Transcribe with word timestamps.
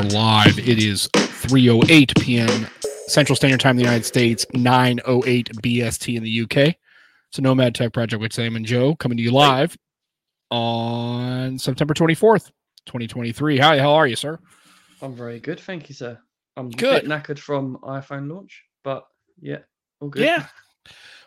Are 0.00 0.04
live. 0.04 0.58
It 0.58 0.82
is 0.82 1.08
3:08 1.12 2.18
p.m. 2.22 2.66
Central 3.06 3.36
Standard 3.36 3.60
Time 3.60 3.72
in 3.72 3.76
the 3.76 3.82
United 3.82 4.06
States, 4.06 4.46
9:08 4.54 5.50
BST 5.60 6.16
in 6.16 6.22
the 6.22 6.40
UK. 6.40 6.74
It's 7.28 7.38
a 7.38 7.42
Nomad 7.42 7.74
Tech 7.74 7.92
Project 7.92 8.18
with 8.18 8.32
Sam 8.32 8.56
and 8.56 8.64
Joe 8.64 8.94
coming 8.94 9.18
to 9.18 9.22
you 9.22 9.30
live 9.30 9.76
on 10.50 11.58
September 11.58 11.92
24th, 11.92 12.46
2023. 12.86 13.58
Hi, 13.58 13.78
how 13.78 13.92
are 13.92 14.06
you, 14.06 14.16
sir? 14.16 14.38
I'm 15.02 15.14
very 15.14 15.38
good, 15.38 15.60
thank 15.60 15.90
you, 15.90 15.94
sir. 15.94 16.18
I'm 16.56 16.70
Good. 16.70 17.04
a 17.04 17.06
bit 17.06 17.10
knackered 17.10 17.38
from 17.38 17.76
iPhone 17.82 18.32
launch, 18.32 18.64
but 18.82 19.04
yeah, 19.38 19.58
all 20.00 20.08
good. 20.08 20.22
Yeah. 20.22 20.46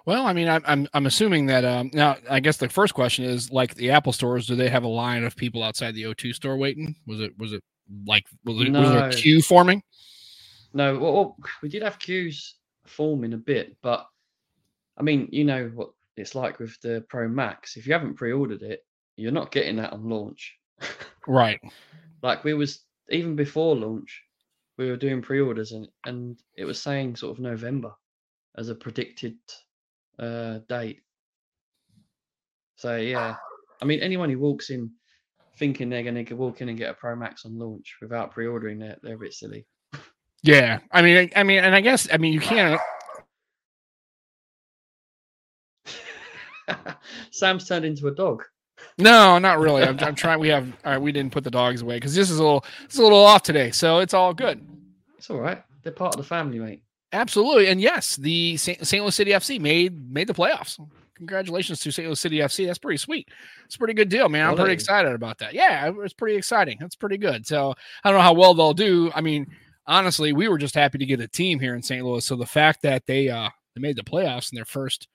Well, 0.07 0.25
I 0.25 0.33
mean, 0.33 0.49
I'm 0.49 0.63
I'm, 0.65 0.87
I'm 0.95 1.05
assuming 1.05 1.45
that 1.45 1.63
um, 1.63 1.91
now. 1.93 2.17
I 2.27 2.39
guess 2.39 2.57
the 2.57 2.69
first 2.69 2.95
question 2.95 3.23
is 3.23 3.51
like 3.51 3.75
the 3.75 3.91
Apple 3.91 4.13
stores. 4.13 4.47
Do 4.47 4.55
they 4.55 4.69
have 4.69 4.83
a 4.83 4.87
line 4.87 5.23
of 5.25 5.35
people 5.35 5.61
outside 5.61 5.93
the 5.93 6.05
O2 6.05 6.33
store 6.33 6.57
waiting? 6.57 6.95
Was 7.05 7.19
it 7.19 7.37
was 7.37 7.53
it 7.53 7.63
like 8.05 8.25
was, 8.45 8.61
it, 8.61 8.71
was 8.71 8.89
there 8.89 8.99
No. 9.01 9.07
a 9.09 9.11
queue 9.13 9.41
forming? 9.41 9.83
No, 10.73 10.97
well, 10.97 11.13
well, 11.13 11.37
we 11.61 11.69
did 11.69 11.83
have 11.83 11.99
queues 11.99 12.55
forming 12.85 13.33
a 13.33 13.37
bit, 13.37 13.77
but 13.81 14.07
I 14.97 15.03
mean, 15.03 15.29
you 15.31 15.43
know 15.43 15.71
what 15.73 15.89
it's 16.17 16.35
like 16.35 16.59
with 16.59 16.79
the 16.81 17.03
Pro 17.09 17.27
Max. 17.27 17.77
If 17.77 17.85
you 17.87 17.93
haven't 17.93 18.15
pre-ordered 18.15 18.61
it, 18.61 18.85
you're 19.15 19.31
not 19.31 19.51
getting 19.51 19.75
that 19.77 19.93
on 19.93 20.09
launch. 20.09 20.55
Right. 21.25 21.61
like 22.21 22.43
we 22.43 22.53
was 22.53 22.81
even 23.09 23.35
before 23.37 23.75
launch, 23.77 24.21
we 24.77 24.89
were 24.89 24.97
doing 24.97 25.21
pre-orders 25.21 25.71
and 25.71 25.87
and 26.05 26.37
it 26.57 26.65
was 26.65 26.81
saying 26.81 27.15
sort 27.15 27.37
of 27.37 27.41
November 27.41 27.93
as 28.57 28.67
a 28.69 28.75
predicted 28.75 29.37
uh 30.19 30.59
date. 30.67 30.99
So 32.75 32.97
yeah, 32.97 33.35
I 33.81 33.85
mean 33.85 34.01
anyone 34.01 34.29
who 34.29 34.39
walks 34.39 34.69
in 34.69 34.91
thinking 35.57 35.89
they're 35.89 36.03
going 36.03 36.25
to 36.25 36.35
walk 36.35 36.61
in 36.61 36.69
and 36.69 36.77
get 36.77 36.89
a 36.89 36.93
Pro 36.93 37.15
Max 37.15 37.45
on 37.45 37.57
launch 37.57 37.95
without 38.01 38.31
pre-ordering 38.31 38.81
it, 38.81 38.99
they're 39.03 39.15
a 39.15 39.19
bit 39.19 39.33
silly. 39.33 39.65
Yeah. 40.41 40.79
I 40.91 41.01
mean, 41.01 41.17
I, 41.17 41.39
I 41.39 41.43
mean, 41.43 41.63
and 41.63 41.73
I 41.73 41.81
guess 41.81 42.07
I 42.11 42.17
mean 42.17 42.33
you 42.33 42.41
can't. 42.41 42.79
Sam's 47.31 47.67
turned 47.67 47.85
into 47.85 48.07
a 48.07 48.11
dog. 48.11 48.43
No, 48.97 49.39
not 49.39 49.59
really. 49.59 49.83
I'm, 49.83 49.97
I'm 49.99 50.15
trying. 50.15 50.39
We 50.39 50.49
have. 50.49 50.67
All 50.85 50.91
right, 50.91 51.01
we 51.01 51.11
didn't 51.11 51.31
put 51.31 51.43
the 51.43 51.51
dogs 51.51 51.81
away 51.81 51.95
because 51.97 52.13
this 52.13 52.29
is 52.29 52.37
a 52.37 52.43
little. 52.43 52.65
It's 52.83 52.97
a 52.97 53.03
little 53.03 53.23
off 53.23 53.43
today, 53.43 53.71
so 53.71 53.99
it's 53.99 54.13
all 54.13 54.33
good. 54.33 54.65
It's 55.17 55.29
all 55.29 55.39
right. 55.39 55.63
They're 55.81 55.91
part 55.91 56.15
of 56.15 56.21
the 56.21 56.27
family, 56.27 56.59
mate. 56.59 56.83
Absolutely, 57.11 57.67
and 57.67 57.81
yes, 57.81 58.15
the 58.17 58.57
St. 58.57 58.85
St. 58.85 59.01
Louis 59.03 59.15
City 59.15 59.31
FC 59.31 59.59
made 59.59 60.11
made 60.11 60.27
the 60.27 60.33
playoffs. 60.33 60.79
Congratulations 61.15 61.79
to 61.81 61.91
St. 61.91 62.07
Louis 62.07 62.19
City 62.19 62.37
FC. 62.37 62.65
That's 62.65 62.79
pretty 62.79 62.97
sweet. 62.97 63.27
It's 63.65 63.75
a 63.75 63.77
pretty 63.77 63.93
good 63.93 64.09
deal, 64.09 64.29
man. 64.29 64.47
I'm 64.47 64.55
pretty 64.55 64.73
excited 64.73 65.13
about 65.13 65.37
that. 65.39 65.53
Yeah, 65.53 65.91
it's 65.99 66.13
pretty 66.13 66.35
exciting. 66.35 66.77
That's 66.79 66.95
pretty 66.95 67.17
good. 67.17 67.45
So 67.45 67.73
I 68.03 68.09
don't 68.09 68.17
know 68.17 68.23
how 68.23 68.33
well 68.33 68.53
they'll 68.53 68.73
do. 68.73 69.11
I 69.13 69.21
mean, 69.21 69.47
honestly, 69.85 70.33
we 70.33 70.47
were 70.47 70.57
just 70.57 70.75
happy 70.75 70.97
to 70.97 71.05
get 71.05 71.19
a 71.21 71.27
team 71.27 71.59
here 71.59 71.75
in 71.75 71.83
St. 71.83 72.03
Louis. 72.03 72.25
So 72.25 72.35
the 72.35 72.45
fact 72.45 72.81
that 72.81 73.05
they 73.05 73.29
uh 73.29 73.49
they 73.75 73.81
made 73.81 73.95
the 73.95 74.03
playoffs 74.03 74.51
in 74.51 74.55
their 74.55 74.65
first 74.65 75.07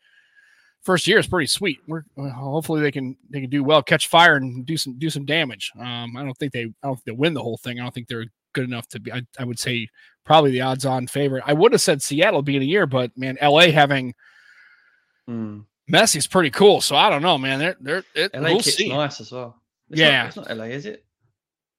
first 0.82 1.06
year 1.08 1.18
is 1.18 1.26
pretty 1.26 1.46
sweet. 1.48 1.78
We're 1.88 2.04
hopefully 2.16 2.80
they 2.80 2.92
can 2.92 3.16
they 3.30 3.40
can 3.40 3.50
do 3.50 3.64
well, 3.64 3.82
catch 3.82 4.06
fire, 4.08 4.36
and 4.36 4.64
do 4.64 4.76
some 4.76 4.98
do 4.98 5.10
some 5.10 5.24
damage. 5.26 5.72
Um, 5.78 6.16
I 6.16 6.22
don't 6.22 6.36
think 6.38 6.52
they 6.52 6.62
I 6.64 6.86
don't 6.86 6.96
think 6.96 7.04
they 7.06 7.12
win 7.12 7.34
the 7.34 7.42
whole 7.42 7.58
thing. 7.58 7.80
I 7.80 7.82
don't 7.82 7.92
think 7.92 8.08
they're 8.08 8.26
good 8.52 8.64
enough 8.64 8.88
to 8.88 9.00
be. 9.00 9.12
I, 9.12 9.22
I 9.38 9.44
would 9.44 9.58
say 9.58 9.88
probably 10.24 10.52
the 10.52 10.60
odds 10.60 10.84
on 10.86 11.06
favorite. 11.06 11.42
I 11.46 11.54
would 11.54 11.72
have 11.72 11.80
said 11.80 12.02
Seattle 12.02 12.42
being 12.42 12.62
a 12.62 12.66
year, 12.66 12.86
but 12.86 13.10
man, 13.16 13.36
LA 13.42 13.70
having 13.70 14.14
Mm. 15.28 15.64
Messi's 15.90 16.26
pretty 16.26 16.50
cool. 16.50 16.80
So 16.80 16.96
I 16.96 17.10
don't 17.10 17.22
know, 17.22 17.38
man. 17.38 17.58
They're 17.58 17.76
they're 17.80 18.04
it, 18.14 18.34
LA 18.34 18.40
we'll 18.50 18.56
kit's 18.60 18.76
see. 18.76 18.88
nice 18.88 19.20
as 19.20 19.32
well. 19.32 19.60
It's 19.90 20.00
Yeah. 20.00 20.18
not, 20.18 20.26
it's 20.28 20.36
not 20.36 20.50
LA, 20.56 20.64
is 20.64 20.86
it? 20.86 21.04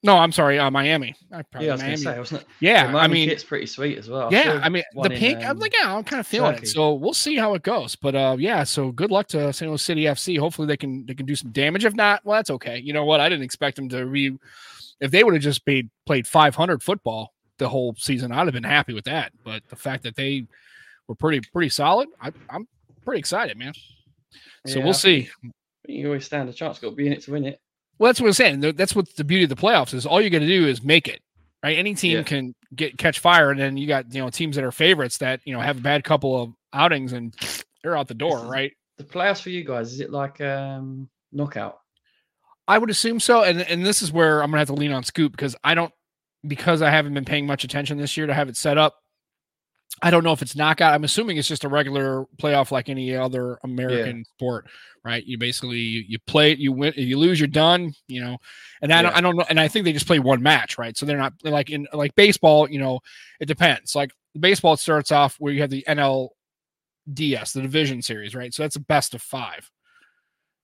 No, 0.02 0.18
I'm 0.18 0.32
sorry, 0.32 0.58
uh, 0.58 0.72
Miami. 0.72 1.14
I 1.30 1.42
probably 1.42 1.68
Yeah, 1.68 1.74
I 1.74 1.76
was 1.76 1.82
Miami. 1.84 1.98
say, 1.98 2.18
wasn't 2.20 2.42
it? 2.42 2.48
yeah, 2.62 2.90
The 2.90 2.98
I 2.98 3.08
mean, 3.08 3.28
kit's 3.28 3.44
pretty 3.44 3.66
sweet 3.66 3.98
as 3.98 4.10
well. 4.10 4.30
yeah, 4.32 4.58
saw 4.58 4.66
I 4.66 4.70
mean 4.70 4.84
the 4.94 4.98
one 5.00 5.12
in, 5.12 5.20
pink. 5.20 5.40
I'm 5.44 5.52
um, 5.52 5.60
like, 5.60 5.74
yeah, 5.78 5.94
I'm 5.94 6.06
kind 6.06 6.22
of 6.22 6.26
feeling 6.28 6.56
it. 6.56 6.68
So 6.70 6.94
we'll 6.94 7.14
see 7.14 7.36
how 7.36 7.54
it 7.56 7.64
goes. 7.64 7.98
But 7.98 8.16
uh, 8.16 8.38
yeah. 8.40 8.64
So 8.64 8.92
good 8.94 9.12
luck 9.12 9.28
to 9.30 9.52
St. 9.52 9.70
Louis 9.70 9.82
City 9.82 10.04
FC. 10.04 10.40
Hopefully 10.40 10.68
they 10.68 10.78
can 10.78 11.06
they 11.06 11.14
can 11.16 11.26
do 11.26 11.36
some 11.36 11.52
damage. 11.52 11.84
If 11.84 11.96
not, 11.96 12.24
well, 12.24 12.38
that's 12.38 12.50
okay. 12.50 12.78
You 12.80 12.94
know 12.94 13.04
what? 13.04 13.20
I 13.20 13.28
didn't 13.28 13.44
expect 13.44 13.76
them 13.76 13.90
to 13.90 14.06
be. 14.06 14.38
If 15.02 15.12
they 15.12 15.24
would 15.24 15.34
have 15.34 15.44
just 15.44 15.66
played 15.66 15.90
played 16.06 16.26
500 16.28 16.82
football 16.82 17.34
the 17.58 17.68
whole 17.68 17.94
season, 17.98 18.32
I'd 18.32 18.48
have 18.48 18.54
been 18.54 18.64
happy 18.64 18.94
with 18.94 19.06
that. 19.06 19.34
But 19.44 19.64
the 19.68 19.76
fact 19.76 20.04
that 20.04 20.16
they 20.16 20.46
were 21.10 21.16
pretty 21.16 21.42
pretty 21.52 21.70
solid, 21.70 22.08
I, 22.22 22.32
I'm 22.50 22.70
pretty 23.04 23.20
excited, 23.20 23.58
man. 23.58 23.74
So 24.68 24.80
Yeah, 24.80 24.86
we'll 24.86 24.94
see. 24.94 25.30
You 25.88 26.08
always 26.08 26.26
stand 26.26 26.50
a 26.50 26.54
chance. 26.54 26.80
Got 26.80 26.92
to 26.92 26.96
be 26.96 27.08
in 27.08 27.14
it 27.14 27.22
to 27.24 27.32
win 27.32 27.46
it. 27.46 27.60
Well, 27.98 28.10
that's 28.10 28.22
what 28.22 28.28
I'm 28.28 28.34
saying. 28.34 28.60
That's 28.62 28.96
what 28.96 29.14
the 29.16 29.24
beauty 29.24 29.44
of 29.44 29.50
the 29.50 29.56
playoffs 29.56 29.94
is. 29.94 30.06
All 30.06 30.22
you 30.22 30.30
got 30.30 30.40
to 30.40 30.48
do 30.48 30.68
is 30.68 30.84
make 30.84 31.08
it. 31.08 31.20
Right? 31.64 31.78
Any 31.78 31.94
team 31.96 32.18
Yeah. 32.18 32.24
can 32.24 32.56
get 32.74 32.98
catch 32.98 33.20
fire, 33.20 33.52
and 33.52 33.60
then 33.60 33.76
you 33.76 33.88
got 33.88 34.14
you 34.14 34.22
know 34.22 34.30
teams 34.30 34.56
that 34.56 34.64
are 34.64 34.72
favorites 34.72 35.18
that 35.18 35.42
you 35.44 35.54
know 35.54 35.60
have 35.60 35.78
a 35.78 35.82
bad 35.82 36.04
couple 36.06 36.42
of 36.42 36.54
outings 36.74 37.12
and 37.12 37.36
they're 37.84 37.98
out 37.98 38.08
the 38.08 38.14
door. 38.14 38.40
Right? 38.46 38.72
The 38.98 39.04
playoffs 39.04 39.42
for 39.42 39.50
you 39.50 39.66
guys, 39.66 39.92
is 39.92 40.00
it 40.00 40.12
like 40.12 40.40
um 40.40 41.10
knockout? 41.34 41.80
I 42.68 42.78
would 42.78 42.90
assume 42.90 43.20
so. 43.20 43.44
And 43.44 43.62
and 43.62 43.86
this 43.86 44.02
is 44.02 44.12
where 44.12 44.42
I'm 44.42 44.52
gonna 44.52 44.60
have 44.60 44.68
to 44.68 44.74
lean 44.74 44.94
on 44.94 45.04
Scoop 45.04 45.34
because 45.34 45.56
I 45.64 45.74
don't 45.74 45.92
because 46.48 46.82
I 46.82 46.92
haven't 46.92 47.14
been 47.14 47.26
paying 47.26 47.46
much 47.46 47.66
attention 47.66 47.98
this 47.98 48.16
year 48.16 48.28
to 48.28 48.34
have 48.34 48.48
it 48.48 48.56
set 48.56 48.78
up. 48.78 48.96
I 50.02 50.12
don't 50.12 50.24
know 50.24 50.32
if 50.32 50.42
it's 50.42 50.56
knockout. 50.56 50.94
I'm 50.94 51.04
assuming 51.04 51.38
it's 51.38 51.48
just 51.48 51.64
a 51.64 51.70
regular 51.70 52.26
playoff 52.42 52.72
like 52.72 52.90
any 52.90 53.16
other 53.16 53.60
American 53.64 54.24
sport, 54.26 54.68
right? 55.04 55.24
You 55.26 55.38
basically 55.38 55.78
you, 55.78 56.04
you 56.08 56.20
play 56.28 56.52
it, 56.52 56.60
you 56.60 56.72
win, 56.72 56.94
you 56.96 57.18
lose, 57.18 57.40
you're 57.40 57.48
done, 57.48 57.94
you 58.08 58.22
know. 58.22 58.38
And 58.82 58.94
I 58.94 59.02
don't 59.02 59.16
I 59.16 59.22
don't 59.22 59.36
know, 59.36 59.46
and 59.50 59.60
I 59.60 59.68
think 59.68 59.86
they 59.86 59.94
just 59.94 60.08
play 60.08 60.20
one 60.20 60.42
match, 60.42 60.78
right? 60.78 60.96
So 60.98 61.06
they're 61.06 61.18
not 61.18 61.34
they're 61.44 61.52
like 61.52 61.70
in 61.70 61.88
like 61.94 62.16
baseball, 62.16 62.70
you 62.70 62.80
know, 62.80 63.00
it 63.40 63.46
depends. 63.46 63.96
Like 63.96 64.12
baseball 64.40 64.74
it 64.74 64.80
starts 64.80 65.12
off 65.12 65.36
where 65.40 65.54
you 65.54 65.62
have 65.62 65.70
the 65.70 65.84
NLDS, 65.88 67.54
the 67.54 67.62
division 67.62 68.02
series, 68.02 68.36
right? 68.36 68.54
So 68.54 68.64
that's 68.64 68.76
a 68.76 68.82
best 68.82 69.14
of 69.14 69.22
five, 69.22 69.70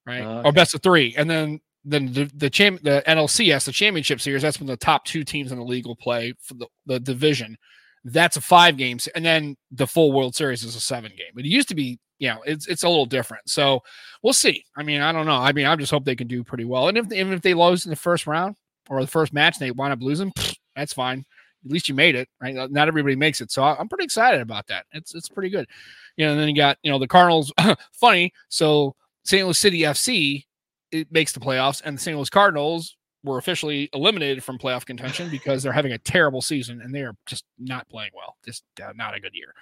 right? 0.06 0.24
Oh, 0.24 0.44
Or 0.46 0.52
best 0.52 0.76
of 0.76 0.82
three, 0.82 1.14
and 1.18 1.30
then 1.30 1.60
then 1.84 2.12
the 2.12 2.30
the 2.36 2.50
champ 2.50 2.82
the 2.84 3.04
NLCS, 3.08 3.66
the 3.66 3.72
championship 3.72 4.20
series, 4.20 4.42
that's 4.42 4.60
when 4.60 4.68
the 4.68 4.78
top 4.78 5.06
two 5.06 5.24
teams 5.24 5.52
in 5.52 5.58
the 5.58 5.64
league 5.64 5.86
will 5.86 5.96
play 5.96 6.34
for 6.42 6.56
the, 6.56 6.68
the 6.86 7.00
division. 7.00 7.58
That's 8.08 8.38
a 8.38 8.42
five 8.42 8.78
games, 8.78 9.08
and 9.08 9.26
then 9.26 9.58
the 9.72 9.88
full 9.88 10.12
World 10.12 10.36
Series 10.36 10.64
is 10.64 10.76
a 10.76 10.80
seven 10.80 11.12
game. 11.12 11.32
But 11.34 11.44
it 11.44 11.50
used 11.50 11.68
to 11.70 11.76
be, 11.76 12.00
you 12.20 12.30
know, 12.30 12.42
it's 12.46 12.68
it's 12.68 12.84
a 12.84 12.90
little 12.90 13.08
different. 13.08 13.50
So 13.50 13.82
we'll 14.22 14.34
see. 14.34 14.64
I 14.78 14.84
mean, 14.84 15.02
I 15.02 15.12
don't 15.12 15.26
know. 15.26 15.38
I 15.38 15.52
mean, 15.52 15.66
I 15.66 15.76
just 15.76 15.92
hope 15.92 16.06
they 16.06 16.16
can 16.16 16.28
do 16.28 16.44
pretty 16.44 16.66
well. 16.66 16.88
And 16.88 16.98
if 16.98 17.12
even 17.12 17.34
if 17.34 17.42
they 17.42 17.56
lose 17.56 17.86
in 17.86 17.90
the 17.90 17.96
first 17.96 18.28
round 18.28 18.58
or 18.90 19.02
the 19.02 19.08
first 19.08 19.34
match, 19.34 19.58
and 19.58 19.66
they 19.66 19.72
wind 19.72 19.92
up 19.92 20.02
losing, 20.02 20.32
pfft, 20.32 20.58
that's 20.76 20.94
fine. 20.94 21.26
At 21.66 21.72
least 21.72 21.90
you 21.90 21.96
made 21.96 22.14
it, 22.14 22.30
right? 22.40 22.54
Not 22.54 22.88
everybody 22.88 23.16
makes 23.16 23.42
it, 23.42 23.52
so 23.52 23.64
I'm 23.64 23.90
pretty 23.90 24.04
excited 24.04 24.40
about 24.40 24.68
that. 24.68 24.86
It's 24.92 25.16
it's 25.16 25.28
pretty 25.28 25.50
good. 25.50 25.68
You 26.16 26.28
know, 26.28 26.34
and 26.34 26.40
then 26.40 26.48
you 26.48 26.56
got 26.56 26.78
you 26.84 26.92
know 26.92 27.00
the 27.00 27.08
Cardinals. 27.08 27.52
funny, 27.94 28.32
so 28.50 28.96
St. 29.24 29.44
Louis 29.44 29.58
City 29.58 29.80
FC 29.80 30.46
it 30.92 31.12
makes 31.12 31.34
the 31.34 31.40
playoffs, 31.40 31.82
and 31.84 31.98
the 31.98 32.02
St. 32.02 32.16
Louis 32.16 32.30
Cardinals 32.30 32.96
were 33.26 33.38
officially 33.38 33.90
eliminated 33.94 34.44
from 34.44 34.58
playoff 34.58 34.86
contention 34.86 35.30
because 35.30 35.62
they're 35.64 35.74
having 35.74 35.92
a 35.92 35.98
terrible 35.98 36.42
season 36.42 36.80
and 36.82 36.94
they 36.96 37.02
are 37.02 37.16
just 37.26 37.44
not 37.60 37.90
playing 37.90 38.12
well. 38.16 38.38
Just 38.46 38.64
uh, 38.82 38.94
not 38.96 39.16
a 39.16 39.20
good 39.20 39.34
year. 39.34 39.54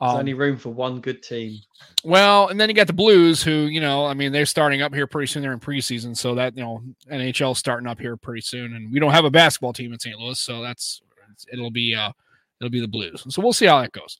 There's 0.00 0.12
Um, 0.12 0.18
only 0.18 0.34
room 0.34 0.56
for 0.58 0.70
one 0.70 1.00
good 1.00 1.22
team. 1.22 1.58
well, 2.04 2.48
and 2.48 2.60
then 2.60 2.68
you 2.68 2.74
got 2.74 2.88
the 2.88 2.92
Blues, 2.92 3.42
who 3.42 3.52
you 3.66 3.80
know, 3.80 4.04
I 4.04 4.14
mean, 4.14 4.32
they're 4.32 4.44
starting 4.46 4.82
up 4.82 4.92
here 4.92 5.06
pretty 5.06 5.28
soon. 5.28 5.42
They're 5.42 5.52
in 5.52 5.60
preseason, 5.60 6.16
so 6.16 6.34
that 6.34 6.56
you 6.56 6.62
know, 6.62 6.82
NHL 7.10 7.56
starting 7.56 7.86
up 7.86 8.00
here 8.00 8.16
pretty 8.16 8.40
soon, 8.42 8.74
and 8.74 8.92
we 8.92 8.98
don't 9.00 9.12
have 9.12 9.24
a 9.24 9.30
basketball 9.30 9.72
team 9.72 9.92
in 9.92 9.98
St. 10.00 10.18
Louis, 10.18 10.38
so 10.38 10.60
that's 10.60 11.00
it'll 11.52 11.70
be 11.70 11.94
uh 11.94 12.10
it'll 12.60 12.70
be 12.70 12.80
the 12.80 12.88
Blues. 12.88 13.24
So 13.28 13.40
we'll 13.42 13.52
see 13.52 13.66
how 13.66 13.80
that 13.80 13.92
goes. 13.92 14.18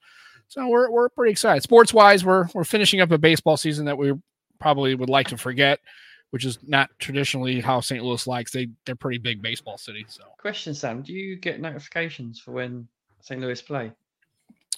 So 0.49 0.69
we're 0.69 0.91
we're 0.91 1.09
pretty 1.09 1.33
excited. 1.33 1.63
Sports 1.63 1.93
wise, 1.93 2.25
we're 2.25 2.47
we're 2.55 2.65
finishing 2.65 3.01
up 3.01 3.11
a 3.11 3.19
baseball 3.19 3.57
season 3.57 3.85
that 3.87 3.99
we 3.99 4.13
probably 4.61 4.95
would 4.95 5.09
like 5.11 5.29
to 5.29 5.37
forget, 5.37 5.81
which 6.33 6.47
is 6.47 6.59
not 6.67 6.89
traditionally 6.99 7.61
how 7.61 7.81
St. 7.81 8.03
Louis 8.03 8.27
likes. 8.27 8.51
They 8.53 8.69
they're 8.87 8.97
pretty 8.97 9.19
big 9.19 9.43
baseball 9.43 9.77
city. 9.77 10.05
So 10.09 10.25
Question, 10.39 10.75
Sam: 10.75 11.03
Do 11.03 11.13
you 11.13 11.37
get 11.37 11.61
notifications 11.61 12.41
for 12.41 12.53
when 12.53 12.89
St. 13.21 13.41
Louis 13.41 13.61
play? 13.61 13.93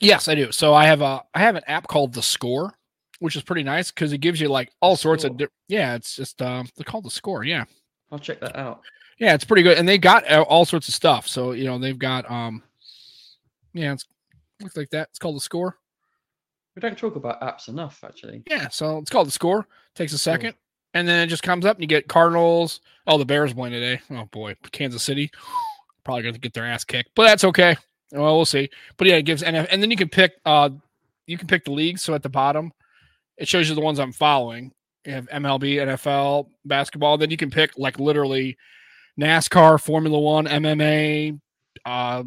yes, 0.00 0.26
I 0.28 0.34
do. 0.34 0.50
So 0.52 0.74
I 0.74 0.86
have 0.86 1.00
a 1.00 1.22
I 1.32 1.40
have 1.40 1.54
an 1.56 1.62
app 1.68 1.86
called 1.86 2.12
The 2.12 2.22
Score, 2.22 2.74
which 3.20 3.36
is 3.36 3.42
pretty 3.42 3.62
nice 3.62 3.90
because 3.90 4.12
it 4.12 4.18
gives 4.18 4.40
you 4.40 4.48
like 4.48 4.72
all 4.80 4.96
sorts 4.96 5.22
of 5.22 5.36
di- 5.36 5.46
yeah. 5.68 5.94
It's 5.94 6.16
just 6.16 6.42
um 6.42 6.68
they're 6.76 6.84
called 6.84 7.04
The 7.04 7.10
Score. 7.10 7.44
Yeah. 7.44 7.64
I'll 8.10 8.18
check 8.18 8.40
that 8.40 8.56
out. 8.56 8.82
Yeah, 9.18 9.34
it's 9.34 9.44
pretty 9.44 9.62
good, 9.62 9.78
and 9.78 9.88
they 9.88 9.96
got 9.96 10.28
uh, 10.28 10.42
all 10.42 10.64
sorts 10.64 10.88
of 10.88 10.94
stuff. 10.94 11.28
So 11.28 11.52
you 11.52 11.64
know 11.64 11.78
they've 11.78 11.98
got 11.98 12.28
um, 12.28 12.64
yeah, 13.72 13.92
it's 13.92 14.06
looks 14.60 14.76
like 14.76 14.90
that. 14.90 15.08
It's 15.10 15.20
called 15.20 15.36
the 15.36 15.40
score. 15.40 15.78
We 16.74 16.80
don't 16.80 16.98
talk 16.98 17.14
about 17.14 17.40
apps 17.40 17.68
enough, 17.68 18.02
actually. 18.04 18.42
Yeah, 18.48 18.68
so 18.68 18.98
it's 18.98 19.10
called 19.10 19.28
the 19.28 19.32
score. 19.32 19.68
Takes 19.94 20.12
a 20.12 20.18
second, 20.18 20.54
and 20.94 21.06
then 21.06 21.22
it 21.22 21.26
just 21.26 21.42
comes 21.42 21.66
up, 21.66 21.76
and 21.76 21.82
you 21.82 21.88
get 21.88 22.08
Cardinals. 22.08 22.80
Oh, 23.06 23.18
the 23.18 23.26
Bears 23.26 23.52
playing 23.52 23.72
today. 23.72 24.00
Oh 24.10 24.24
boy, 24.32 24.56
Kansas 24.72 25.02
City 25.02 25.30
probably 26.04 26.22
going 26.22 26.34
to 26.34 26.40
get 26.40 26.52
their 26.52 26.66
ass 26.66 26.84
kicked, 26.84 27.10
but 27.16 27.24
that's 27.24 27.44
okay. 27.44 27.76
Well, 28.12 28.36
we'll 28.36 28.44
see. 28.44 28.68
But 28.96 29.08
yeah, 29.08 29.16
it 29.16 29.22
gives 29.22 29.42
NF, 29.42 29.66
and 29.70 29.82
then 29.82 29.90
you 29.90 29.96
can 29.96 30.08
pick. 30.08 30.34
uh 30.44 30.70
You 31.26 31.36
can 31.36 31.48
pick 31.48 31.64
the 31.64 31.72
leagues. 31.72 32.02
So 32.02 32.14
at 32.14 32.22
the 32.22 32.28
bottom, 32.28 32.72
it 33.38 33.48
shows 33.48 33.68
you 33.68 33.74
the 33.74 33.80
ones 33.80 33.98
I'm 33.98 34.12
following. 34.12 34.72
You 35.04 35.12
have 35.12 35.28
MLB, 35.28 35.76
NFL, 35.76 36.48
basketball. 36.64 37.18
Then 37.18 37.30
you 37.30 37.36
can 37.36 37.50
pick 37.50 37.72
like 37.76 37.98
literally 37.98 38.56
NASCAR, 39.20 39.80
Formula 39.80 40.18
One, 40.18 40.46
MMA, 40.46 41.38
uh, 41.84 42.22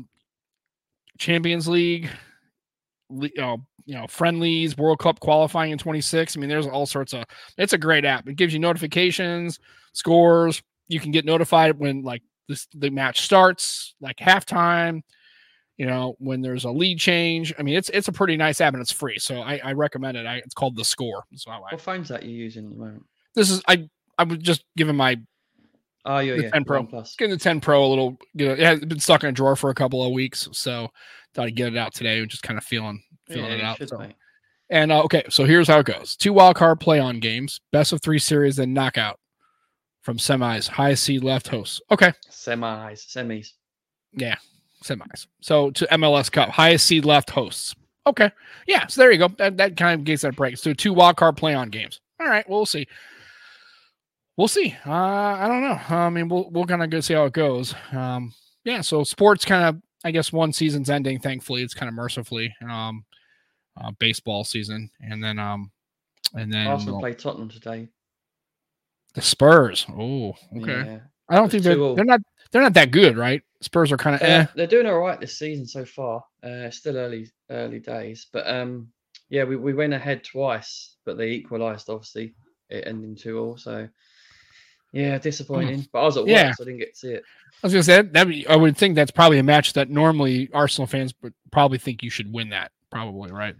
Champions 1.17 1.67
League, 1.67 2.09
you 3.09 3.29
uh, 3.37 3.41
know, 3.41 3.65
you 3.85 3.95
know, 3.95 4.07
friendlies, 4.07 4.77
World 4.77 4.99
Cup 4.99 5.19
qualifying 5.19 5.71
in 5.71 5.77
26. 5.77 6.35
I 6.35 6.39
mean, 6.39 6.49
there's 6.49 6.67
all 6.67 6.85
sorts 6.85 7.13
of. 7.13 7.25
It's 7.57 7.73
a 7.73 7.77
great 7.77 8.05
app. 8.05 8.27
It 8.27 8.35
gives 8.35 8.53
you 8.53 8.59
notifications, 8.59 9.59
scores. 9.93 10.61
You 10.87 10.99
can 10.99 11.11
get 11.11 11.25
notified 11.25 11.77
when 11.77 12.03
like 12.03 12.21
this 12.47 12.67
the 12.73 12.89
match 12.89 13.21
starts, 13.21 13.95
like 14.01 14.17
halftime. 14.17 15.01
You 15.77 15.85
know, 15.85 16.15
when 16.17 16.41
there's 16.41 16.65
a 16.65 16.71
lead 16.71 16.97
change. 16.97 17.53
I 17.57 17.63
mean, 17.63 17.75
it's 17.75 17.89
it's 17.89 18.07
a 18.07 18.11
pretty 18.11 18.35
nice 18.35 18.61
app 18.61 18.73
and 18.73 18.81
it's 18.81 18.91
free, 18.91 19.19
so 19.19 19.41
I, 19.41 19.61
I 19.63 19.73
recommend 19.73 20.17
it. 20.17 20.25
I, 20.25 20.37
it's 20.37 20.55
called 20.55 20.75
the 20.75 20.83
Score. 20.83 21.23
So 21.35 21.51
I, 21.51 21.59
what 21.59 21.79
phone's 21.79 22.09
that 22.09 22.23
you're 22.23 22.31
using 22.31 22.65
at 22.65 22.71
the 22.71 22.77
moment? 22.77 23.05
This 23.35 23.51
is 23.51 23.61
I 23.67 23.87
I 24.17 24.23
was 24.23 24.39
just 24.39 24.63
giving 24.75 24.95
my 24.95 25.17
Oh, 26.07 26.19
yeah, 26.19 26.37
the 26.37 26.43
yeah. 26.43 26.49
10 26.51 26.63
Pro. 26.63 26.83
Plus. 26.85 27.15
getting 27.17 27.35
the 27.35 27.37
10 27.37 27.59
Pro 27.59 27.85
a 27.85 27.87
little. 27.87 28.17
You 28.33 28.47
know, 28.47 28.53
it 28.53 28.59
has 28.59 28.79
been 28.79 28.99
stuck 28.99 29.23
in 29.23 29.29
a 29.29 29.33
drawer 29.33 29.57
for 29.57 29.69
a 29.69 29.75
couple 29.75 30.01
of 30.01 30.13
weeks, 30.13 30.47
so 30.53 30.89
thought 31.37 31.45
I'd 31.47 31.55
get 31.55 31.69
it 31.73 31.77
out 31.77 31.93
today. 31.93 32.19
And 32.19 32.29
just 32.29 32.43
kind 32.43 32.57
of 32.57 32.63
feeling 32.65 33.01
feeling 33.29 33.51
Yeah, 33.51 33.57
it 33.57 33.63
out. 33.63 33.87
so. 33.89 34.05
And 34.69 34.91
uh, 34.91 35.03
okay, 35.03 35.23
so 35.29 35.45
here's 35.45 35.67
how 35.69 35.79
it 35.79 35.85
goes: 35.85 36.15
two 36.17 36.33
wild 36.33 36.55
card 36.57 36.79
play 36.81 36.99
on 36.99 37.19
games, 37.21 37.61
best 37.71 37.93
of 37.93 38.01
three 38.01 38.19
series, 38.19 38.57
then 38.57 38.73
knockout 38.73 39.19
from 40.01 40.17
semis, 40.17 40.67
highest 40.67 41.03
seed 41.03 41.23
left 41.23 41.47
hosts. 41.47 41.79
Okay, 41.91 42.11
Semis, 42.29 43.05
semis. 43.07 43.51
yeah, 44.13 44.35
semis. 44.83 45.27
So 45.41 45.71
to 45.71 45.85
MLS 45.91 46.29
Cup, 46.31 46.49
highest 46.49 46.85
seed 46.85 47.05
left 47.05 47.29
hosts. 47.29 47.75
Okay, 48.05 48.29
yeah. 48.67 48.87
So 48.87 49.01
there 49.01 49.11
you 49.11 49.17
go. 49.19 49.27
That, 49.37 49.55
that 49.57 49.77
kind 49.77 49.99
of 49.99 50.05
gets 50.05 50.23
that 50.23 50.35
break. 50.35 50.57
So 50.57 50.73
two 50.73 50.93
wild 50.93 51.15
card 51.17 51.37
play 51.37 51.53
on 51.53 51.69
games. 51.69 51.99
All 52.19 52.27
right, 52.27 52.47
we'll 52.49 52.65
see. 52.65 52.87
We'll 54.35 54.47
see. 54.47 54.75
Uh, 54.85 54.91
I 54.91 55.47
don't 55.47 55.61
know. 55.61 55.95
I 55.95 56.09
mean, 56.09 56.27
we'll 56.29 56.49
we'll 56.51 56.65
kind 56.65 56.83
of 56.83 56.89
go 56.89 56.99
see 56.99 57.13
how 57.13 57.25
it 57.25 57.33
goes. 57.33 57.73
Um, 57.91 58.33
yeah. 58.65 58.81
So 58.81 59.03
sports 59.03 59.45
kind 59.45 59.63
of, 59.63 59.81
I 60.03 60.11
guess, 60.11 60.31
one 60.31 60.53
season's 60.53 60.89
ending. 60.89 61.19
Thankfully, 61.19 61.63
it's 61.63 61.73
kind 61.73 61.89
of 61.89 61.95
mercifully. 61.95 62.53
Um, 62.69 63.03
uh, 63.79 63.91
baseball 63.99 64.43
season, 64.43 64.89
and 65.01 65.23
then 65.23 65.37
um, 65.39 65.71
and 66.33 66.51
then 66.51 66.67
Arsenal 66.67 66.95
well, 66.95 67.01
play 67.01 67.13
Tottenham 67.13 67.49
today. 67.49 67.87
the 69.13 69.21
Spurs. 69.21 69.85
Oh, 69.89 70.33
okay. 70.57 70.83
Yeah. 70.85 70.99
I 71.29 71.35
don't 71.35 71.45
It's 71.45 71.51
think 71.51 71.63
they're 71.63 71.95
they're 71.95 72.05
not 72.05 72.21
they're 72.51 72.61
not 72.61 72.73
that 72.73 72.91
good, 72.91 73.17
right? 73.17 73.41
Spurs 73.61 73.91
are 73.91 73.97
kind 73.97 74.15
of 74.15 74.21
Uh, 74.21 74.25
eh. 74.25 74.45
they're 74.55 74.67
doing 74.67 74.85
all 74.87 74.99
right 74.99 75.19
this 75.19 75.37
season 75.37 75.65
so 75.67 75.83
far. 75.85 76.23
Uh, 76.43 76.69
still 76.69 76.97
early 76.97 77.29
early 77.49 77.79
days, 77.79 78.27
but 78.31 78.47
um, 78.47 78.87
yeah, 79.29 79.43
we, 79.43 79.55
we 79.55 79.73
went 79.73 79.93
ahead 79.93 80.23
twice, 80.23 80.95
but 81.05 81.17
they 81.17 81.29
equalised. 81.31 81.89
Obviously, 81.89 82.33
it 82.69 82.85
ending 82.87 83.15
two 83.15 83.39
all. 83.39 83.57
So 83.57 83.87
yeah, 84.91 85.17
disappointing. 85.17 85.87
But 85.91 85.99
I 85.99 86.03
was 86.05 86.17
at 86.17 86.23
work, 86.23 86.29
Yeah. 86.29 86.51
so 86.53 86.63
I 86.63 86.65
didn't 86.65 86.79
get 86.79 86.93
to 86.93 86.99
see 86.99 87.11
it. 87.13 87.23
I 87.63 87.67
was 87.67 87.73
gonna 87.73 87.83
say 87.83 88.01
that 88.01 88.45
I 88.49 88.55
would 88.55 88.77
think 88.77 88.95
that's 88.95 89.11
probably 89.11 89.39
a 89.39 89.43
match 89.43 89.73
that 89.73 89.89
normally 89.89 90.49
Arsenal 90.53 90.87
fans 90.87 91.13
would 91.21 91.33
probably 91.51 91.77
think 91.77 92.03
you 92.03 92.09
should 92.09 92.31
win 92.31 92.49
that. 92.49 92.71
Probably 92.91 93.31
right. 93.31 93.55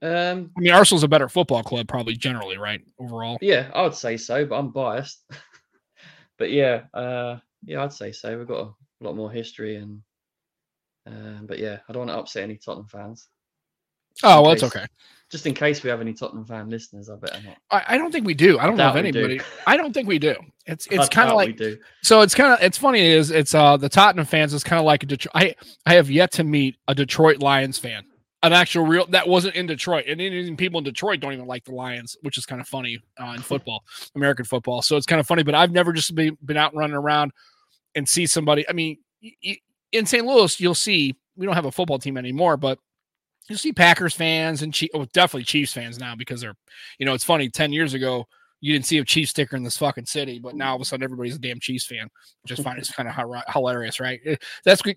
Um, 0.00 0.50
I 0.56 0.60
mean, 0.60 0.72
Arsenal's 0.72 1.02
a 1.02 1.08
better 1.08 1.28
football 1.28 1.62
club, 1.62 1.88
probably 1.88 2.14
generally, 2.14 2.56
right? 2.58 2.80
Overall, 2.98 3.38
yeah, 3.40 3.70
I 3.74 3.82
would 3.82 3.94
say 3.94 4.16
so, 4.16 4.44
but 4.44 4.56
I'm 4.58 4.70
biased. 4.70 5.24
but 6.38 6.50
yeah, 6.50 6.82
uh, 6.94 7.38
yeah, 7.64 7.82
I'd 7.82 7.92
say 7.92 8.12
so. 8.12 8.36
We've 8.38 8.46
got 8.46 8.68
a 8.68 9.04
lot 9.04 9.16
more 9.16 9.30
history, 9.30 9.76
and 9.76 10.02
um, 11.06 11.46
but 11.46 11.58
yeah, 11.58 11.78
I 11.88 11.92
don't 11.92 12.06
want 12.06 12.10
to 12.10 12.18
upset 12.18 12.44
any 12.44 12.56
Tottenham 12.56 12.86
fans. 12.88 13.28
Oh 14.22 14.42
well, 14.42 14.52
it's 14.52 14.62
okay. 14.62 14.86
Just 15.30 15.46
in 15.46 15.52
case 15.52 15.82
we 15.82 15.90
have 15.90 16.00
any 16.00 16.14
Tottenham 16.14 16.46
fan 16.46 16.70
listeners, 16.70 17.10
I 17.10 17.16
better 17.16 17.42
not. 17.44 17.58
I, 17.70 17.94
I 17.94 17.98
don't 17.98 18.10
think 18.10 18.26
we 18.26 18.32
do. 18.32 18.58
I 18.58 18.66
don't 18.66 18.76
know 18.76 18.88
if 18.88 18.94
we 18.94 19.10
do. 19.10 19.18
anybody. 19.18 19.40
I 19.66 19.76
don't 19.76 19.92
think 19.92 20.08
we 20.08 20.18
do. 20.18 20.34
It's 20.64 20.86
it's 20.90 21.08
kind 21.10 21.28
of 21.28 21.36
like 21.36 21.56
do. 21.56 21.76
so. 22.02 22.22
It's 22.22 22.34
kind 22.34 22.52
of 22.52 22.60
it's 22.62 22.78
funny. 22.78 23.02
Is 23.02 23.30
it's 23.30 23.54
uh 23.54 23.76
the 23.76 23.90
Tottenham 23.90 24.24
fans 24.24 24.54
is 24.54 24.64
kind 24.64 24.80
of 24.80 24.86
like 24.86 25.02
a 25.02 25.06
Detroit. 25.06 25.32
I 25.34 25.54
I 25.84 25.94
have 25.94 26.10
yet 26.10 26.32
to 26.32 26.44
meet 26.44 26.76
a 26.88 26.94
Detroit 26.94 27.40
Lions 27.40 27.76
fan, 27.76 28.04
an 28.42 28.54
actual 28.54 28.86
real 28.86 29.06
that 29.08 29.28
wasn't 29.28 29.54
in 29.54 29.66
Detroit, 29.66 30.06
and 30.08 30.18
even 30.20 30.56
people 30.56 30.78
in 30.78 30.84
Detroit 30.84 31.20
don't 31.20 31.34
even 31.34 31.46
like 31.46 31.64
the 31.64 31.74
Lions, 31.74 32.16
which 32.22 32.38
is 32.38 32.46
kind 32.46 32.60
of 32.60 32.66
funny 32.66 32.98
uh, 33.20 33.34
in 33.36 33.42
football, 33.42 33.84
American 34.14 34.46
football. 34.46 34.80
So 34.80 34.96
it's 34.96 35.06
kind 35.06 35.20
of 35.20 35.26
funny. 35.26 35.42
But 35.42 35.54
I've 35.54 35.72
never 35.72 35.92
just 35.92 36.14
been 36.14 36.38
been 36.42 36.56
out 36.56 36.74
running 36.74 36.96
around 36.96 37.32
and 37.94 38.08
see 38.08 38.24
somebody. 38.24 38.66
I 38.66 38.72
mean, 38.72 38.96
in 39.92 40.06
St. 40.06 40.24
Louis, 40.24 40.58
you'll 40.58 40.74
see 40.74 41.16
we 41.36 41.44
don't 41.44 41.54
have 41.54 41.66
a 41.66 41.72
football 41.72 41.98
team 41.98 42.16
anymore, 42.16 42.56
but 42.56 42.78
you'll 43.48 43.58
see 43.58 43.72
Packers 43.72 44.14
fans 44.14 44.62
and 44.62 44.72
Chief, 44.72 44.90
oh, 44.94 45.04
definitely 45.06 45.44
Chiefs 45.44 45.72
fans 45.72 45.98
now 45.98 46.14
because 46.14 46.40
they're, 46.40 46.56
you 46.98 47.06
know, 47.06 47.14
it's 47.14 47.24
funny. 47.24 47.48
Ten 47.48 47.72
years 47.72 47.94
ago, 47.94 48.26
you 48.60 48.72
didn't 48.72 48.86
see 48.86 48.98
a 48.98 49.04
Chiefs 49.04 49.30
sticker 49.30 49.56
in 49.56 49.62
this 49.62 49.76
fucking 49.76 50.06
city, 50.06 50.38
but 50.38 50.54
now 50.54 50.70
all 50.70 50.76
of 50.76 50.82
a 50.82 50.84
sudden 50.84 51.04
everybody's 51.04 51.36
a 51.36 51.38
damn 51.38 51.60
Chiefs 51.60 51.86
fan. 51.86 52.08
Just 52.46 52.62
find 52.62 52.78
it's 52.78 52.90
kind 52.90 53.08
of 53.08 53.14
hilarious, 53.52 54.00
right? 54.00 54.20
Eh, 54.26 54.36
That's 54.64 54.82
good. 54.82 54.96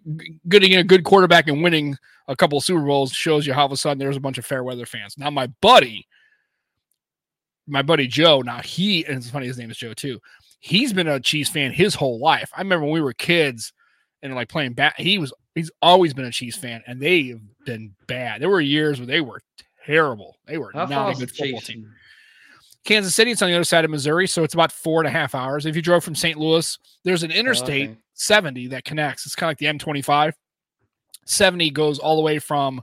Getting 0.50 0.76
a 0.76 0.84
good 0.84 1.04
quarterback 1.04 1.48
and 1.48 1.62
winning 1.62 1.96
a 2.28 2.36
couple 2.36 2.58
of 2.58 2.64
Super 2.64 2.82
Bowls 2.82 3.12
shows 3.12 3.46
you 3.46 3.54
how 3.54 3.62
all 3.62 3.66
of 3.68 3.72
a 3.72 3.78
sudden 3.78 4.00
there's 4.00 4.18
a 4.18 4.22
bunch 4.22 4.38
of 4.38 4.46
fair 4.46 4.64
weather 4.64 4.86
fans. 4.86 5.16
Now 5.18 5.30
my 5.30 5.48
buddy, 5.62 6.08
my 7.68 7.82
buddy 7.84 8.08
Joe, 8.08 8.42
now 8.42 8.62
he 8.62 9.06
and 9.06 9.18
it's 9.18 9.30
funny 9.30 9.48
his 9.48 9.58
name 9.58 9.72
is 9.72 9.78
Joe 9.78 9.94
too. 9.94 10.20
He's 10.60 10.94
been 10.94 11.08
a 11.08 11.20
Chiefs 11.20 11.50
fan 11.50 11.72
his 11.72 11.96
whole 11.96 12.20
life. 12.20 12.52
I 12.56 12.62
remember 12.62 12.86
when 12.86 12.94
we 12.94 13.02
were 13.02 13.14
kids 13.14 13.74
and 14.22 14.34
like 14.34 14.50
playing 14.50 14.74
bat. 14.74 14.96
He 14.98 15.18
was 15.18 15.34
he's 15.56 15.72
always 15.82 16.14
been 16.14 16.26
a 16.26 16.32
Chiefs 16.32 16.58
fan, 16.58 16.84
and 16.88 17.00
they've 17.00 17.42
been 17.66 17.94
bad. 18.08 18.42
There 18.42 18.50
were 18.50 18.62
years 18.62 19.00
where 19.00 19.08
they 19.08 19.22
were 19.22 19.42
terrible. 19.86 20.38
They 20.48 20.58
were 20.58 20.72
How 20.74 20.86
not 20.86 21.16
a 21.16 21.20
good 21.20 21.30
football 21.30 21.60
Chiefs? 21.60 21.68
team. 21.68 21.92
Kansas 22.84 23.14
City, 23.14 23.32
it's 23.32 23.42
on 23.42 23.50
the 23.50 23.56
other 23.56 23.64
side 23.64 23.86
of 23.86 23.92
Missouri, 23.92 24.28
so 24.28 24.44
it's 24.44 24.56
about 24.56 24.72
four 24.72 25.02
and 25.02 25.08
a 25.08 25.12
half 25.12 25.36
hours. 25.36 25.66
If 25.66 25.76
you 25.76 25.82
drove 25.84 26.04
from 26.04 26.16
St. 26.16 26.38
Louis, 26.38 26.78
there's 27.04 27.22
an 27.22 27.32
interstate 27.32 27.92
okay. 27.92 28.00
70 28.16 28.68
that 28.68 28.86
connects. 28.86 29.26
It's 29.26 29.36
kind 29.36 29.50
of 29.50 29.52
like 29.52 29.58
the 29.60 29.86
M25. 29.86 30.34
70 31.26 31.70
goes 31.72 32.00
all 32.00 32.16
the 32.16 32.24
way 32.24 32.40
from 32.40 32.82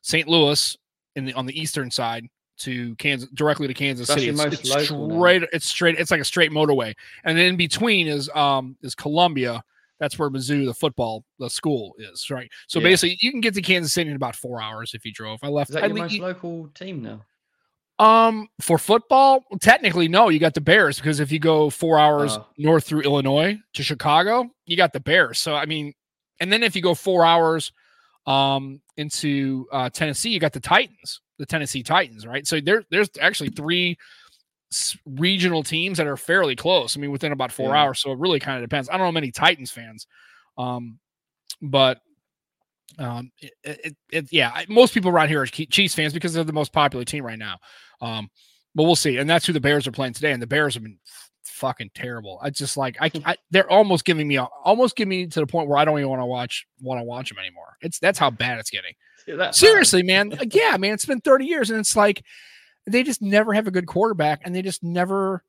St. 0.00 0.26
Louis 0.26 0.76
in 1.16 1.26
the 1.26 1.34
on 1.34 1.46
the 1.46 1.60
eastern 1.60 1.90
side 1.90 2.26
to 2.58 2.94
Kansas 2.96 3.28
directly 3.34 3.66
to 3.66 3.74
Kansas 3.74 4.08
That's 4.08 4.20
City. 4.20 4.30
It's, 4.30 4.60
it's 4.60 4.90
now. 4.90 5.08
straight. 5.08 5.42
It's 5.52 5.66
straight. 5.66 5.98
It's 5.98 6.10
like 6.10 6.20
a 6.20 6.24
straight 6.24 6.50
motorway, 6.50 6.94
and 7.24 7.36
then 7.36 7.46
in 7.46 7.56
between 7.56 8.06
is 8.06 8.30
um 8.34 8.76
is 8.82 8.94
Columbia. 8.94 9.62
That's 9.98 10.18
where 10.18 10.28
Mizzou, 10.30 10.66
the 10.66 10.74
football, 10.74 11.24
the 11.38 11.48
school 11.48 11.94
is, 11.98 12.28
right? 12.30 12.50
So 12.68 12.78
Yeah. 12.80 12.84
basically, 12.84 13.18
you 13.20 13.30
can 13.30 13.40
get 13.40 13.54
to 13.54 13.62
Kansas 13.62 13.92
City 13.94 14.10
in 14.10 14.16
about 14.16 14.36
four 14.36 14.60
hours 14.60 14.92
if 14.94 15.04
you 15.04 15.12
drove. 15.12 15.40
I 15.42 15.48
left. 15.48 15.70
Is 15.70 15.74
that 15.74 15.84
I 15.84 15.86
your 15.86 15.96
le- 15.96 16.02
most 16.02 16.18
local 16.18 16.68
team 16.74 17.02
now? 17.02 17.24
um, 17.98 18.48
for 18.60 18.76
football, 18.76 19.42
technically, 19.60 20.06
no. 20.06 20.28
You 20.28 20.38
got 20.38 20.52
the 20.52 20.60
Bears 20.60 20.98
because 20.98 21.18
if 21.18 21.32
you 21.32 21.38
go 21.38 21.70
four 21.70 21.98
hours 21.98 22.36
Oh. 22.36 22.46
north 22.58 22.84
through 22.84 23.00
Illinois 23.00 23.58
to 23.72 23.82
Chicago, 23.82 24.50
you 24.66 24.76
got 24.76 24.92
the 24.92 25.00
Bears. 25.00 25.38
So 25.38 25.54
I 25.54 25.64
mean, 25.64 25.94
and 26.38 26.52
then 26.52 26.62
if 26.62 26.76
you 26.76 26.82
go 26.82 26.94
four 26.94 27.24
hours 27.24 27.72
um 28.26 28.82
into 28.98 29.66
uh 29.72 29.88
Tennessee, 29.88 30.28
you 30.30 30.40
got 30.40 30.52
the 30.52 30.60
Titans, 30.60 31.22
the 31.38 31.46
Tennessee 31.46 31.82
Titans, 31.82 32.26
right? 32.26 32.46
So 32.46 32.60
there, 32.60 32.84
there's 32.90 33.08
actually 33.18 33.50
three 33.50 33.96
regional 35.04 35.62
teams 35.62 35.98
that 35.98 36.06
are 36.06 36.16
fairly 36.16 36.56
close. 36.56 36.96
I 36.96 37.00
mean, 37.00 37.10
within 37.10 37.32
about 37.32 37.52
four 37.52 37.70
Yeah. 37.74 37.82
hours. 37.82 38.00
So 38.00 38.12
it 38.12 38.18
really 38.18 38.40
kind 38.40 38.62
of 38.62 38.68
depends. 38.68 38.88
I 38.88 38.92
don't 38.96 39.06
know 39.06 39.12
many 39.12 39.30
Titans 39.30 39.70
fans, 39.70 40.06
um, 40.58 40.98
but 41.62 42.00
um, 42.98 43.30
it, 43.38 43.52
it, 43.64 43.96
it 44.12 44.26
yeah, 44.30 44.62
most 44.68 44.94
people 44.94 45.10
around 45.10 45.28
here 45.28 45.42
are 45.42 45.46
Chi- 45.46 45.66
Chiefs 45.70 45.94
fans 45.94 46.12
because 46.12 46.32
they're 46.32 46.44
the 46.44 46.52
most 46.52 46.72
popular 46.72 47.04
team 47.04 47.24
right 47.24 47.38
now. 47.38 47.58
Um, 48.00 48.28
but 48.74 48.84
we'll 48.84 48.96
see. 48.96 49.16
And 49.18 49.28
that's 49.28 49.46
who 49.46 49.52
the 49.52 49.60
Bears 49.60 49.86
are 49.86 49.92
playing 49.92 50.12
today. 50.12 50.32
And 50.32 50.40
the 50.42 50.46
Bears 50.46 50.74
have 50.74 50.82
been 50.82 50.98
f- 51.06 51.30
fucking 51.44 51.90
terrible. 51.94 52.38
I 52.42 52.50
just 52.50 52.76
like 52.76 52.96
I, 53.00 53.10
I 53.24 53.36
they're 53.50 53.70
almost 53.70 54.04
giving 54.04 54.28
me 54.28 54.38
almost 54.38 54.96
giving 54.96 55.08
me 55.10 55.26
to 55.26 55.40
the 55.40 55.46
point 55.46 55.68
where 55.68 55.78
I 55.78 55.84
don't 55.84 55.98
even 55.98 56.10
want 56.10 56.20
to 56.20 56.26
watch 56.26 56.66
want 56.80 57.00
to 57.00 57.04
watch 57.04 57.28
them 57.30 57.38
anymore. 57.38 57.76
It's 57.80 57.98
that's 57.98 58.18
how 58.18 58.30
bad 58.30 58.58
it's 58.58 58.70
getting. 58.70 58.92
Is 59.26 59.34
it 59.34 59.36
that 59.38 59.38
bad? 59.38 59.54
Seriously, 59.54 60.02
man. 60.02 60.30
Like, 60.30 60.54
yeah, 60.54 60.76
man. 60.76 60.92
It's 60.92 61.06
been 61.06 61.20
30 61.20 61.46
years, 61.46 61.70
and 61.70 61.80
it's 61.80 61.96
like 61.96 62.22
they 62.86 63.02
just 63.02 63.22
never 63.22 63.52
have 63.52 63.66
a 63.66 63.70
good 63.70 63.86
quarterback, 63.86 64.42
and 64.44 64.54
they 64.54 64.62
just 64.62 64.82
never 64.82 65.42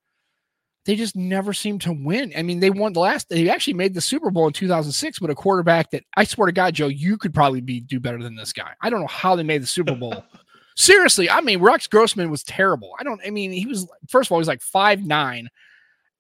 they 0.86 0.96
just 0.96 1.18
never 1.18 1.52
seem 1.52 1.80
to 1.80 1.92
win. 1.92 2.32
I 2.36 2.44
mean, 2.44 2.62
they 2.62 2.70
won 2.70 2.94
the 2.94 3.02
last 3.02 3.30
they 3.30 3.50
actually 3.50 3.74
made 3.74 3.94
the 3.94 4.02
Super 4.02 4.32
Bowl 4.32 4.48
in 4.48 4.54
2006 4.54 5.20
with 5.20 5.30
a 5.30 5.36
quarterback 5.36 5.92
that 5.92 6.04
I 6.16 6.24
swear 6.24 6.46
to 6.46 6.54
God, 6.54 6.74
Joe, 6.74 6.88
you 6.88 7.18
could 7.18 7.34
probably 7.34 7.62
be 7.62 7.82
do 7.82 8.00
better 8.00 8.24
than 8.24 8.36
this 8.36 8.54
guy. 8.54 8.72
I 8.82 8.90
don't 8.90 9.02
know 9.02 9.08
how 9.08 9.36
they 9.36 9.44
made 9.44 9.62
the 9.62 9.68
Super 9.68 9.96
Bowl. 9.96 10.24
Seriously, 10.78 11.30
I 11.30 11.42
mean, 11.42 11.60
Rex 11.60 11.88
Grossman 11.88 12.30
was 12.30 12.44
terrible. 12.44 12.94
I 13.00 13.04
don't 13.04 13.22
I 13.26 13.32
mean, 13.32 13.52
he 13.52 13.66
was 13.66 13.88
first 14.08 14.30
of 14.30 14.32
all, 14.32 14.38
he 14.38 14.42
was 14.42 14.48
like 14.48 14.62
five 14.62 15.06
nine. 15.06 15.50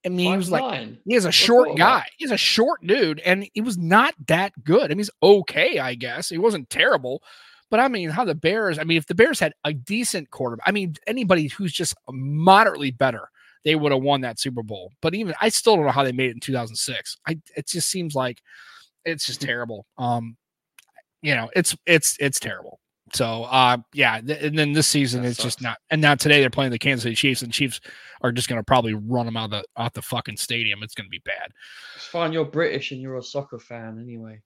I 0.05 0.09
mean, 0.09 0.31
he 0.31 0.37
was 0.37 0.51
like 0.51 0.63
5'9". 0.63 0.97
he 1.05 1.15
is 1.15 1.25
a 1.25 1.31
short 1.31 1.67
quarterback? 1.67 2.05
guy. 2.05 2.09
He's 2.17 2.31
a 2.31 2.37
short 2.37 2.85
dude, 2.85 3.19
and 3.19 3.47
he 3.53 3.61
was 3.61 3.77
not 3.77 4.13
that 4.27 4.53
good. 4.63 4.85
I 4.85 4.89
mean, 4.89 4.99
he's 4.99 5.09
okay, 5.21 5.79
I 5.79 5.95
guess. 5.95 6.29
He 6.29 6.37
wasn't 6.37 6.69
terrible, 6.69 7.21
but 7.69 7.79
I 7.79 7.87
mean, 7.87 8.09
how 8.09 8.25
the 8.25 8.35
Bears? 8.35 8.79
I 8.79 8.83
mean, 8.83 8.97
if 8.97 9.07
the 9.07 9.15
Bears 9.15 9.39
had 9.39 9.53
a 9.63 9.73
decent 9.73 10.29
quarterback, 10.29 10.67
I 10.67 10.71
mean, 10.71 10.95
anybody 11.05 11.47
who's 11.47 11.73
just 11.73 11.95
moderately 12.09 12.91
better, 12.91 13.29
they 13.65 13.75
would 13.75 13.91
have 13.91 14.01
won 14.01 14.21
that 14.21 14.39
Super 14.39 14.63
Bowl. 14.63 14.91
But 15.01 15.15
even 15.15 15.33
I 15.41 15.49
still 15.49 15.75
don't 15.75 15.85
know 15.85 15.91
how 15.91 16.03
they 16.03 16.11
made 16.11 16.29
it 16.29 16.35
in 16.35 16.39
2006. 16.39 17.17
I 17.27 17.39
it 17.55 17.67
just 17.67 17.89
seems 17.89 18.15
like 18.15 18.41
it's 19.05 19.25
just 19.25 19.41
terrible. 19.41 19.85
Um, 19.97 20.37
you 21.21 21.35
know, 21.35 21.49
it's 21.55 21.75
it's 21.85 22.15
it's 22.19 22.39
terrible. 22.39 22.79
So, 23.13 23.43
uh, 23.45 23.77
yeah, 23.93 24.19
th- 24.19 24.41
and 24.41 24.57
then 24.57 24.73
this 24.73 24.87
season 24.87 25.23
That 25.23 25.29
it's 25.29 25.41
just 25.41 25.61
not. 25.61 25.77
And 25.89 26.01
now 26.01 26.15
today 26.15 26.41
they're 26.41 26.49
playing 26.49 26.71
the 26.71 26.79
Kansas 26.79 27.03
City 27.03 27.15
Chiefs, 27.15 27.41
and 27.41 27.53
Chiefs 27.53 27.79
are 28.21 28.31
just 28.31 28.49
going 28.49 28.59
to 28.59 28.65
probably 28.65 28.93
run 28.93 29.25
them 29.25 29.37
out 29.37 29.45
of 29.45 29.51
the 29.51 29.63
out 29.77 29.93
the 29.93 30.01
fucking 30.01 30.37
stadium. 30.37 30.83
It's 30.83 30.93
going 30.93 31.05
to 31.05 31.09
be 31.09 31.21
bad. 31.23 31.51
It's 31.95 32.05
fine. 32.05 32.33
You're 32.33 32.45
British 32.45 32.91
and 32.91 33.01
you're 33.01 33.17
a 33.17 33.23
soccer 33.23 33.59
fan 33.59 33.99
anyway. 34.01 34.41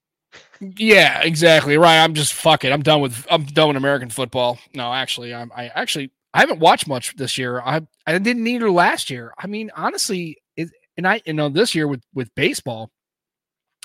Yeah, 0.60 1.22
exactly. 1.22 1.78
Right. 1.78 1.98
I'm 1.98 2.14
just 2.14 2.34
fuck 2.34 2.64
it. 2.64 2.72
I'm 2.72 2.84
done 2.84 3.02
with 3.02 3.26
I'm 3.30 3.46
done 3.46 3.70
with 3.70 3.78
American 3.78 4.10
football. 4.10 4.60
No, 4.74 4.94
actually, 4.94 5.34
I'm 5.34 5.52
I 5.56 5.68
actually 5.70 6.12
I 6.34 6.40
haven't 6.40 6.60
watched 6.60 6.88
much 6.88 7.16
this 7.16 7.38
year. 7.38 7.62
I 7.62 7.82
I 8.06 8.18
didn't 8.18 8.48
either 8.48 8.72
last 8.72 9.10
year. 9.10 9.34
I 9.38 9.48
mean, 9.48 9.72
honestly, 9.76 10.38
it, 10.56 10.70
and 10.98 11.08
I 11.08 11.22
you 11.26 11.34
know 11.34 11.50
this 11.50 11.74
year 11.74 11.88
with 11.88 12.04
with 12.14 12.34
baseball, 12.36 12.92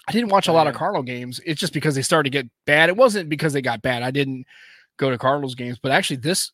I 0.06 0.12
didn't 0.12 0.28
watch 0.28 0.48
a 0.48 0.52
lot 0.52 0.66
of 0.66 0.74
Cardinal 0.74 1.02
games. 1.02 1.40
It's 1.44 1.60
just 1.60 1.72
because 1.72 1.94
they 1.94 2.02
started 2.02 2.30
to 2.30 2.38
get 2.38 2.50
bad. 2.66 2.88
It 2.88 2.96
wasn't 2.96 3.28
because 3.28 3.52
they 3.52 3.62
got 3.62 3.82
bad. 3.82 4.02
I 4.02 4.10
didn't 4.10 4.46
go 4.98 5.10
to 5.10 5.18
Cardinals 5.18 5.54
games, 5.54 5.78
but 5.78 5.92
actually 5.92 6.18
this 6.18 6.52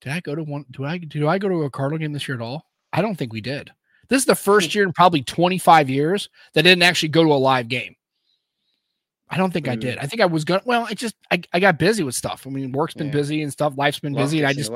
did 0.00 0.12
I 0.12 0.20
go 0.20 0.34
to 0.34 0.42
one 0.42 0.66
do 0.70 0.84
I 0.84 0.98
do 0.98 1.28
I 1.28 1.38
go 1.38 1.48
to 1.48 1.62
a 1.62 1.70
Cardinal 1.70 1.98
game 1.98 2.12
this 2.12 2.28
year 2.28 2.36
at 2.36 2.42
all? 2.42 2.66
I 2.92 3.00
don't 3.00 3.16
think 3.16 3.32
we 3.32 3.40
did. 3.40 3.72
This 4.08 4.22
is 4.22 4.26
the 4.26 4.34
first 4.34 4.72
hmm. 4.72 4.78
year 4.78 4.86
in 4.86 4.92
probably 4.92 5.22
25 5.22 5.88
years 5.88 6.28
that 6.52 6.62
didn't 6.62 6.82
actually 6.82 7.08
go 7.08 7.24
to 7.24 7.32
a 7.32 7.34
live 7.34 7.68
game. 7.68 7.96
I 9.30 9.36
don't 9.38 9.52
think 9.52 9.66
mm. 9.66 9.72
I 9.72 9.76
did. 9.76 9.98
I 9.98 10.06
think 10.06 10.20
I 10.20 10.26
was 10.26 10.44
going. 10.44 10.60
Well, 10.64 10.86
I 10.88 10.94
just 10.94 11.16
I, 11.30 11.40
I 11.52 11.60
got 11.60 11.78
busy 11.78 12.02
with 12.02 12.14
stuff. 12.14 12.46
I 12.46 12.50
mean, 12.50 12.72
work's 12.72 12.94
been 12.94 13.06
yeah. 13.06 13.12
busy 13.12 13.42
and 13.42 13.50
stuff. 13.50 13.72
Life's 13.76 13.98
been 13.98 14.14
busy, 14.14 14.38
and 14.38 14.46
I 14.46 14.52
just 14.52 14.70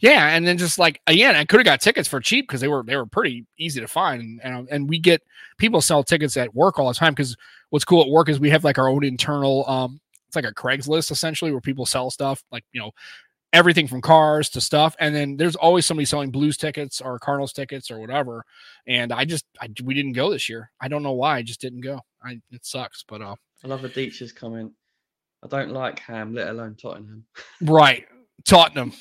yeah. 0.00 0.28
And 0.28 0.46
then 0.46 0.58
just 0.58 0.78
like 0.78 1.00
again, 1.06 1.34
I 1.34 1.44
could 1.44 1.58
have 1.58 1.64
got 1.64 1.80
tickets 1.80 2.08
for 2.08 2.20
cheap 2.20 2.46
because 2.46 2.60
they 2.60 2.68
were 2.68 2.84
they 2.84 2.96
were 2.96 3.06
pretty 3.06 3.46
easy 3.58 3.80
to 3.80 3.88
find, 3.88 4.22
and, 4.22 4.40
and 4.42 4.68
and 4.70 4.88
we 4.88 4.98
get 4.98 5.22
people 5.58 5.80
sell 5.80 6.04
tickets 6.04 6.36
at 6.36 6.54
work 6.54 6.78
all 6.78 6.88
the 6.88 6.94
time 6.94 7.12
because 7.12 7.36
what's 7.70 7.84
cool 7.84 8.02
at 8.02 8.08
work 8.08 8.28
is 8.28 8.38
we 8.38 8.50
have 8.50 8.64
like 8.64 8.78
our 8.78 8.88
own 8.88 9.04
internal 9.04 9.68
um 9.68 10.00
it's 10.26 10.36
like 10.36 10.44
a 10.44 10.54
Craigslist 10.54 11.10
essentially 11.10 11.50
where 11.50 11.60
people 11.60 11.84
sell 11.84 12.10
stuff 12.10 12.42
like 12.52 12.64
you 12.72 12.80
know 12.80 12.92
everything 13.52 13.88
from 13.88 14.00
cars 14.00 14.48
to 14.50 14.60
stuff. 14.60 14.94
And 15.00 15.14
then 15.14 15.36
there's 15.36 15.56
always 15.56 15.86
somebody 15.86 16.04
selling 16.04 16.30
Blues 16.30 16.56
tickets 16.56 17.00
or 17.00 17.18
Cardinals 17.18 17.52
tickets 17.52 17.90
or 17.90 17.98
whatever. 17.98 18.44
And 18.86 19.12
I 19.12 19.24
just, 19.24 19.44
I, 19.60 19.68
we 19.82 19.94
didn't 19.94 20.12
go 20.12 20.30
this 20.30 20.48
year. 20.48 20.70
I 20.80 20.88
don't 20.88 21.02
know 21.02 21.12
why. 21.12 21.36
I 21.36 21.42
just 21.42 21.60
didn't 21.60 21.80
go. 21.80 22.00
I, 22.24 22.40
it 22.50 22.64
sucks, 22.64 23.04
but 23.06 23.22
uh, 23.22 23.34
I 23.64 23.68
love 23.68 23.82
the 23.82 23.88
Deech's 23.88 24.32
comment. 24.32 24.72
I 25.42 25.48
don't 25.48 25.70
like 25.70 25.98
Ham, 26.00 26.34
let 26.34 26.48
alone 26.48 26.76
Tottenham. 26.80 27.24
right, 27.62 28.04
Tottenham. 28.44 28.92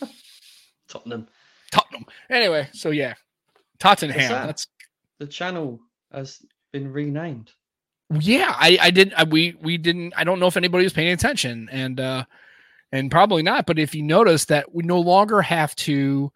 Tottenham. 0.90 1.28
Tottenham. 1.72 2.06
Anyway, 2.30 2.70
so 2.74 2.90
yeah, 2.90 3.14
Tottenham. 3.80 4.18
That? 4.18 4.46
That's 4.48 4.68
the 5.20 5.28
channel 5.28 5.80
has 6.12 6.42
been 6.72 6.92
renamed. 6.92 7.52
Yeah, 8.20 8.56
I, 8.58 8.78
I 8.82 8.92
didn't. 8.92 9.14
I, 9.14 9.24
we 9.24 9.56
we 9.62 9.78
didn't. 9.78 10.14
I 10.18 10.24
don't 10.24 10.40
know 10.40 10.48
if 10.48 10.58
anybody 10.58 10.84
was 10.84 10.94
paying 10.94 11.12
attention, 11.12 11.70
and 11.72 12.00
uh, 12.00 12.26
and 12.92 13.12
probably 13.12 13.44
not. 13.44 13.66
But 13.66 13.78
if 13.78 13.94
you 13.94 14.02
notice 14.02 14.46
that 14.46 14.74
we 14.74 14.84
no 14.84 15.00
longer 15.00 15.42
have 15.42 15.76
to 15.76 16.32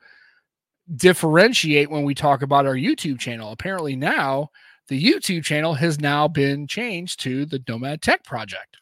differentiate 0.95 1.89
when 1.89 2.03
we 2.03 2.13
talk 2.13 2.41
about 2.41 2.65
our 2.65 2.75
YouTube 2.75 3.19
channel. 3.19 3.51
Apparently 3.51 3.95
now 3.95 4.49
the 4.87 5.01
YouTube 5.01 5.43
channel 5.43 5.73
has 5.73 5.99
now 5.99 6.27
been 6.27 6.67
changed 6.67 7.19
to 7.21 7.45
the 7.45 7.63
Nomad 7.67 8.01
Tech 8.01 8.23
Project. 8.23 8.77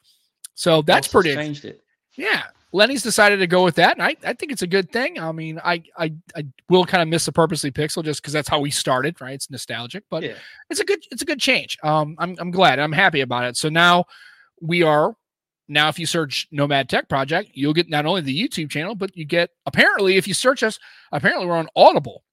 So 0.56 0.82
that's 0.82 1.08
pretty 1.08 1.34
changed 1.34 1.66
it. 1.66 1.82
Yeah. 2.16 2.44
Lenny's 2.74 3.04
decided 3.04 3.38
to 3.38 3.48
go 3.48 3.64
with 3.64 3.76
that, 3.76 3.98
and 3.98 4.02
I, 4.04 4.16
I 4.26 4.34
think 4.34 4.52
it's 4.52 4.62
a 4.62 4.68
good 4.68 4.92
thing. 4.92 5.20
I 5.20 5.32
mean, 5.34 5.60
I 5.64 5.84
I, 5.98 6.14
I 6.36 6.46
will 6.70 6.86
kind 6.86 7.02
of 7.02 7.10
miss 7.10 7.26
the 7.26 7.32
purposely 7.32 7.70
pixel 7.70 8.04
just 8.04 8.22
because 8.22 8.32
that's 8.32 8.48
how 8.48 8.60
we 8.62 8.72
started, 8.72 9.20
right? 9.20 9.34
It's 9.34 9.50
nostalgic, 9.50 10.06
but 10.10 10.24
yeah. 10.24 10.36
it's 10.70 10.80
a 10.80 10.86
good 10.86 11.00
it's 11.12 11.22
a 11.22 11.26
good 11.26 11.40
change. 11.40 11.78
Um, 11.84 12.16
I'm 12.18 12.36
I'm 12.40 12.52
glad, 12.52 12.80
I'm 12.80 12.94
happy 12.94 13.22
about 13.22 13.44
it. 13.44 13.58
So 13.58 13.68
now 13.68 14.06
we 14.62 14.84
are 14.84 15.16
now 15.68 15.90
if 15.90 16.00
you 16.00 16.06
search 16.06 16.48
Nomad 16.52 16.88
Tech 16.88 17.10
Project, 17.10 17.52
you'll 17.54 17.74
get 17.74 17.90
not 17.90 18.06
only 18.06 18.22
the 18.22 18.42
YouTube 18.42 18.70
channel, 18.70 18.96
but 18.96 19.16
you 19.18 19.26
get 19.26 19.50
apparently 19.66 20.16
if 20.16 20.26
you 20.26 20.34
search 20.34 20.64
us, 20.64 20.80
apparently 21.12 21.48
we're 21.48 21.58
on 21.58 21.68
Audible. 21.76 22.24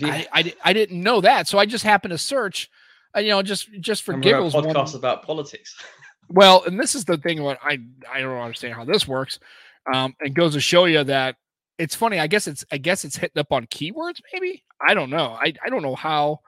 Yeah. 0.00 0.24
I, 0.32 0.40
I, 0.40 0.54
I 0.64 0.72
didn't 0.72 1.02
know 1.02 1.20
that, 1.20 1.48
so 1.48 1.58
I 1.58 1.66
just 1.66 1.84
happened 1.84 2.12
to 2.12 2.18
search, 2.18 2.70
uh, 3.16 3.20
you 3.20 3.30
know, 3.30 3.42
just 3.42 3.68
just 3.80 4.02
for 4.02 4.14
and 4.14 4.22
giggles. 4.22 4.54
Podcast 4.54 4.94
about 4.94 5.22
politics. 5.22 5.76
well, 6.28 6.64
and 6.66 6.78
this 6.78 6.94
is 6.94 7.04
the 7.04 7.16
thing. 7.16 7.42
What 7.42 7.58
I 7.62 7.78
I 8.10 8.20
don't 8.20 8.38
understand 8.38 8.74
how 8.74 8.84
this 8.84 9.06
works. 9.06 9.38
Um, 9.92 10.14
it 10.20 10.34
goes 10.34 10.54
to 10.54 10.60
show 10.60 10.84
you 10.84 11.04
that 11.04 11.36
it's 11.78 11.94
funny. 11.94 12.18
I 12.18 12.26
guess 12.26 12.46
it's 12.46 12.64
I 12.70 12.78
guess 12.78 13.04
it's 13.04 13.16
hitting 13.16 13.38
up 13.38 13.52
on 13.52 13.66
keywords. 13.66 14.20
Maybe 14.32 14.64
I 14.86 14.94
don't 14.94 15.10
know. 15.10 15.36
I 15.40 15.54
I 15.64 15.70
don't 15.70 15.82
know 15.82 15.94
how 15.94 16.40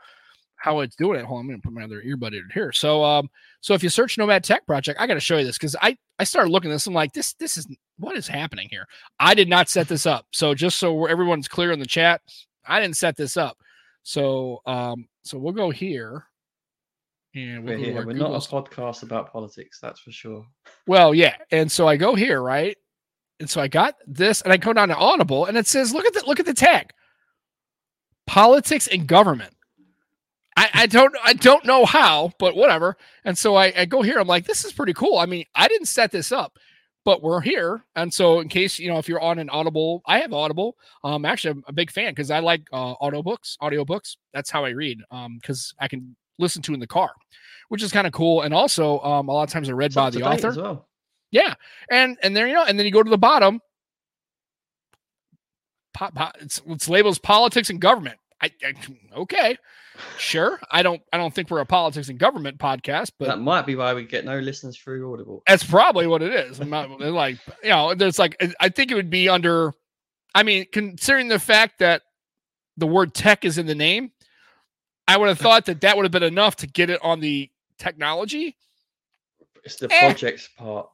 how 0.56 0.80
it's 0.80 0.96
doing 0.96 1.18
it. 1.18 1.24
Hold 1.24 1.38
on, 1.38 1.44
I'm 1.44 1.50
gonna 1.50 1.62
put 1.62 1.72
my 1.72 1.84
other 1.84 2.02
earbud 2.02 2.32
in 2.32 2.48
here. 2.52 2.72
So 2.72 3.02
um, 3.02 3.30
so 3.60 3.74
if 3.74 3.82
you 3.82 3.88
search 3.88 4.18
Nomad 4.18 4.44
Tech 4.44 4.66
Project, 4.66 5.00
I 5.00 5.06
got 5.06 5.14
to 5.14 5.20
show 5.20 5.38
you 5.38 5.44
this 5.44 5.58
because 5.58 5.76
I 5.80 5.96
I 6.18 6.24
started 6.24 6.50
looking 6.50 6.70
at 6.70 6.74
this. 6.74 6.86
I'm 6.86 6.94
like, 6.94 7.12
this 7.12 7.34
this 7.34 7.56
is 7.56 7.66
what 7.98 8.16
is 8.16 8.28
happening 8.28 8.68
here. 8.70 8.86
I 9.18 9.34
did 9.34 9.48
not 9.48 9.68
set 9.68 9.88
this 9.88 10.06
up. 10.06 10.26
So 10.32 10.54
just 10.54 10.78
so 10.78 11.06
everyone's 11.06 11.48
clear 11.48 11.72
in 11.72 11.80
the 11.80 11.86
chat, 11.86 12.20
I 12.66 12.80
didn't 12.80 12.96
set 12.96 13.16
this 13.16 13.36
up. 13.36 13.56
So 14.02 14.62
um, 14.66 15.08
so 15.22 15.38
we'll 15.38 15.52
go 15.52 15.70
here. 15.70 16.26
And 17.34 17.64
we'll 17.64 17.78
we're, 17.78 18.06
we're 18.06 18.12
not 18.12 18.30
a 18.30 18.48
podcast 18.48 19.04
about 19.04 19.32
politics, 19.32 19.78
that's 19.80 20.00
for 20.00 20.10
sure. 20.10 20.44
Well, 20.86 21.14
yeah. 21.14 21.36
And 21.52 21.70
so 21.70 21.86
I 21.86 21.96
go 21.96 22.16
here, 22.16 22.42
right? 22.42 22.76
And 23.38 23.48
so 23.48 23.60
I 23.60 23.68
got 23.68 23.94
this, 24.06 24.42
and 24.42 24.52
I 24.52 24.56
go 24.56 24.72
down 24.72 24.88
to 24.88 24.96
Audible, 24.96 25.46
and 25.46 25.56
it 25.56 25.66
says, 25.66 25.94
look 25.94 26.06
at 26.06 26.12
the 26.12 26.24
look 26.26 26.40
at 26.40 26.46
the 26.46 26.54
tag. 26.54 26.90
Politics 28.26 28.88
and 28.88 29.06
government. 29.06 29.54
I, 30.56 30.68
I 30.74 30.86
don't 30.86 31.14
I 31.24 31.32
don't 31.34 31.64
know 31.64 31.84
how, 31.84 32.32
but 32.38 32.56
whatever. 32.56 32.96
And 33.24 33.38
so 33.38 33.54
I, 33.54 33.72
I 33.76 33.84
go 33.84 34.02
here. 34.02 34.18
I'm 34.18 34.26
like, 34.26 34.44
this 34.44 34.64
is 34.64 34.72
pretty 34.72 34.92
cool. 34.92 35.18
I 35.18 35.26
mean, 35.26 35.44
I 35.54 35.68
didn't 35.68 35.86
set 35.86 36.10
this 36.10 36.32
up 36.32 36.58
but 37.04 37.22
we're 37.22 37.40
here. 37.40 37.84
And 37.96 38.12
so, 38.12 38.40
in 38.40 38.48
case 38.48 38.78
you 38.78 38.88
know, 38.88 38.98
if 38.98 39.08
you're 39.08 39.20
on 39.20 39.38
an 39.38 39.50
Audible, 39.50 40.02
I 40.06 40.20
have 40.20 40.32
Audible. 40.32 40.76
Um, 41.04 41.24
actually, 41.24 41.52
I'm 41.52 41.64
a 41.66 41.72
big 41.72 41.90
fan 41.90 42.12
because 42.12 42.30
I 42.30 42.40
like 42.40 42.62
uh, 42.72 42.94
audio 43.00 43.22
books, 43.22 43.56
audio 43.60 43.84
books. 43.84 44.16
That's 44.32 44.50
how 44.50 44.64
I 44.64 44.70
read. 44.70 45.00
Um, 45.10 45.38
because 45.40 45.74
I 45.78 45.88
can 45.88 46.16
listen 46.38 46.62
to 46.62 46.74
in 46.74 46.80
the 46.80 46.86
car, 46.86 47.12
which 47.68 47.82
is 47.82 47.92
kind 47.92 48.06
of 48.06 48.12
cool. 48.12 48.42
And 48.42 48.54
also, 48.54 49.00
um, 49.00 49.28
a 49.28 49.32
lot 49.32 49.44
of 49.44 49.50
times 49.50 49.68
I 49.68 49.72
read 49.72 49.86
it's 49.86 49.96
by 49.96 50.10
the 50.10 50.22
author. 50.22 50.52
Well. 50.56 50.86
Yeah, 51.30 51.54
and 51.90 52.18
and 52.22 52.36
there 52.36 52.46
you 52.46 52.54
know, 52.54 52.64
and 52.64 52.78
then 52.78 52.86
you 52.86 52.92
go 52.92 53.02
to 53.02 53.10
the 53.10 53.18
bottom. 53.18 53.60
Pop, 55.92 56.14
pop, 56.14 56.36
it's, 56.40 56.62
it's 56.66 56.88
labels 56.88 57.18
politics 57.18 57.68
and 57.68 57.80
government. 57.80 58.19
I, 58.42 58.50
I 58.64 58.74
okay 59.16 59.56
sure. 60.18 60.60
I 60.70 60.82
don't 60.82 61.02
I 61.12 61.16
don't 61.16 61.34
think 61.34 61.50
we're 61.50 61.60
a 61.60 61.66
politics 61.66 62.08
and 62.08 62.18
government 62.18 62.58
podcast, 62.58 63.12
but 63.18 63.28
that 63.28 63.40
might 63.40 63.66
be 63.66 63.76
why 63.76 63.94
we 63.94 64.04
get 64.04 64.24
no 64.24 64.38
listeners 64.38 64.76
through 64.76 65.12
Audible. 65.12 65.42
That's 65.46 65.64
probably 65.64 66.06
what 66.06 66.22
it 66.22 66.32
is. 66.32 66.60
Not 66.60 67.00
like 67.00 67.38
you 67.62 67.70
know, 67.70 67.94
there's 67.94 68.18
like 68.18 68.42
I 68.60 68.68
think 68.68 68.90
it 68.90 68.94
would 68.94 69.10
be 69.10 69.28
under 69.28 69.74
I 70.34 70.42
mean, 70.42 70.66
considering 70.72 71.28
the 71.28 71.38
fact 71.38 71.80
that 71.80 72.02
the 72.76 72.86
word 72.86 73.14
tech 73.14 73.44
is 73.44 73.58
in 73.58 73.66
the 73.66 73.74
name, 73.74 74.12
I 75.08 75.16
would 75.16 75.28
have 75.28 75.38
thought 75.40 75.66
that 75.66 75.80
that 75.82 75.96
would 75.96 76.04
have 76.04 76.12
been 76.12 76.22
enough 76.22 76.56
to 76.56 76.66
get 76.66 76.90
it 76.90 77.00
on 77.02 77.20
the 77.20 77.50
technology. 77.78 78.56
It's 79.64 79.76
the 79.76 79.92
eh. 79.92 80.00
projects 80.00 80.48
part. 80.56 80.88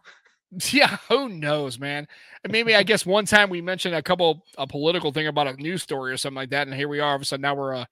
Yeah, 0.72 0.98
who 1.08 1.28
knows, 1.28 1.78
man? 1.78 2.06
Maybe 2.48 2.74
I 2.76 2.82
guess 2.84 3.04
one 3.04 3.26
time 3.26 3.50
we 3.50 3.60
mentioned 3.60 3.94
a 3.94 4.02
couple 4.02 4.44
a 4.56 4.66
political 4.66 5.12
thing 5.12 5.26
about 5.26 5.48
a 5.48 5.54
news 5.54 5.82
story 5.82 6.12
or 6.12 6.16
something 6.16 6.36
like 6.36 6.50
that, 6.50 6.66
and 6.66 6.74
here 6.74 6.88
we 6.88 7.00
are. 7.00 7.10
All 7.10 7.16
of 7.16 7.22
a 7.22 7.24
sudden, 7.24 7.42
now 7.42 7.54
we're 7.54 7.72
a 7.72 7.88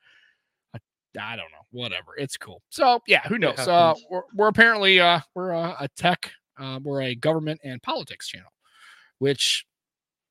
I 1.20 1.36
don't 1.36 1.50
know, 1.52 1.66
whatever. 1.70 2.16
It's 2.16 2.36
cool. 2.36 2.62
So 2.70 3.00
yeah, 3.06 3.22
who 3.28 3.38
knows? 3.38 3.58
Uh, 3.58 3.94
we're, 4.10 4.22
we're 4.34 4.48
apparently 4.48 5.00
uh, 5.00 5.20
we're 5.34 5.50
a, 5.50 5.76
a 5.80 5.88
tech, 5.96 6.32
uh, 6.58 6.80
we're 6.82 7.02
a 7.02 7.14
government 7.14 7.60
and 7.64 7.82
politics 7.82 8.28
channel, 8.28 8.52
which 9.18 9.64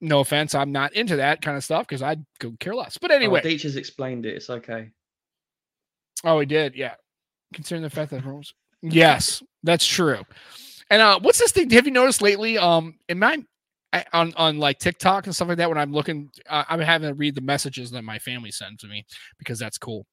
no 0.01 0.20
offense, 0.20 0.53
I'm 0.53 0.72
not 0.72 0.94
into 0.94 1.18
that 1.18 1.42
kind 1.42 1.56
of 1.56 1.63
stuff 1.63 1.88
because 1.88 2.01
I 2.01 2.18
could 2.39 2.60
care 2.60 2.75
less. 2.75 2.98
But 2.98 3.12
anyway, 3.12 3.42
oh, 3.44 3.48
Deech 3.48 3.63
has 3.63 3.75
explained 3.75 4.25
it. 4.25 4.36
It's 4.36 4.50
okay. 4.50 4.89
Oh, 6.25 6.39
he 6.39 6.46
did. 6.46 6.75
Yeah, 6.75 6.96
considering 7.53 7.84
the 7.84 7.89
fact 7.89 8.12
that 8.12 8.25
rules. 8.25 8.53
yes, 8.82 9.42
that's 9.63 9.86
true. 9.86 10.24
And 10.94 11.02
uh, 11.02 11.20
what's 11.20 11.40
this 11.40 11.52
thing? 11.52 11.72
Have 11.72 11.88
you 11.88 11.92
noticed 11.92 12.22
lately? 12.22 12.60
Um, 12.60 13.00
in 13.10 13.18
my 13.18 13.44
on 14.14 14.32
on 14.38 14.60
like 14.60 14.78
TikTok 14.78 15.26
and 15.26 15.36
stuff 15.36 15.48
like 15.48 15.58
that, 15.58 15.68
when 15.68 15.80
I'm 15.80 15.92
looking, 15.92 16.30
uh, 16.48 16.66
I'm 16.70 16.80
having 16.82 17.10
to 17.10 17.16
read 17.16 17.34
the 17.34 17.42
messages 17.42 17.90
that 17.92 18.04
my 18.04 18.20
family 18.20 18.52
sends 18.52 18.82
to 18.82 18.88
me 18.88 19.04
because 19.40 19.58
that's 19.58 19.80
cool. 19.80 20.06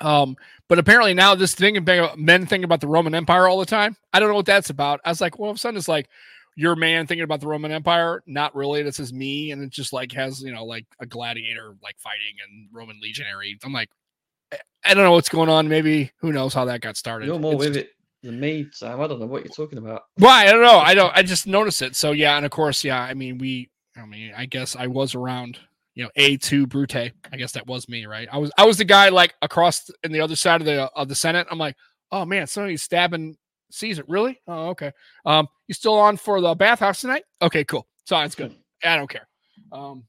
Um, 0.00 0.34
but 0.68 0.80
apparently 0.80 1.14
now 1.14 1.36
this 1.36 1.54
thing 1.54 1.76
about 1.76 2.18
men 2.18 2.44
thinking 2.44 2.64
about 2.64 2.80
the 2.80 2.88
Roman 2.88 3.14
Empire 3.14 3.46
all 3.46 3.60
the 3.60 3.66
time. 3.66 3.96
I 4.12 4.18
don't 4.18 4.30
know 4.30 4.34
what 4.34 4.46
that's 4.46 4.68
about. 4.68 4.98
I 5.04 5.10
was 5.10 5.20
like, 5.20 5.38
well, 5.38 5.46
all 5.46 5.50
of 5.52 5.58
a 5.58 5.60
sudden 5.60 5.78
it's 5.78 5.86
like 5.86 6.08
your 6.56 6.74
man 6.74 7.06
thinking 7.06 7.22
about 7.22 7.40
the 7.40 7.46
Roman 7.46 7.70
Empire. 7.70 8.24
Not 8.26 8.52
really. 8.56 8.82
This 8.82 8.98
is 8.98 9.12
me, 9.12 9.52
and 9.52 9.62
it 9.62 9.70
just 9.70 9.92
like 9.92 10.10
has 10.10 10.42
you 10.42 10.52
know 10.52 10.64
like 10.64 10.86
a 10.98 11.06
gladiator 11.06 11.76
like 11.84 12.00
fighting 12.00 12.34
and 12.44 12.68
Roman 12.72 12.98
legionary. 13.00 13.56
I'm 13.62 13.72
like, 13.72 13.90
I 14.84 14.92
don't 14.92 15.04
know 15.04 15.12
what's 15.12 15.28
going 15.28 15.50
on. 15.50 15.68
Maybe 15.68 16.10
who 16.18 16.32
knows 16.32 16.52
how 16.52 16.64
that 16.64 16.80
got 16.80 16.96
started. 16.96 17.26
You're 17.26 17.38
more 17.38 17.52
it's 17.52 17.60
with 17.60 17.76
it 17.76 17.93
than 18.24 18.40
me, 18.40 18.66
Sam. 18.72 19.00
I 19.00 19.06
don't 19.06 19.20
know 19.20 19.26
what 19.26 19.44
you're 19.44 19.54
talking 19.54 19.78
about. 19.78 20.02
Why? 20.16 20.46
I 20.46 20.50
don't 20.50 20.62
know. 20.62 20.78
I 20.78 20.94
don't. 20.94 21.16
I 21.16 21.22
just 21.22 21.46
noticed 21.46 21.82
it. 21.82 21.94
So 21.96 22.12
yeah, 22.12 22.36
and 22.36 22.44
of 22.44 22.50
course, 22.50 22.82
yeah. 22.84 23.00
I 23.00 23.14
mean, 23.14 23.38
we. 23.38 23.70
I 23.96 24.04
mean, 24.06 24.32
I 24.36 24.46
guess 24.46 24.74
I 24.74 24.88
was 24.88 25.14
around 25.14 25.58
you 25.94 26.02
know, 26.02 26.10
Et 26.16 26.40
tu 26.40 26.66
Brute. 26.66 26.96
I 26.96 27.36
guess 27.36 27.52
that 27.52 27.66
was 27.66 27.88
me, 27.88 28.06
right? 28.06 28.28
I 28.30 28.38
was 28.38 28.50
I 28.58 28.64
was 28.64 28.78
the 28.78 28.84
guy 28.84 29.08
like 29.08 29.34
across 29.42 29.90
in 30.02 30.12
the 30.12 30.20
other 30.20 30.36
side 30.36 30.60
of 30.60 30.66
the 30.66 30.90
of 30.94 31.08
the 31.08 31.14
Senate. 31.14 31.46
I'm 31.50 31.58
like, 31.58 31.76
oh 32.10 32.24
man, 32.24 32.46
somebody's 32.46 32.82
stabbing 32.82 33.36
Caesar. 33.70 34.04
Really? 34.08 34.40
Oh, 34.46 34.70
okay. 34.70 34.92
Um, 35.24 35.48
you 35.68 35.74
still 35.74 35.94
on 35.94 36.16
for 36.16 36.40
the 36.40 36.54
bathhouse 36.54 37.00
tonight? 37.00 37.24
Okay, 37.40 37.64
cool. 37.64 37.86
So 38.04 38.18
it's 38.20 38.34
good. 38.34 38.54
I 38.84 38.96
don't 38.96 39.08
care. 39.08 39.28
Um, 39.72 40.04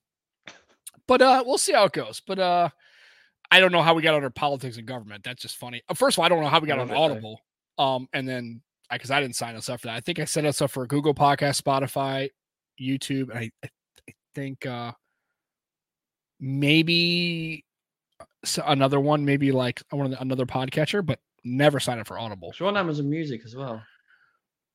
but 1.07 1.21
uh, 1.21 1.43
we'll 1.45 1.57
see 1.57 1.73
how 1.73 1.85
it 1.85 1.93
goes. 1.93 2.21
But 2.25 2.39
uh, 2.39 2.69
I 3.51 3.59
don't 3.59 3.71
know 3.71 3.81
how 3.81 3.93
we 3.93 4.01
got 4.01 4.15
under 4.15 4.29
politics 4.29 4.77
and 4.77 4.87
government. 4.87 5.23
That's 5.23 5.41
just 5.41 5.57
funny. 5.57 5.83
First 5.93 6.17
of 6.17 6.19
all, 6.19 6.25
I 6.25 6.29
don't 6.29 6.41
know 6.41 6.49
how 6.49 6.59
we 6.59 6.67
got 6.67 6.79
on 6.79 6.91
Audible. 6.91 7.39
Um, 7.77 8.07
and 8.13 8.27
then 8.27 8.61
I 8.89 8.95
because 8.97 9.11
I 9.11 9.19
didn't 9.19 9.35
sign 9.35 9.55
us 9.55 9.69
up 9.69 9.81
for 9.81 9.87
that. 9.87 9.95
I 9.95 9.99
think 9.99 10.19
I 10.19 10.25
set 10.25 10.45
us 10.45 10.61
up 10.61 10.71
for 10.71 10.85
Google 10.87 11.13
Podcast, 11.13 11.61
Spotify, 11.61 12.29
YouTube, 12.79 13.29
and 13.29 13.39
I, 13.39 13.51
I, 13.63 13.69
I 14.09 14.13
think 14.33 14.65
uh 14.65 14.91
maybe 16.39 17.65
another 18.65 18.99
one, 18.99 19.25
maybe 19.25 19.51
like 19.51 19.81
I 19.91 19.95
want 19.95 20.15
another 20.19 20.45
podcatcher, 20.45 21.05
but 21.05 21.19
never 21.43 21.79
sign 21.79 21.99
up 21.99 22.07
for 22.07 22.19
Audible. 22.19 22.49
It's 22.51 22.61
on 22.61 22.77
Amazon 22.77 23.09
Music 23.09 23.41
as 23.45 23.55
well. 23.55 23.81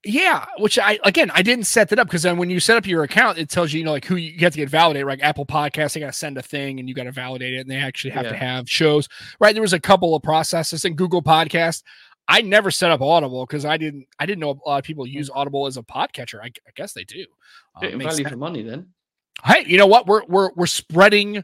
Yeah, 0.02 0.47
which 0.59 0.78
I 0.78 0.99
again 1.04 1.30
I 1.35 1.42
didn't 1.42 1.66
set 1.66 1.90
that 1.90 1.99
up 1.99 2.07
because 2.07 2.23
then 2.23 2.38
when 2.38 2.49
you 2.49 2.59
set 2.59 2.78
up 2.78 2.87
your 2.87 3.02
account, 3.02 3.37
it 3.37 3.50
tells 3.50 3.71
you 3.73 3.80
you 3.80 3.85
know 3.85 3.92
like 3.92 4.07
who 4.07 4.16
you, 4.16 4.33
you 4.33 4.40
have 4.40 4.54
to 4.54 4.59
get 4.59 4.71
validated. 4.71 5.07
Like 5.07 5.23
Apple 5.23 5.45
Podcasts, 5.45 5.92
they 5.92 6.00
got 6.00 6.07
to 6.07 6.12
send 6.14 6.38
a 6.38 6.42
thing 6.42 6.80
and 6.80 6.88
you 6.88 6.95
got 6.95 7.04
to 7.04 7.12
validate 7.12 7.52
it, 7.52 7.59
and 7.59 7.71
they 7.71 7.76
actually 7.76 8.12
have 8.12 8.26
to 8.26 8.37
have 8.37 8.69
shows. 8.69 9.09
Right, 9.40 9.54
there 9.54 9.61
was 9.61 9.75
a 9.75 9.80
couple 9.80 10.14
of 10.14 10.23
processes 10.23 10.87
in 10.87 10.95
Google 10.95 11.23
Podcast. 11.23 11.83
I 12.30 12.42
never 12.42 12.70
set 12.70 12.92
up 12.92 13.00
Audible 13.00 13.44
because 13.44 13.64
I 13.64 13.76
didn't 13.76 14.06
I 14.20 14.25
didn't 14.25 14.38
know 14.38 14.50
a 14.64 14.68
lot 14.68 14.78
of 14.78 14.84
people 14.84 15.04
use 15.04 15.28
Audible 15.34 15.66
as 15.66 15.76
a 15.76 15.82
podcatcher. 15.82 16.38
I, 16.40 16.46
I 16.46 16.70
guess 16.76 16.92
they 16.92 17.02
do. 17.02 17.26
Uh, 17.75 17.80
value 17.80 18.00
sense. 18.10 18.28
for 18.28 18.37
money 18.37 18.62
then. 18.62 18.87
hey, 19.44 19.64
you 19.66 19.76
know 19.76 19.88
what? 19.88 20.06
We're 20.06 20.25
we're 20.26 20.50
we're 20.54 20.66
spreading 20.66 21.42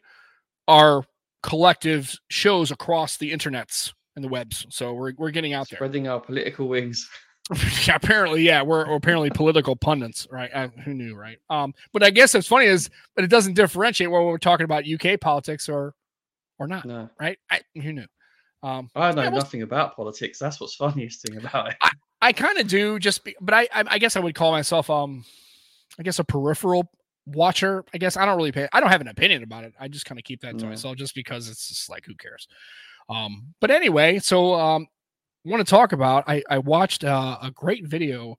our 0.68 1.04
collective 1.42 2.14
shows 2.30 2.70
across 2.70 3.16
the 3.16 3.32
internets 3.32 3.92
and 4.14 4.24
the 4.24 4.28
webs. 4.28 4.64
So 4.70 4.94
we're 4.94 5.12
we're 5.18 5.32
getting 5.32 5.54
out 5.54 5.68
there. 5.68 5.78
Spreading 5.78 6.06
our 6.06 6.20
political 6.20 6.68
wings. 6.68 7.08
yeah, 7.86 7.94
apparently, 7.94 8.42
yeah, 8.42 8.62
we're, 8.62 8.88
we're 8.88 8.96
apparently 8.96 9.30
political 9.30 9.76
pundits, 9.76 10.26
right? 10.32 10.50
Uh, 10.52 10.66
who 10.84 10.94
knew, 10.94 11.14
right? 11.14 11.38
Um, 11.48 11.74
but 11.92 12.02
I 12.02 12.10
guess 12.10 12.34
what's 12.34 12.48
funny 12.48 12.66
is, 12.66 12.90
but 13.14 13.24
it 13.24 13.28
doesn't 13.28 13.54
differentiate 13.54 14.10
whether 14.10 14.24
we're 14.24 14.38
talking 14.38 14.64
about 14.64 14.84
UK 14.84 15.20
politics 15.20 15.68
or 15.68 15.94
or 16.58 16.66
not, 16.66 16.84
No. 16.86 17.08
right? 17.20 17.38
I, 17.50 17.60
who 17.74 17.92
knew? 17.92 18.06
Um, 18.66 18.90
I 18.96 19.12
know 19.12 19.22
Yeah, 19.22 19.28
well- 19.28 19.38
nothing 19.38 19.62
about 19.62 19.94
politics. 19.96 20.38
That's 20.38 20.60
what's 20.60 20.74
funniest 20.84 21.22
thing 21.22 21.36
about 21.38 21.70
it. 21.70 21.76
I 22.20 22.32
kind 22.32 22.58
of 22.58 22.66
do, 22.66 22.98
just 22.98 23.24
be, 23.24 23.36
but 23.40 23.54
I, 23.54 23.62
I 23.74 23.84
I 23.88 23.98
guess 23.98 24.16
I 24.16 24.20
would 24.20 24.34
call 24.34 24.50
myself 24.52 24.88
um, 24.90 25.24
I 25.98 26.02
guess 26.02 26.18
a 26.18 26.24
peripheral 26.24 26.90
watcher. 27.26 27.84
I 27.94 27.98
guess 27.98 28.16
I 28.16 28.24
don't 28.24 28.36
really 28.36 28.52
pay. 28.52 28.68
I 28.72 28.80
don't 28.80 28.90
have 28.90 29.00
an 29.00 29.08
opinion 29.08 29.42
about 29.42 29.64
it. 29.64 29.74
I 29.78 29.88
just 29.88 30.06
kind 30.06 30.18
of 30.18 30.24
keep 30.24 30.40
that 30.40 30.58
to 30.58 30.64
No. 30.64 30.70
myself, 30.70 30.96
just 30.96 31.14
because 31.14 31.48
it's 31.48 31.68
just 31.68 31.88
like 31.90 32.04
who 32.06 32.14
cares. 32.14 32.48
Um, 33.08 33.54
but 33.60 33.70
anyway, 33.70 34.18
so 34.18 34.54
um, 34.54 34.86
want 35.44 35.64
to 35.64 35.70
talk 35.70 35.92
about. 35.92 36.24
I 36.26 36.42
I 36.50 36.58
watched 36.58 37.04
uh, 37.04 37.38
a 37.42 37.50
great 37.50 37.86
video 37.86 38.36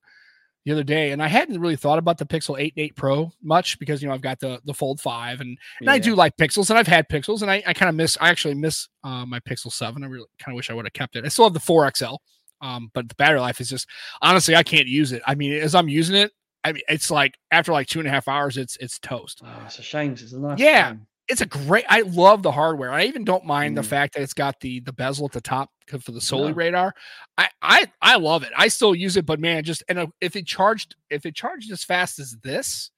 the 0.67 0.73
other 0.73 0.83
day, 0.83 1.11
and 1.11 1.23
I 1.23 1.27
hadn't 1.27 1.61
really 1.61 1.77
thought 1.77 1.97
about 1.97 2.17
the 2.17 2.25
Pixel 2.25 2.59
8 2.59 2.73
8 2.75 2.95
Pro 2.97 3.31
much 3.41 3.79
because 3.79 4.01
you 4.01 4.07
know 4.09 4.13
I've 4.13 4.21
got 4.21 4.39
the 4.41 4.59
the 4.65 4.73
Fold 4.73 4.99
5 4.99 5.39
and 5.39 5.57
and 5.79 5.89
I 5.89 5.97
do 5.97 6.13
like 6.13 6.35
Pixels, 6.35 6.69
and 6.69 6.77
I've 6.77 6.87
had 6.87 7.07
Pixels, 7.07 7.41
and 7.41 7.49
I, 7.49 7.63
I 7.65 7.73
kind 7.73 7.87
of 7.89 7.95
miss. 7.95 8.17
I 8.19 8.29
actually 8.29 8.53
miss 8.55 8.89
uh, 9.03 9.25
my 9.25 9.39
Pixel 9.39 9.71
Seven. 9.71 10.03
I 10.03 10.07
really 10.07 10.27
kind 10.39 10.53
of 10.53 10.57
wish 10.57 10.69
I 10.69 10.73
would 10.73 10.85
have 10.85 10.91
kept 10.93 11.15
it. 11.15 11.23
I 11.23 11.29
still 11.29 11.45
have 11.45 11.53
the 11.53 11.59
Four 11.61 11.89
XL, 11.95 12.15
um, 12.61 12.91
but 12.93 13.07
the 13.07 13.15
battery 13.15 13.39
life 13.39 13.61
is 13.61 13.69
just 13.69 13.87
honestly 14.21 14.55
I 14.57 14.63
can't 14.63 14.87
use 14.87 15.13
it. 15.13 15.21
I 15.25 15.35
mean, 15.35 15.53
as 15.53 15.73
I'm 15.73 15.87
using 15.87 16.17
it, 16.17 16.31
I 16.65 16.73
mean 16.73 16.83
it's 16.89 17.09
like 17.09 17.35
after 17.49 17.71
like 17.71 17.87
two 17.87 17.99
and 17.99 18.07
a 18.07 18.11
half 18.11 18.27
hours, 18.27 18.57
it's 18.57 18.75
it's 18.81 18.99
toast. 18.99 19.41
Oh, 19.45 19.63
it's 19.65 19.79
a 19.79 19.83
shame. 19.83 20.11
It's 20.11 20.33
a 20.33 20.39
nice. 20.39 20.59
Yeah. 20.59 20.89
phone. 20.89 21.07
It's 21.29 21.41
a 21.41 21.45
great. 21.45 21.85
I 21.89 22.01
love 22.01 22.43
the 22.43 22.51
hardware. 22.51 22.91
I 22.91 23.03
even 23.03 23.23
don't 23.25 23.45
mind 23.45 23.77
the 23.77 23.81
Mm. 23.81 23.85
fact 23.87 24.13
that 24.15 24.21
it's 24.23 24.33
got 24.33 24.59
the 24.61 24.81
the 24.81 24.93
bezel 24.93 25.25
at 25.25 25.31
the 25.33 25.41
top 25.41 25.69
for 26.03 26.11
the 26.11 26.21
Soli 26.21 26.49
No. 26.49 26.55
radar. 26.55 26.93
I 27.37 27.49
I 27.61 27.85
I 28.01 28.15
love 28.17 28.43
it. 28.43 28.51
I 28.55 28.67
still 28.67 28.95
use 28.95 29.17
it, 29.17 29.25
but 29.25 29.39
man, 29.39 29.63
just 29.63 29.83
and 29.89 29.99
uh, 29.99 30.07
if 30.21 30.35
it 30.35 30.45
charged 30.45 30.95
if 31.09 31.25
it 31.25 31.35
charged 31.35 31.71
as 31.71 31.83
fast 31.83 32.19
as 32.19 32.35
this, 32.43 32.91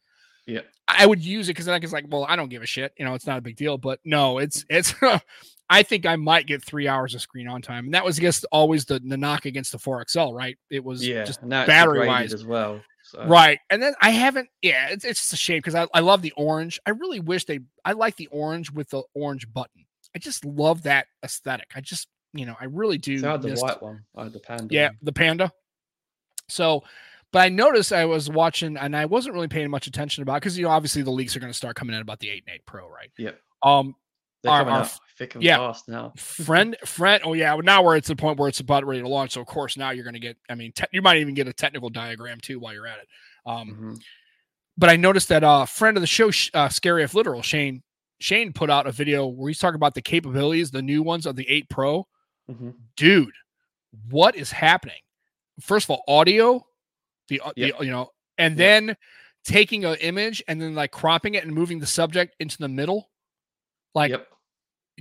Yeah. 0.46 0.62
I 0.88 1.06
would 1.06 1.24
use 1.24 1.48
it 1.50 1.54
because 1.54 1.66
then 1.66 1.76
I 1.76 1.80
was 1.80 1.94
like, 1.94 2.06
well, 2.10 2.26
I 2.28 2.36
don't 2.36 2.50
give 2.50 2.64
a 2.64 2.66
shit. 2.66 2.94
You 2.98 3.06
know, 3.06 3.14
it's 3.14 3.28
not 3.28 3.38
a 3.38 3.42
big 3.42 3.56
deal. 3.56 3.78
But 3.78 4.00
no, 4.04 4.40
it's 4.40 4.66
it's. 4.70 4.94
I 5.72 5.84
think 5.84 6.08
I 6.08 6.16
might 6.16 6.48
get 6.48 6.64
three 6.64 6.88
hours 6.88 7.14
of 7.14 7.22
screen 7.22 7.48
on 7.48 7.62
time, 7.62 7.86
and 7.86 7.94
that 7.94 8.04
was 8.04 8.18
I 8.18 8.22
guess 8.24 8.44
always 8.46 8.86
the 8.86 9.00
the 9.00 9.18
knock 9.18 9.46
against 9.46 9.72
the 9.72 9.78
4XL, 9.78 10.34
right? 10.36 10.58
It 10.72 10.84
was 10.84 11.08
Yeah. 11.08 11.26
just 11.26 11.48
battery 11.48 12.08
wise. 12.08 12.34
as 12.34 12.44
well. 12.44 12.82
So. 13.04 13.24
right. 13.26 13.60
And 13.70 13.80
then 13.82 13.94
I 14.02 14.10
haven't. 14.10 14.50
Yeah, 14.64 14.88
it's 14.90 15.06
it's 15.06 15.20
just 15.20 15.34
a 15.34 15.38
shame 15.38 15.60
because 15.60 15.76
I 15.76 15.86
I 15.94 16.00
love 16.00 16.24
the 16.24 16.34
orange. 16.36 16.80
I 16.88 16.90
really 16.92 17.20
wish 17.20 17.46
they. 17.46 17.60
I 17.86 17.92
like 17.92 18.16
the 18.16 18.28
orange 18.32 18.72
with 18.72 18.90
the 18.90 19.04
orange 19.14 19.52
button. 19.54 19.86
I 20.16 20.18
just 20.20 20.44
love 20.44 20.84
that 20.84 21.06
aesthetic. 21.24 21.68
I 21.76 21.82
just 21.82 22.08
you 22.34 22.46
know 22.46 22.56
I 22.60 22.66
really 22.66 22.98
do. 22.98 23.20
So 23.20 23.28
I 23.28 23.32
had 23.34 23.42
the 23.42 23.50
miss- 23.50 23.62
white 23.62 23.82
one. 23.82 24.04
I 24.16 24.24
had 24.24 24.34
the 24.34 24.40
panda. 24.40 24.68
yeah, 24.74 24.88
one. 24.90 24.98
the 25.02 25.14
panda. 25.14 25.52
So, 26.50 26.84
but 27.32 27.40
I 27.40 27.50
noticed 27.50 27.94
I 27.94 28.06
was 28.06 28.30
watching 28.30 28.78
and 28.78 28.96
I 28.96 29.06
wasn't 29.06 29.36
really 29.36 29.48
paying 29.48 29.70
much 29.70 29.88
attention 29.88 30.24
about 30.24 30.36
because 30.42 30.58
you 30.58 30.66
know 30.66 30.72
obviously 30.72 31.02
the 31.04 31.12
leaks 31.12 31.36
are 31.36 31.40
going 31.40 31.52
to 31.52 31.58
start 31.58 31.76
coming 31.76 31.96
in 31.96 32.02
about 32.02 32.20
the 32.20 32.30
eight 32.30 32.44
and 32.48 32.56
eight 32.56 32.66
Pro, 32.66 32.90
right? 32.90 33.12
Yeah. 33.18 33.32
Um, 33.64 33.96
They're 34.42 34.52
Our- 34.52 34.60
coming 34.60 34.74
our 34.74 34.90
thick 35.18 35.36
and 35.36 35.44
yeah. 35.44 35.58
fast 35.58 35.88
now. 35.90 36.14
friend, 36.18 36.76
friend. 36.86 37.22
Oh 37.26 37.34
yeah, 37.34 37.54
well, 37.54 37.64
now 37.64 37.84
we're 37.84 37.98
at 37.98 38.06
the 38.06 38.16
point 38.16 38.40
where 38.40 38.48
it's 38.50 38.62
about 38.62 38.86
ready 38.86 39.02
to 39.02 39.08
launch. 39.08 39.34
So 39.34 39.42
of 39.42 39.48
course 39.48 39.76
now 39.78 39.92
you're 39.92 40.06
going 40.06 40.14
to 40.14 40.20
get. 40.20 40.38
I 40.50 40.56
mean, 40.56 40.72
te- 40.72 40.86
you 40.92 41.02
might 41.02 41.18
even 41.18 41.34
get 41.34 41.48
a 41.48 41.54
technical 41.54 41.90
diagram 41.90 42.40
too 42.42 42.60
while 42.60 42.74
you're 42.74 42.88
at 42.88 43.00
it. 43.00 43.08
Um, 43.46 43.70
Mhm. 43.98 44.02
but 44.78 44.90
I 44.90 44.96
noticed 44.96 45.28
that 45.30 45.44
uh 45.44 45.66
friend 45.66 45.98
of 45.98 46.02
the 46.02 46.08
show, 46.08 46.32
uh, 46.54 46.70
Scary 46.70 47.04
if 47.04 47.14
Literal, 47.14 47.42
Shane. 47.42 47.84
Shane 48.22 48.52
put 48.52 48.70
out 48.70 48.86
a 48.88 48.92
video 48.92 49.28
where 49.28 49.48
he's 49.50 49.60
talking 49.60 49.76
about 49.76 49.94
the 49.94 50.02
capabilities, 50.02 50.72
the 50.72 50.82
new 50.82 51.02
ones 51.04 51.26
of 51.26 51.38
the 51.38 51.48
8 51.50 51.70
Pro. 51.70 52.06
Mhm. 52.50 52.74
dude, 52.96 53.34
what 54.10 54.36
is 54.36 54.52
happening? 54.52 55.02
First 55.62 55.86
of 55.86 55.92
all, 55.92 56.04
audio, 56.08 56.66
the, 57.28 57.42
uh, 57.42 57.52
Yep. 57.56 57.78
the 57.80 57.86
you 57.86 57.92
know, 57.92 58.10
and 58.38 58.54
Yep. 58.54 58.58
then 58.58 58.98
taking 59.44 59.86
an 59.86 59.96
image 60.02 60.44
and 60.48 60.62
then 60.62 60.76
like 60.76 60.92
cropping 60.92 61.36
it 61.36 61.44
and 61.46 61.54
moving 61.54 61.80
the 61.80 61.86
subject 61.88 62.36
into 62.40 62.58
the 62.58 62.68
middle. 62.68 63.10
Like, 63.96 64.12
yep. 64.12 64.28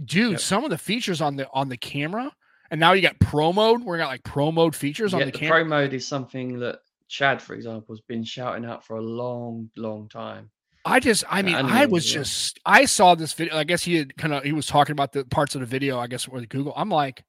dude, 0.05 0.41
some 0.41 0.65
of 0.65 0.71
the 0.71 0.79
features 0.79 1.21
on 1.21 1.37
the 1.37 1.49
on 1.53 1.69
the 1.69 1.77
camera, 1.77 2.33
and 2.71 2.81
now 2.81 2.93
you 2.93 3.03
got 3.03 3.19
pro 3.21 3.53
mode. 3.53 3.83
We're 3.83 3.99
got 3.99 4.09
like 4.09 4.25
pro 4.25 4.51
mode 4.53 4.75
features 4.77 5.15
on 5.15 5.21
the, 5.21 5.27
the 5.27 5.33
camera. 5.33 5.61
pro 5.61 5.65
mode 5.65 5.93
is 5.95 6.07
something 6.07 6.59
that 6.61 6.81
Chad, 7.09 7.41
for 7.41 7.55
example, 7.55 7.95
has 7.95 8.01
been 8.03 8.23
shouting 8.23 8.65
out 8.67 8.85
for 8.85 8.97
a 8.99 9.03
long, 9.03 9.71
long 9.77 10.09
time. 10.09 10.51
I 10.85 11.01
just, 11.01 11.25
I 11.29 11.43
mean, 11.43 11.55
I 11.55 11.87
was 11.87 12.07
as 12.07 12.15
well. 12.15 12.23
just, 12.25 12.61
I 12.65 12.85
saw 12.85 13.15
this 13.15 13.33
video. 13.33 13.57
I 13.57 13.65
guess 13.65 13.83
he 13.83 13.97
had 13.97 14.17
kind 14.17 14.33
of, 14.33 14.43
he 14.45 14.53
was 14.53 14.67
talking 14.67 14.93
about 14.93 15.13
the 15.13 15.25
parts 15.25 15.55
of 15.55 15.61
the 15.61 15.67
video. 15.67 15.99
I 15.99 16.07
guess 16.07 16.29
with 16.29 16.49
Google. 16.49 16.73
I'm 16.77 16.89
like, 16.89 17.25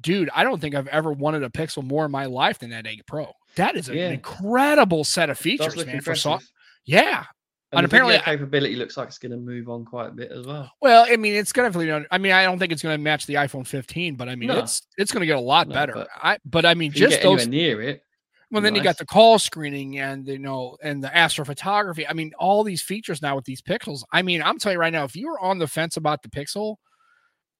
dude, 0.00 0.30
I 0.34 0.44
don't 0.44 0.60
think 0.60 0.74
I've 0.74 0.88
ever 0.88 1.12
wanted 1.12 1.42
a 1.42 1.50
Pixel 1.50 1.82
more 1.84 2.04
in 2.04 2.10
my 2.10 2.26
life 2.26 2.58
than 2.58 2.70
that 2.70 2.86
8 2.86 3.06
Pro. 3.06 3.32
That 3.56 3.76
is 3.76 3.88
an 3.88 3.96
Yeah. 3.96 4.10
incredible 4.10 5.04
set 5.04 5.30
of 5.30 5.38
features, 5.38 5.76
man. 5.76 5.86
For 5.86 5.92
impressive. 6.12 6.22
so- 6.22 6.38
yeah. 6.84 7.24
And, 7.70 7.80
and 7.80 7.84
the 7.84 7.88
apparently 7.96 8.18
capability 8.20 8.76
looks 8.76 8.96
like 8.96 9.08
it's 9.08 9.18
going 9.18 9.32
to 9.32 9.36
move 9.36 9.68
on 9.68 9.84
quite 9.84 10.08
a 10.08 10.12
bit 10.12 10.32
as 10.32 10.46
well. 10.46 10.72
Well, 10.80 11.04
I 11.06 11.16
mean, 11.16 11.34
it's 11.34 11.52
you 11.54 11.86
know, 11.86 12.04
I 12.10 12.16
mean, 12.16 12.32
I 12.32 12.44
don't 12.44 12.58
think 12.58 12.72
it's 12.72 12.82
gonna 12.82 12.96
match 12.96 13.26
the 13.26 13.34
iPhone 13.34 13.66
15, 13.66 14.14
but 14.14 14.26
I 14.26 14.36
mean, 14.36 14.48
No. 14.48 14.60
it's 14.60 14.80
it's 14.96 15.12
gonna 15.12 15.26
get 15.26 15.36
a 15.36 15.40
lot 15.40 15.68
No, 15.68 15.74
better. 15.74 15.92
but 15.92 16.08
I, 16.16 16.38
but 16.46 16.64
I 16.64 16.72
mean, 16.72 16.92
just 16.92 17.20
those. 17.20 17.46
near 17.46 17.82
it, 17.82 18.02
Well, 18.50 18.62
then 18.62 18.74
you 18.74 18.82
got 18.82 18.96
the 18.96 19.04
call 19.04 19.38
screening 19.38 19.98
and 19.98 20.26
you 20.26 20.38
know, 20.38 20.78
and 20.82 21.04
the 21.04 21.08
astrophotography. 21.08 22.06
I 22.08 22.14
mean, 22.14 22.32
all 22.38 22.64
these 22.64 22.80
features 22.80 23.20
now 23.20 23.36
with 23.36 23.44
these 23.44 23.60
pixels. 23.60 24.02
I 24.12 24.22
mean, 24.22 24.42
I'm 24.42 24.58
telling 24.58 24.76
you 24.76 24.80
right 24.80 24.92
now, 24.92 25.04
if 25.04 25.14
you 25.14 25.28
were 25.28 25.38
on 25.38 25.58
the 25.58 25.66
fence 25.66 25.98
about 25.98 26.22
the 26.22 26.30
Pixel, 26.30 26.76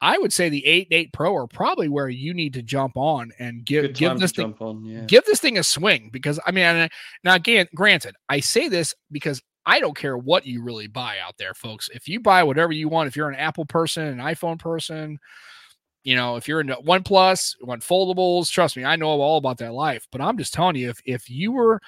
I 0.01 0.19
would 0.19 0.33
say 0.33 0.49
the 0.49 0.65
8 0.65 0.89
8 0.91 1.13
Pro 1.13 1.35
are 1.35 1.47
probably 1.47 1.89
where 1.89 2.09
you 2.09 2.33
need 2.33 2.55
to 2.55 2.63
jump 2.63 2.97
on 2.97 3.33
and 3.39 3.65
give 3.65 3.95
give 3.95 4.19
this 4.19 4.33
thing 4.33 4.55
on. 4.61 4.85
Yeah. 4.85 5.01
give 5.07 5.25
this 5.25 5.41
thing 5.41 5.59
a 5.59 5.63
swing 5.63 6.11
because 6.13 6.39
I 6.47 6.53
mean, 6.53 6.89
now 7.25 7.35
again, 7.35 7.67
granted, 7.75 8.15
I 8.29 8.41
say 8.41 8.69
this 8.69 8.95
because 9.11 9.43
I 9.67 9.81
don't 9.81 9.97
care 9.97 10.17
what 10.17 10.47
you 10.47 10.63
really 10.63 10.87
buy 10.87 11.19
out 11.19 11.37
there, 11.39 11.53
folks. 11.53 11.91
If 11.93 12.09
you 12.09 12.21
buy 12.21 12.43
whatever 12.43 12.73
you 12.73 12.89
want, 12.89 13.09
if 13.09 13.17
you're 13.17 13.29
an 13.29 13.35
Apple 13.35 13.67
person, 13.67 14.05
an 14.05 14.19
iPhone 14.19 14.59
person, 14.59 15.19
you 16.05 16.15
know, 16.15 16.37
if 16.37 16.49
you're 16.49 16.61
into 16.61 16.77
OnePlus, 16.77 17.57
one 17.61 17.81
foldables, 17.81 18.51
trust 18.51 18.77
me, 18.77 18.85
I 18.85 18.97
know 18.97 19.09
all 19.09 19.37
about 19.37 19.59
that 19.59 19.75
life. 19.75 20.07
But 20.11 20.21
I'm 20.21 20.39
just 20.39 20.55
telling 20.55 20.77
you, 20.77 20.89
if 20.91 21.01
if 21.05 21.29
you 21.29 21.53
were 21.53 21.81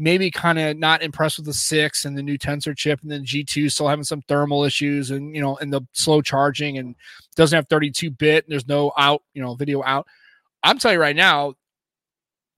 maybe 0.00 0.30
kind 0.30 0.58
of 0.58 0.78
not 0.78 1.02
impressed 1.02 1.36
with 1.36 1.44
the 1.44 1.52
six 1.52 2.06
and 2.06 2.16
the 2.16 2.22
new 2.22 2.38
tensor 2.38 2.74
chip 2.74 3.02
and 3.02 3.10
then 3.10 3.22
G2 3.22 3.70
still 3.70 3.86
having 3.86 4.02
some 4.02 4.22
thermal 4.22 4.64
issues 4.64 5.10
and 5.10 5.36
you 5.36 5.42
know 5.42 5.58
and 5.58 5.70
the 5.70 5.82
slow 5.92 6.22
charging 6.22 6.78
and 6.78 6.96
doesn't 7.36 7.54
have 7.54 7.68
32 7.68 8.10
bit 8.10 8.44
and 8.44 8.52
there's 8.52 8.66
no 8.66 8.92
out, 8.96 9.22
you 9.34 9.42
know, 9.42 9.54
video 9.54 9.82
out. 9.84 10.06
I'm 10.62 10.78
telling 10.78 10.96
you 10.96 11.00
right 11.00 11.14
now, 11.14 11.54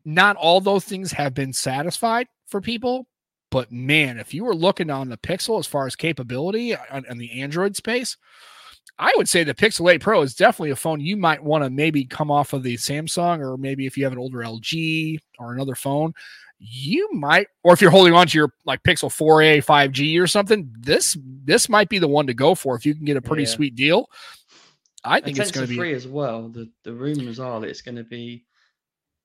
not 0.04 0.36
all 0.36 0.60
those 0.60 0.84
things 0.84 1.12
have 1.12 1.34
been 1.34 1.52
satisfied 1.52 2.28
for 2.46 2.60
people. 2.60 3.06
But 3.50 3.70
man, 3.70 4.18
if 4.18 4.32
you 4.32 4.44
were 4.44 4.54
looking 4.54 4.88
on 4.88 5.10
the 5.10 5.18
Pixel 5.18 5.58
as 5.58 5.66
far 5.66 5.86
as 5.86 5.94
capability 5.94 6.74
on, 6.74 7.04
on 7.10 7.18
the 7.18 7.42
Android 7.42 7.76
space, 7.76 8.16
I 8.98 9.12
would 9.16 9.28
say 9.28 9.44
the 9.44 9.52
Pixel 9.52 9.92
8 9.92 10.00
Pro 10.00 10.22
is 10.22 10.34
definitely 10.34 10.70
a 10.70 10.76
phone 10.76 11.00
you 11.00 11.16
might 11.16 11.42
want 11.42 11.64
to 11.64 11.70
maybe 11.70 12.04
come 12.04 12.30
off 12.30 12.52
of 12.52 12.62
the 12.62 12.76
Samsung, 12.76 13.40
or 13.40 13.56
maybe 13.56 13.84
if 13.84 13.96
you 13.96 14.04
have 14.04 14.12
an 14.12 14.18
older 14.18 14.38
LG 14.38 15.18
or 15.38 15.52
another 15.52 15.74
phone, 15.74 16.14
you 16.64 17.12
might, 17.12 17.48
or 17.64 17.72
if 17.72 17.80
you're 17.80 17.90
holding 17.90 18.14
on 18.14 18.26
to 18.28 18.38
your 18.38 18.52
like 18.64 18.82
Pixel 18.84 19.10
4a 19.10 19.64
5G 19.64 20.20
or 20.22 20.26
something, 20.28 20.72
this 20.78 21.16
this 21.44 21.68
might 21.68 21.88
be 21.88 21.98
the 21.98 22.08
one 22.08 22.26
to 22.28 22.34
go 22.34 22.54
for 22.54 22.76
if 22.76 22.86
you 22.86 22.94
can 22.94 23.04
get 23.04 23.16
a 23.16 23.22
pretty 23.22 23.42
Yeah. 23.42 23.48
sweet 23.48 23.74
deal. 23.74 24.08
I 25.04 25.20
think 25.20 25.38
it's 25.38 25.50
going 25.50 25.66
to 25.66 25.70
be 25.70 25.76
free 25.76 25.94
as 25.94 26.06
well. 26.06 26.48
The 26.48 26.70
the 26.84 26.92
rumors 26.92 27.40
are 27.40 27.60
that 27.60 27.68
it's 27.68 27.82
going 27.82 27.96
to 27.96 28.04
be 28.04 28.44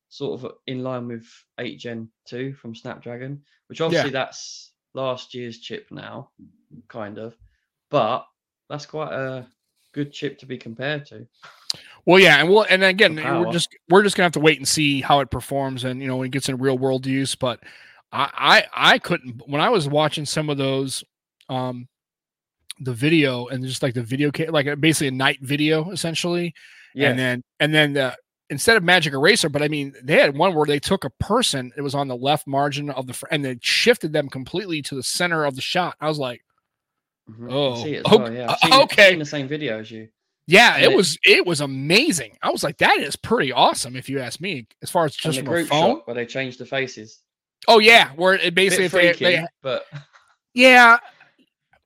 sort 0.10 0.41
of 0.43 0.54
in 0.65 0.84
line 0.84 1.08
with 1.08 1.28
8 1.60 1.78
Gen 1.78 2.10
2 2.26 2.54
from 2.54 2.73
Snapdragon, 2.73 3.43
which 3.67 3.82
obviously 3.82 4.10
that's 4.13 4.71
last 4.93 5.34
year's 5.36 5.60
chip 5.60 5.88
now, 5.91 6.32
kind 6.88 7.19
of. 7.19 7.36
But 7.91 8.26
that's 8.69 8.86
quite 8.88 9.13
a 9.13 9.47
good 9.93 10.12
chip 10.12 10.39
to 10.39 10.45
be 10.45 10.58
compared 10.58 11.06
to. 11.08 11.28
Well, 12.08 12.20
yeah, 12.20 12.39
and 12.39 12.50
we'll 12.50 12.63
and 12.70 12.84
again 12.84 13.15
we're 13.15 13.52
just 13.52 13.70
we're 13.89 14.02
just 14.02 14.15
gonna 14.15 14.26
have 14.26 14.32
to 14.34 14.39
wait 14.39 14.58
and 14.58 14.67
see 14.67 15.02
how 15.02 15.20
it 15.20 15.30
performs 15.30 15.84
and 15.84 16.02
you 16.02 16.08
know 16.08 16.15
when 16.17 16.26
it 16.28 16.32
gets 16.32 16.50
in 16.50 16.58
real 16.58 16.78
world 16.78 17.06
use. 17.06 17.36
But 17.36 17.60
I 18.12 18.63
I, 18.74 18.93
I 18.93 18.98
couldn't 19.00 19.41
when 19.46 19.62
I 19.62 19.70
was 19.70 19.88
watching 19.88 20.26
some 20.26 20.50
of 20.50 20.58
those 20.58 21.04
um 21.50 21.88
the 22.80 22.93
video 22.93 23.48
and 23.48 23.63
just 23.65 23.84
like 23.84 23.93
the 23.93 24.04
video 24.04 24.32
like 24.50 24.80
basically 24.80 25.08
a 25.08 25.12
night 25.12 25.39
video 25.41 25.89
essentially 25.91 26.54
Yeah. 26.96 27.10
and 27.10 27.20
then 27.20 27.43
and 27.60 27.74
then 27.74 27.93
the 27.93 28.15
instead 28.52 28.78
of 28.78 28.84
magic 28.84 29.13
eraser 29.13 29.50
but 29.50 29.63
i 29.63 29.67
mean 29.67 29.93
they 30.04 30.20
had 30.22 30.38
one 30.38 30.54
where 30.54 30.65
they 30.67 30.78
took 30.80 31.04
a 31.04 31.10
person 31.20 31.72
it 31.76 31.82
was 31.82 31.96
on 31.96 32.08
the 32.08 32.15
left 32.15 32.46
margin 32.46 32.91
of 32.91 33.08
the 33.08 33.13
fr- 33.13 33.26
and 33.32 33.43
they 33.43 33.58
shifted 33.62 34.13
them 34.13 34.30
completely 34.30 34.82
to 34.84 34.93
the 34.96 35.02
center 35.02 35.43
of 35.43 35.56
the 35.56 35.62
shot 35.62 35.96
i 36.00 36.08
was 36.08 36.20
like 36.20 36.41
Mhm. 37.32 37.50
I 37.50 37.54
Oh, 37.54 37.84
see 37.84 37.96
it 37.96 38.06
as 38.06 38.13
ok- 38.13 38.17
well, 38.24 38.34
yeah. 38.34 38.46
uh, 38.46 38.52
I've 38.52 38.60
seen, 38.60 38.72
it- 38.72 38.76
I've 38.76 38.84
okay. 38.84 39.10
seen 39.10 39.20
the 39.20 39.26
same 39.26 39.48
video 39.48 39.80
as 39.80 39.89
you. 39.91 40.08
Yeah 40.47 40.77
it 40.77 40.91
it- 40.91 40.95
was 40.95 41.17
it 41.25 41.45
was 41.45 41.62
amazing 41.62 42.38
i 42.41 42.49
was 42.49 42.63
like 42.63 42.77
that 42.77 42.97
is 42.99 43.15
pretty 43.15 43.51
awesome 43.51 43.95
if 43.95 44.10
you 44.10 44.19
ask 44.19 44.39
me 44.39 44.65
as 44.81 44.89
far 44.89 45.05
as 45.05 45.15
just 45.15 45.39
from 45.39 45.47
a 45.47 45.51
group 45.51 45.67
phone 45.67 45.95
shot 45.97 46.07
where 46.07 46.15
they 46.15 46.25
changed 46.25 46.60
the 46.60 46.65
faces. 46.65 47.19
oh 47.67 47.79
yeah 47.79 48.10
where 48.15 48.33
it 48.36 48.55
basically 48.55 48.88
freaky, 48.88 49.23
they, 49.25 49.36
they 49.38 49.47
but 49.62 49.86
yeah 50.53 50.97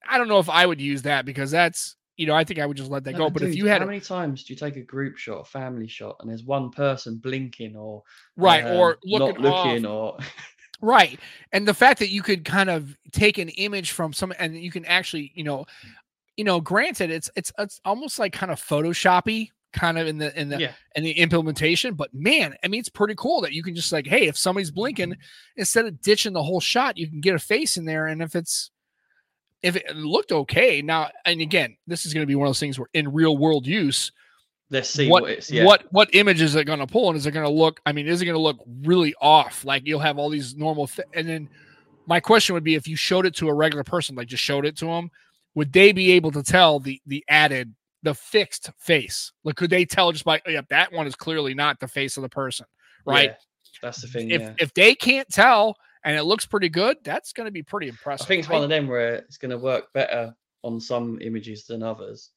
i 0.10 0.18
don't 0.18 0.28
know 0.28 0.40
if 0.40 0.50
i 0.50 0.66
would 0.66 0.80
use 0.80 1.02
that 1.02 1.26
because 1.26 1.50
that's 1.52 1.96
you 2.18 2.28
know 2.28 2.36
i 2.36 2.44
think 2.44 2.60
i 2.60 2.66
would 2.66 2.78
just 2.78 2.92
let 2.92 3.04
that 3.04 3.14
No, 3.14 3.18
go 3.18 3.30
but 3.32 3.42
if 3.42 3.56
you 3.56 3.66
had 3.66 3.82
how 3.82 3.88
many 3.88 4.00
times 4.00 4.44
do 4.44 4.54
you 4.54 4.58
take 4.60 4.76
a 4.76 4.82
group 4.82 5.18
shot, 5.18 5.40
a 5.42 5.46
family 5.46 5.88
shot, 5.88 6.18
and 6.20 6.30
there's 6.30 6.44
one 6.44 6.70
person 6.70 7.18
blinking 7.18 7.76
or 7.76 8.04
right 8.38 8.64
or 8.64 8.92
um, 8.94 8.98
looking 9.04 9.42
not 9.42 9.54
off, 9.54 9.66
looking 9.66 9.86
or 9.86 10.18
Right. 10.84 11.20
And 11.52 11.68
the 11.68 11.76
fact 11.76 12.00
that 12.00 12.10
you 12.10 12.24
could 12.24 12.44
kind 12.44 12.70
of 12.70 12.98
take 13.12 13.38
an 13.38 13.50
image 13.50 13.92
from 13.92 14.14
some 14.14 14.34
and 14.40 14.58
you 14.58 14.72
can 14.72 14.84
actually, 14.86 15.32
you 15.36 15.44
know, 15.44 15.66
you 16.42 16.46
know, 16.46 16.60
granted 16.60 17.12
it's 17.12 17.30
it's 17.36 17.52
it's 17.60 17.80
almost 17.86 18.18
like 18.18 18.34
kind 18.34 18.52
of 18.52 18.60
photoshoppy 18.60 19.50
kind 19.74 20.00
of 20.00 20.08
in 20.08 20.18
the 20.18 20.36
in 20.40 20.50
the 20.50 20.60
yeah, 20.60 20.72
in 20.96 21.04
the 21.04 21.12
implementation, 21.12 21.94
but 21.94 22.12
man, 22.16 22.56
I 22.64 22.68
mean 22.68 22.80
it's 22.80 22.90
pretty 22.90 23.14
cool 23.16 23.42
that 23.42 23.54
you 23.54 23.62
can 23.62 23.76
just 23.76 23.92
like, 23.92 24.08
hey, 24.08 24.26
if 24.26 24.36
somebody's 24.36 24.72
blinking, 24.72 25.12
mm-hmm. 25.12 25.22
instead 25.58 25.86
of 25.86 26.02
ditching 26.02 26.34
the 26.34 26.42
whole 26.42 26.60
shot, 26.60 26.98
you 26.98 27.08
can 27.08 27.22
get 27.22 27.36
a 27.36 27.40
face 27.40 27.78
in 27.78 27.86
there 27.86 28.08
and 28.08 28.24
if 28.24 28.36
it's 28.36 28.72
if 29.62 29.76
it 29.76 29.96
looked 29.96 30.32
okay. 30.32 30.82
Now, 30.82 31.12
and 31.26 31.42
again, 31.42 31.78
this 31.86 32.08
is 32.08 32.14
going 32.16 32.24
to 32.24 32.28
be 32.28 32.34
one 32.34 32.48
of 32.48 32.50
those 32.50 32.60
things 32.60 32.80
where 32.80 32.90
in 32.96 33.14
real 33.14 33.38
world 33.38 33.68
use, 33.68 34.12
let's 34.72 34.90
see 34.90 35.08
what 35.08 35.22
what. 35.22 35.48
Yeah, 35.48 35.64
what 35.64 35.84
what 35.92 36.10
image 36.16 36.42
is 36.42 36.56
it 36.56 36.66
going 36.66 36.80
to 36.80 36.88
pull 36.88 37.10
and 37.10 37.18
is 37.18 37.28
it 37.28 37.34
going 37.34 37.46
to 37.46 37.54
look 37.54 37.82
i 37.86 37.92
mean 37.92 38.08
is 38.08 38.20
it 38.20 38.26
going 38.26 38.34
to 38.34 38.42
look 38.42 38.58
really 38.82 39.14
off 39.22 39.64
like 39.64 39.86
you'll 39.86 40.00
have 40.00 40.18
all 40.18 40.30
these 40.30 40.56
normal 40.56 40.88
th- 40.88 41.08
and 41.14 41.30
then 41.30 41.50
my 42.08 42.20
question 42.20 42.56
would 42.56 42.64
be 42.64 42.74
if 42.74 42.88
you 42.88 42.96
showed 42.96 43.28
it 43.28 43.36
to 43.36 43.48
a 43.48 43.54
regular 43.54 43.84
person 43.84 44.16
like 44.16 44.28
just 44.28 44.42
showed 44.42 44.66
it 44.66 44.76
to 44.78 44.86
them 44.86 45.12
would 45.56 45.72
they 45.74 45.92
be 45.92 46.12
able 46.12 46.32
to 46.32 46.44
tell 46.44 46.80
the 46.80 47.02
the 47.06 47.24
added 47.28 47.74
the 48.04 48.14
fixed 48.16 48.72
face 48.80 49.32
like 49.44 49.56
could 49.56 49.70
they 49.70 49.86
tell 49.86 50.12
just 50.12 50.26
by 50.26 50.42
oh, 50.48 50.50
yeah 50.50 50.62
that 50.70 50.92
one 50.92 51.06
is 51.08 51.16
clearly 51.16 51.54
not 51.54 51.80
the 51.80 51.88
face 51.88 52.18
of 52.18 52.24
the 52.24 52.30
person 52.30 52.66
right 53.06 53.30
yeah, 53.32 53.36
that's 53.82 54.02
the 54.02 54.08
thing. 54.08 54.32
if 54.32 54.42
yeah. 54.42 54.54
if 54.60 54.74
they 54.74 54.96
can't 54.96 55.30
tell 55.30 55.76
and 56.04 56.18
it 56.18 56.24
looks 56.24 56.46
pretty 56.46 56.70
good 56.70 56.98
that's 57.04 57.32
going 57.32 57.46
to 57.46 57.52
be 57.52 57.62
pretty 57.64 57.88
impressive. 57.88 58.26
I 58.26 58.28
think 58.28 58.40
it's 58.40 58.50
one 58.50 58.64
of 58.64 58.70
them 58.70 58.88
where 58.88 59.16
it's 59.16 59.38
going 59.38 59.52
to 59.52 59.58
work 59.58 59.94
better 59.94 60.34
on 60.64 60.80
some 60.80 61.20
images 61.22 61.66
than 61.66 61.84
others. 61.84 62.32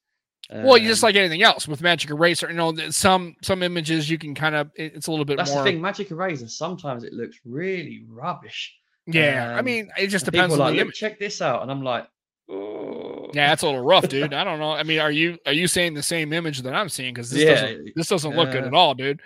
well 0.50 0.76
you 0.76 0.86
just 0.88 1.02
Um, 1.02 1.08
like 1.08 1.16
anything 1.16 1.42
else 1.42 1.66
with 1.66 1.80
magic 1.80 2.10
eraser 2.10 2.48
you 2.50 2.54
know 2.56 2.74
some 2.90 3.34
some 3.42 3.62
images 3.62 4.10
you 4.10 4.18
can 4.18 4.34
kind 4.34 4.54
of 4.54 4.70
it's 4.74 5.06
a 5.06 5.10
little 5.10 5.24
bit 5.24 5.38
that's 5.38 5.50
more 5.54 5.62
the 5.64 5.70
thing. 5.70 5.80
Magic 5.80 6.10
Eraser. 6.10 6.48
Sometimes 6.48 7.04
it 7.04 7.14
looks 7.14 7.38
really 7.46 8.04
rubbish. 8.08 8.74
yeah 9.06 9.52
i 9.54 9.58
Um, 9.60 9.64
mean 9.64 9.90
it 9.96 10.08
just 10.08 10.26
depends 10.26 10.52
on 10.54 10.60
are 10.60 10.64
the 10.70 10.70
like, 10.72 10.80
image 10.82 10.94
check 10.98 11.18
this 11.18 11.40
out, 11.40 11.62
and 11.62 11.70
I'm 11.70 11.82
like, 11.82 12.06
oh. 12.50 13.03
Yeah, 13.34 13.48
that's 13.48 13.62
a 13.62 13.66
little 13.66 13.84
rough, 13.84 14.08
dude. 14.08 14.32
I 14.32 14.44
don't 14.44 14.60
know. 14.60 14.72
I 14.72 14.82
mean, 14.84 15.00
are 15.00 15.10
you 15.10 15.38
are 15.46 15.52
you 15.52 15.66
saying 15.66 15.94
the 15.94 16.02
same 16.02 16.32
image 16.32 16.62
that 16.62 16.74
I'm 16.74 16.88
seeing? 16.88 17.12
Because 17.12 17.30
this 17.30 17.42
Yeah, 17.42 17.50
doesn't 17.50 17.94
this 17.96 18.08
doesn't 18.08 18.36
look 18.36 18.52
good 18.52 18.64
uh, 18.64 18.68
at 18.68 18.74
all, 18.74 18.94
dude. 18.94 19.20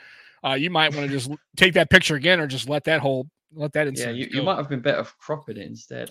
Uh, 0.45 0.55
you 0.55 0.71
might 0.71 0.93
want 0.95 1.09
to 1.11 1.13
just 1.17 1.31
take 1.57 1.75
that 1.75 1.91
picture 1.91 2.15
again, 2.15 2.41
or 2.41 2.47
just 2.47 2.69
let 2.69 2.85
that 2.85 3.01
whole 3.01 3.29
let 3.55 3.73
that 3.73 3.95
yeah. 3.97 4.11
You, 4.11 4.29
you 4.31 4.43
might 4.43 4.57
have 4.57 4.69
been 4.69 4.81
better 4.81 5.05
cropping 5.19 5.57
it 5.59 5.67
instead. 5.67 6.11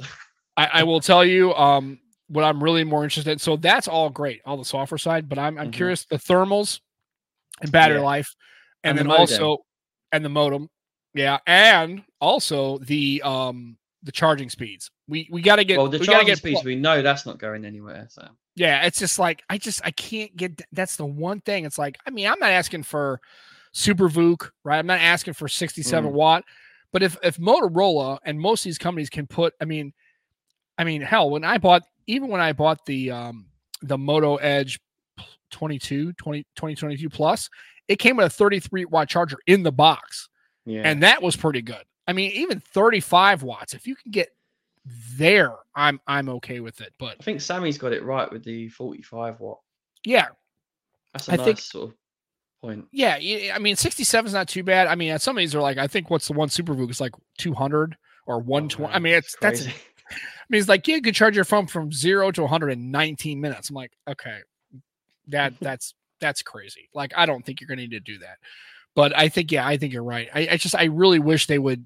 I, 0.58 0.66
I 0.74 0.84
will 0.84 1.00
tell 1.00 1.24
you, 1.24 1.54
um, 1.54 2.00
what 2.30 2.44
I'm 2.44 2.64
really 2.64 2.84
more 2.84 3.04
interested. 3.04 3.32
in. 3.32 3.40
So 3.40 3.56
that's 3.56 3.88
all 3.88 4.10
great, 4.10 4.42
all 4.46 4.58
the 4.58 4.66
software 4.66 4.98
side, 4.98 5.30
but 5.30 5.40
I'm 5.40 5.58
I'm 5.58 5.70
Mhm. 5.70 5.74
curious 5.74 6.06
the 6.06 6.18
thermals 6.18 6.80
and 7.62 7.72
battery 7.72 7.98
Yeah. 7.98 8.04
life, 8.04 8.36
and, 8.84 8.92
And 8.92 9.00
then 9.00 9.08
modem. 9.08 9.22
also 9.22 9.58
and 10.12 10.24
the 10.26 10.30
modem, 10.30 10.70
yeah, 11.14 11.40
and 11.48 12.04
also 12.22 12.78
the 12.80 13.22
um 13.24 13.78
the 14.04 14.12
charging 14.12 14.50
speeds. 14.50 14.92
We 15.08 15.28
we 15.32 15.42
got 15.42 15.58
to 15.58 15.64
get 15.66 15.78
well, 15.78 15.88
the 15.88 16.00
we 16.00 16.06
charging 16.06 16.28
get 16.28 16.38
speeds, 16.38 16.64
we 16.64 16.76
know 16.76 17.02
that's 17.02 17.26
not 17.26 17.40
going 17.40 17.66
anywhere. 17.66 18.08
So 18.10 18.28
yeah 18.58 18.86
it's 18.86 18.98
just 19.00 19.20
like 19.20 19.44
i 19.50 19.58
just 19.58 19.80
i 19.86 19.92
can't 19.92 20.36
get 20.36 20.60
that's 20.74 20.98
the 20.98 21.06
one 21.06 21.40
thing 21.42 21.64
it's 21.64 21.78
like 21.78 21.98
i 22.06 22.10
mean 22.10 22.28
i'm 22.28 22.40
not 22.40 22.50
asking 22.50 22.84
for 22.84 23.22
super 23.72 24.10
VOOC, 24.10 24.50
right 24.64 24.80
i'm 24.80 24.88
not 24.88 25.00
asking 25.00 25.34
for 25.34 25.48
67 25.48 26.10
Mm. 26.12 26.14
watt 26.14 26.44
but 26.92 27.04
if 27.04 27.16
if 27.24 27.38
motorola 27.38 28.18
and 28.26 28.40
most 28.40 28.62
of 28.62 28.64
these 28.66 28.80
companies 28.80 29.10
can 29.10 29.28
put 29.28 29.54
i 29.62 29.66
mean 29.66 29.94
i 30.80 30.84
mean 30.84 31.02
hell 31.02 31.30
when 31.30 31.44
i 31.44 31.58
bought 31.60 31.84
even 32.08 32.30
when 32.30 32.42
i 32.42 32.52
bought 32.52 32.84
the 32.88 33.12
um 33.12 33.46
the 33.84 33.98
moto 33.98 34.38
edge 34.38 34.80
22 35.52 36.14
20 36.14 36.44
2022 36.56 37.10
plus 37.10 37.50
it 37.88 37.98
came 37.98 38.18
with 38.18 38.26
a 38.26 38.30
33 38.30 38.86
watt 38.86 39.08
charger 39.08 39.38
in 39.46 39.62
the 39.62 39.72
box 39.72 40.30
yeah, 40.66 40.82
and 40.84 41.04
that 41.04 41.22
was 41.22 41.36
pretty 41.36 41.62
good 41.62 41.84
i 42.08 42.14
mean 42.14 42.32
even 42.32 42.60
35 42.60 43.44
watts 43.44 43.74
if 43.74 43.86
you 43.88 43.96
can 43.96 44.12
get 44.12 44.30
there 45.18 45.54
i'm 45.76 46.00
i'm 46.08 46.30
okay 46.30 46.60
with 46.60 46.80
it 46.82 46.94
but 46.98 47.18
I 47.20 47.24
think 47.24 47.42
Sammy's 47.42 47.78
got 47.78 47.94
it 47.94 48.04
right 48.04 48.32
with 48.32 48.44
the 48.44 48.70
45 48.70 49.40
watt. 49.40 49.60
yeah 50.06 50.28
That's 51.14 51.28
a 51.28 51.34
I 51.34 51.36
nice 51.38 51.46
think- 51.46 51.60
sort 51.60 51.90
of 51.90 51.96
point. 52.62 52.86
Yeah, 52.92 53.20
I 53.54 53.60
mean, 53.60 53.76
67 53.76 54.28
is 54.28 54.34
not 54.34 54.48
too 54.48 54.64
bad. 54.64 54.88
I 54.88 54.96
mean, 54.96 55.18
some 55.20 55.38
of 55.38 55.40
these 55.40 55.54
are 55.54 55.62
like, 55.62 55.78
I 55.78 55.86
think 55.86 56.10
what's 56.10 56.28
the 56.28 56.34
one 56.34 56.50
Super 56.50 56.74
VOOC 56.74 56.90
is 56.90 57.00
like 57.00 57.14
200 57.38 57.96
or 58.26 58.40
120. 58.40 58.92
I 58.92 58.98
mean, 58.98 59.14
it's 59.14 59.36
that's. 59.40 59.68
I 59.68 59.72
mean, 60.50 60.60
it's 60.60 60.68
like, 60.68 60.88
yeah, 60.88 60.96
you 60.96 61.04
could 61.04 61.14
charge 61.14 61.36
your 61.36 61.46
phone 61.46 61.68
from 61.68 61.92
zero 61.92 62.32
to 62.32 62.42
119 62.42 63.40
minutes. 63.40 63.70
I'm 63.70 63.76
like, 63.76 63.92
okay, 64.10 64.40
that 65.28 65.54
that's, 65.62 65.94
that's 66.20 66.42
crazy. 66.42 66.90
Like, 66.96 67.14
I 67.16 67.28
don't 67.28 67.46
think 67.46 67.62
you're 67.62 67.68
going 67.68 67.78
to 67.78 67.84
need 67.84 67.92
to 67.92 68.00
do 68.00 68.18
that. 68.20 68.38
But 68.96 69.16
I 69.16 69.30
think, 69.30 69.52
yeah, 69.52 69.68
I 69.68 69.78
think 69.78 69.94
you're 69.94 70.04
right. 70.04 70.28
I, 70.34 70.48
I 70.54 70.58
just, 70.58 70.74
I 70.74 70.86
really 70.86 71.20
wish 71.20 71.46
they 71.46 71.60
would. 71.60 71.86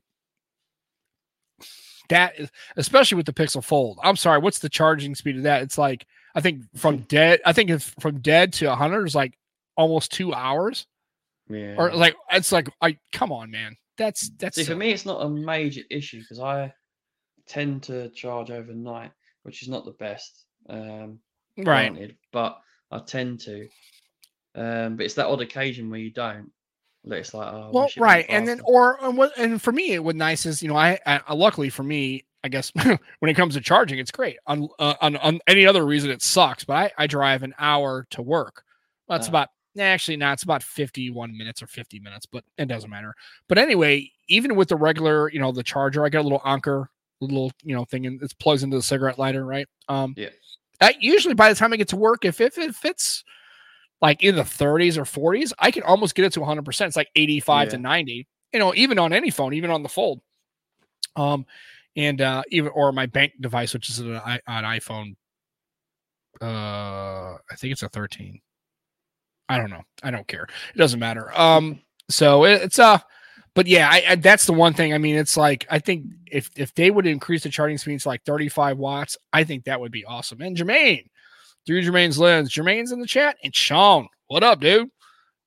That 2.12 2.40
is, 2.40 2.52
especially 2.78 3.16
with 3.18 3.26
the 3.26 3.34
Pixel 3.34 3.64
Fold. 3.64 4.00
I'm 4.04 4.16
sorry, 4.16 4.40
what's 4.40 4.60
the 4.60 4.70
charging 4.70 5.16
speed 5.16 5.38
of 5.38 5.44
that? 5.44 5.64
It's 5.64 5.78
like, 5.78 6.06
I 6.36 6.42
think 6.42 6.64
from 6.76 7.00
dead, 7.00 7.42
I 7.46 7.54
think 7.54 7.70
if 7.70 7.94
from 8.00 8.20
dead 8.20 8.54
to 8.54 8.68
100 8.68 9.06
is 9.06 9.16
like 9.16 9.38
almost 9.76 10.12
two 10.12 10.34
hours 10.34 10.86
yeah. 11.52 11.76
or 11.78 11.94
like 11.94 12.16
it's 12.32 12.52
like 12.52 12.70
I 12.82 12.98
come 13.12 13.32
on, 13.32 13.52
man. 13.52 13.76
That's 13.98 14.30
that's 14.38 14.56
See, 14.56 14.64
for 14.64 14.76
me, 14.76 14.92
it's 14.92 15.06
not 15.06 15.26
a 15.26 15.30
major 15.30 15.82
issue 15.90 16.22
because 16.22 16.40
I 16.40 16.74
tend 17.48 17.84
to 17.84 18.10
charge 18.10 18.52
overnight, 18.52 19.12
which 19.44 19.62
is 19.62 19.70
not 19.70 19.86
the 19.86 19.92
best. 19.92 20.46
Um, 20.70 21.20
right. 21.58 21.66
granted, 21.66 22.16
but 22.32 22.60
I 22.92 23.00
tend 23.00 23.42
to. 23.42 23.68
Um, 24.56 24.98
but 24.98 25.06
it's 25.06 25.16
that 25.16 25.28
odd 25.28 25.42
occasion 25.42 25.90
where 25.90 26.00
you 26.00 26.12
don't. 26.12 26.52
That 27.06 27.18
it's 27.20 27.34
like, 27.34 27.52
oh, 27.52 27.70
Well, 27.74 27.84
wish 27.86 27.98
it 27.98 28.00
went 28.00 28.10
right, 28.10 28.26
and 28.30 28.48
then 28.48 28.62
or 28.64 29.04
and 29.04 29.18
what 29.18 29.32
and 29.38 29.62
for 29.62 29.72
me, 29.72 29.98
what 30.00 30.16
nice 30.16 30.46
is 30.46 30.62
you 30.62 30.70
know 30.70 30.76
I, 30.76 31.00
I 31.06 31.34
luckily 31.34 31.70
for 31.70 31.84
me, 31.84 32.26
I 32.44 32.50
guess 32.50 32.72
when 33.20 33.30
it 33.30 33.34
comes 33.36 33.56
to 33.56 33.62
charging, 33.62 34.00
it's 34.00 34.12
great. 34.12 34.38
On 34.48 34.68
uh, 34.80 34.96
on 35.02 35.18
on 35.18 35.40
any 35.48 35.66
other 35.66 35.86
reason, 35.86 36.12
it 36.12 36.22
sucks. 36.22 36.64
But 36.64 36.74
I 36.76 36.92
I 37.04 37.08
drive 37.08 37.44
an 37.44 37.54
hour 37.58 38.06
to 38.12 38.22
work. 38.22 38.64
Well, 39.08 39.18
it's 39.18 39.28
Ah. 39.28 39.32
about 39.32 39.50
nah, 39.74 39.84
actually 39.84 40.18
not. 40.18 40.34
It's 40.34 40.44
about 40.44 40.62
fifty 40.62 41.10
one 41.10 41.36
minutes 41.36 41.62
or 41.64 41.68
fifty 41.68 42.00
minutes, 42.00 42.26
but 42.28 42.44
it 42.58 42.68
doesn't 42.68 42.90
matter. 42.90 43.16
But 43.48 43.58
anyway, 43.58 44.12
even 44.28 44.56
with 44.56 44.70
the 44.70 44.76
regular, 44.76 45.32
you 45.32 45.40
know, 45.40 45.52
the 45.52 45.64
charger, 45.64 46.06
I 46.06 46.10
got 46.10 46.22
a 46.22 46.24
little 46.24 46.42
Anker, 46.46 46.90
little 47.20 47.52
you 47.64 47.76
know 47.76 47.86
thing, 47.86 48.06
and 48.06 48.22
it 48.22 48.34
plugs 48.40 48.62
into 48.62 48.78
the 48.78 48.84
cigarette 48.84 49.18
lighter, 49.18 49.44
right? 49.46 49.68
Um, 49.88 50.14
Yeah. 50.18 50.30
I, 50.80 50.96
usually 51.00 51.36
by 51.36 51.50
the 51.50 51.56
time 51.56 51.74
I 51.74 51.78
get 51.78 51.88
to 51.90 51.96
work, 51.96 52.26
if 52.26 52.40
if 52.42 52.58
it 52.60 52.76
fits 52.76 53.24
like 54.02 54.24
in 54.24 54.36
the 54.36 54.44
30s 54.44 54.98
or 54.98 55.04
40s, 55.04 55.54
I 55.60 55.72
can 55.72 55.84
almost 55.84 56.16
get 56.16 56.26
it 56.26 56.34
to 56.34 56.40
100. 56.40 56.66
percent 56.66 56.88
It's 56.90 56.98
like 56.98 57.10
85 57.16 57.70
to 57.70 57.78
90. 57.78 58.28
You 58.54 58.60
know, 58.60 58.74
even 58.76 59.00
on 59.00 59.14
any 59.14 59.30
phone, 59.30 59.54
even 59.54 59.70
on 59.70 59.84
the 59.84 59.90
Fold. 59.90 60.22
Um, 61.16 61.46
and 61.96 62.22
uh, 62.22 62.44
even 62.50 62.72
or 62.74 62.92
my 62.92 63.06
bank 63.06 63.34
device, 63.40 63.74
which 63.74 63.90
is 63.90 64.00
an, 64.00 64.16
an 64.16 64.42
iPhone. 64.48 65.16
Uh, 66.42 67.36
I 67.36 67.56
think 67.58 67.74
it's 67.74 67.84
a 67.84 67.90
13. 67.90 68.40
I 69.50 69.58
don't 69.58 69.70
know. 69.70 69.84
I 70.02 70.12
don't 70.12 70.28
care. 70.28 70.48
It 70.74 70.78
doesn't 70.78 71.00
matter. 71.00 71.38
Um, 71.38 71.82
so 72.10 72.46
it, 72.46 72.62
it's 72.62 72.80
uh 72.80 73.00
but 73.54 73.68
yeah, 73.68 73.90
I, 73.92 74.04
I 74.10 74.16
that's 74.16 74.46
the 74.46 74.54
one 74.54 74.74
thing. 74.74 74.94
I 74.94 74.98
mean, 74.98 75.18
it's 75.18 75.36
like 75.36 75.68
I 75.70 75.80
think 75.80 76.06
if 76.32 76.50
if 76.56 76.74
they 76.74 76.90
would 76.90 77.06
increase 77.06 77.44
the 77.44 77.50
charging 77.50 77.78
speeds 77.78 78.04
to 78.04 78.10
like 78.10 78.24
35 78.24 78.78
watts, 78.78 79.18
I 79.34 79.44
think 79.44 79.66
that 79.66 79.80
would 79.80 79.92
be 79.92 80.06
awesome. 80.06 80.42
And 80.42 80.56
Jermaine, 80.56 81.08
through 81.66 81.82
Jermaine's 81.82 82.18
lens, 82.20 82.52
Jermaine's 82.52 82.92
in 82.92 83.00
the 83.00 83.08
chat, 83.08 83.38
and 83.44 83.56
Sean, 83.56 84.08
what 84.28 84.44
up, 84.44 84.60
dude? 84.60 84.90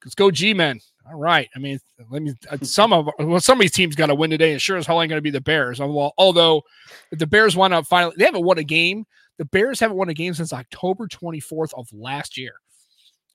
Let's 0.04 0.14
go, 0.14 0.30
G 0.30 0.54
men. 0.54 0.80
All 1.06 1.18
right. 1.18 1.48
I 1.54 1.58
mean, 1.58 1.78
let 2.10 2.22
me. 2.22 2.34
uh, 2.50 2.58
Some 2.62 2.92
of 2.92 3.08
well, 3.18 3.40
some 3.40 3.58
of 3.58 3.60
these 3.62 3.72
teams 3.72 3.94
got 3.94 4.06
to 4.06 4.14
win 4.14 4.30
today, 4.30 4.52
and 4.52 4.60
sure 4.60 4.76
as 4.76 4.86
hell 4.86 5.00
ain't 5.00 5.08
going 5.08 5.18
to 5.18 5.22
be 5.22 5.30
the 5.30 5.40
Bears. 5.40 5.80
Although 5.80 6.62
if 7.10 7.18
the 7.18 7.26
Bears 7.26 7.56
won 7.56 7.72
up 7.72 7.86
finally, 7.86 8.14
they 8.18 8.24
haven't 8.24 8.44
won 8.44 8.58
a 8.58 8.64
game. 8.64 9.04
The 9.38 9.44
Bears 9.46 9.80
haven't 9.80 9.96
won 9.96 10.08
a 10.08 10.14
game 10.14 10.34
since 10.34 10.52
October 10.52 11.08
24th 11.08 11.74
of 11.74 11.88
last 11.92 12.38
year. 12.38 12.52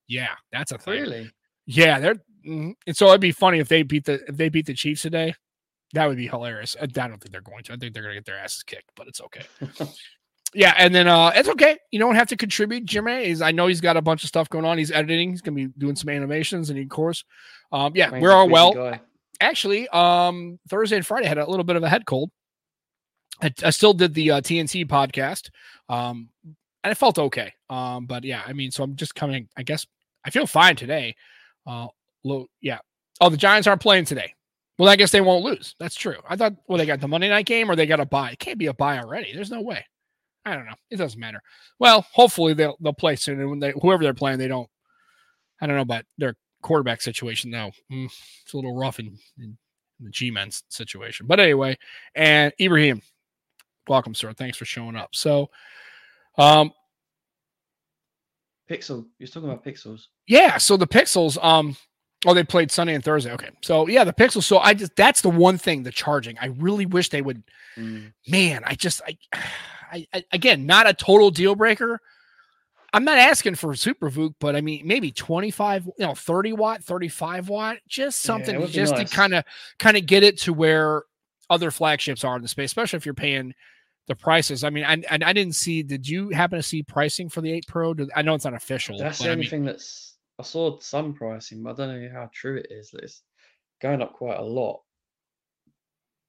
Yeah, 0.07 0.29
that's 0.51 0.71
a 0.71 0.77
thing. 0.77 1.01
really, 1.01 1.31
Yeah, 1.65 1.99
they're 1.99 2.15
mhm. 2.47 2.73
and 2.87 2.97
so 2.97 3.09
it'd 3.09 3.21
be 3.21 3.31
funny 3.31 3.59
if 3.59 3.67
they 3.67 3.83
beat 3.83 4.05
the 4.05 4.23
if 4.27 4.37
they 4.37 4.49
beat 4.49 4.65
the 4.65 4.73
Chiefs 4.73 5.01
today. 5.01 5.33
That 5.93 6.07
would 6.07 6.17
be 6.17 6.27
hilarious. 6.27 6.75
I 6.79 6.85
don't 6.85 7.19
think 7.19 7.31
they're 7.31 7.41
going 7.41 7.63
to. 7.63 7.73
I 7.73 7.77
think 7.77 7.93
they're 7.93 8.03
going 8.03 8.13
to 8.13 8.19
get 8.21 8.25
their 8.25 8.37
asses 8.37 8.61
kicked, 8.63 8.91
but 8.95 9.07
it's 9.07 9.21
okay. 9.21 9.45
yeah, 10.53 10.73
and 10.77 10.93
then 10.93 11.07
uh 11.07 11.31
it's 11.35 11.49
okay. 11.49 11.77
You 11.91 11.99
don't 11.99 12.15
have 12.15 12.27
to 12.27 12.37
contribute. 12.37 12.85
Jimmy 12.85 13.25
is 13.25 13.41
I 13.41 13.51
know 13.51 13.67
he's 13.67 13.81
got 13.81 13.97
a 13.97 14.01
bunch 14.01 14.23
of 14.23 14.29
stuff 14.29 14.49
going 14.49 14.65
on. 14.65 14.77
He's 14.77 14.91
editing. 14.91 15.29
He's 15.29 15.41
gonna 15.41 15.55
be 15.55 15.67
doing 15.77 15.95
some 15.95 16.09
animations 16.09 16.69
and 16.69 16.79
of 16.79 16.89
course. 16.89 17.23
Um 17.71 17.93
yeah, 17.95 18.17
we're 18.17 18.31
all 18.31 18.49
well. 18.49 18.73
guy. 18.73 18.99
Actually, 19.41 19.87
um 19.89 20.59
Thursday 20.67 20.97
and 20.97 21.05
Friday 21.05 21.25
I 21.25 21.29
had 21.29 21.37
a 21.37 21.49
little 21.49 21.63
bit 21.63 21.75
of 21.75 21.83
a 21.83 21.89
head 21.89 22.05
cold. 22.05 22.31
I, 23.41 23.53
I 23.63 23.69
still 23.69 23.93
did 23.93 24.13
the 24.13 24.31
uh, 24.31 24.41
TNT 24.41 24.87
podcast. 24.87 25.49
Um 25.87 26.29
and 26.83 26.91
it 26.91 26.95
felt 26.95 27.19
okay. 27.19 27.53
Um, 27.69 28.05
but 28.05 28.23
yeah, 28.23 28.41
I 28.47 28.53
mean, 28.53 28.71
so 28.71 28.83
I'm 28.83 28.95
just 28.95 29.13
coming, 29.13 29.49
I 29.57 29.63
guess 29.63 29.85
I 30.25 30.29
feel 30.31 30.47
fine 30.47 30.75
today. 30.75 31.15
Uh 31.67 31.87
low, 32.23 32.47
yeah. 32.61 32.79
Oh, 33.21 33.29
the 33.29 33.37
Giants 33.37 33.67
aren't 33.67 33.81
playing 33.81 34.05
today. 34.05 34.33
Well, 34.79 34.89
I 34.89 34.95
guess 34.95 35.11
they 35.11 35.19
won't 35.19 35.43
lose. 35.43 35.75
That's 35.77 35.95
true. 35.95 36.15
I 36.27 36.37
thought, 36.37 36.53
well, 36.67 36.77
they 36.77 36.85
got 36.85 37.01
the 37.01 37.07
Monday 37.07 37.27
night 37.27 37.45
game 37.45 37.69
or 37.69 37.75
they 37.75 37.85
got 37.85 37.99
a 37.99 38.05
buy. 38.05 38.31
It 38.31 38.39
can't 38.39 38.57
be 38.57 38.67
a 38.67 38.73
buy 38.73 38.97
already. 38.97 39.33
There's 39.33 39.51
no 39.51 39.61
way. 39.61 39.85
I 40.49 40.55
don't 40.55 40.65
know. 40.65 40.73
It 40.89 40.97
doesn't 40.97 41.19
matter. 41.19 41.41
Well, 41.79 42.05
hopefully 42.11 42.53
they'll 42.53 42.75
they'll 42.81 42.93
play 42.93 43.15
soon. 43.15 43.39
And 43.39 43.49
when 43.49 43.59
they 43.59 43.73
whoever 43.81 44.03
they're 44.03 44.13
playing, 44.13 44.39
they 44.39 44.47
don't. 44.47 44.69
I 45.61 45.67
don't 45.67 45.75
know 45.75 45.81
about 45.81 46.05
their 46.17 46.35
quarterback 46.61 47.01
situation 47.01 47.51
though. 47.51 47.71
Mm, 47.91 48.05
it's 48.43 48.53
a 48.53 48.57
little 48.57 48.75
rough 48.75 48.99
in, 48.99 49.17
in 49.37 49.57
the 49.99 50.09
G-men's 50.09 50.63
situation. 50.69 51.25
But 51.27 51.39
anyway, 51.39 51.77
and 52.15 52.51
Ibrahim, 52.59 53.01
welcome, 53.87 54.15
sir. 54.15 54.33
Thanks 54.33 54.57
for 54.57 54.65
showing 54.65 54.95
up. 54.95 55.09
So, 55.13 55.49
um, 56.37 56.71
Pixel. 58.69 59.05
You're 59.17 59.27
talking 59.27 59.49
about 59.49 59.65
pixels. 59.65 60.07
yeah. 60.27 60.57
So 60.57 60.77
the 60.77 60.85
Pixels, 60.87 61.43
um, 61.43 61.75
oh, 62.27 62.33
they 62.35 62.43
played 62.43 62.71
Sunday 62.71 62.93
and 62.93 63.03
Thursday. 63.03 63.31
Okay. 63.33 63.49
So 63.61 63.87
yeah, 63.87 64.03
the 64.03 64.13
Pixels. 64.13 64.43
So 64.43 64.59
I 64.59 64.73
just 64.75 64.95
that's 64.95 65.21
the 65.21 65.29
one 65.29 65.57
thing, 65.57 65.83
the 65.83 65.91
charging. 65.91 66.37
I 66.39 66.47
really 66.57 66.85
wish 66.85 67.09
they 67.09 67.21
would 67.21 67.43
Mm. 67.77 68.11
man, 68.27 68.63
I 68.65 68.73
just 68.75 68.99
I, 69.07 69.15
I, 69.91 70.07
I 70.13 70.23
again 70.31 70.65
not 70.65 70.89
a 70.89 70.93
total 70.93 71.31
deal 71.31 71.55
breaker. 71.55 71.99
I'm 72.91 73.03
not 73.03 73.19
asking 73.19 73.53
for 73.53 73.75
super 73.75 74.09
VOOC, 74.09 74.33
but 74.39 74.55
I 74.55 74.61
mean 74.61 74.87
maybe 74.87 75.11
25, 75.11 75.85
you 75.85 76.05
know, 76.05 76.15
30 76.15 76.53
watt, 76.53 76.83
35 76.83 77.49
watt, 77.49 77.77
just 77.87 78.21
something 78.21 78.49
it 78.49 78.53
to 78.53 78.59
would 78.59 78.67
be 78.67 78.73
just 78.73 78.93
nice. 78.93 79.09
to 79.09 79.15
kind 79.15 79.33
of 79.35 79.43
kind 79.77 79.95
of 79.95 80.05
get 80.05 80.23
it 80.23 80.39
to 80.39 80.53
where 80.53 81.03
other 81.49 81.71
flagships 81.71 82.23
are 82.23 82.35
in 82.35 82.41
the 82.41 82.47
space, 82.47 82.69
especially 82.69 82.97
if 82.97 83.05
you're 83.05 83.13
paying 83.13 83.53
the 84.07 84.15
prices. 84.15 84.63
I 84.63 84.69
mean, 84.71 84.83
I, 84.83 85.01
and 85.09 85.23
I 85.23 85.33
didn't 85.33 85.55
see. 85.55 85.83
Did 85.83 86.07
you 86.07 86.29
happen 86.29 86.57
to 86.57 86.63
see 86.63 86.83
pricing 86.83 87.29
for 87.29 87.41
the 87.41 87.51
eight 87.51 87.65
Pro? 87.67 87.93
Did- 87.93 88.11
I 88.15 88.21
know 88.21 88.33
it's 88.33 88.45
not 88.45 88.55
official. 88.55 88.97
That's 88.97 89.19
the 89.19 89.25
I 89.25 89.31
only 89.31 89.41
mean, 89.41 89.49
thing 89.49 89.63
that's 89.63 90.17
I 90.39 90.43
saw 90.43 90.79
some 90.79 91.13
pricing, 91.13 91.61
but 91.63 91.79
I 91.79 91.85
don't 91.85 92.01
know 92.01 92.11
how 92.11 92.29
true 92.33 92.57
it 92.57 92.67
is. 92.71 92.91
It's 92.93 93.21
going 93.81 94.01
up 94.01 94.13
quite 94.13 94.39
a 94.39 94.43
lot. 94.43 94.81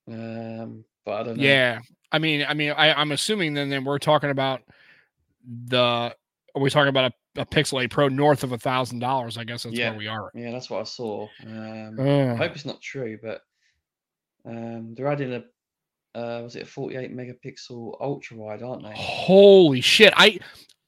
Um, 0.09 0.85
but 1.11 1.21
I 1.21 1.23
don't 1.25 1.37
know. 1.39 1.43
Yeah, 1.45 1.81
I 2.13 2.19
mean, 2.19 2.45
I 2.49 2.55
mean, 2.55 2.71
I, 2.71 2.93
I'm 2.93 3.13
assuming 3.13 3.55
then 3.55 3.69
then 3.69 3.85
we're 3.85 3.99
talking 3.99 4.31
about 4.31 4.63
the. 5.67 6.15
Are 6.53 6.61
we 6.61 6.69
talking 6.71 6.89
about 6.89 7.13
a, 7.37 7.43
a 7.43 7.47
Pixel 7.47 7.81
8 7.83 7.91
Pro 7.91 8.09
north 8.09 8.43
of 8.43 8.51
a 8.53 8.59
thousand 8.59 8.99
dollars? 8.99 9.39
I 9.39 9.45
guess 9.45 9.63
that's 9.63 9.77
Yeah. 9.77 9.91
where 9.91 9.99
we 9.99 10.07
are. 10.09 10.31
yeah, 10.35 10.51
that's 10.51 10.69
what 10.69 10.81
I 10.81 10.85
saw. 10.85 11.29
Um, 11.47 11.97
I 12.01 12.35
hope 12.35 12.53
it's 12.57 12.65
not 12.65 12.81
true, 12.83 13.19
but 13.23 13.41
um, 14.45 14.95
they're 14.95 15.07
adding 15.07 15.33
a 15.35 15.45
uh, 16.19 16.43
was 16.43 16.57
it 16.57 16.63
a 16.65 16.67
48 16.67 17.17
megapixel 17.17 17.97
ultra 18.01 18.37
wide, 18.37 18.63
aren't 18.65 18.83
they? 18.83 18.93
Holy 18.97 19.81
shit! 19.81 20.13
I 20.17 20.41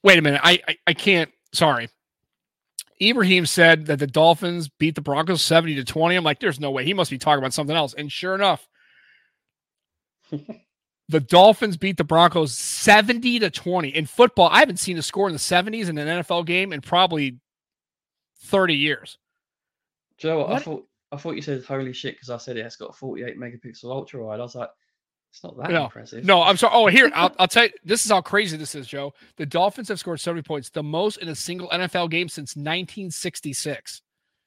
wait 0.03 0.19
a 0.19 0.23
minute. 0.23 0.41
I, 0.43 0.61
I 0.67 0.77
I 0.89 0.95
can't. 0.95 1.31
Sorry. 1.53 1.89
Ibrahim 3.01 3.47
said 3.47 3.87
that 3.87 3.99
the 3.99 4.07
Dolphins 4.07 4.69
beat 4.69 4.95
the 4.95 5.01
Broncos 5.01 5.43
70 5.43 5.75
to 5.77 5.85
20. 5.85 6.15
I'm 6.15 6.23
like, 6.25 6.39
there's 6.41 6.61
no 6.61 6.71
way. 6.71 6.85
He 6.85 6.95
must 6.95 7.11
be 7.11 7.19
talking 7.19 7.39
about 7.39 7.53
something 7.53 7.75
else. 7.75 7.95
And 7.95 8.11
sure 8.13 8.35
enough, 8.37 8.69
the 11.09 11.21
Dolphins 11.21 11.77
beat 11.77 11.97
the 11.97 12.05
Broncos 12.05 12.57
70 12.57 13.41
to 13.41 13.51
20. 13.51 13.89
In 13.89 14.07
football, 14.07 14.49
I 14.51 14.61
haven't 14.61 14.79
seen 14.79 14.99
a 14.99 15.03
score 15.03 15.29
in 15.29 15.33
the 15.33 15.39
70s 15.39 15.89
in 15.89 15.99
an 15.99 16.23
NFL 16.23 16.47
game 16.47 16.73
in 16.73 16.81
probably 16.81 17.39
30 18.45 18.75
years. 18.75 19.19
Joe, 20.19 20.29
you 20.29 20.35
know 20.35 20.41
what? 20.45 20.53
I 20.53 20.59
thought 20.61 20.87
I 21.13 21.17
thought 21.17 21.37
you 21.37 21.43
said 21.43 21.65
holy 21.65 21.93
shit 21.93 22.15
because 22.15 22.31
I 22.31 22.39
said 22.39 22.57
it 22.57 22.63
has 22.63 22.77
got 22.77 22.97
48 22.97 23.39
megapixel 23.39 23.85
ultra 23.85 24.25
wide. 24.25 24.41
I 24.41 24.43
was 24.43 24.55
like, 24.55 24.71
it's 25.31 25.43
not 25.43 25.57
that 25.59 25.71
No, 25.71 25.85
impressive. 25.85 26.25
No, 26.25 26.43
I'm 26.43 26.57
sorry. 26.57 26.73
Oh, 26.75 26.87
here, 26.87 27.11
I'll, 27.15 27.35
I'll 27.39 27.49
tell 27.49 27.65
you. 27.65 27.71
This 27.85 28.05
is 28.05 28.11
how 28.11 28.21
crazy 28.21 28.57
this 28.57 28.75
is, 28.75 28.87
Joe. 28.87 29.13
The 29.37 29.47
Dolphins 29.47 29.89
have 29.89 29.99
scored 29.99 30.21
70 30.21 30.43
points, 30.43 30.71
the 30.71 30.83
most 30.83 31.17
in 31.19 31.29
a 31.29 31.35
single 31.35 31.69
NFL 31.71 32.11
game 32.11 32.29
since 32.29 32.57
1966. 32.57 34.03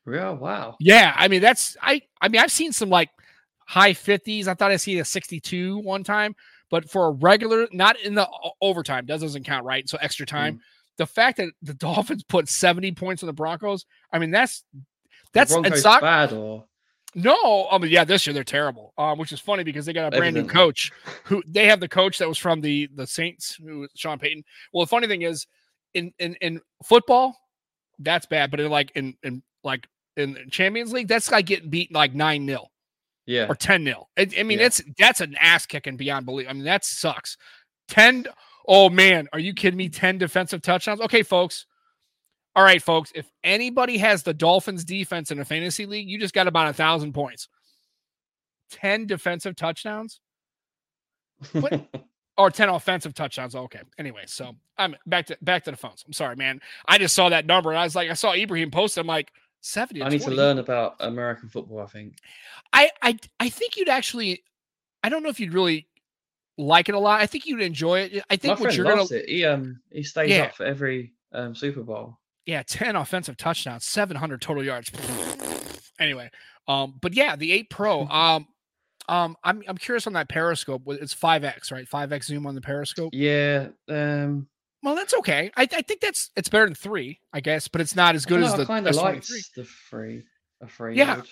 Yeah, 0.07 0.31
wow. 0.31 0.75
Yeah, 0.79 1.13
I 1.15 1.27
mean 1.27 1.41
that's 1.41 1.75
I 1.81 2.01
I 2.21 2.27
mean 2.27 2.41
I've 2.41 2.51
seen 2.51 2.71
some 2.71 2.89
like 2.89 3.09
high 3.65 3.93
50s. 3.93 4.47
I 4.47 4.53
thought 4.53 4.71
I 4.71 4.77
see 4.77 4.99
a 4.99 5.05
62 5.05 5.79
one 5.79 6.03
time, 6.03 6.35
but 6.69 6.89
for 6.89 7.07
a 7.07 7.11
regular, 7.11 7.67
not 7.71 7.99
in 7.99 8.15
the 8.15 8.27
overtime, 8.61 9.05
that 9.07 9.19
doesn't 9.19 9.43
count, 9.43 9.65
right? 9.65 9.87
So 9.89 9.97
extra 10.01 10.25
time. 10.25 10.61
The 10.97 11.05
fact 11.05 11.37
that 11.37 11.49
the 11.61 11.73
Dolphins 11.75 12.23
put 12.23 12.47
70 12.47 12.93
points 12.93 13.23
on 13.23 13.27
the 13.27 13.33
Broncos, 13.33 13.85
I 14.11 14.19
mean 14.19 14.31
that's 14.31 14.63
that's 15.33 15.51
Broncos 15.51 15.81
soc- 15.81 16.01
bad 16.01 16.33
or 16.33 16.65
no, 17.17 17.67
I 17.71 17.77
mean 17.77 17.91
yeah, 17.91 18.03
this 18.03 18.27
year 18.27 18.33
they're 18.33 18.43
terrible. 18.43 18.93
Um, 18.97 19.17
which 19.17 19.31
is 19.31 19.39
funny 19.39 19.63
because 19.63 19.85
they 19.85 19.93
got 19.93 20.13
a 20.13 20.17
brand 20.17 20.35
new 20.35 20.45
coach 20.45 20.91
who 21.23 21.41
they 21.47 21.65
have 21.67 21.79
the 21.79 21.87
coach 21.87 22.17
that 22.17 22.27
was 22.27 22.37
from 22.37 22.61
the 22.61 22.89
the 22.93 23.07
Saints, 23.07 23.55
who 23.55 23.79
was 23.79 23.89
Sean 23.95 24.19
Payton. 24.19 24.43
Well, 24.73 24.85
the 24.85 24.89
funny 24.89 25.07
thing 25.07 25.21
is, 25.21 25.47
in 25.93 26.11
in 26.19 26.35
in 26.35 26.61
football, 26.83 27.37
that's 27.99 28.25
bad, 28.25 28.51
but 28.51 28.59
in 28.59 28.69
like 28.69 28.91
in 28.95 29.15
in 29.23 29.43
like 29.63 29.87
in 30.17 30.37
Champions 30.51 30.91
League, 30.91 31.07
that's 31.07 31.31
like 31.31 31.45
getting 31.45 31.69
beaten 31.69 31.93
like 31.93 32.13
nine 32.13 32.45
0 32.45 32.67
yeah. 33.25 33.47
or 33.47 33.55
10 33.55 33.83
0. 33.83 34.07
I, 34.17 34.27
I 34.37 34.43
mean, 34.43 34.59
Yeah. 34.59 34.65
it's 34.67 34.81
that's 34.97 35.21
an 35.21 35.35
ass 35.39 35.65
kicking 35.65 35.97
beyond 35.97 36.25
belief. 36.25 36.47
I 36.49 36.53
mean, 36.53 36.65
that 36.65 36.85
sucks. 36.85 37.37
10. 37.89 38.25
Oh 38.67 38.89
man, 38.89 39.27
are 39.33 39.39
you 39.39 39.53
kidding 39.53 39.77
me? 39.77 39.89
10 39.89 40.17
defensive 40.17 40.61
touchdowns. 40.61 41.01
Okay, 41.01 41.23
folks. 41.23 41.65
All 42.55 42.63
right, 42.63 42.81
folks. 42.81 43.11
If 43.13 43.29
anybody 43.43 43.97
has 43.97 44.23
the 44.23 44.33
Dolphins 44.33 44.85
defense 44.85 45.29
in 45.31 45.39
a 45.39 45.45
fantasy 45.45 45.85
league, 45.85 46.07
you 46.09 46.17
just 46.17 46.33
got 46.33 46.47
about 46.47 46.69
a 46.69 46.73
thousand 46.73 47.13
points. 47.13 47.49
10 48.71 49.05
defensive 49.07 49.55
touchdowns 49.55 50.19
what? 51.51 51.87
or 52.37 52.49
10 52.49 52.69
offensive 52.69 53.13
touchdowns. 53.13 53.55
Okay. 53.55 53.81
Anyway, 53.97 54.23
so 54.25 54.55
I'm 54.77 54.95
back 55.05 55.27
to 55.27 55.37
back 55.41 55.63
to 55.65 55.71
the 55.71 55.77
phones. 55.77 56.03
I'm 56.05 56.13
sorry, 56.13 56.35
man. 56.35 56.59
I 56.87 56.97
just 56.97 57.15
saw 57.15 57.29
that 57.29 57.45
number 57.45 57.71
and 57.71 57.79
I 57.79 57.83
was 57.83 57.95
like, 57.95 58.09
I 58.09 58.13
saw 58.13 58.33
Ibrahim 58.33 58.71
post. 58.71 58.97
it. 58.97 59.01
I'm 59.01 59.07
like, 59.07 59.31
70. 59.65 60.03
I 60.03 60.09
need 60.09 60.21
to 60.21 60.31
learn 60.31 60.59
about 60.59 60.95
American 60.99 61.49
football. 61.49 61.79
I 61.79 61.87
think. 61.87 62.17
I 62.71 62.91
I 63.01 63.17
I 63.39 63.49
think 63.49 63.77
you'd 63.77 63.89
actually 63.89 64.43
I 65.03 65.09
don't 65.09 65.23
know 65.23 65.29
if 65.29 65.39
you'd 65.39 65.53
really 65.53 65.87
like 66.57 66.87
it 66.87 66.95
a 66.95 66.99
lot. 66.99 67.19
I 67.21 67.25
think 67.25 67.45
you'd 67.45 67.61
enjoy 67.61 67.99
it. 68.01 68.13
I 68.29 68.33
My 68.33 68.37
think 68.37 68.59
what 68.59 68.75
you're 68.75 68.85
gonna 68.85 68.97
loves 69.01 69.11
it. 69.11 69.27
He 69.27 69.43
um 69.43 69.79
he 69.91 70.03
stays 70.03 70.29
Yeah. 70.29 70.43
up 70.43 70.55
for 70.55 70.65
every 70.65 71.13
um 71.33 71.55
Super 71.55 71.81
Bowl. 71.83 72.17
yeah, 72.45 72.63
10 72.65 72.95
offensive 72.95 73.37
touchdowns, 73.37 73.85
700 73.85 74.41
total 74.41 74.63
yards. 74.63 74.91
anyway, 75.99 76.29
um 76.67 76.95
but 77.01 77.13
yeah, 77.13 77.35
the 77.35 77.51
8 77.51 77.69
Pro 77.69 78.01
um 78.07 78.47
um 79.09 79.35
I'm 79.43 79.63
I'm 79.67 79.77
curious 79.77 80.07
on 80.07 80.13
that 80.13 80.29
periscope. 80.29 80.83
It's 80.87 81.13
5x, 81.15 81.71
right? 81.71 81.87
5x 81.89 82.25
zoom 82.25 82.45
on 82.47 82.55
the 82.55 82.61
periscope. 82.61 83.09
Yeah. 83.13 83.69
Um. 83.89 84.47
Well, 84.85 84.93
that's 84.93 85.15
okay. 85.15 85.49
I, 85.57 85.63
I 85.63 85.81
think 85.81 85.99
that's 85.99 86.29
it's 86.35 86.47
better 86.47 86.65
than 86.65 86.75
3, 86.75 87.19
I 87.33 87.39
guess, 87.39 87.67
but 87.67 87.81
it's 87.81 87.95
not 87.95 88.13
as 88.13 88.23
good 88.23 88.41
I 88.41 88.45
as 88.45 88.49
don't 88.51 88.59
know, 88.59 88.63
the 88.65 88.67
kind 88.67 88.87
of 88.87 88.95
S23. 88.95 89.53
the 89.55 89.63
free, 89.63 90.21
a 90.61 90.67
free. 90.67 90.95
Yeah. 90.95 91.23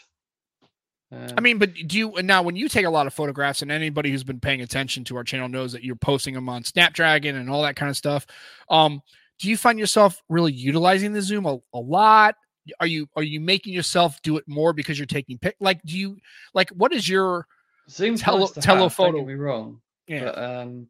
Um, 1.12 1.28
I 1.38 1.42
mean, 1.42 1.60
but 1.60 1.72
do 1.86 1.96
you 2.00 2.14
now 2.24 2.42
when 2.42 2.56
you 2.56 2.68
take 2.68 2.88
a 2.88 2.90
lot 2.90 3.06
of 3.06 3.14
photographs, 3.14 3.62
and 3.62 3.72
anybody 3.72 4.10
who's 4.10 4.24
been 4.24 4.40
paying 4.40 4.64
attention 4.64 5.04
to 5.04 5.18
our 5.18 5.24
channel 5.24 5.48
knows 5.48 5.72
that 5.74 5.84
you're 5.84 5.96
posting 5.96 6.34
them 6.34 6.50
on 6.50 6.64
Snapdragon 6.64 7.36
and 7.36 7.48
all 7.48 7.62
that 7.62 7.76
kind 7.76 7.92
of 7.92 7.96
stuff. 7.96 8.26
Um, 8.70 9.04
do 9.38 9.48
you 9.48 9.56
find 9.56 9.78
yourself 9.78 10.20
really 10.30 10.52
utilizing 10.52 11.14
the 11.14 11.22
zoom 11.22 11.46
a, 11.46 11.60
a 11.76 11.80
lot? 11.80 12.34
Are 12.80 12.88
you 12.88 13.08
are 13.16 13.22
you 13.22 13.40
making 13.40 13.74
yourself 13.74 14.20
do 14.24 14.38
it 14.38 14.46
more 14.48 14.74
because 14.74 14.98
you're 14.98 15.06
taking 15.06 15.38
pic? 15.38 15.56
Like, 15.60 15.80
do 15.84 15.96
you 15.96 16.18
like 16.56 16.72
what 16.72 16.92
is 16.92 17.08
your 17.08 17.46
Zoom's 17.88 18.20
tele- 18.20 18.40
nice 18.40 18.52
to 18.54 18.62
have, 18.62 18.96
Don't 18.96 19.16
get 19.16 19.28
me 19.28 19.34
wrong, 19.36 19.80
yeah? 20.08 20.24
but 20.24 20.38
um, 20.40 20.88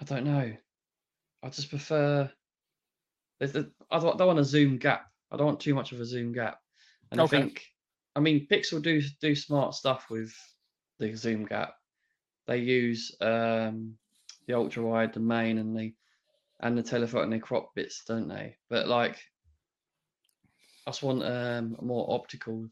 I 0.00 0.04
don't 0.04 0.24
know. 0.24 0.56
I 1.42 1.48
just 1.48 1.70
prefer. 1.70 2.30
there's 3.38 3.52
the- 3.52 3.72
I 3.90 3.98
don't, 3.98 4.14
I 4.14 4.18
don't 4.18 4.26
want 4.26 4.38
a 4.38 4.44
zoom 4.44 4.76
gap. 4.76 5.10
I 5.30 5.36
don't 5.36 5.46
want 5.46 5.60
too 5.60 5.74
much 5.74 5.92
of 5.92 6.00
a 6.00 6.04
zoom 6.04 6.32
gap. 6.32 6.60
And 7.10 7.20
Okay. 7.20 7.36
I 7.38 7.40
think, 7.40 7.66
I 8.14 8.20
mean, 8.20 8.46
Pixel 8.46 8.82
do 8.82 9.00
do 9.20 9.34
smart 9.34 9.74
stuff 9.74 10.10
with 10.10 10.34
the 10.98 11.14
zoom 11.16 11.46
gap. 11.46 11.74
They 12.46 12.58
use 12.58 13.16
um, 13.20 13.96
the 14.46 14.54
ultra 14.54 14.82
wide, 14.82 15.14
the 15.14 15.20
main, 15.20 15.58
and 15.58 15.76
the 15.76 15.94
and 16.60 16.76
the 16.76 16.82
telephoto 16.82 17.22
and 17.24 17.32
the 17.32 17.38
crop 17.38 17.74
bits, 17.74 18.04
don't 18.06 18.28
they? 18.28 18.56
But 18.68 18.86
like, 18.88 19.16
I 20.86 20.90
just 20.90 21.02
want 21.02 21.22
um, 21.22 21.76
a 21.78 21.84
more 21.84 22.12
optical 22.12 22.68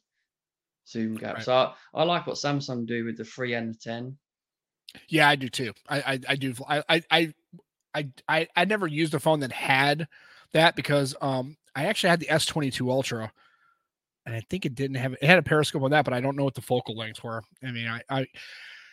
zoom 0.87 1.15
gap. 1.17 1.37
Right. 1.37 1.45
So 1.45 1.55
I, 1.55 1.75
I 1.95 2.03
like 2.05 2.27
what 2.27 2.37
Samsung 2.37 2.87
do 2.87 3.05
with 3.05 3.17
the 3.17 3.25
three 3.25 3.55
and 3.55 3.73
the 3.75 3.79
ten. 3.79 4.19
Yeah, 5.09 5.29
I 5.29 5.37
do 5.37 5.49
too. 5.49 5.73
I 5.89 6.01
I, 6.15 6.21
I 6.29 6.37
do. 6.37 6.55
I, 6.69 6.83
I 6.89 7.03
I 7.11 7.35
I 7.95 8.09
I 8.29 8.49
I 8.57 8.65
never 8.65 8.87
used 8.87 9.15
a 9.15 9.21
phone 9.21 9.41
that 9.41 9.53
had 9.53 10.09
that 10.53 10.77
because 10.77 11.15
um 11.21 11.57
I 11.75 11.87
actually 11.87 12.11
had 12.11 12.21
the 12.21 12.27
S22 12.27 12.91
Ultra 12.91 13.33
and 14.27 14.37
I 14.37 14.41
think 14.51 14.67
it 14.67 14.75
didn't 14.75 14.97
have 14.97 15.15
it 15.15 15.23
had 15.25 15.39
a 15.39 15.43
periscope 15.43 15.83
on 15.83 15.91
that, 15.93 16.05
but 16.05 16.13
I 16.15 16.21
don't 16.21 16.37
know 16.37 16.45
what 16.45 16.55
the 16.55 16.61
focal 16.61 16.97
lengths 16.97 17.23
were. 17.23 17.43
I 17.63 17.71
mean, 17.71 17.89
I, 17.89 18.03
I 18.11 18.23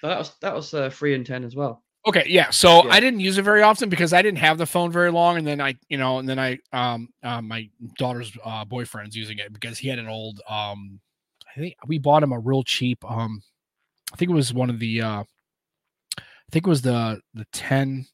So 0.01 0.07
that 0.07 0.17
was 0.17 0.31
that 0.41 0.55
was 0.55 0.73
uh, 0.73 0.89
three 0.89 1.13
and 1.13 1.25
ten 1.25 1.43
as 1.43 1.55
well. 1.55 1.83
Okay, 2.07 2.23
yeah. 2.27 2.51
So 2.51 2.85
Yeah. 2.85 2.91
I 2.93 2.99
didn't 2.99 3.19
use 3.19 3.37
it 3.37 3.41
very 3.41 3.63
often 3.63 3.89
because 3.89 4.13
I 4.13 4.21
didn't 4.21 4.37
have 4.37 4.57
the 4.57 4.65
phone 4.65 4.91
very 4.91 5.11
long, 5.11 5.37
and 5.37 5.45
then 5.45 5.59
I, 5.59 5.75
you 5.89 5.97
know, 5.97 6.19
and 6.19 6.29
then 6.29 6.37
I, 6.37 6.59
um, 6.71 7.09
uh, 7.23 7.41
my 7.41 7.67
daughter's 7.97 8.31
uh, 8.43 8.63
boyfriend's 8.63 9.15
using 9.15 9.39
it 9.39 9.51
because 9.51 9.79
he 9.79 9.87
had 9.87 9.97
an 9.97 10.07
old, 10.07 10.39
um, 10.47 10.99
I 11.49 11.59
think 11.59 11.75
we 11.87 11.97
bought 11.97 12.21
him 12.21 12.31
a 12.31 12.39
real 12.39 12.63
cheap, 12.63 13.03
um, 13.09 13.41
I 14.13 14.17
think 14.17 14.29
it 14.29 14.35
was 14.35 14.53
one 14.53 14.69
of 14.69 14.77
the, 14.77 15.01
uh, 15.01 15.23
I 16.19 16.51
think 16.51 16.67
it 16.67 16.69
was 16.69 16.83
the 16.83 17.21
the 17.33 17.45
ten. 17.51 18.05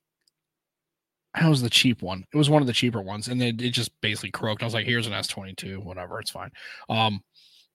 That 1.39 1.49
was 1.49 1.61
the 1.61 1.69
cheap 1.69 2.01
one. 2.01 2.25
It 2.33 2.37
was 2.37 2.49
one 2.49 2.61
of 2.61 2.67
the 2.67 2.73
cheaper 2.73 3.01
ones, 3.01 3.29
and 3.29 3.39
then 3.39 3.59
it 3.59 3.69
just 3.71 3.91
basically 4.01 4.31
croaked. 4.31 4.61
I 4.61 4.65
was 4.65 4.73
like, 4.73 4.85
"Here's 4.85 5.07
an 5.07 5.13
S 5.13 5.27
twenty 5.27 5.53
two, 5.53 5.79
whatever, 5.79 6.19
it's 6.19 6.31
fine." 6.31 6.51
Um, 6.89 7.23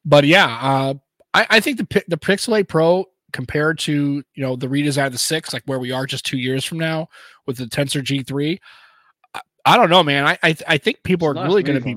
but 0.04 0.24
yeah, 0.24 0.58
uh, 0.60 0.94
I, 1.32 1.46
I 1.50 1.60
think 1.60 1.78
the 1.78 2.04
the 2.08 2.18
Pixel 2.18 2.58
8 2.58 2.68
Pro 2.68 3.06
compared 3.32 3.78
to 3.80 3.92
you 4.34 4.42
know 4.42 4.56
the 4.56 4.66
redesign 4.68 5.06
of 5.06 5.12
the 5.12 5.18
six, 5.18 5.52
like 5.52 5.62
where 5.66 5.78
we 5.78 5.90
are 5.92 6.06
just 6.06 6.26
two 6.26 6.38
years 6.38 6.64
from 6.64 6.78
now 6.78 7.08
with 7.46 7.56
the 7.56 7.64
Tensor 7.64 8.02
G3. 8.02 8.58
I, 9.34 9.40
I 9.64 9.76
don't 9.76 9.90
know, 9.90 10.02
man. 10.02 10.26
I 10.26 10.38
I, 10.42 10.56
I 10.68 10.78
think 10.78 11.02
people 11.02 11.30
It's 11.30 11.38
are 11.38 11.44
really 11.44 11.62
going 11.62 11.78
to 11.78 11.84
be. 11.84 11.96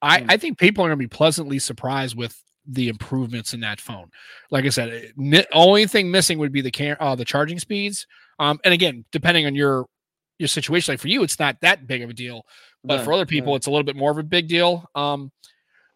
I. 0.00 0.24
I 0.28 0.36
think 0.36 0.58
people 0.58 0.84
are 0.84 0.88
going 0.88 0.98
to 0.98 1.02
be 1.02 1.08
pleasantly 1.08 1.58
surprised 1.58 2.16
with 2.16 2.40
the 2.66 2.88
improvements 2.88 3.52
in 3.52 3.60
that 3.60 3.80
phone. 3.80 4.10
Like 4.50 4.64
I 4.64 4.68
said, 4.68 4.88
it- 4.90 5.12
mi- 5.16 5.46
only 5.52 5.86
thing 5.86 6.10
missing 6.10 6.38
would 6.38 6.52
be 6.52 6.60
the 6.60 6.70
cam- 6.70 6.98
uh, 7.00 7.14
the 7.16 7.24
charging 7.24 7.58
speeds. 7.58 8.06
Um, 8.38 8.60
and 8.64 8.72
again, 8.72 9.04
depending 9.10 9.46
on 9.46 9.54
your 9.56 9.86
your 10.38 10.48
situation, 10.48 10.92
like 10.92 11.00
for 11.00 11.08
you, 11.08 11.22
it's 11.22 11.38
not 11.38 11.60
that 11.62 11.86
big 11.86 12.02
of 12.02 12.10
a 12.10 12.14
deal, 12.14 12.46
but 12.84 13.04
for 13.04 13.12
other 13.12 13.26
people, 13.26 13.56
it's 13.56 13.66
a 13.66 13.70
little 13.70 13.84
bit 13.84 13.96
more 13.96 14.10
of 14.10 14.18
a 14.18 14.22
big 14.22 14.48
deal. 14.48 14.88
Um, 14.94 15.32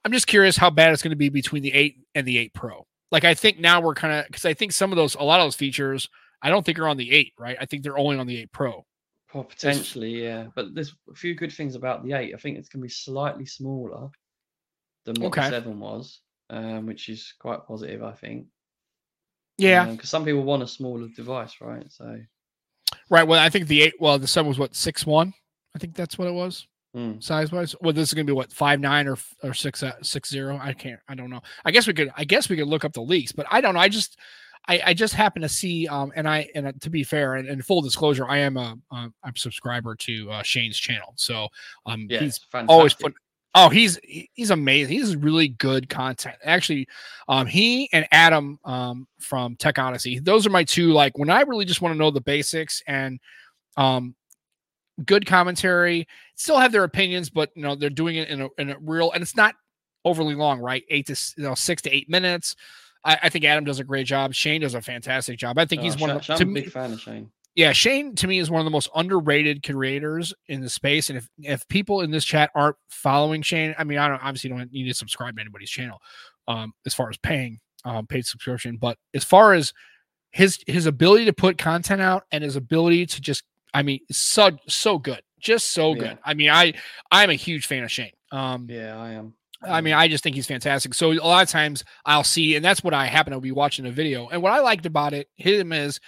I'm 0.05 0.13
just 0.13 0.27
curious 0.27 0.57
how 0.57 0.69
bad 0.71 0.93
it's 0.93 1.03
going 1.03 1.11
to 1.11 1.17
be 1.17 1.29
between 1.29 1.63
the 1.63 1.73
eight 1.73 1.99
and 2.15 2.27
the 2.27 2.39
eight 2.39 2.53
Pro. 2.55 2.87
Like 3.13 3.25
I 3.25 3.35
think 3.35 3.61
now 3.61 3.81
we're 3.81 3.95
kind 3.95 4.13
of 4.15 4.27
because 4.27 4.45
I 4.45 4.55
think 4.55 4.73
some 4.73 4.91
of 4.91 4.97
those, 4.97 5.15
a 5.15 5.23
lot 5.23 5.41
of 5.41 5.47
those 5.47 5.55
features, 5.57 6.09
I 6.43 6.49
don't 6.49 6.67
think 6.67 6.79
are 6.79 6.89
on 6.89 6.97
the 6.97 7.13
eight, 7.13 7.33
right? 7.39 7.57
I 7.61 7.67
think 7.67 7.83
they're 7.83 7.99
only 7.99 8.19
on 8.19 8.27
the 8.27 8.39
eight 8.39 8.53
Pro. 8.53 8.85
Oh, 9.35 9.45
potentially, 9.45 10.23
yeah. 10.25 10.49
But 10.55 10.75
there's 10.75 10.95
a 11.11 11.15
few 11.15 11.35
good 11.35 11.53
things 11.53 11.75
about 11.75 12.05
the 12.05 12.13
eight. 12.15 12.35
I 12.35 12.39
think 12.39 12.59
it's 12.59 12.69
going 12.69 12.81
to 12.81 12.87
be 12.87 12.91
slightly 12.91 13.47
smaller 13.47 14.11
than 15.05 15.15
what 15.21 15.29
Okay. 15.29 15.43
the 15.43 15.51
seven 15.51 15.79
was, 15.81 16.21
um, 16.51 16.87
which 16.87 17.09
is 17.09 17.33
quite 17.39 17.65
positive, 17.67 18.03
I 18.03 18.13
think. 18.13 18.47
Yeah, 19.59 19.85
Because 19.87 20.11
some 20.11 20.25
people 20.25 20.43
want 20.43 20.63
a 20.63 20.67
smaller 20.67 21.09
device, 21.15 21.55
right? 21.61 21.85
So, 21.91 22.19
right. 23.11 23.27
Well, 23.27 23.41
I 23.41 23.49
think 23.49 23.67
the 23.67 23.83
eight. 23.83 23.95
Well, 24.01 24.19
the 24.19 24.27
seven 24.27 24.49
was 24.49 24.59
what 24.59 24.75
six 24.75 25.07
one. 25.07 25.33
I 25.75 25.79
think 25.79 25.95
that's 25.95 26.19
what 26.19 26.29
it 26.29 26.35
was. 26.35 26.67
mm, 26.97 27.23
size 27.23 27.51
wise. 27.53 27.75
Well, 27.81 27.93
this 27.93 28.09
is 28.09 28.15
gonna 28.15 28.25
be 28.25 28.33
what 28.33 28.53
five 28.53 28.81
nine 28.81 29.09
or 29.09 29.17
or 29.43 29.55
six 29.55 29.83
uh, 29.83 29.93
six 30.03 30.29
zero. 30.31 30.59
I 30.63 30.73
can't. 30.73 31.01
I 31.09 31.15
don't 31.15 31.31
know. 31.31 31.41
I 31.65 31.71
guess 31.71 31.87
we 31.87 31.95
could. 31.95 32.11
I 32.17 32.25
guess 32.25 32.49
we 32.49 32.57
could 32.57 32.69
look 32.69 32.85
up 32.85 32.93
the 32.93 33.03
leaks, 33.03 33.33
but 33.33 33.47
I 33.51 33.61
don't 33.61 33.75
know. 33.75 33.81
I 33.81 33.89
just. 33.89 34.19
I, 34.69 34.81
I 34.87 34.95
just 34.95 35.15
happen 35.15 35.43
to 35.43 35.49
see, 35.49 35.89
um, 35.89 36.13
and 36.15 36.29
I 36.29 36.49
and 36.55 36.69
uh, 36.69 36.73
to 36.83 36.89
be 36.89 37.03
fair 37.03 37.35
and, 37.35 37.49
and 37.49 37.65
full 37.65 37.83
disclosure, 37.83 38.29
I 38.29 38.39
am 38.39 38.57
a 38.57 38.79
uh, 38.93 39.09
I'm 39.25 39.33
a 39.35 39.37
subscriber 39.37 39.97
to 39.97 40.31
uh, 40.31 40.43
Shane's 40.45 40.79
channel, 40.79 41.15
so 41.17 41.49
um, 41.85 42.07
yeah, 42.09 42.21
he's 42.21 42.39
fantastic. 42.39 42.71
always 42.71 42.95
put 42.95 43.13
oh 43.55 43.69
he's 43.69 43.99
he's 44.03 44.51
amazing. 44.51 44.97
He's 44.97 45.17
really 45.17 45.49
good 45.49 45.89
content. 45.89 46.37
Actually 46.45 46.89
um 47.29 47.47
he 47.47 47.89
and 47.93 48.07
adam 48.13 48.59
um 48.65 49.07
from 49.19 49.57
tech 49.57 49.79
odyssey 49.79 50.19
those 50.19 50.47
are 50.47 50.51
my 50.51 50.65
two 50.65 50.93
like 50.93 51.17
when 51.19 51.31
i 51.31 51.43
really 51.43 51.65
just 51.65 51.81
want 51.81 51.95
to 51.95 51.99
know 51.99 52.11
the 52.11 52.21
basics 52.21 52.83
and 52.87 53.21
um 53.77 54.15
good 55.07 55.25
commentary 55.25 56.07
still 56.35 56.59
have 56.59 56.73
their 56.73 56.85
opinions 56.85 57.31
but 57.31 57.51
you 57.55 57.63
know 57.63 57.75
they're 57.75 57.91
doing 57.91 58.17
it 58.17 58.29
in 58.29 58.43
a, 58.43 58.49
in 58.59 58.71
a 58.71 58.77
real 58.81 59.13
and 59.13 59.23
it's 59.23 59.37
not 59.37 59.55
overly 60.05 60.35
long 60.35 60.59
right? 60.61 60.83
Eight 60.91 61.07
to 61.07 61.33
you 61.37 61.45
know 61.45 61.55
six 61.55 61.81
to 61.83 61.91
eight 61.95 62.11
minutes. 62.11 62.57
I, 63.05 63.19
I 63.25 63.29
think 63.29 63.45
adam 63.45 63.65
does 63.65 63.79
a 63.81 63.85
great 63.85 64.07
job. 64.07 64.35
Shane 64.35 64.61
does 64.61 64.75
a 64.75 64.83
fantastic 64.83 65.39
job. 65.39 65.59
I 65.59 65.65
think 65.65 65.83
he's 65.83 65.97
Oh, 65.97 66.01
one 66.01 66.11
of 66.11 66.27
the, 66.27 66.33
I'm 66.33 66.39
to 66.39 66.45
a 66.45 66.47
me, 66.47 66.61
big 66.63 66.73
fan 66.73 66.93
of 66.93 67.01
Shane. 67.01 67.31
Yeah, 67.55 67.73
Shane 67.73 68.15
to 68.17 68.27
me 68.27 68.39
is 68.39 68.51
one 68.51 68.61
of 68.61 68.65
the 68.65 68.71
most 68.71 68.89
underrated 68.95 69.63
creators 69.63 70.33
in 70.49 70.63
the 70.63 70.71
space. 70.71 71.11
And 71.11 71.19
if 71.19 71.29
if 71.39 71.69
people 71.69 72.01
in 72.01 72.11
this 72.11 72.25
chat 72.25 72.51
aren't 72.55 72.77
following 72.89 73.43
Shane, 73.43 73.75
I 73.79 73.85
mean, 73.85 73.99
I 73.99 74.09
don't 74.09 74.23
obviously 74.23 74.51
don't 74.51 74.73
need 74.73 74.89
to 74.89 74.95
subscribe 74.95 75.37
to 75.37 75.41
anybody's 75.41 75.71
channel, 75.71 75.99
um, 76.49 76.73
as 76.87 76.95
far 76.95 77.11
as 77.11 77.19
paying 77.19 77.61
um 77.85 78.07
paid 78.07 78.25
subscription. 78.25 78.77
But 78.77 78.97
as 79.15 79.25
far 79.25 79.53
as 79.53 79.73
his 80.31 80.61
his 80.67 80.87
ability 80.87 81.27
to 81.27 81.33
put 81.33 81.59
content 81.59 82.01
out 82.01 82.25
and 82.33 82.43
his 82.43 82.57
ability 82.57 83.07
to 83.07 83.21
just, 83.21 83.45
I 83.75 83.83
mean, 83.83 84.01
so 84.11 84.57
so 84.67 84.99
good, 84.99 85.21
just 85.39 85.73
so 85.73 85.95
good. 85.95 86.19
I 86.25 86.33
mean, 86.35 86.49
I 86.49 86.73
I'm 87.11 87.29
a 87.29 87.35
huge 87.35 87.67
fan 87.67 87.85
of 87.85 87.91
Shane. 87.91 88.13
Um, 88.31 88.67
Yeah, 88.71 88.99
I 88.99 89.11
am. 89.11 89.35
I 89.65 89.81
mean, 89.81 89.95
I 89.95 90.09
just 90.09 90.25
think 90.25 90.35
he's 90.35 90.47
fantastic. 90.47 90.95
So 90.95 91.13
a 91.13 91.15
lot 91.15 91.43
of 91.43 91.49
times 91.49 91.85
I'll 92.05 92.25
see, 92.25 92.57
and 92.57 92.65
that's 92.65 92.83
what 92.83 92.95
I 92.95 93.07
happen 93.07 93.33
to 93.33 93.41
be 93.41 93.53
watching 93.53 93.87
a 93.87 93.93
video. 93.93 94.29
And 94.29 94.43
what 94.43 94.53
I 94.53 94.61
liked 94.61 94.87
about 94.87 95.13
it, 95.13 95.29
him 95.37 95.73
is 95.73 96.01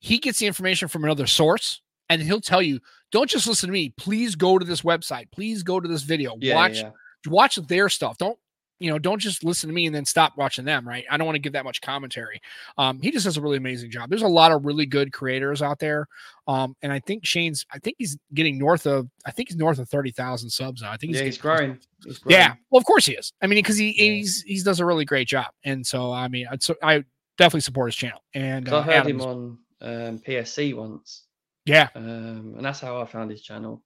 he 0.00 0.18
gets 0.18 0.38
the 0.38 0.46
information 0.46 0.88
from 0.88 1.04
another 1.04 1.26
source 1.26 1.80
and 2.08 2.22
he'll 2.22 2.40
tell 2.40 2.62
you, 2.62 2.80
don't 3.10 3.28
just 3.28 3.46
listen 3.46 3.68
to 3.68 3.72
me. 3.72 3.92
Please 3.96 4.34
go 4.34 4.58
to 4.58 4.64
this 4.64 4.82
website. 4.82 5.30
Please 5.32 5.62
go 5.62 5.80
to 5.80 5.88
this 5.88 6.02
video. 6.02 6.36
yeah, 6.40 6.54
watch 6.54 6.76
yeah. 6.76 6.90
watch 7.26 7.56
their 7.56 7.88
stuff. 7.88 8.18
Don't 8.18 8.38
you 8.80 8.90
know, 8.90 8.98
don't 8.98 9.18
just 9.18 9.42
listen 9.42 9.68
to 9.68 9.74
me 9.74 9.86
and 9.86 9.94
then 9.94 10.04
stop 10.04 10.36
watching 10.36 10.64
them, 10.64 10.86
right? 10.86 11.04
I 11.10 11.16
don't 11.16 11.26
want 11.26 11.34
to 11.34 11.40
give 11.40 11.54
that 11.54 11.64
much 11.64 11.80
commentary. 11.80 12.40
Um, 12.76 13.00
he 13.00 13.10
just 13.10 13.24
does 13.24 13.36
a 13.36 13.40
really 13.40 13.56
amazing 13.56 13.90
job. 13.90 14.08
There's 14.08 14.22
a 14.22 14.28
lot 14.28 14.52
of 14.52 14.64
really 14.64 14.86
good 14.86 15.12
creators 15.12 15.62
out 15.62 15.80
there. 15.80 16.06
Um, 16.46 16.76
and 16.82 16.92
I 16.92 17.00
think 17.00 17.26
Shane's 17.26 17.66
I 17.72 17.78
think 17.78 17.96
he's 17.98 18.16
getting 18.34 18.58
north 18.58 18.86
of 18.86 19.08
I 19.26 19.30
think 19.32 19.48
he's 19.48 19.56
north 19.56 19.78
of 19.78 19.88
30,000 19.88 20.48
subs 20.50 20.82
now. 20.82 20.92
I 20.92 20.96
think 20.96 21.14
yeah, 21.14 21.22
he's 21.22 21.34
he's 21.34 21.42
growing. 21.42 21.78
He's 22.04 22.18
growing. 22.18 22.38
yeah, 22.38 22.54
well, 22.70 22.78
of 22.78 22.84
course 22.84 23.06
he 23.06 23.14
is. 23.14 23.32
I 23.42 23.46
mean, 23.46 23.58
because 23.58 23.76
he 23.76 23.92
he's 23.92 24.42
he 24.42 24.62
does 24.62 24.80
a 24.80 24.86
really 24.86 25.04
great 25.04 25.26
job, 25.26 25.48
and 25.64 25.84
so 25.84 26.12
I 26.12 26.28
mean, 26.28 26.46
I'd, 26.50 26.62
so 26.62 26.76
I 26.82 27.04
definitely 27.36 27.62
support 27.62 27.88
his 27.88 27.96
channel. 27.96 28.22
And 28.34 28.68
uh, 28.68 28.78
I 28.78 28.82
heard 28.82 28.94
Adam's- 28.94 29.24
him 29.24 29.28
on 29.28 29.58
um, 29.80 30.18
PSC 30.18 30.74
once, 30.74 31.24
yeah, 31.66 31.88
um, 31.94 32.54
and 32.56 32.64
that's 32.64 32.80
how 32.80 33.00
I 33.00 33.06
found 33.06 33.30
his 33.30 33.42
channel. 33.42 33.82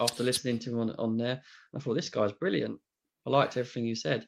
After 0.00 0.22
listening 0.22 0.58
to 0.60 0.70
him 0.70 0.78
on, 0.80 0.90
on 0.98 1.16
there, 1.16 1.40
I 1.74 1.78
thought 1.78 1.94
this 1.94 2.10
guy's 2.10 2.32
brilliant. 2.32 2.78
I 3.26 3.30
liked 3.30 3.56
everything 3.56 3.86
you 3.86 3.94
said. 3.94 4.26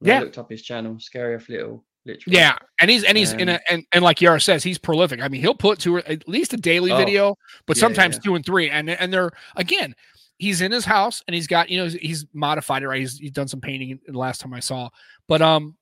And 0.00 0.06
Yeah. 0.08 0.18
I 0.18 0.20
looked 0.20 0.38
up 0.38 0.48
his 0.48 0.62
channel, 0.62 1.00
Scary 1.00 1.34
Off 1.34 1.48
Little, 1.48 1.84
literally. 2.06 2.36
yeah, 2.36 2.56
and 2.80 2.88
he's 2.88 3.02
and 3.02 3.18
he's 3.18 3.32
in 3.32 3.48
Um, 3.48 3.56
a 3.56 3.72
and, 3.72 3.84
and 3.92 4.04
like 4.04 4.20
Yara 4.20 4.40
says, 4.40 4.62
he's 4.62 4.78
prolific. 4.78 5.20
I 5.20 5.26
mean, 5.26 5.40
he'll 5.40 5.56
put 5.56 5.80
two 5.80 5.96
or 5.96 6.02
at 6.06 6.28
least 6.28 6.52
a 6.52 6.56
daily 6.56 6.92
Oh, 6.92 6.96
video, 6.98 7.36
but 7.66 7.76
yeah, 7.76 7.80
sometimes 7.80 8.14
yeah. 8.16 8.20
two 8.20 8.34
and 8.36 8.46
three, 8.46 8.70
and 8.70 8.88
and 8.90 9.12
they're 9.12 9.32
again. 9.56 9.94
He's 10.40 10.60
in 10.60 10.70
his 10.70 10.84
house 10.84 11.20
and 11.26 11.34
he's 11.34 11.48
got 11.48 11.68
you 11.68 11.82
know 11.82 11.88
he's 11.88 12.24
modified 12.32 12.84
it 12.84 12.86
right. 12.88 13.00
He's, 13.00 13.18
he's 13.18 13.32
done 13.32 13.48
some 13.48 13.60
painting 13.60 13.98
the 14.06 14.16
last 14.16 14.40
time 14.40 14.54
I 14.54 14.60
saw, 14.60 14.88
but 15.26 15.42
um, 15.42 15.76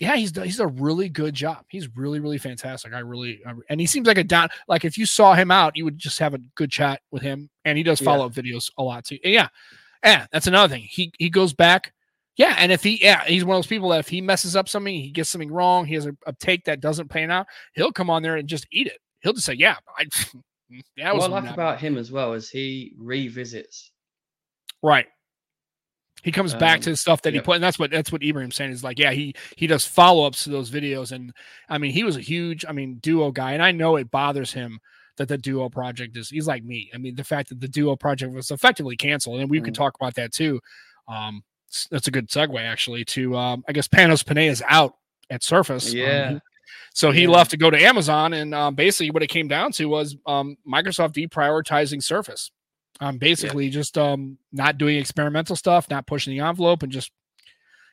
yeah, 0.00 0.16
he's 0.16 0.34
he's 0.34 0.60
a 0.60 0.66
really 0.66 1.10
good 1.10 1.34
job. 1.34 1.66
He's 1.68 1.94
really 1.94 2.20
really 2.20 2.38
fantastic. 2.38 2.94
I 2.94 3.00
really 3.00 3.42
and 3.68 3.78
he 3.78 3.86
seems 3.86 4.06
like 4.06 4.16
a 4.16 4.24
down 4.24 4.48
like 4.66 4.86
if 4.86 4.96
you 4.96 5.04
saw 5.04 5.34
him 5.34 5.50
out, 5.50 5.76
you 5.76 5.84
would 5.84 5.98
just 5.98 6.18
have 6.18 6.32
a 6.32 6.38
good 6.54 6.70
chat 6.70 7.02
with 7.10 7.22
him. 7.22 7.50
And 7.66 7.76
he 7.76 7.84
does 7.84 8.00
follow 8.00 8.24
up 8.24 8.32
videos 8.32 8.70
a 8.78 8.82
lot 8.82 9.04
too. 9.04 9.18
And 9.22 9.34
yeah, 9.34 9.48
yeah, 10.02 10.26
that's 10.32 10.46
another 10.46 10.72
thing. 10.72 10.86
He 10.88 11.12
he 11.18 11.28
goes 11.28 11.52
back. 11.52 11.92
Yeah, 12.36 12.54
and 12.56 12.72
if 12.72 12.82
he 12.82 13.02
yeah 13.04 13.24
he's 13.24 13.44
one 13.44 13.56
of 13.56 13.62
those 13.62 13.68
people 13.68 13.90
that 13.90 14.00
if 14.00 14.08
he 14.08 14.22
messes 14.22 14.56
up 14.56 14.70
something, 14.70 14.94
he 14.94 15.10
gets 15.10 15.28
something 15.28 15.52
wrong, 15.52 15.84
he 15.84 15.94
has 15.94 16.06
a, 16.06 16.16
a 16.26 16.32
take 16.32 16.64
that 16.64 16.80
doesn't 16.80 17.08
pan 17.08 17.30
out, 17.30 17.46
he'll 17.74 17.92
come 17.92 18.08
on 18.08 18.22
there 18.22 18.36
and 18.36 18.48
just 18.48 18.66
eat 18.72 18.86
it. 18.86 18.98
He'll 19.20 19.34
just 19.34 19.46
say, 19.46 19.54
yeah, 19.54 19.76
I. 19.96 20.06
That 20.96 21.16
was 21.16 21.22
what 21.22 21.32
I 21.32 21.40
like 21.40 21.52
about 21.52 21.80
him 21.80 21.98
as 21.98 22.12
well 22.12 22.32
is 22.32 22.48
he 22.48 22.94
revisits. 22.96 23.90
Right. 24.84 25.08
He 26.22 26.32
comes 26.32 26.54
back 26.54 26.76
Um, 26.76 26.82
to 26.82 26.90
the 26.90 26.96
stuff 26.96 27.22
that 27.22 27.32
he 27.34 27.40
put, 27.40 27.54
and 27.56 27.64
that's 27.64 27.78
what 27.78 27.90
that's 27.90 28.12
what 28.12 28.22
Ibrahim's 28.22 28.56
saying 28.56 28.70
is 28.72 28.84
like, 28.84 28.98
yeah, 28.98 29.12
he 29.12 29.34
he 29.56 29.66
does 29.66 29.86
follow 29.86 30.26
ups 30.26 30.44
to 30.44 30.50
those 30.50 30.70
videos, 30.70 31.12
and 31.12 31.32
I 31.68 31.78
mean, 31.78 31.92
he 31.92 32.04
was 32.04 32.16
a 32.16 32.20
huge, 32.20 32.64
I 32.68 32.72
mean, 32.72 32.96
duo 32.96 33.30
guy, 33.32 33.52
and 33.52 33.62
I 33.62 33.72
know 33.72 33.96
it 33.96 34.10
bothers 34.10 34.52
him 34.52 34.80
that 35.16 35.28
the 35.28 35.38
duo 35.38 35.68
project 35.68 36.16
is. 36.16 36.28
He's 36.30 36.46
like 36.46 36.64
me. 36.64 36.90
I 36.94 36.98
mean, 36.98 37.14
the 37.14 37.24
fact 37.24 37.48
that 37.50 37.60
the 37.60 37.68
duo 37.68 37.96
project 37.96 38.32
was 38.34 38.50
effectively 38.50 38.96
canceled, 38.96 39.40
and 39.40 39.50
we 39.50 39.60
could 39.60 39.74
Mhm. 39.74 39.78
talk 39.78 39.94
about 40.00 40.14
that 40.14 40.32
too. 40.32 40.60
Um, 41.08 41.42
that's 41.90 42.08
a 42.08 42.10
good 42.10 42.28
segue 42.28 42.58
actually 42.60 43.04
to 43.06 43.36
um, 43.36 43.64
I 43.68 43.72
guess 43.72 43.88
Panos 43.88 44.24
Panay 44.24 44.48
is 44.48 44.62
out 44.68 44.94
at 45.30 45.42
Surface. 45.42 45.90
Um, 45.92 45.98
Yeah. 45.98 46.30
he- 46.32 46.38
so 46.94 47.10
he 47.12 47.22
Yeah. 47.22 47.28
left 47.28 47.50
to 47.52 47.56
go 47.56 47.70
to 47.70 47.80
Amazon, 47.80 48.32
and 48.32 48.54
um, 48.54 48.74
basically 48.74 49.10
what 49.10 49.22
it 49.22 49.28
came 49.28 49.48
down 49.48 49.72
to 49.72 49.86
was 49.86 50.16
um, 50.26 50.56
Microsoft 50.66 51.12
deprioritizing 51.14 52.02
Surface. 52.02 52.50
Um, 53.00 53.16
basically 53.18 53.70
just 53.70 53.96
um, 53.96 54.36
not 54.52 54.76
doing 54.78 54.98
experimental 54.98 55.56
stuff, 55.56 55.88
not 55.88 56.06
pushing 56.06 56.36
the 56.36 56.44
envelope, 56.44 56.82
and 56.82 56.92
just 56.92 57.10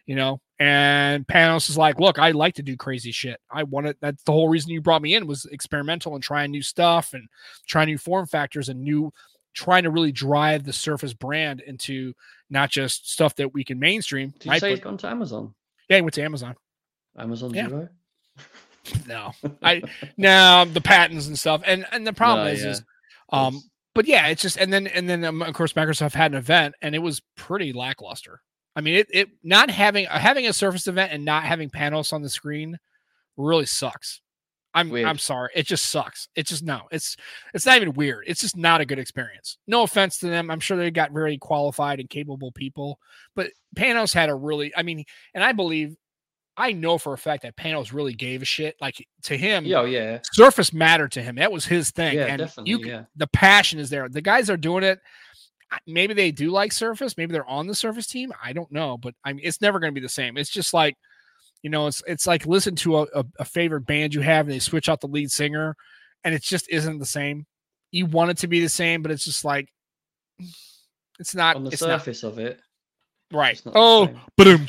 you 0.06 0.16
know. 0.16 0.42
And 0.60 1.26
Panos 1.28 1.70
is 1.70 1.78
like, 1.78 2.00
"Look, 2.00 2.20
I 2.20 2.32
like 2.32 2.56
to 2.56 2.64
do 2.64 2.76
crazy 2.76 3.12
shit. 3.12 3.40
I 3.50 3.64
want 3.64 3.88
it. 3.88 3.98
That's 4.02 4.22
the 4.24 4.32
whole 4.32 4.50
reason 4.50 4.72
you 4.72 4.82
brought 4.82 5.02
me 5.02 5.16
in 5.16 5.28
was 5.28 5.46
experimental 5.46 6.14
and 6.16 6.24
trying 6.24 6.52
new 6.52 6.62
stuff 6.62 7.14
and 7.14 7.28
trying 7.68 7.88
new 7.88 7.98
form 7.98 8.28
factors 8.28 8.70
and 8.70 8.82
new." 8.82 9.14
Trying 9.54 9.84
to 9.86 9.90
really 9.90 10.12
drive 10.12 10.66
the 10.66 10.74
Surface 10.74 11.14
brand 11.14 11.62
into 11.62 12.14
not 12.48 12.70
just 12.70 13.12
stuff 13.12 13.34
that 13.38 13.56
we 13.56 13.64
can 13.64 13.80
mainstream. 13.80 14.32
Did 14.38 14.52
you 14.54 14.60
say 14.60 14.70
he's 14.70 14.80
but- 14.80 14.84
gone 14.84 14.98
to 14.98 15.08
Amazon? 15.08 15.56
yeah, 15.90 15.96
he 15.96 16.02
went 16.04 16.14
to 16.14 16.22
Amazon. 16.22 16.56
Amazon 17.18 17.54
Yeah. 17.56 17.68
Duo? 17.68 17.90
No, 19.08 19.32
I 19.64 19.82
now 20.16 20.64
the 20.64 20.80
patents 20.80 21.26
and 21.26 21.40
stuff. 21.40 21.64
And 21.66 21.88
and 21.92 22.06
the 22.06 22.14
problem 22.14 22.46
No, 22.46 22.52
is, 22.54 22.64
yeah, 22.64 22.70
is 22.70 22.84
um. 23.32 23.62
But 23.98 24.06
yeah, 24.06 24.28
it's 24.28 24.44
just 24.44 24.58
and 24.58 24.72
then 24.72 24.86
and 24.86 25.10
then 25.10 25.26
um, 25.26 25.42
of 25.42 25.56
course 25.56 25.74
Microsoft 25.74 26.14
had 26.14 26.32
an 26.32 26.38
event 26.38 26.76
and 26.84 26.94
it 26.94 27.00
was 27.00 27.24
pretty 27.36 27.74
lackluster. 27.74 28.42
I 28.76 28.82
mean, 28.82 28.94
it, 28.94 29.08
it 29.12 29.30
not 29.42 29.72
having 29.72 30.06
having 30.06 30.46
a 30.46 30.54
Surface 30.54 30.86
event 30.86 31.12
and 31.12 31.26
not 31.26 31.46
having 31.46 31.72
Panos 31.72 32.14
on 32.14 32.22
the 32.22 32.30
screen 32.30 32.78
really 33.38 33.66
sucks. 33.66 34.22
I'm 34.76 34.92
Weird. 34.92 35.08
I'm 35.08 35.18
sorry. 35.18 35.50
It 35.56 35.66
just 35.66 35.88
sucks. 35.88 36.30
It's 36.36 36.52
just 36.52 36.64
no. 36.64 36.82
It's 36.92 37.18
it's 37.56 37.66
not 37.66 37.78
even 37.78 37.94
weird. 37.94 38.26
It's 38.28 38.42
just 38.42 38.56
not 38.56 38.82
a 38.82 38.86
good 38.86 39.00
experience. 39.00 39.58
No 39.66 39.82
offense 39.82 40.20
to 40.20 40.28
them. 40.28 40.52
I'm 40.52 40.60
sure 40.60 40.78
they 40.78 40.92
got 40.92 41.12
very 41.12 41.40
qualified 41.40 42.00
and 42.00 42.08
capable 42.08 42.52
people, 42.52 43.00
but 43.36 43.50
Panos 43.76 44.14
had 44.14 44.30
a 44.30 44.36
really 44.36 44.72
I 44.78 44.84
mean, 44.84 45.06
and 45.34 45.44
I 45.44 45.54
believe 45.54 45.96
I 46.58 46.72
know 46.72 46.98
for 46.98 47.14
a 47.14 47.18
fact 47.18 47.44
that 47.44 47.56
Panos 47.56 47.94
really 47.94 48.14
gave 48.14 48.42
a 48.42 48.46
shit. 48.46 48.76
Like 48.82 49.06
to 49.24 49.38
him, 49.38 49.64
Yeah, 49.64 49.82
oh, 49.82 49.86
yeah, 49.86 50.20
surface 50.34 50.74
mattered 50.74 51.12
to 51.14 51.22
him. 51.22 51.36
That 51.36 51.52
was 51.52 51.66
his 51.66 51.92
thing. 51.92 52.16
yeah, 52.16 52.26
and 52.26 52.40
definitely. 52.40 52.72
you 52.72 52.80
yeah, 52.80 53.04
the 53.16 53.28
passion 53.28 53.80
is 53.80 53.92
there. 53.92 54.10
The 54.10 54.22
guys 54.22 54.50
are 54.50 54.58
doing 54.58 54.84
it. 54.84 55.00
Maybe 55.86 56.14
they 56.14 56.32
do 56.32 56.50
like 56.50 56.72
Surface. 56.72 57.16
Maybe 57.18 57.34
they're 57.34 57.46
on 57.46 57.68
the 57.68 57.76
Surface 57.76 58.08
team. 58.08 58.34
I 58.44 58.54
don't 58.54 58.72
know, 58.72 58.98
but 58.98 59.14
I 59.24 59.34
mean, 59.34 59.46
it's 59.46 59.62
never 59.62 59.80
going 59.80 59.92
to 59.92 60.00
be 60.00 60.04
the 60.04 60.10
same. 60.10 60.38
It's 60.38 60.50
just 60.50 60.74
like, 60.74 60.96
you 61.62 61.70
know, 61.70 61.88
it's 61.88 62.02
it's 62.08 62.26
like 62.26 62.46
listen 62.48 62.76
to 62.78 63.00
a, 63.00 63.08
a, 63.14 63.26
a 63.40 63.46
favorite 63.46 63.82
band 63.82 64.16
you 64.16 64.22
have, 64.22 64.48
and 64.48 64.54
they 64.54 64.60
switch 64.60 64.90
out 64.90 65.02
the 65.02 65.08
lead 65.08 65.30
singer, 65.30 65.76
and 66.24 66.34
it 66.34 66.42
just 66.42 66.68
isn't 66.70 66.98
the 66.98 67.06
same. 67.06 67.46
You 67.92 68.08
want 68.08 68.32
it 68.32 68.38
to 68.40 68.48
be 68.48 68.62
the 68.62 68.70
same, 68.70 69.02
but 69.04 69.12
it's 69.12 69.26
just 69.26 69.46
like, 69.46 69.70
it's 71.20 71.36
not. 71.36 71.56
on 71.56 71.66
the 71.66 71.72
it's 71.72 71.82
not 71.82 72.00
surface 72.00 72.24
of 72.24 72.40
it. 72.40 72.60
right. 73.32 73.54
it's 73.54 73.66
not 73.66 73.74
the 73.74 73.80
Oh, 73.80 74.08
boom. 74.38 74.68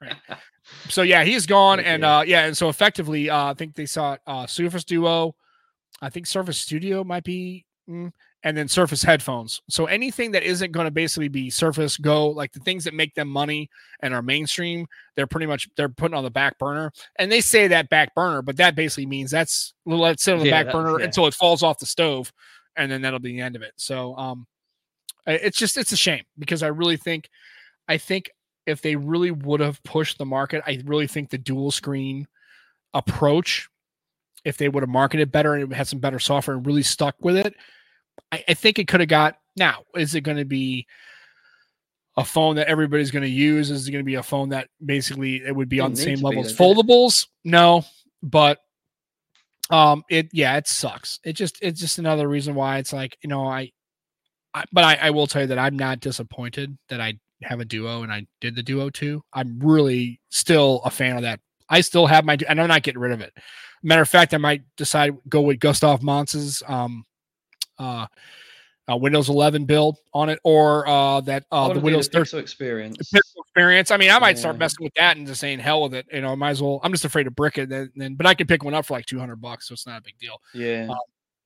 Right. 0.00 0.16
So 0.88 1.02
yeah, 1.02 1.24
he's 1.24 1.46
gone, 1.46 1.80
and 1.80 2.04
uh 2.04 2.22
yeah, 2.26 2.46
and 2.46 2.56
so 2.56 2.68
effectively, 2.68 3.30
uh, 3.30 3.50
I 3.50 3.54
think 3.54 3.74
they 3.74 3.86
saw 3.86 4.16
uh 4.26 4.46
Surface 4.46 4.84
Duo, 4.84 5.34
I 6.00 6.10
think 6.10 6.26
Surface 6.26 6.58
Studio 6.58 7.04
might 7.04 7.24
be, 7.24 7.64
mm, 7.88 8.12
and 8.42 8.56
then 8.56 8.66
Surface 8.68 9.02
headphones. 9.02 9.60
So 9.70 9.86
anything 9.86 10.32
that 10.32 10.42
isn't 10.42 10.72
going 10.72 10.86
to 10.86 10.90
basically 10.90 11.28
be 11.28 11.48
Surface 11.48 11.96
Go, 11.96 12.28
like 12.28 12.52
the 12.52 12.60
things 12.60 12.84
that 12.84 12.94
make 12.94 13.14
them 13.14 13.28
money 13.28 13.70
and 14.00 14.12
are 14.12 14.22
mainstream, 14.22 14.86
they're 15.14 15.28
pretty 15.28 15.46
much 15.46 15.68
they're 15.76 15.88
putting 15.88 16.16
on 16.16 16.24
the 16.24 16.30
back 16.30 16.58
burner. 16.58 16.90
And 17.18 17.30
they 17.30 17.40
say 17.40 17.68
that 17.68 17.88
back 17.88 18.14
burner, 18.14 18.42
but 18.42 18.56
that 18.56 18.74
basically 18.74 19.06
means 19.06 19.30
that's 19.30 19.74
we'll 19.84 20.00
let 20.00 20.12
it 20.12 20.20
sit 20.20 20.34
on 20.34 20.40
the 20.40 20.46
Yeah, 20.46 20.64
back 20.64 20.72
burner 20.72 20.98
yeah. 20.98 21.06
until 21.06 21.26
it 21.26 21.34
falls 21.34 21.62
off 21.62 21.78
the 21.78 21.86
stove, 21.86 22.32
and 22.76 22.90
then 22.90 23.02
that'll 23.02 23.20
be 23.20 23.32
the 23.32 23.40
end 23.40 23.54
of 23.54 23.62
it. 23.62 23.72
So 23.76 24.16
um, 24.16 24.46
it's 25.26 25.56
just 25.56 25.78
it's 25.78 25.92
a 25.92 25.96
shame 25.96 26.24
because 26.36 26.64
I 26.64 26.68
really 26.68 26.96
think, 26.96 27.28
I 27.86 27.96
think 27.96 28.30
if 28.66 28.82
they 28.82 28.96
really 28.96 29.30
would 29.30 29.60
have 29.60 29.82
pushed 29.82 30.18
the 30.18 30.26
market, 30.26 30.62
I 30.66 30.82
really 30.84 31.06
think 31.06 31.30
the 31.30 31.38
dual 31.38 31.70
screen 31.70 32.26
approach, 32.94 33.68
if 34.44 34.56
they 34.56 34.68
would 34.68 34.82
have 34.82 34.90
marketed 34.90 35.32
better 35.32 35.54
and 35.54 35.72
had 35.72 35.88
some 35.88 35.98
better 35.98 36.18
software 36.18 36.56
and 36.56 36.66
really 36.66 36.82
stuck 36.82 37.16
with 37.20 37.36
it, 37.36 37.54
I, 38.30 38.44
I 38.48 38.54
think 38.54 38.78
it 38.78 38.88
could 38.88 39.00
have 39.00 39.08
got. 39.08 39.36
Now, 39.56 39.82
is 39.94 40.14
it 40.14 40.22
going 40.22 40.38
to 40.38 40.44
be 40.44 40.86
a 42.16 42.24
phone 42.24 42.56
that 42.56 42.68
everybody's 42.68 43.10
going 43.10 43.22
to 43.22 43.28
use? 43.28 43.70
Is 43.70 43.88
it 43.88 43.92
going 43.92 44.04
to 44.04 44.06
be 44.06 44.14
a 44.16 44.22
phone 44.22 44.50
that 44.50 44.68
basically 44.84 45.36
it 45.36 45.54
would 45.54 45.68
be 45.68 45.80
on 45.80 45.92
the 45.92 45.96
same 45.96 46.20
level 46.20 46.44
as 46.44 46.52
it? 46.52 46.58
foldables? 46.58 47.26
No, 47.44 47.84
but 48.22 48.58
um, 49.70 50.04
it 50.10 50.28
yeah, 50.32 50.56
it 50.56 50.68
sucks. 50.68 51.18
It 51.24 51.34
just 51.34 51.58
it's 51.62 51.80
just 51.80 51.98
another 51.98 52.28
reason 52.28 52.54
why 52.54 52.78
it's 52.78 52.92
like 52.92 53.16
you 53.22 53.28
know 53.28 53.46
I, 53.46 53.72
I 54.54 54.64
but 54.72 54.84
I, 54.84 54.98
I 55.02 55.10
will 55.10 55.26
tell 55.26 55.42
you 55.42 55.48
that 55.48 55.58
I'm 55.58 55.76
not 55.76 56.00
disappointed 56.00 56.76
that 56.88 57.00
I 57.00 57.18
have 57.44 57.60
a 57.60 57.64
duo 57.64 58.02
and 58.02 58.12
I 58.12 58.26
did 58.40 58.54
the 58.56 58.62
duo 58.62 58.90
too. 58.90 59.22
I'm 59.32 59.58
really 59.60 60.20
still 60.30 60.80
a 60.84 60.90
fan 60.90 61.16
of 61.16 61.22
that. 61.22 61.40
I 61.68 61.80
still 61.80 62.06
have 62.06 62.24
my 62.24 62.36
and 62.48 62.60
I'm 62.60 62.68
not 62.68 62.82
getting 62.82 63.00
rid 63.00 63.12
of 63.12 63.20
it. 63.20 63.32
Matter 63.82 64.02
of 64.02 64.08
fact, 64.08 64.34
I 64.34 64.38
might 64.38 64.62
decide 64.76 65.16
go 65.28 65.40
with 65.40 65.58
Gustave 65.60 66.04
Monce's 66.04 66.62
um 66.66 67.04
uh, 67.78 68.06
uh 68.90 68.96
Windows 68.96 69.28
11 69.28 69.64
build 69.64 69.96
on 70.12 70.28
it 70.28 70.38
or 70.44 70.86
uh 70.86 71.20
that 71.22 71.44
uh 71.50 71.68
the 71.68 71.74
do 71.74 71.80
Windows 71.80 72.08
13 72.08 72.24
Pixel 72.24 72.40
experience. 72.40 72.96
Pixel 73.12 73.40
experience. 73.46 73.90
I 73.90 73.96
mean, 73.96 74.10
I 74.10 74.18
might 74.18 74.38
start 74.38 74.58
messing 74.58 74.84
with 74.84 74.94
that 74.94 75.16
and 75.16 75.26
just 75.26 75.40
saying 75.40 75.58
hell 75.60 75.82
with 75.82 75.94
it. 75.94 76.06
You 76.12 76.20
know, 76.20 76.32
I 76.32 76.34
might 76.34 76.50
as 76.50 76.62
well. 76.62 76.80
I'm 76.82 76.92
just 76.92 77.04
afraid 77.04 77.24
to 77.24 77.30
brick 77.30 77.58
it. 77.58 77.68
Then, 77.68 77.90
then 77.96 78.14
but 78.14 78.26
I 78.26 78.34
can 78.34 78.46
pick 78.46 78.64
one 78.64 78.74
up 78.74 78.86
for 78.86 78.94
like 78.94 79.06
200 79.06 79.36
bucks, 79.36 79.68
so 79.68 79.72
it's 79.72 79.86
not 79.86 79.98
a 80.00 80.02
big 80.02 80.18
deal. 80.18 80.40
Yeah, 80.54 80.88
Uh, 80.90 80.96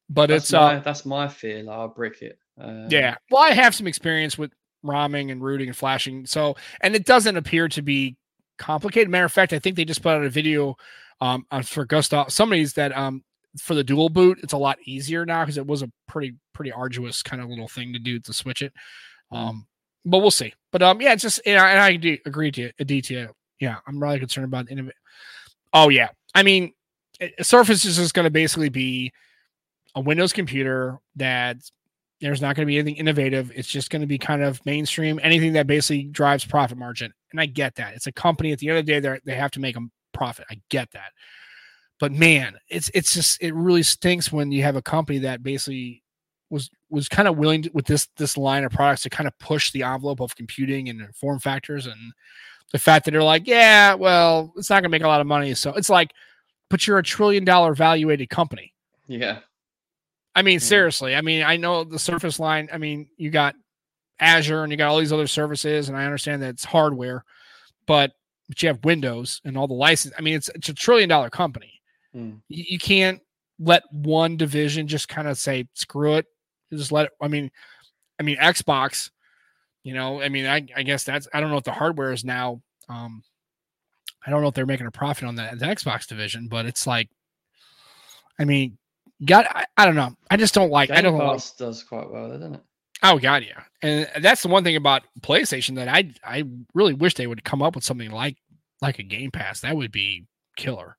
But 0.09 0.29
that's 0.29 0.45
it's 0.45 0.53
my 0.53 0.77
uh, 0.77 0.81
that's 0.81 1.05
my 1.07 1.29
fear. 1.29 1.63
Like, 1.63 1.77
I'll 1.77 1.89
brick 1.89 2.23
it. 2.23 2.39
Um, 2.59 2.89
yeah. 2.91 3.17
Well, 3.31 3.43
I 3.43 3.51
have 3.51 3.75
some 3.75 3.87
experience 3.87 4.39
with 4.39 4.51
ROMing 4.85 5.31
and 5.31 5.43
rooting 5.43 5.69
and 5.69 5.77
flashing. 5.77 6.27
So, 6.27 6.57
and 6.81 6.95
it 6.95 7.05
doesn't 7.05 7.37
appear 7.37 7.69
to 7.69 7.83
be 7.83 8.17
complicated. 8.59 9.11
Matter 9.11 9.25
of 9.25 9.33
fact, 9.33 9.53
I 9.53 9.59
think 9.59 9.77
they 9.77 9.85
just 9.85 10.03
put 10.03 10.11
out 10.17 10.25
a 10.25 10.31
video 10.31 10.77
um 11.21 11.47
on 11.51 11.63
for 11.63 11.85
Gustave. 11.85 12.31
Somebody's 12.31 12.75
that 12.75 12.97
um 12.97 13.25
for 13.61 13.75
the 13.75 13.85
dual 13.85 14.09
boot, 14.09 14.39
it's 14.43 14.53
a 14.53 14.59
lot 14.59 14.79
easier 14.85 15.25
now 15.25 15.43
because 15.43 15.59
it 15.59 15.67
was 15.67 15.83
a 15.83 15.91
pretty 16.07 16.35
pretty 16.53 16.73
arduous 16.73 17.23
kind 17.23 17.43
of 17.43 17.49
little 17.49 17.69
thing 17.69 17.93
to 17.93 17.99
do 17.99 18.19
to 18.21 18.33
switch 18.33 18.63
it. 18.63 18.73
Mm. 19.33 19.37
Um, 19.37 19.67
but 20.05 20.19
we'll 20.19 20.31
see. 20.31 20.55
But 20.73 20.83
um, 20.83 21.01
yeah, 21.01 21.13
it's 21.13 21.23
just 21.23 21.41
you 21.45 21.55
know, 21.55 21.65
and 21.65 21.79
I 21.79 21.97
do 21.97 22.17
agree 22.27 22.51
to 22.53 22.71
a 22.79 22.85
DTA. 22.85 23.29
Yeah, 23.61 23.77
I'm 23.87 24.01
really 24.01 24.19
concerned 24.19 24.45
about 24.45 24.67
innov- 24.67 24.91
Oh 25.73 25.89
yeah, 25.89 26.09
I 26.35 26.43
mean, 26.43 26.73
it- 27.19 27.45
Surface 27.45 27.85
is 27.85 27.97
just 27.97 28.15
going 28.15 28.25
to 28.25 28.31
basically 28.31 28.69
be 28.69 29.13
a 29.95 30.01
Windows 30.01 30.33
computer 30.33 30.99
that 31.17 31.57
there's 32.21 32.41
not 32.41 32.57
going 32.57 32.67
to 32.67 32.71
be 32.71 32.79
anything 32.79 32.97
innovative. 32.97 33.53
It's 33.55 33.69
just 33.69 33.91
going 33.91 34.01
to 34.01 34.07
be 34.07 34.19
kind 34.19 34.43
of 34.43 34.65
mainstream, 34.65 35.21
anything 35.23 35.53
that 35.53 35.67
basically 35.67 36.05
drives 36.05 36.45
profit 36.45 36.79
margin. 36.79 37.13
And 37.31 37.41
I 37.41 37.47
get 37.47 37.75
that. 37.75 37.95
It's 37.95 38.07
a 38.07 38.13
company. 38.13 38.53
At 38.53 38.59
the 38.59 38.69
end 38.69 38.79
of 38.79 38.87
the 38.87 38.93
day, 38.93 39.01
they 39.01 39.21
they 39.25 39.35
have 39.35 39.51
to 39.53 39.61
make 39.61 39.77
a 39.77 39.81
profit. 40.13 40.47
I 40.51 40.61
get 40.71 40.91
that. 40.93 41.13
But 42.01 42.13
man, 42.13 42.57
it's 42.69 42.91
it's 42.95 43.13
just 43.15 43.43
it 43.43 43.55
really 43.55 43.83
stinks 43.83 44.33
when 44.33 44.53
you 44.53 44.63
have 44.63 44.77
a 44.77 44.83
company 44.83 45.19
that 45.21 45.43
basically 45.43 46.03
was 46.51 46.71
was 46.91 47.09
kind 47.09 47.29
of 47.29 47.37
willing 47.37 47.63
to, 47.63 47.71
with 47.73 47.87
this 47.87 48.09
this 48.17 48.37
line 48.37 48.65
of 48.65 48.73
products 48.73 49.03
to 49.03 49.11
kind 49.11 49.27
of 49.27 49.39
push 49.39 49.71
the 49.73 49.83
envelope 49.83 50.21
of 50.21 50.37
computing 50.37 50.89
and 50.89 51.15
form 51.15 51.39
factors 51.39 51.87
and 51.87 51.97
the 52.73 52.79
fact 52.79 53.05
that 53.05 53.13
they're 53.13 53.23
like, 53.23 53.47
yeah, 53.47 53.95
well, 53.95 54.53
it's 54.57 54.71
not 54.71 54.77
going 54.77 54.85
to 54.85 54.89
make 54.89 55.03
a 55.03 55.09
lot 55.09 55.21
of 55.21 55.27
money. 55.27 55.55
So 55.55 55.73
it's 55.75 55.91
like, 55.91 56.13
but 56.69 56.87
you're 56.87 56.99
a 56.99 57.03
trillion 57.03 57.45
dollar 57.45 57.75
valuated 57.75 58.29
company. 58.29 58.73
yeah, 59.07 59.39
I 60.37 60.43
mean, 60.43 60.61
seriously. 60.61 61.17
I 61.17 61.23
mean, 61.23 61.43
I 61.43 61.57
know 61.57 61.83
the 61.83 61.99
Surface 61.99 62.39
line. 62.39 62.69
I 62.71 62.77
mean, 62.77 63.09
you 63.17 63.31
got 63.31 63.55
Azure 64.21 64.63
and 64.63 64.71
you 64.71 64.77
got 64.77 64.89
all 64.89 64.99
these 64.99 65.13
other 65.13 65.27
services, 65.27 65.89
and 65.89 65.97
I 65.97 66.05
understand 66.05 66.43
that 66.43 66.51
it's 66.51 66.65
hardware, 66.65 67.25
but 67.87 68.13
but 68.47 68.63
you 68.63 68.69
have 68.69 68.85
Windows 68.85 69.41
and 69.47 69.57
all 69.57 69.67
the 69.67 69.75
license. 69.75 70.15
I 70.17 70.21
mean, 70.21 70.35
it's 70.35 70.51
it's 70.51 70.69
a 70.69 70.75
trillion 70.75 71.09
dollar 71.09 71.31
company. 71.31 71.81
Mm. 72.15 72.43
You, 72.49 72.65
you 72.69 72.79
can't 72.79 73.21
let 73.59 73.83
one 73.91 74.37
division 74.37 74.87
just 74.87 75.09
kind 75.09 75.27
of 75.27 75.39
say 75.39 75.69
screw 75.73 76.17
it. 76.17 76.27
Just 76.71 76.93
let 76.93 77.07
it. 77.07 77.13
I 77.21 77.29
mean, 77.29 77.51
I 78.21 78.23
mean 78.23 78.37
Xbox. 78.37 79.11
You 79.85 79.95
know, 79.95 80.21
I 80.21 80.29
mean, 80.29 80.47
I, 80.47 80.67
I 80.77 80.83
guess 80.83 81.05
that's 81.05 81.29
I 81.33 81.41
don't 81.41 81.51
know 81.51 81.57
if 81.57 81.65
the 81.65 81.73
hardware 81.73 82.13
is 82.13 82.25
now. 82.25 82.61
Um, 82.91 83.23
I 84.27 84.31
don't 84.31 84.43
know 84.43 84.49
if 84.49 84.55
they're 84.55 84.67
making 84.67 84.87
a 84.87 84.91
profit 84.91 85.25
on 85.25 85.37
the, 85.37 85.49
the 85.57 85.65
Xbox 85.65 86.07
division, 86.07 86.49
but 86.49 86.67
it's 86.67 86.87
like, 86.87 87.09
I 88.39 88.45
mean, 88.45 88.77
got 89.25 89.47
I, 89.55 89.65
I 89.77 89.85
don't 89.87 89.95
know. 89.95 90.15
I 90.31 90.37
just 90.37 90.55
don't 90.55 90.71
like. 90.71 90.91
I 90.91 90.97
Game 90.97 91.05
don't 91.05 91.19
like. 91.19 91.33
Pass 91.33 91.53
does 91.57 91.83
quite 91.83 92.11
well, 92.11 92.29
doesn't 92.31 92.55
it? 92.55 92.61
Oh 93.03 93.19
god, 93.19 93.45
yeah, 93.45 93.63
and 93.83 94.09
that's 94.23 94.43
the 94.43 94.49
one 94.49 94.65
thing 94.65 94.77
about 94.77 95.03
PlayStation 95.21 95.77
that 95.77 95.89
I 95.89 96.13
I 96.25 96.45
really 96.75 96.95
wish 96.95 97.15
they 97.15 97.27
would 97.27 97.45
come 97.45 97.63
up 97.63 97.75
with 97.75 97.85
something 97.85 98.11
like 98.11 98.37
like 98.81 98.99
a 98.99 99.03
Game 99.03 99.31
Pass. 99.31 99.61
That 99.61 99.77
would 99.77 99.93
be 99.93 100.27
killer. 100.57 100.97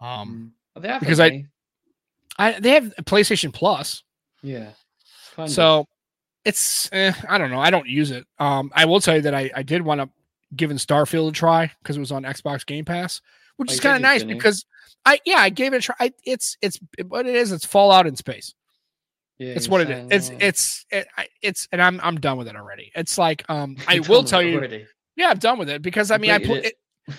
Um, 0.00 0.52
Mm. 0.76 0.82
They 0.82 0.88
have 0.88 1.00
because 1.00 1.20
I-. 1.20 1.46
I 2.38 2.58
they 2.58 2.70
have 2.70 2.94
PlayStation 3.02 3.52
Plus, 3.52 4.02
yeah, 4.42 4.70
kind 5.36 5.48
of. 5.48 5.50
so 5.50 5.86
it's 6.44 6.88
eh, 6.92 7.12
I 7.28 7.38
don't 7.38 7.50
know. 7.50 7.60
I 7.60 7.70
don't 7.70 7.86
use 7.86 8.10
it. 8.10 8.24
Um, 8.38 8.70
I 8.74 8.86
will 8.86 9.00
tell 9.00 9.16
you 9.16 9.22
that 9.22 9.34
I 9.34 9.50
I 9.54 9.62
did 9.62 9.82
want 9.82 10.00
to 10.00 10.08
give 10.56 10.70
Starfield 10.70 11.28
a 11.28 11.32
try 11.32 11.70
because 11.82 11.96
it 11.96 12.00
was 12.00 12.12
on 12.12 12.22
Xbox 12.22 12.64
Game 12.64 12.84
Pass, 12.84 13.20
which 13.60 13.72
is 13.72 13.80
kind 13.80 13.96
of 13.96 14.02
nice 14.02 14.24
because 14.24 14.64
I 15.04 15.20
yeah 15.24 15.38
I 15.38 15.50
gave 15.50 15.72
it 15.72 15.76
a 15.76 15.80
try. 15.80 15.94
I, 16.00 16.12
it's 16.24 16.56
it's 16.62 16.78
what 17.06 17.26
it 17.26 17.34
is. 17.34 17.52
It's 17.52 17.64
Fallout 17.64 18.06
in 18.06 18.16
space. 18.16 18.54
yeah, 19.38 19.50
It's 19.54 19.68
what 19.68 19.80
it 19.82 19.90
is. 19.90 20.08
It's 20.10 20.30
it's 20.40 20.86
it, 20.90 21.06
it's 21.42 21.68
and 21.72 21.80
I'm 21.80 22.00
I'm 22.02 22.18
done 22.20 22.38
with 22.38 22.48
it 22.48 22.56
already. 22.56 22.90
It's 22.94 23.18
like 23.18 23.44
um 23.48 23.76
I 23.88 23.94
you're 23.94 24.04
will 24.04 24.24
tell 24.24 24.42
you 24.42 24.56
already. 24.56 24.86
yeah 25.16 25.28
I'm 25.30 25.38
done 25.38 25.58
with 25.58 25.68
it 25.68 25.82
because 25.82 26.10
I 26.10 26.18
mean 26.18 26.30
I 26.30 26.38
put 26.38 26.64
it. 26.64 26.74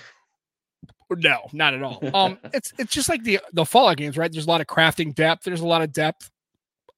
No, 1.18 1.40
not 1.52 1.74
at 1.74 1.84
all. 1.84 2.00
Um, 2.16 2.38
it's 2.54 2.72
it's 2.78 2.94
just 2.94 3.10
like 3.10 3.22
the 3.24 3.42
the 3.52 3.66
Fallout 3.66 3.98
games, 3.98 4.18
right? 4.18 4.32
There's 4.32 4.46
a 4.46 4.50
lot 4.50 4.62
of 4.62 4.68
crafting 4.68 5.14
depth. 5.14 5.44
There's 5.44 5.60
a 5.60 5.68
lot 5.68 5.82
of 5.82 5.92
depth. 5.92 6.32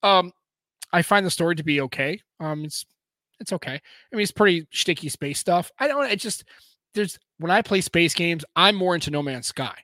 Um, 0.03 0.31
I 0.91 1.01
find 1.01 1.25
the 1.25 1.31
story 1.31 1.55
to 1.55 1.63
be 1.63 1.81
okay. 1.81 2.21
Um, 2.39 2.63
it's 2.63 2.85
it's 3.39 3.51
okay. 3.53 3.73
I 3.73 4.15
mean, 4.15 4.21
it's 4.21 4.31
pretty 4.31 4.67
sticky 4.71 5.09
space 5.09 5.39
stuff. 5.39 5.71
I 5.79 5.87
don't. 5.87 6.11
It 6.11 6.17
just 6.19 6.43
there's 6.93 7.19
when 7.39 7.51
I 7.51 7.61
play 7.61 7.81
space 7.81 8.13
games, 8.13 8.45
I'm 8.55 8.75
more 8.75 8.95
into 8.95 9.11
No 9.11 9.21
Man's 9.23 9.47
Sky. 9.47 9.75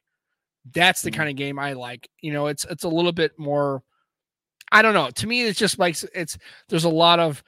That's 0.74 1.01
the 1.01 1.12
Mm. 1.12 1.16
kind 1.16 1.30
of 1.30 1.36
game 1.36 1.60
I 1.60 1.74
like. 1.74 2.10
You 2.22 2.34
know, 2.34 2.47
it's 2.47 2.66
it's 2.66 2.84
a 2.84 2.89
little 2.89 3.12
bit 3.12 3.38
more. 3.38 3.84
I 4.72 4.82
don't 4.82 4.93
know. 4.93 5.10
To 5.10 5.28
me, 5.28 5.41
it's 5.43 5.60
just 5.60 5.80
like 5.80 5.97
it's 6.14 6.38
there's 6.70 6.84
a 6.84 6.89
lot 6.89 7.20
of 7.20 7.43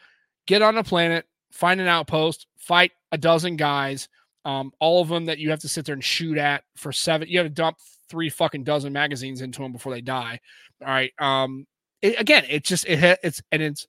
get 0.47 0.61
on 0.61 0.77
a 0.77 0.83
planet, 0.83 1.25
find 1.51 1.79
an 1.79 1.87
outpost, 1.87 2.47
fight 2.57 2.91
a 3.11 3.17
dozen 3.17 3.57
guys, 3.57 4.09
um, 4.45 4.71
all 4.79 5.01
of 5.01 5.09
them 5.09 5.25
that 5.25 5.37
you 5.37 5.49
have 5.51 5.59
to 5.59 5.67
sit 5.67 5.85
there 5.85 5.93
and 5.93 6.03
shoot 6.03 6.37
at 6.37 6.63
for 6.75 6.91
seven. 6.91 7.27
You 7.27 7.37
have 7.39 7.47
to 7.47 7.53
dump 7.53 7.77
three 8.09 8.29
fucking 8.29 8.63
dozen 8.63 8.91
magazines 8.91 9.41
into 9.41 9.61
them 9.61 9.71
before 9.71 9.93
they 9.93 10.01
die. 10.01 10.39
All 10.81 10.87
right. 10.87 11.11
Um, 11.19 11.67
it, 12.01 12.19
again, 12.19 12.45
it's 12.49 12.67
just 12.67 12.85
it 12.87 13.19
it's 13.23 13.41
and 13.51 13.61
it's 13.61 13.85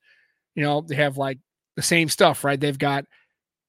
you 0.55 0.62
know 0.62 0.83
they 0.83 0.97
have 0.97 1.16
like 1.16 1.39
the 1.77 1.83
same 1.83 2.11
stuff, 2.11 2.45
right? 2.45 2.61
They've 2.61 2.79
got 2.79 3.07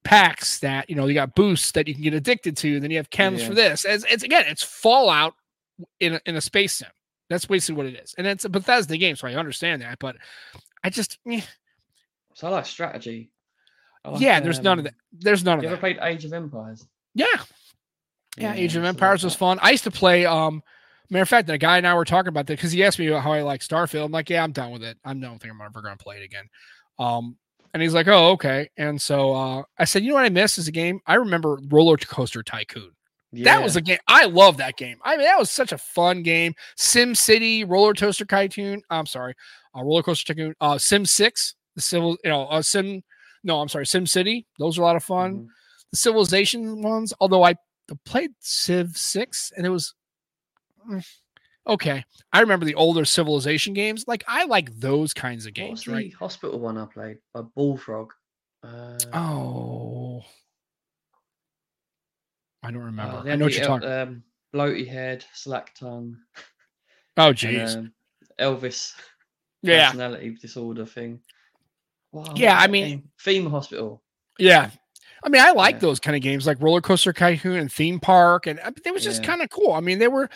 packs 0.04 0.58
that 0.60 0.88
you 0.88 0.94
know 0.96 1.06
you 1.06 1.14
got 1.14 1.34
boosts 1.34 1.72
that 1.72 1.88
you 1.88 1.94
can 1.94 2.02
get 2.02 2.14
addicted 2.14 2.56
to. 2.58 2.78
Then 2.78 2.90
you 2.90 2.98
have 2.98 3.10
chems 3.10 3.40
Yeah. 3.40 3.48
for 3.48 3.54
this. 3.54 3.84
It's, 3.84 4.04
it's 4.08 4.22
again, 4.22 4.44
it's 4.46 4.62
Fallout 4.62 5.34
in 6.00 6.14
a, 6.14 6.20
in 6.26 6.36
a 6.36 6.40
space 6.40 6.74
sim. 6.74 6.88
That's 7.30 7.46
basically 7.46 7.76
what 7.76 7.86
it 7.86 8.00
is, 8.02 8.14
and 8.18 8.26
it's 8.26 8.44
a 8.44 8.48
Bethesda 8.50 8.96
game, 8.98 9.16
so 9.16 9.26
I 9.26 9.34
understand 9.34 9.82
that. 9.82 9.98
But 9.98 10.16
I 10.84 10.90
just, 10.90 11.18
eh, 11.30 11.40
So 12.34 12.46
I 12.46 12.50
like 12.50 12.66
strategy. 12.66 13.30
I 14.04 14.10
like, 14.10 14.20
yeah, 14.20 14.40
there's 14.40 14.60
none 14.60 14.78
of 14.78 14.84
um, 14.84 14.84
that. 14.84 14.94
There's 15.12 15.42
none 15.42 15.58
of 15.58 15.62
that. 15.62 15.68
You 15.68 15.72
ever 15.72 15.80
played 15.80 15.98
Age 16.02 16.26
of 16.26 16.34
Empires? 16.34 16.86
Yeah, 17.14 17.26
yeah. 18.36 18.52
Age 18.52 18.76
of 18.76 18.84
Empires 18.84 19.22
like 19.22 19.28
was 19.28 19.34
fun. 19.34 19.58
I 19.62 19.70
used 19.70 19.84
to 19.84 19.90
play. 19.90 20.26
Um, 20.26 20.62
matter 21.08 21.22
of 21.22 21.28
fact, 21.28 21.46
the 21.46 21.56
guy 21.56 21.78
and 21.78 21.86
I 21.86 21.94
were 21.94 22.04
talking 22.04 22.28
about 22.28 22.46
that 22.46 22.58
because 22.58 22.72
he 22.72 22.84
asked 22.84 22.98
me 22.98 23.06
how 23.06 23.32
I 23.32 23.40
like 23.40 23.62
Starfield. 23.62 24.04
I'm 24.04 24.12
like, 24.12 24.28
yeah, 24.28 24.44
I'm 24.44 24.52
done 24.52 24.72
with 24.72 24.82
it. 24.82 24.98
I 25.04 25.14
don't 25.14 25.38
think 25.40 25.54
I'm 25.54 25.60
ever 25.62 25.80
going 25.80 25.96
to 25.96 26.02
play 26.02 26.16
it 26.16 26.24
again. 26.24 26.44
Um, 26.98 27.36
and 27.74 27.82
he's 27.82 27.92
like, 27.92 28.08
oh, 28.08 28.30
okay. 28.30 28.70
And 28.78 29.02
so 29.02 29.34
uh, 29.34 29.62
I 29.78 29.84
said, 29.84 30.02
you 30.02 30.10
know 30.10 30.14
what 30.14 30.24
I 30.24 30.30
miss 30.30 30.56
is 30.56 30.68
a 30.68 30.72
game. 30.72 31.00
I 31.06 31.14
remember 31.14 31.58
Roller 31.68 31.96
Coaster 31.96 32.42
Tycoon. 32.42 32.92
That 33.42 33.60
was 33.60 33.74
a 33.74 33.80
game. 33.80 33.98
I 34.06 34.26
love 34.26 34.58
that 34.58 34.76
game. 34.76 34.98
I 35.02 35.16
mean, 35.16 35.26
that 35.26 35.38
was 35.38 35.50
such 35.50 35.72
a 35.72 35.78
fun 35.78 36.22
game. 36.22 36.54
Sim 36.76 37.16
City, 37.16 37.64
Roller 37.64 37.92
Coaster 37.92 38.24
Tycoon. 38.24 38.80
I'm 38.90 39.06
sorry, 39.06 39.34
uh, 39.76 39.82
Roller 39.82 40.04
Coaster 40.04 40.32
Tycoon. 40.32 40.54
Uh, 40.60 40.78
Sim 40.78 41.04
Six, 41.04 41.56
the 41.74 41.82
civil, 41.82 42.16
you 42.22 42.30
know, 42.30 42.46
uh, 42.46 42.62
Sim. 42.62 43.02
No, 43.42 43.60
I'm 43.60 43.68
sorry, 43.68 43.86
Sim 43.86 44.06
City. 44.06 44.46
Those 44.60 44.78
are 44.78 44.82
a 44.82 44.84
lot 44.84 44.94
of 44.94 45.02
fun. 45.02 45.34
Mhm. 45.34 45.46
The 45.90 45.96
Civilization 45.96 46.80
ones, 46.80 47.12
although 47.20 47.42
I 47.44 47.56
played 48.04 48.30
Civ 48.38 48.96
Six 48.96 49.52
and 49.56 49.66
it 49.66 49.70
was 49.70 49.94
mm, 50.88 51.04
okay. 51.66 52.04
I 52.32 52.40
remember 52.40 52.64
the 52.66 52.74
older 52.74 53.04
Civilization 53.04 53.74
games. 53.74 54.04
Like 54.06 54.24
I 54.28 54.44
like 54.44 54.74
those 54.78 55.12
kinds 55.14 55.46
of 55.46 55.54
What 55.54 55.70
was 55.70 55.84
games, 55.84 55.86
the 55.86 55.92
right? 55.92 56.14
hospital 56.14 56.58
one 56.58 56.78
I 56.78 56.86
played? 56.86 57.18
A 57.34 57.42
bullfrog. 57.42 58.12
Uh, 58.62 58.96
Oh, 59.12 60.22
I 62.62 62.70
don't 62.70 62.82
remember. 62.82 63.18
uh, 63.18 63.30
I 63.30 63.36
know 63.36 63.44
what 63.44 63.52
you're 63.56 63.66
talking. 63.66 63.88
Um, 63.88 64.22
bloaty 64.54 64.86
head, 64.88 65.24
slack 65.32 65.74
tongue. 65.74 66.16
oh, 67.16 67.32
jeez. 67.32 67.76
um, 67.76 67.92
Elvis 68.40 68.92
Yeah, 69.62 69.86
personality 69.90 70.30
disorder 70.40 70.86
thing. 70.86 71.20
Wow, 72.12 72.34
Yeah, 72.36 72.58
I 72.58 72.66
mean-? 72.68 73.02
Theme 73.20 73.50
Hospital. 73.50 74.02
Yeah. 74.38 74.70
I 75.24 75.30
mean, 75.30 75.40
I 75.42 75.52
like 75.52 75.76
Yeah. 75.76 75.80
those 75.80 76.00
kind 76.00 76.14
of 76.16 76.22
games 76.22 76.46
like 76.46 76.60
Roller 76.60 76.80
Coaster 76.82 77.12
Tycoon 77.12 77.56
and 77.58 77.72
Theme 77.72 77.98
Park. 77.98 78.46
And 78.46 78.60
it 78.84 78.92
was 78.92 79.02
just 79.02 79.22
Yeah. 79.22 79.28
kind 79.28 79.42
of 79.42 79.50
cool. 79.50 79.72
I 79.72 79.80
mean, 79.80 79.98
they 79.98 80.08
were, 80.08 80.28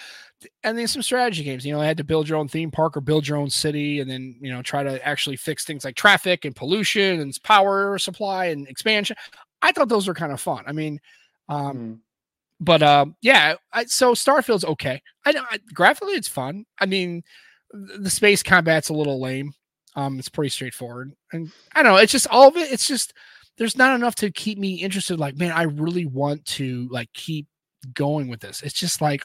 and 0.64 0.78
then 0.78 0.88
some 0.88 1.02
strategy 1.02 1.44
games. 1.44 1.66
You 1.66 1.72
know, 1.74 1.80
I 1.80 1.86
had 1.86 1.98
to 1.98 2.04
build 2.04 2.28
your 2.28 2.38
own 2.38 2.48
theme 2.48 2.70
park 2.70 2.96
or 2.96 3.00
build 3.02 3.28
your 3.28 3.36
own 3.36 3.50
city 3.50 4.00
and 4.00 4.10
then, 4.10 4.36
you 4.40 4.50
know, 4.50 4.62
try 4.62 4.82
to 4.82 5.06
actually 5.06 5.36
fix 5.36 5.64
things 5.64 5.84
like 5.84 5.94
traffic 5.94 6.44
and 6.44 6.56
pollution 6.56 7.20
and 7.20 7.36
power 7.44 7.98
supply 7.98 8.46
and 8.46 8.66
expansion. 8.66 9.16
I 9.60 9.72
thought 9.72 9.88
those 9.88 10.08
were 10.08 10.14
kind 10.14 10.32
of 10.32 10.40
fun. 10.40 10.64
I 10.66 10.72
mean, 10.72 11.00
um, 11.48 11.76
Hmm. 11.76 11.94
but 12.60 12.82
um, 12.82 13.16
yeah, 13.20 13.56
I, 13.72 13.84
so 13.84 14.14
Starfield's 14.14 14.64
okay. 14.64 15.02
I 15.26 15.32
know 15.32 15.44
I, 15.50 15.58
graphically 15.74 16.14
it's 16.14 16.28
fun. 16.28 16.64
I 16.78 16.86
mean, 16.86 17.22
the 17.72 18.08
space 18.10 18.42
combat's 18.42 18.88
a 18.88 18.94
little 18.94 19.20
lame. 19.20 19.52
Um, 19.96 20.18
it's 20.18 20.28
pretty 20.28 20.50
straightforward, 20.50 21.12
and 21.32 21.50
I 21.74 21.82
don't 21.82 21.92
know. 21.92 21.98
It's 21.98 22.12
just 22.12 22.28
all 22.28 22.48
of 22.48 22.56
it. 22.56 22.70
It's 22.72 22.86
just 22.86 23.12
there's 23.58 23.76
not 23.76 23.94
enough 23.94 24.14
to 24.16 24.30
keep 24.30 24.58
me 24.58 24.74
interested. 24.74 25.18
Like, 25.18 25.36
man, 25.36 25.52
I 25.52 25.64
really 25.64 26.06
want 26.06 26.44
to 26.46 26.88
like 26.90 27.12
keep 27.12 27.46
going 27.94 28.28
with 28.28 28.40
this. 28.40 28.62
It's 28.62 28.74
just 28.78 29.00
like 29.00 29.22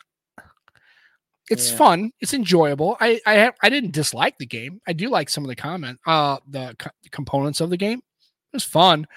it's 1.49 1.71
Yeah. 1.71 1.77
fun. 1.77 2.11
It's 2.19 2.34
enjoyable. 2.34 2.97
I 2.99 3.19
I 3.25 3.34
have, 3.34 3.53
I 3.61 3.69
didn't 3.69 3.91
dislike 3.91 4.38
the 4.38 4.45
game. 4.45 4.81
I 4.88 4.93
do 4.93 5.09
like 5.09 5.29
some 5.29 5.43
of 5.43 5.49
the 5.49 5.55
comment, 5.55 5.99
uh, 6.05 6.38
the 6.47 6.75
co- 6.79 6.89
components 7.11 7.61
of 7.61 7.69
the 7.69 7.77
game. 7.77 7.99
It 7.99 8.55
was 8.57 8.63
fun, 8.63 9.07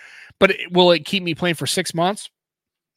but 0.41 0.51
it, 0.51 0.73
will 0.73 0.91
it 0.93 1.05
keep 1.05 1.23
me 1.23 1.35
playing 1.35 1.55
for 1.57 1.67
six 1.67 1.95
months? 1.95 2.31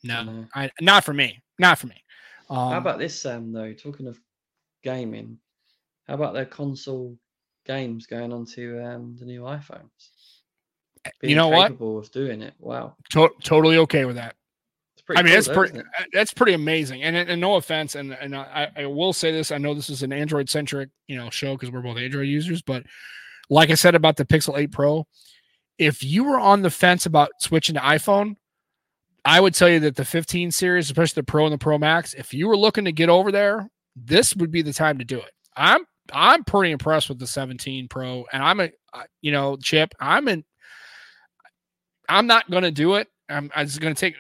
No, 0.04 0.24
No. 0.24 0.48
I 0.56 0.72
not 0.82 1.04
for 1.04 1.14
me. 1.14 1.42
Not 1.60 1.78
for 1.78 1.88
me. 1.88 2.04
Um, 2.50 2.72
How 2.72 2.78
about 2.78 2.98
this, 3.00 3.20
Sam? 3.22 3.52
Though 3.52 3.74
talking 3.74 4.08
of 4.08 4.20
gaming, 4.84 5.38
how 6.08 6.16
about 6.16 6.34
their 6.34 6.46
console 6.46 7.18
games 7.66 8.08
going 8.08 8.34
onto 8.34 8.82
um, 8.82 9.16
the 9.20 9.26
new 9.26 9.42
iPhones? 9.42 9.90
You 11.22 11.36
know 11.36 11.48
what? 11.50 11.72
Of 11.72 12.12
doing 12.12 12.42
it. 12.42 12.54
Wow, 12.60 12.96
To- 13.12 13.32
totally 13.44 13.78
okay 13.78 14.06
with 14.06 14.16
that. 14.18 14.36
I 15.16 15.24
mean, 15.24 15.26
cool 15.26 15.34
that's 15.34 15.48
though, 15.48 15.54
pretty. 15.56 15.80
uh, 15.80 16.04
That's 16.14 16.34
pretty 16.34 16.54
amazing. 16.54 17.02
And, 17.02 17.16
and 17.18 17.42
no 17.42 17.56
offense, 17.56 17.96
and 17.96 18.14
and 18.14 18.36
I, 18.36 18.70
I 18.76 18.86
will 18.86 19.12
say 19.12 19.32
this. 19.32 19.52
I 19.52 19.58
know 19.58 19.74
this 19.74 19.90
is 19.90 20.04
an 20.04 20.14
Android 20.14 20.50
centric, 20.50 20.90
you 21.08 21.16
know, 21.18 21.32
show 21.32 21.56
because 21.56 21.72
we're 21.72 21.82
both 21.82 21.98
Android 21.98 22.28
users. 22.28 22.62
But 22.62 22.84
like 23.50 23.72
I 23.72 23.74
said 23.74 23.96
about 23.96 24.18
the 24.18 24.26
Pixel 24.26 24.56
8 24.56 24.72
Pro, 24.72 25.08
if 25.80 26.04
you 26.04 26.26
were 26.26 26.40
on 26.40 26.62
the 26.62 26.70
fence 26.70 27.08
about 27.08 27.32
switching 27.40 27.74
to 27.74 27.82
iPhone, 27.82 28.36
I 29.26 29.40
would 29.40 29.56
tell 29.56 29.68
you 29.70 29.80
that 29.80 29.96
the 29.96 30.06
15 30.06 30.52
series, 30.52 30.86
especially 30.86 31.22
the 31.22 31.24
Pro 31.26 31.46
and 31.46 31.54
the 31.54 31.58
Pro 31.58 31.80
Max, 31.80 32.14
if 32.14 32.32
you 32.32 32.48
were 32.48 32.58
looking 32.58 32.86
to 32.86 32.92
get 32.92 33.10
over 33.10 33.32
there, 33.32 33.68
this 33.96 34.36
would 34.36 34.52
be 34.52 34.62
the 34.62 34.74
time 34.74 35.00
to 35.00 35.06
do 35.06 35.18
it. 35.18 35.32
I'm 35.58 35.86
I'm 36.14 36.44
pretty 36.44 36.72
impressed 36.72 37.10
with 37.10 37.18
the 37.18 37.26
17 37.28 37.88
Pro, 37.88 38.26
and 38.32 38.44
I'm 38.44 38.60
a 38.60 38.70
you 39.24 39.32
know 39.32 39.58
chip. 39.58 39.90
I'm 40.00 40.28
in. 40.28 40.44
I'm 42.10 42.28
not 42.28 42.50
going 42.52 42.64
to 42.64 42.72
do 42.72 42.96
it. 42.96 43.08
I'm, 43.30 43.50
I'm 43.56 43.68
just 43.68 43.80
going 43.80 43.94
to 43.94 44.00
take. 44.00 44.16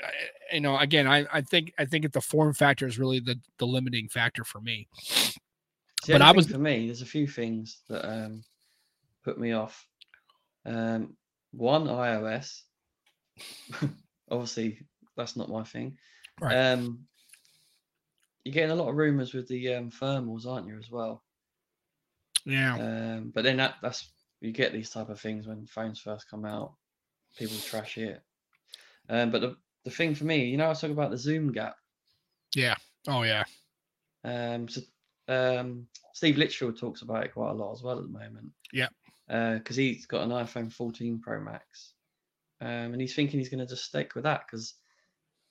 You 0.53 0.61
know, 0.61 0.77
again, 0.77 1.07
I 1.07 1.25
I 1.31 1.41
think 1.41 1.73
I 1.77 1.85
think 1.85 2.03
that 2.03 2.13
the 2.13 2.21
form 2.21 2.53
factor 2.53 2.87
is 2.87 2.97
really 2.97 3.19
the 3.19 3.39
the 3.57 3.65
limiting 3.67 4.07
factor 4.07 4.43
for 4.43 4.61
me. 4.61 4.87
The 6.05 6.13
But 6.13 6.21
I 6.21 6.31
was- 6.31 6.47
for 6.47 6.57
me. 6.57 6.85
There's 6.85 7.01
a 7.01 7.05
few 7.07 7.27
things 7.27 7.81
that 7.89 8.07
um, 8.07 8.43
put 9.23 9.37
me 9.39 9.51
off. 9.51 9.85
Um, 10.65 11.15
one 11.51 11.85
iOS. 11.85 12.61
Obviously, 14.31 14.79
that's 15.17 15.35
not 15.35 15.49
my 15.49 15.63
thing. 15.63 15.97
Right. 16.39 16.55
Um, 16.55 17.05
you're 18.43 18.53
getting 18.53 18.71
a 18.71 18.75
lot 18.75 18.89
of 18.89 18.95
rumors 18.95 19.33
with 19.33 19.47
the 19.47 19.73
um, 19.75 19.89
thermals, 19.91 20.45
aren't 20.47 20.67
you, 20.67 20.77
as 20.77 20.89
well? 20.89 21.23
Yeah, 22.45 22.75
Um, 22.75 23.31
but 23.35 23.43
then 23.43 23.57
that 23.57 23.75
that's 23.81 24.11
you 24.41 24.51
get 24.51 24.71
these 24.71 24.89
type 24.89 25.09
of 25.09 25.19
things 25.19 25.45
when 25.47 25.65
phones 25.67 25.99
first 25.99 26.29
come 26.29 26.45
out. 26.45 26.73
People 27.38 27.57
trash 27.57 27.97
it. 27.97 28.21
Um, 29.09 29.32
but 29.32 29.41
the, 29.41 29.55
the 29.86 29.91
thing 29.91 30.13
for 30.15 30.25
me, 30.25 30.45
you 30.45 30.57
know, 30.57 30.65
I 30.65 30.69
was 30.69 30.82
talking 30.82 30.95
about 30.95 31.11
the 31.11 31.17
zoom 31.17 31.51
gap. 31.51 31.75
Yeah. 32.55 32.75
Oh 33.07 33.23
yeah, 33.23 33.43
Um, 34.23 34.67
so, 34.67 34.82
um, 35.30 35.88
Steve 36.13 36.38
Litchfield 36.38 36.77
talks 36.77 37.01
about 37.01 37.23
it 37.23 37.34
quite 37.34 37.51
a 37.51 37.53
lot 37.53 37.71
as 37.71 37.82
well 37.82 37.97
at 37.97 38.03
the 38.03 38.09
moment. 38.09 38.51
Yep. 38.73 38.91
Because 39.27 39.75
he's 39.75 40.05
got 40.05 40.23
an 40.23 40.32
iPhone 40.32 40.71
14 40.71 41.19
Pro 41.19 41.39
Max, 41.39 41.93
um, 42.61 42.67
and 42.93 42.99
he's 42.99 43.15
thinking 43.15 43.39
he's 43.39 43.49
going 43.49 43.59
to 43.59 43.65
just 43.67 43.86
stick 43.86 44.15
with 44.15 44.25
that 44.25 44.41
because 44.45 44.73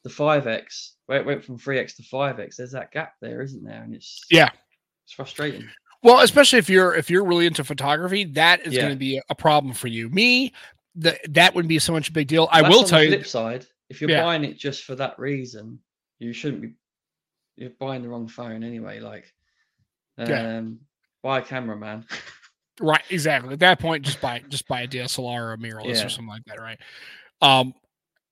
the 0.05 0.11
5X, 0.11 0.91
where 1.07 1.21
it 1.21 1.27
went 1.27 1.43
from 1.45 1.59
3X 1.59 1.97
to 1.97 2.03
5X, 2.03 2.57
there's 2.57 2.73
that 2.73 2.93
gap 2.93 3.15
there, 3.21 3.41
isn't 3.41 3.65
there? 3.65 3.83
And 3.83 3.95
it's 3.95 4.27
Yeah. 4.31 4.51
it's 5.05 5.13
frustrating. 5.15 5.69
Well, 6.03 6.21
especially 6.21 6.59
if 6.59 6.69
you're 6.69 6.95
if 6.95 7.09
you're 7.09 7.25
really 7.25 7.47
into 7.47 7.65
photography, 7.65 8.25
that 8.25 8.67
is 8.67 8.75
Yeah. 8.75 8.83
going 8.83 8.93
to 8.93 8.99
be 8.99 9.21
a 9.31 9.35
problem 9.35 9.73
for 9.75 9.89
you. 9.89 10.09
Me, 10.11 10.53
the, 10.99 11.19
that 11.31 11.55
wouldn't 11.55 11.69
be 11.69 11.79
so 11.79 11.93
much 11.93 12.09
a 12.09 12.13
big 12.13 12.29
deal. 12.29 12.49
I 12.51 12.61
That's 12.63 12.73
will 12.73 12.81
on 12.81 12.85
the 12.85 12.91
tell 12.91 13.03
you. 13.03 13.11
Flip 13.11 13.27
side, 13.27 13.67
if 13.89 14.01
you're 14.01 14.11
Yeah. 14.11 14.23
buying 14.23 14.45
it 14.45 14.59
just 14.59 14.85
for 14.85 14.95
that 14.97 15.19
reason, 15.19 15.79
you 16.19 16.33
shouldn't 16.33 16.63
be. 16.63 16.73
You're 17.57 17.71
buying 17.79 18.03
the 18.03 18.09
wrong 18.09 18.29
phone 18.29 18.63
anyway. 18.63 19.01
Like, 19.01 19.33
um, 20.19 20.29
Yeah. 20.29 20.63
buy 21.23 21.39
a 21.39 21.43
camera, 21.43 21.77
man. 21.77 22.05
Right, 22.81 23.03
exactly. 23.11 23.55
At 23.55 23.59
that 23.59 23.81
point, 23.81 24.05
just 24.05 24.21
buy 24.21 24.39
just 24.49 24.69
buy 24.69 24.83
a 24.83 24.87
DSLR 24.87 25.43
or 25.49 25.53
a 25.55 25.59
mirrorless 25.59 25.97
Yeah. 25.97 26.07
or 26.07 26.09
something 26.09 26.29
like 26.29 26.45
that, 26.45 26.61
right? 26.61 26.79
Um, 27.43 27.75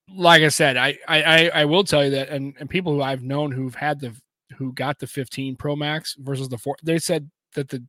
like 0.09 0.41
I 0.41 0.47
said, 0.47 0.77
I 0.77 0.97
I 1.05 1.21
I, 1.21 1.51
I 1.53 1.65
will 1.65 1.83
tell 1.83 2.05
you 2.05 2.11
that, 2.11 2.29
and 2.29 2.55
and 2.57 2.69
people 2.69 2.93
who 2.93 3.01
I've 3.01 3.23
known 3.23 3.51
who've 3.51 3.75
had 3.75 3.99
the 3.99 4.15
who 4.57 4.71
got 4.71 4.99
the 4.99 5.07
15 5.07 5.57
Pro 5.57 5.75
Max 5.75 6.15
versus 6.17 6.47
the 6.47 6.57
four, 6.57 6.77
they 6.81 6.97
said 6.97 7.29
that 7.55 7.67
the 7.67 7.83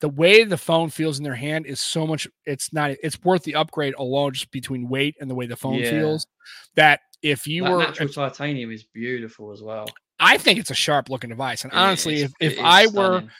the 0.00 0.08
way 0.08 0.44
the 0.44 0.56
phone 0.56 0.90
feels 0.90 1.18
in 1.18 1.24
their 1.24 1.34
hand 1.34 1.66
is 1.66 1.80
so 1.80 2.06
much. 2.06 2.26
It's 2.46 2.72
not. 2.72 2.90
It's 3.02 3.22
worth 3.22 3.42
the 3.44 3.54
upgrade 3.54 3.94
alone, 3.98 4.32
just 4.32 4.50
between 4.50 4.88
weight 4.88 5.14
and 5.20 5.30
the 5.30 5.34
way 5.34 5.46
the 5.46 5.56
phone 5.56 5.74
Yeah. 5.74 5.90
feels. 5.90 6.26
That 6.74 7.00
if 7.22 7.46
you 7.46 7.64
that 7.64 7.70
were, 7.70 7.78
natural 7.78 8.08
if- 8.08 8.14
titanium 8.14 8.70
is 8.70 8.84
beautiful 8.84 9.52
as 9.52 9.62
well. 9.62 9.86
I 10.18 10.36
think 10.38 10.58
it's 10.58 10.70
a 10.70 10.74
sharp 10.74 11.08
looking 11.10 11.30
device. 11.30 11.64
And 11.64 11.72
It 11.72 11.76
honestly, 11.76 12.16
is- 12.22 12.32
if 12.40 12.52
if 12.54 12.58
I 12.58 12.86
were 12.86 12.90
stunning. 13.18 13.30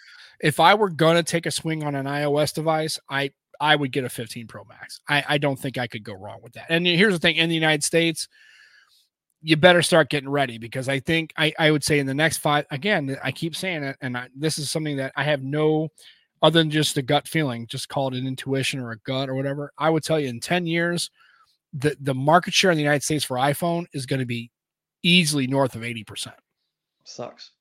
if 0.40 0.60
I 0.60 0.74
were 0.74 0.90
gonna 0.90 1.22
take 1.22 1.46
a 1.46 1.50
swing 1.50 1.82
on 1.82 1.94
an 1.94 2.06
iOS 2.06 2.52
device, 2.54 2.98
I 3.08 3.30
I 3.62 3.76
would 3.76 3.92
get 3.92 4.04
a 4.04 4.08
15 4.08 4.46
Pro 4.46 4.64
Max. 4.64 5.00
I, 5.06 5.22
I 5.28 5.38
don't 5.38 5.58
think 5.58 5.76
I 5.76 5.86
could 5.86 6.02
go 6.02 6.14
wrong 6.14 6.40
with 6.42 6.54
that. 6.54 6.66
And 6.70 6.86
here's 6.86 7.12
the 7.12 7.18
thing: 7.18 7.36
in 7.36 7.48
the 7.50 7.54
United 7.54 7.84
States, 7.84 8.26
you 9.42 9.56
better 9.56 9.82
start 9.82 10.10
getting 10.10 10.28
ready 10.28 10.58
because 10.58 10.88
I 10.88 11.00
think 11.00 11.32
I, 11.36 11.52
I 11.58 11.70
would 11.70 11.84
say 11.84 11.98
in 11.98 12.06
the 12.06 12.14
next 12.14 12.38
five 12.38 12.66
again, 12.70 13.16
I 13.22 13.32
keep 13.32 13.56
saying 13.56 13.82
it, 13.82 13.96
and 14.00 14.16
I, 14.16 14.28
this 14.36 14.58
is 14.58 14.70
something 14.70 14.96
that 14.98 15.12
I 15.16 15.24
have 15.24 15.42
no 15.42 15.88
other 16.42 16.58
than 16.58 16.70
just 16.70 16.96
a 16.96 17.02
gut 17.02 17.28
feeling, 17.28 17.66
just 17.66 17.88
call 17.88 18.08
it 18.08 18.18
an 18.18 18.26
intuition 18.26 18.80
or 18.80 18.92
a 18.92 18.98
gut 18.98 19.28
or 19.28 19.34
whatever. 19.34 19.72
I 19.78 19.90
would 19.90 20.02
tell 20.02 20.18
you 20.18 20.28
in 20.28 20.40
10 20.40 20.66
years, 20.66 21.10
the 21.72 21.96
the 22.00 22.14
market 22.14 22.52
share 22.52 22.70
in 22.70 22.76
the 22.76 22.82
United 22.82 23.04
States 23.04 23.24
for 23.24 23.36
iPhone 23.36 23.86
is 23.92 24.06
going 24.06 24.20
to 24.20 24.26
be 24.26 24.50
easily 25.02 25.46
north 25.46 25.76
of 25.76 25.82
80%. 25.82 26.32
sucks. 27.04 27.52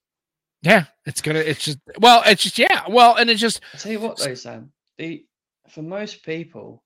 Yeah, 0.61 0.85
it's 1.05 1.21
gonna. 1.21 1.39
It's 1.39 1.63
just 1.63 1.77
well, 1.99 2.21
it's 2.25 2.43
just 2.43 2.59
yeah. 2.59 2.83
Well, 2.89 3.15
and 3.15 3.29
it's 3.29 3.39
just 3.39 3.61
I 3.73 3.77
tell 3.77 3.91
you 3.93 3.99
what 4.01 4.17
though, 4.17 4.33
Sam. 4.33 4.73
The 4.97 5.23
for 5.69 5.81
most 5.81 6.23
people, 6.23 6.83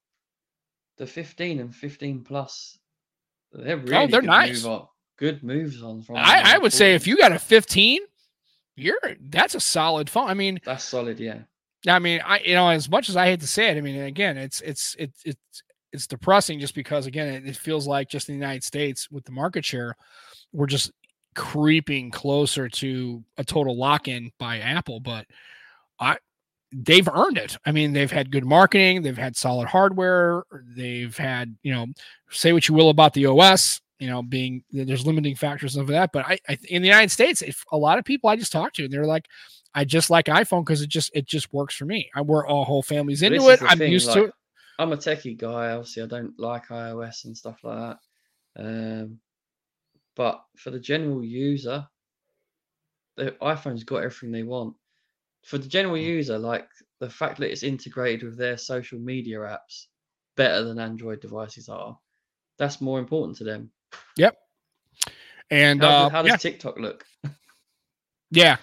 the 0.98 1.08
15 1.08 1.60
and 1.60 1.76
15 1.76 2.24
plus 2.24 2.78
they're 3.52 3.78
oh, 3.78 3.80
really 3.80 3.96
oh, 3.96 4.08
they're 4.08 4.22
good 4.22 4.28
nice. 4.28 4.64
Move 4.64 4.84
good 5.18 5.44
moves 5.44 5.82
on 5.82 6.02
from. 6.02 6.18
I, 6.18 6.56
I 6.56 6.58
would 6.58 6.74
say 6.74 6.94
if 6.96 7.08
you 7.08 7.18
got 7.18 7.32
a 7.32 7.39
15, 7.39 8.02
you're 8.76 8.98
that's 9.22 9.56
a 9.56 9.60
solid 9.60 10.10
phone. 10.10 10.30
I 10.30 10.34
mean, 10.34 10.60
That's 10.66 10.84
solid, 10.84 11.20
yeah. 11.20 11.39
I 11.88 12.00
mean, 12.00 12.22
I 12.26 12.40
you 12.40 12.54
know, 12.54 12.70
as 12.70 12.90
much 12.90 13.10
as 13.10 13.18
I 13.18 13.26
hate 13.26 13.42
to 13.42 13.48
say 13.48 13.70
it, 13.70 13.78
I 13.78 13.82
mean, 13.82 14.00
again, 14.02 14.38
it's 14.38 14.62
it's 14.62 14.96
it's 14.98 15.22
it's 15.26 15.64
it's 15.92 16.08
depressing 16.08 16.60
just 16.60 16.76
because 16.76 17.06
again, 17.06 17.28
it, 17.28 17.48
it 17.48 17.58
feels 17.58 17.88
like 17.88 18.10
just 18.10 18.30
in 18.30 18.36
the 18.36 18.40
United 18.40 18.64
States 18.64 19.10
with 19.12 19.26
the 19.26 19.32
market 19.32 19.66
share, 19.66 19.96
we're 20.54 20.68
just 20.68 20.92
creeping 21.36 22.12
closer 22.12 22.70
to 22.70 23.24
a 23.38 23.44
total 23.44 23.78
lock-in 23.78 24.32
by 24.40 24.60
Apple. 24.60 25.00
But 25.00 25.26
I 26.00 26.18
they've 26.74 27.08
earned 27.08 27.38
it. 27.38 27.58
I 27.66 27.72
mean, 27.72 27.94
they've 27.94 28.12
had 28.12 28.32
good 28.32 28.46
marketing, 28.46 29.02
they've 29.02 29.18
had 29.18 29.36
solid 29.36 29.68
hardware, 29.68 30.44
they've 30.76 31.16
had, 31.16 31.56
you 31.64 31.74
know, 31.74 31.88
say 32.32 32.54
what 32.54 32.68
you 32.68 32.74
will 32.74 32.90
about 32.90 33.14
the 33.14 33.28
OS, 33.28 33.80
you 34.00 34.10
know, 34.10 34.24
being 34.24 34.64
there's 34.72 35.06
limiting 35.06 35.36
factors 35.36 35.76
of 35.76 35.88
that. 35.88 36.12
But 36.12 36.26
I, 36.26 36.40
I 36.50 36.58
in 36.70 36.82
the 36.82 36.88
United 36.88 37.12
States, 37.12 37.42
if 37.42 37.64
a 37.72 37.78
lot 37.78 38.00
of 38.00 38.06
people 38.06 38.30
I 38.30 38.36
just 38.36 38.52
talked 38.52 38.76
to, 38.78 38.86
and 38.86 38.92
they're 38.94 39.06
like, 39.06 39.28
I 39.76 39.86
just 39.86 40.09
like 40.09 40.26
iPhone 40.26 40.63
because 40.65 40.82
it 40.82 40.89
just 40.89 41.11
it 41.13 41.26
just 41.26 41.51
works 41.53 41.76
for 41.76 41.86
me. 41.86 42.09
I 42.15 42.21
we're 42.21 42.45
all 42.47 42.63
whole 42.65 42.84
families 42.84 43.21
into 43.24 43.49
it. 43.49 43.61
I'm 43.63 43.78
thing, 43.78 43.91
used 43.91 44.11
to 44.13 44.26
it. 44.26 44.34
I'm 44.80 44.91
a 44.91 44.97
techie 44.97 45.38
guy. 45.38 45.71
Obviously, 45.71 46.03
I 46.03 46.07
don't 46.07 46.38
like 46.39 46.67
iOS 46.67 47.26
and 47.26 47.36
stuff 47.38 47.59
like 47.63 47.97
that. 48.55 48.63
Um, 48.65 49.19
but 50.15 50.43
for 50.57 50.69
the 50.69 50.80
general 50.80 51.24
user, 51.24 51.88
the 53.17 53.32
iPhone's 53.41 53.84
got 53.84 53.97
everything 54.03 54.32
they 54.32 54.43
want. 54.43 54.76
For 55.45 55.57
the 55.57 55.67
general 55.67 55.95
Mm. 55.95 56.03
user, 56.03 56.38
like 56.38 56.67
the 56.99 57.09
fact 57.09 57.39
that 57.39 57.51
it's 57.51 57.63
integrated 57.63 58.24
with 58.24 58.38
their 58.38 58.57
social 58.57 58.99
media 58.99 59.39
apps 59.39 59.88
better 60.38 60.63
than 60.63 60.80
Android 60.80 61.19
devices 61.19 61.67
are, 61.69 61.97
that's 62.57 62.80
more 62.80 62.99
important 62.99 63.38
to 63.38 63.43
them. 63.43 63.71
Yep. 64.17 64.38
And 65.51 65.82
How, 65.82 65.88
uh, 65.88 66.03
does, 66.03 66.11
how 66.11 66.21
does 66.21 66.30
yeah, 66.30 66.38
TikTok 66.38 66.78
look? 66.80 67.05
yeah, 68.32 68.57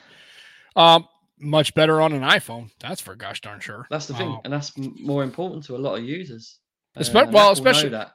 um, 0.77 1.07
much 1.39 1.75
better 1.75 2.01
on 2.01 2.12
an 2.12 2.23
iPhone. 2.23 2.71
That's 2.81 3.01
for 3.01 3.14
gosh 3.16 3.41
darn 3.41 3.61
sure. 3.61 3.87
That's 3.91 4.07
the 4.07 4.14
thing, 4.14 4.29
Um, 4.29 4.41
and 4.45 4.53
that's 4.53 4.73
more 4.77 5.23
important 5.25 5.64
to 5.64 5.77
a 5.77 5.79
lot 5.79 5.97
of 5.97 6.05
users. 6.05 6.59
Uh, 6.97 7.05
well, 7.14 7.29
Apple 7.29 7.51
especially- 7.53 7.89
that. 7.91 8.12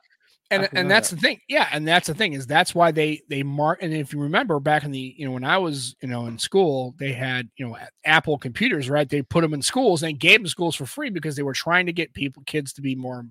and 0.52 0.64
Apple 0.66 0.78
and 0.80 0.92
that's 0.92 1.10
that. 1.10 1.16
the 1.16 1.22
thing 1.22 1.40
yeah 1.50 1.68
and 1.72 1.88
that's 1.88 2.06
the 2.08 2.14
thing 2.14 2.34
is 2.34 2.46
that's 2.46 2.76
why 2.76 2.92
they 2.92 3.22
they 3.30 3.42
mark 3.42 3.82
and 3.82 3.92
if 3.94 4.14
you 4.14 4.20
remember 4.20 4.60
back 4.60 4.84
in 4.84 4.92
the 4.92 5.16
you 5.18 5.26
know 5.26 5.32
when 5.32 5.44
i 5.44 5.58
was 5.58 5.96
you 6.04 6.08
know 6.08 6.28
in 6.28 6.38
school 6.38 6.94
they 7.00 7.14
had 7.14 7.50
you 7.58 7.66
know 7.68 7.76
apple 8.04 8.38
computers 8.38 8.88
right 8.90 9.10
they 9.10 9.24
put 9.24 9.42
them 9.42 9.56
in 9.56 9.62
schools 9.64 10.04
and 10.04 10.20
gave 10.20 10.42
them 10.42 10.48
schools 10.48 10.76
for 10.76 10.86
free 10.86 11.10
because 11.10 11.36
they 11.36 11.42
were 11.42 11.54
trying 11.54 11.88
to 11.88 11.94
get 11.94 12.14
people 12.14 12.44
kids 12.46 12.74
to 12.74 12.82
be 12.84 12.94
more 12.96 13.26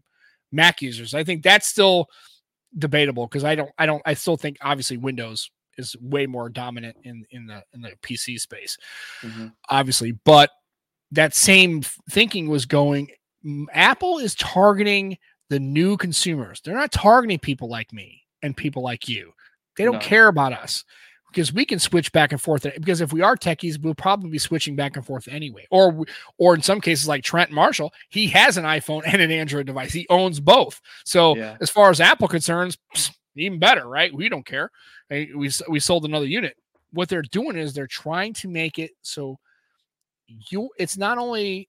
mac 0.50 0.82
users 0.82 1.14
i 1.14 1.22
think 1.22 1.44
that's 1.44 1.68
still 1.68 2.06
debatable 2.76 3.26
because 3.28 3.44
i 3.44 3.54
don't 3.54 3.70
i 3.78 3.86
don't 3.86 4.02
i 4.06 4.14
still 4.14 4.36
think 4.36 4.56
obviously 4.60 4.96
windows 4.96 5.50
is 5.78 5.96
way 6.00 6.26
more 6.26 6.48
dominant 6.48 6.96
in 7.04 7.24
in 7.30 7.46
the 7.46 7.62
in 7.72 7.80
the 7.80 7.92
pc 8.02 8.38
space 8.40 8.76
Mhm. 9.22 9.52
obviously 9.68 10.12
but 10.24 10.50
that 11.10 11.34
same 11.34 11.82
thinking 12.10 12.48
was 12.48 12.66
going 12.66 13.08
apple 13.72 14.18
is 14.18 14.34
targeting 14.34 15.18
the 15.50 15.58
new 15.60 15.96
consumers 15.96 16.60
they're 16.64 16.74
not 16.74 16.92
targeting 16.92 17.38
people 17.38 17.68
like 17.68 17.92
me 17.92 18.22
and 18.42 18.56
people 18.56 18.82
like 18.82 19.08
you 19.08 19.32
they 19.76 19.84
don't 19.84 19.94
No. 19.94 20.00
care 20.00 20.28
about 20.28 20.52
us 20.52 20.84
because 21.30 21.52
we 21.52 21.64
can 21.64 21.78
switch 21.80 22.12
back 22.12 22.30
and 22.30 22.40
forth 22.40 22.62
because 22.62 23.00
if 23.00 23.12
we 23.12 23.20
are 23.20 23.36
techies 23.36 23.78
we'll 23.80 23.94
probably 23.94 24.30
be 24.30 24.38
switching 24.38 24.76
back 24.76 24.96
and 24.96 25.04
forth 25.04 25.28
anyway 25.28 25.66
or 25.70 26.04
or 26.38 26.54
in 26.54 26.62
some 26.62 26.80
cases 26.80 27.06
like 27.08 27.22
trent 27.24 27.50
marshall 27.50 27.92
he 28.08 28.26
has 28.28 28.56
an 28.56 28.64
iphone 28.64 29.02
and 29.06 29.20
an 29.20 29.30
android 29.30 29.66
device 29.66 29.92
he 29.92 30.06
owns 30.08 30.40
both 30.40 30.80
so 31.04 31.36
Yeah. 31.36 31.56
as 31.60 31.70
far 31.70 31.90
as 31.90 32.00
apple 32.00 32.28
concerns 32.28 32.78
psst, 32.94 33.10
even 33.36 33.58
better 33.58 33.86
right 33.88 34.12
we 34.14 34.28
don't 34.28 34.46
care 34.46 34.70
we, 35.10 35.50
we 35.68 35.80
sold 35.80 36.04
another 36.04 36.26
unit 36.26 36.56
what 36.92 37.08
they're 37.08 37.22
doing 37.22 37.56
is 37.56 37.72
they're 37.74 37.86
trying 37.86 38.32
to 38.32 38.48
make 38.48 38.78
it 38.78 38.92
so 39.02 39.38
you 40.50 40.70
it's 40.78 40.96
not 40.96 41.18
only 41.18 41.68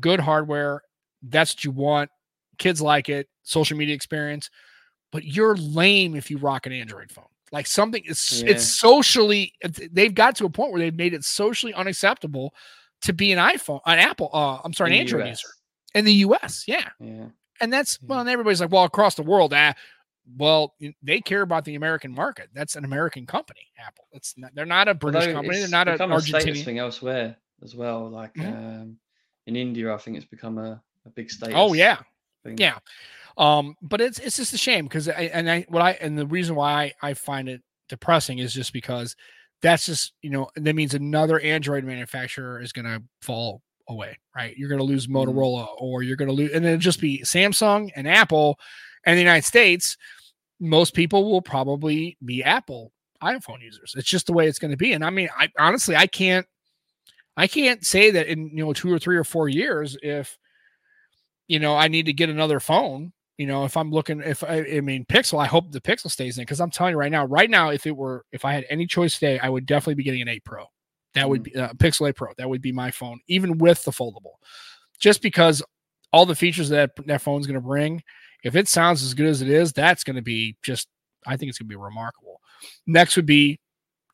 good 0.00 0.20
hardware 0.20 0.82
that's 1.28 1.54
what 1.54 1.64
you 1.64 1.70
want 1.70 2.10
kids 2.58 2.80
like 2.82 3.08
it 3.08 3.28
social 3.42 3.76
media 3.76 3.94
experience 3.94 4.50
but 5.12 5.24
you're 5.24 5.56
lame 5.56 6.14
if 6.14 6.30
you 6.30 6.38
rock 6.38 6.66
an 6.66 6.72
android 6.72 7.10
phone 7.10 7.24
like 7.52 7.66
something 7.66 8.02
it's 8.06 8.42
Yeah. 8.42 8.50
it's 8.50 8.64
socially 8.64 9.52
they've 9.92 10.14
got 10.14 10.36
to 10.36 10.44
a 10.44 10.50
point 10.50 10.72
where 10.72 10.80
they've 10.80 10.94
made 10.94 11.14
it 11.14 11.24
socially 11.24 11.72
unacceptable 11.74 12.52
to 13.02 13.12
be 13.12 13.32
an 13.32 13.38
iphone 13.38 13.80
an 13.86 13.98
apple 13.98 14.30
uh 14.32 14.58
i'm 14.64 14.72
sorry 14.72 14.90
In 14.90 14.94
an 14.94 15.00
android 15.00 15.22
US. 15.28 15.42
user 15.42 15.54
in 15.94 16.04
the 16.04 16.12
us 16.12 16.64
yeah 16.66 16.88
Yeah. 17.00 17.26
and 17.60 17.72
that's 17.72 18.00
well 18.02 18.20
and 18.20 18.28
everybody's 18.28 18.60
like 18.60 18.72
well 18.72 18.84
across 18.84 19.14
the 19.14 19.22
world 19.22 19.52
ah, 19.54 19.74
well 20.36 20.74
they 21.02 21.20
care 21.20 21.42
about 21.42 21.64
the 21.64 21.74
american 21.74 22.10
market 22.14 22.48
that's 22.54 22.76
an 22.76 22.84
american 22.84 23.26
company 23.26 23.60
apple 23.78 24.06
it's 24.12 24.34
not, 24.38 24.50
they're 24.54 24.64
not 24.64 24.88
a 24.88 24.94
british 24.94 25.22
Although 25.22 25.34
company 25.34 25.58
they're 25.58 25.68
not 25.68 25.86
an 25.88 25.94
become 25.94 26.12
a 26.12 26.16
argentinian 26.16 26.64
thing 26.64 26.78
elsewhere 26.78 27.36
as 27.62 27.74
well. 27.74 28.08
Like 28.10 28.34
Mhm. 28.34 28.52
um, 28.82 28.96
in 29.46 29.56
India, 29.56 29.92
I 29.92 29.96
think 29.98 30.16
it's 30.16 30.26
become 30.26 30.58
a, 30.58 30.82
a 31.06 31.10
big 31.10 31.30
status. 31.30 31.54
oh 31.56 31.72
yeah 31.74 31.98
thing. 32.42 32.56
Yeah. 32.58 32.78
Um, 33.36 33.74
but 33.82 34.00
it's 34.00 34.18
it's 34.18 34.36
just 34.36 34.52
a 34.54 34.58
shame 34.58 34.84
because 34.86 35.08
I 35.08 35.30
and 35.32 35.50
I 35.50 35.66
what 35.68 35.82
I 35.82 35.92
and 36.00 36.18
the 36.18 36.26
reason 36.26 36.54
why 36.54 36.94
I, 37.02 37.10
I 37.10 37.14
find 37.14 37.48
it 37.48 37.62
depressing 37.88 38.38
is 38.38 38.52
just 38.54 38.72
because 38.72 39.14
that's 39.60 39.86
just 39.86 40.12
you 40.22 40.30
know 40.30 40.48
that 40.56 40.74
means 40.74 40.94
another 40.94 41.40
Android 41.40 41.84
manufacturer 41.84 42.60
is 42.60 42.72
gonna 42.72 43.02
fall 43.22 43.60
away, 43.88 44.18
right? 44.36 44.56
You're 44.56 44.68
gonna 44.70 44.82
lose 44.82 45.06
Mhm. 45.06 45.12
Motorola 45.14 45.66
or 45.78 46.02
you're 46.02 46.16
gonna 46.16 46.32
lose 46.32 46.52
and 46.52 46.64
it'll 46.64 46.78
just 46.78 47.00
be 47.00 47.20
Samsung 47.24 47.90
and 47.96 48.06
Apple 48.08 48.58
and 49.06 49.16
the 49.16 49.22
United 49.22 49.46
States, 49.46 49.96
most 50.60 50.94
people 50.94 51.30
will 51.30 51.42
probably 51.42 52.16
be 52.24 52.42
Apple 52.42 52.92
iPhone 53.22 53.62
users. 53.62 53.94
It's 53.96 54.08
just 54.08 54.26
the 54.26 54.32
way 54.32 54.46
it's 54.46 54.58
gonna 54.58 54.76
be. 54.76 54.92
And 54.92 55.04
I 55.04 55.10
mean, 55.10 55.28
I 55.36 55.48
honestly 55.58 55.96
I 55.96 56.06
can't 56.06 56.46
I 57.36 57.46
can't 57.46 57.84
say 57.84 58.10
that 58.12 58.26
in 58.26 58.48
you 58.48 58.64
know 58.64 58.72
two 58.72 58.92
or 58.92 58.98
three 58.98 59.16
or 59.16 59.24
four 59.24 59.48
years 59.48 59.96
if 60.02 60.38
you 61.48 61.58
know 61.58 61.76
I 61.76 61.88
need 61.88 62.06
to 62.06 62.12
get 62.12 62.30
another 62.30 62.60
phone. 62.60 63.12
You 63.36 63.48
know, 63.48 63.64
if 63.64 63.76
I'm 63.76 63.90
looking, 63.90 64.20
if 64.20 64.44
I, 64.44 64.64
I 64.76 64.80
mean 64.80 65.04
Pixel, 65.06 65.42
I 65.42 65.46
hope 65.46 65.72
the 65.72 65.80
Pixel 65.80 66.08
stays 66.08 66.38
in 66.38 66.42
because 66.42 66.60
I'm 66.60 66.70
telling 66.70 66.92
you 66.92 66.98
right 66.98 67.10
now, 67.10 67.24
right 67.24 67.50
now, 67.50 67.70
if 67.70 67.84
it 67.84 67.96
were, 67.96 68.24
if 68.30 68.44
I 68.44 68.52
had 68.52 68.64
any 68.70 68.86
choice 68.86 69.14
today, 69.14 69.40
I 69.40 69.48
would 69.48 69.66
definitely 69.66 69.96
be 69.96 70.04
getting 70.04 70.22
an 70.22 70.28
8 70.28 70.44
Pro. 70.44 70.66
That 71.14 71.28
would 71.28 71.42
be 71.42 71.56
uh, 71.56 71.72
Pixel 71.72 72.08
8 72.08 72.14
Pro. 72.14 72.28
That 72.38 72.48
would 72.48 72.62
be 72.62 72.70
my 72.70 72.92
phone, 72.92 73.18
even 73.26 73.58
with 73.58 73.82
the 73.82 73.90
foldable, 73.90 74.34
just 75.00 75.20
because 75.20 75.64
all 76.12 76.26
the 76.26 76.36
features 76.36 76.68
that 76.68 76.92
that 77.06 77.22
phone's 77.22 77.48
going 77.48 77.54
to 77.54 77.60
bring. 77.60 78.04
If 78.44 78.56
it 78.56 78.68
sounds 78.68 79.02
as 79.02 79.14
good 79.14 79.26
as 79.26 79.42
it 79.42 79.48
is, 79.48 79.72
that's 79.72 80.04
going 80.04 80.16
to 80.16 80.22
be 80.22 80.56
just. 80.62 80.88
I 81.26 81.36
think 81.36 81.48
it's 81.48 81.58
going 81.58 81.66
to 81.68 81.76
be 81.76 81.76
remarkable. 81.82 82.40
Next 82.86 83.16
would 83.16 83.24
be, 83.26 83.58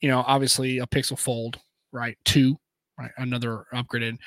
you 0.01 0.09
know, 0.09 0.23
obviously 0.27 0.79
a 0.79 0.87
Pixel 0.87 1.19
Fold, 1.19 1.59
right? 1.93 2.17
Two, 2.25 2.57
right? 2.99 3.11
Another 3.19 3.65
upgraded, 3.75 4.19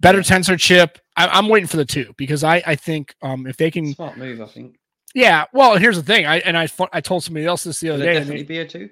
better 0.00 0.20
tensor 0.20 0.58
chip. 0.58 0.98
I, 1.16 1.26
I'm 1.26 1.48
waiting 1.48 1.66
for 1.66 1.76
the 1.78 1.84
two 1.84 2.14
because 2.16 2.44
I 2.44 2.62
I 2.64 2.76
think 2.76 3.14
um 3.22 3.46
if 3.46 3.56
they 3.56 3.70
can, 3.70 3.92
Smart 3.94 4.16
move, 4.16 4.40
I 4.40 4.46
think. 4.46 4.76
yeah. 5.14 5.44
Well, 5.52 5.76
here's 5.76 5.96
the 5.96 6.02
thing. 6.04 6.26
I 6.26 6.38
and 6.38 6.56
I 6.56 6.68
I 6.92 7.00
told 7.00 7.24
somebody 7.24 7.44
else 7.44 7.64
this 7.64 7.80
the 7.80 7.90
other 7.90 8.04
day. 8.04 8.14
definitely 8.14 8.42
they- 8.42 8.48
be 8.48 8.58
a 8.60 8.66
two? 8.66 8.90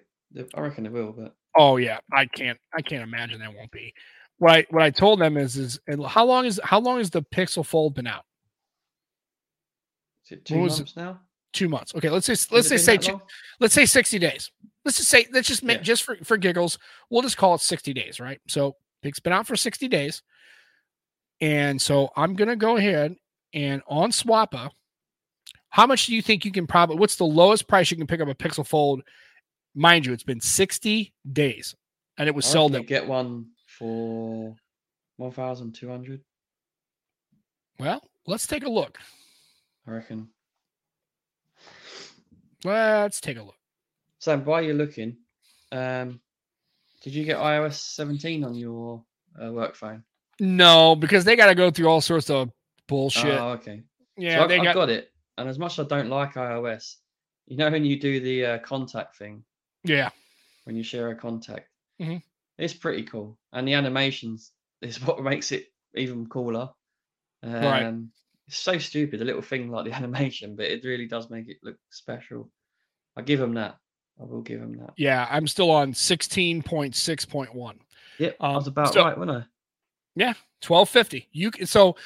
I 0.55 0.61
reckon 0.61 0.85
it 0.85 0.93
will, 0.93 1.13
but 1.13 1.35
oh 1.57 1.77
yeah, 1.79 1.99
I 2.13 2.27
can't 2.27 2.59
I 2.77 2.83
can't 2.83 3.03
imagine 3.03 3.39
that 3.41 3.55
won't 3.55 3.71
be. 3.71 3.95
What 4.39 4.53
I 4.53 4.67
what 4.71 4.83
I 4.83 4.91
told 4.91 5.19
them 5.21 5.39
is 5.39 5.57
is 5.57 5.79
and 5.87 6.05
how 6.05 6.27
long 6.27 6.45
is 6.45 6.61
how 6.63 6.79
long 6.81 6.99
has 6.99 7.09
the 7.11 7.23
Pixel 7.23 7.65
Fold 7.65 7.95
been 7.95 8.07
out? 8.07 8.25
Is 10.27 10.33
it 10.33 10.45
two 10.45 10.59
was 10.59 10.75
it? 10.79 10.83
months 10.83 10.97
now? 10.97 11.21
Two 11.53 11.69
months. 11.69 11.95
Okay, 11.95 12.11
let's 12.11 12.27
just 12.27 12.53
let's 12.53 12.69
just 12.69 12.85
say 12.85 12.97
two, 12.97 13.13
long? 13.13 13.23
let's 13.61 13.75
say 13.75 13.87
60 13.87 14.19
days. 14.19 14.51
Let's 14.85 14.99
just 14.99 15.09
say 15.09 15.27
let's 15.33 15.49
just 15.49 15.63
make 15.63 15.79
Yeah. 15.79 15.83
just 15.85 16.03
for 16.03 16.17
for 16.23 16.37
giggles, 16.37 16.79
we'll 17.11 17.23
just 17.23 17.37
call 17.37 17.55
it 17.55 17.61
60 17.61 17.93
days, 17.95 18.21
right? 18.21 18.41
So 18.49 18.77
it's 19.03 19.21
been 19.21 19.33
out 19.33 19.47
for 19.47 19.57
60 19.57 19.89
days. 19.89 20.23
And 21.41 21.81
so 21.81 22.11
I'm 22.17 22.35
gonna 22.35 22.57
go 22.57 22.77
ahead 22.77 23.17
and 23.55 23.83
on 23.87 24.11
Swappa, 24.11 24.71
how 25.71 25.87
much 25.87 26.07
do 26.07 26.15
you 26.15 26.23
think 26.23 26.45
you 26.45 26.53
can 26.53 26.67
probably 26.67 26.97
what's 26.97 27.17
the 27.17 27.25
lowest 27.25 27.69
price 27.69 27.91
you 27.91 27.97
can 27.97 28.07
pick 28.07 28.21
up 28.21 28.29
a 28.29 28.35
Pixel 28.35 28.67
Fold? 28.67 29.03
Mind 29.75 30.07
you, 30.07 30.13
it's 30.13 30.23
been 30.25 30.41
60 30.41 31.13
days 31.33 31.75
and 32.19 32.29
it 32.29 32.35
was 32.35 32.47
sold 32.47 32.75
at 32.75 32.87
get 32.87 33.07
one 33.07 33.47
for 33.67 34.55
one 35.17 35.31
thousand 35.33 35.75
two 35.75 35.89
hundred. 35.89 36.21
well, 37.79 38.03
let's 38.27 38.47
take 38.47 38.65
a 38.65 38.71
look. 38.71 38.99
I 39.87 39.91
reckon. 39.91 40.29
Let's 42.65 43.21
take 43.21 43.37
a 43.37 43.43
look. 43.43 43.55
Sam, 44.19 44.45
while 44.45 44.63
you're 44.63 44.75
looking, 44.75 45.17
um, 45.73 46.21
did 47.03 47.15
you 47.15 47.25
get 47.25 47.37
iOS 47.37 47.75
17 47.75 48.45
on 48.45 48.55
your 48.55 49.05
uh, 49.41 49.53
work 49.53 49.77
phone? 49.77 50.03
No, 50.41 50.97
because 50.97 51.25
they 51.25 51.37
got 51.37 51.47
to 51.47 51.55
go 51.55 51.71
through 51.71 51.87
all 51.87 52.01
sorts 52.01 52.31
of 52.31 52.51
bullshit. 52.89 53.39
Oh, 53.39 53.51
okay. 53.51 53.83
yeah, 54.17 54.37
so 54.37 54.43
I've, 54.43 54.49
they 54.49 54.59
got, 54.59 54.75
got 54.75 54.91
it, 54.91 55.13
and 55.39 55.49
as 55.49 55.59
much 55.59 55.79
as 55.79 55.87
I 55.87 55.89
don't 55.89 56.09
like 56.11 56.35
iOS, 56.35 56.97
you 57.47 57.57
know 57.57 57.71
when 57.71 57.85
you 57.85 58.01
do 58.01 58.21
the 58.21 58.47
uh, 58.47 58.59
contact 58.59 59.17
thing 59.17 59.45
yeah. 59.85 60.11
when 60.65 60.77
you 60.77 60.83
share 60.83 61.11
a 61.11 61.15
contact, 61.15 61.69
Mhm. 62.01 62.23
it's 62.59 62.75
pretty 62.75 63.05
cool, 63.05 63.39
and 63.53 63.67
the 63.69 63.75
animations 63.75 64.53
is 64.83 65.01
what 65.07 65.23
makes 65.23 65.53
it 65.53 65.67
even 65.95 66.27
cooler. 66.27 66.71
Um, 67.43 67.53
Right. 67.53 67.95
It's 68.49 68.59
so 68.59 68.79
stupid, 68.79 69.21
a 69.21 69.25
little 69.25 69.43
thing 69.43 69.71
like 69.71 69.85
the 69.87 69.93
animation, 70.01 70.55
but 70.57 70.67
it 70.67 70.85
really 70.85 71.07
does 71.07 71.31
make 71.31 71.49
it 71.49 71.57
look 71.63 71.77
special. 71.91 72.51
I 73.17 73.23
give 73.23 73.41
them 73.41 73.55
that. 73.55 73.77
I 74.21 74.25
will 74.25 74.43
give 74.43 74.61
them 74.61 74.77
that. 74.79 74.91
Yeah, 74.97 75.27
I'm 75.31 75.47
still 75.47 75.71
on 75.71 75.93
16.6.1. 75.93 77.79
Yep, 78.19 78.37
I 78.41 78.49
Um, 78.49 78.55
was 78.55 78.67
about 78.67 78.93
so- 78.95 79.05
right, 79.05 79.17
wasn't 79.19 79.39
I? 79.39 79.47
Yeah, 80.15 80.33
1250. 80.63 81.29
You 81.33 81.51
can 81.51 81.67
so 81.67 81.97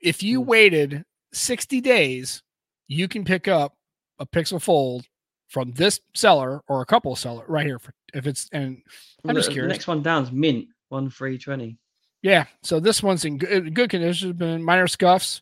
if 0.00 0.22
you 0.22 0.42
Mm. 0.42 0.46
waited 0.46 1.04
60 1.32 1.80
days, 1.80 2.42
you 2.88 3.08
can 3.08 3.24
pick 3.24 3.48
up 3.48 3.74
a 4.18 4.26
Pixel 4.26 4.60
Fold 4.60 5.06
from 5.48 5.72
this 5.72 6.00
seller 6.14 6.62
or 6.68 6.82
a 6.82 6.86
couple 6.86 7.12
of 7.12 7.18
seller 7.18 7.44
right 7.48 7.64
here 7.66 7.78
for 7.78 7.94
if 8.12 8.26
it's 8.26 8.48
and 8.52 8.82
I'm 9.24 9.34
just 9.34 9.46
the, 9.48 9.50
the 9.50 9.54
curious. 9.54 9.72
next 9.72 9.86
one 9.86 10.02
down's 10.02 10.30
Mint 10.32 10.68
one 10.88 11.08
three 11.08 11.38
twenty. 11.38 11.78
yeah, 12.22 12.44
so 12.62 12.78
this 12.80 13.02
one's 13.02 13.24
in 13.24 13.38
good, 13.38 13.72
good 13.74 13.88
condition, 13.90 14.32
been 14.34 14.62
minor 14.62 14.86
scuffs. 14.86 15.40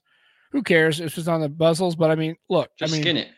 Who 0.55 0.63
cares 0.63 1.01
if 1.01 1.19
it's 1.19 1.29
on 1.29 1.41
the 1.43 1.51
bezels. 1.51 1.99
But 1.99 2.11
I 2.11 2.15
mean, 2.15 2.37
look, 2.49 2.71
Just 2.79 2.93
I 2.93 2.97
mean, 2.97 3.03
skin 3.03 3.17
it. 3.19 3.29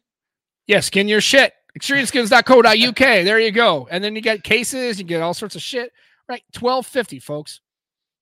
yeah, 0.68 0.78
skin 0.80 1.08
your 1.08 1.20
shit. 1.20 1.52
Extremeskins.co.uk. 1.76 2.96
There 2.98 3.40
you 3.40 3.50
go. 3.50 3.88
And 3.90 4.02
then 4.04 4.14
you 4.14 4.22
get 4.22 4.44
cases, 4.44 4.98
you 4.98 5.04
get 5.04 5.20
all 5.22 5.34
sorts 5.34 5.56
of 5.56 5.62
shit. 5.62 5.92
Right, 6.28 6.42
twelve 6.52 6.86
fifty, 6.86 7.18
folks. 7.18 7.60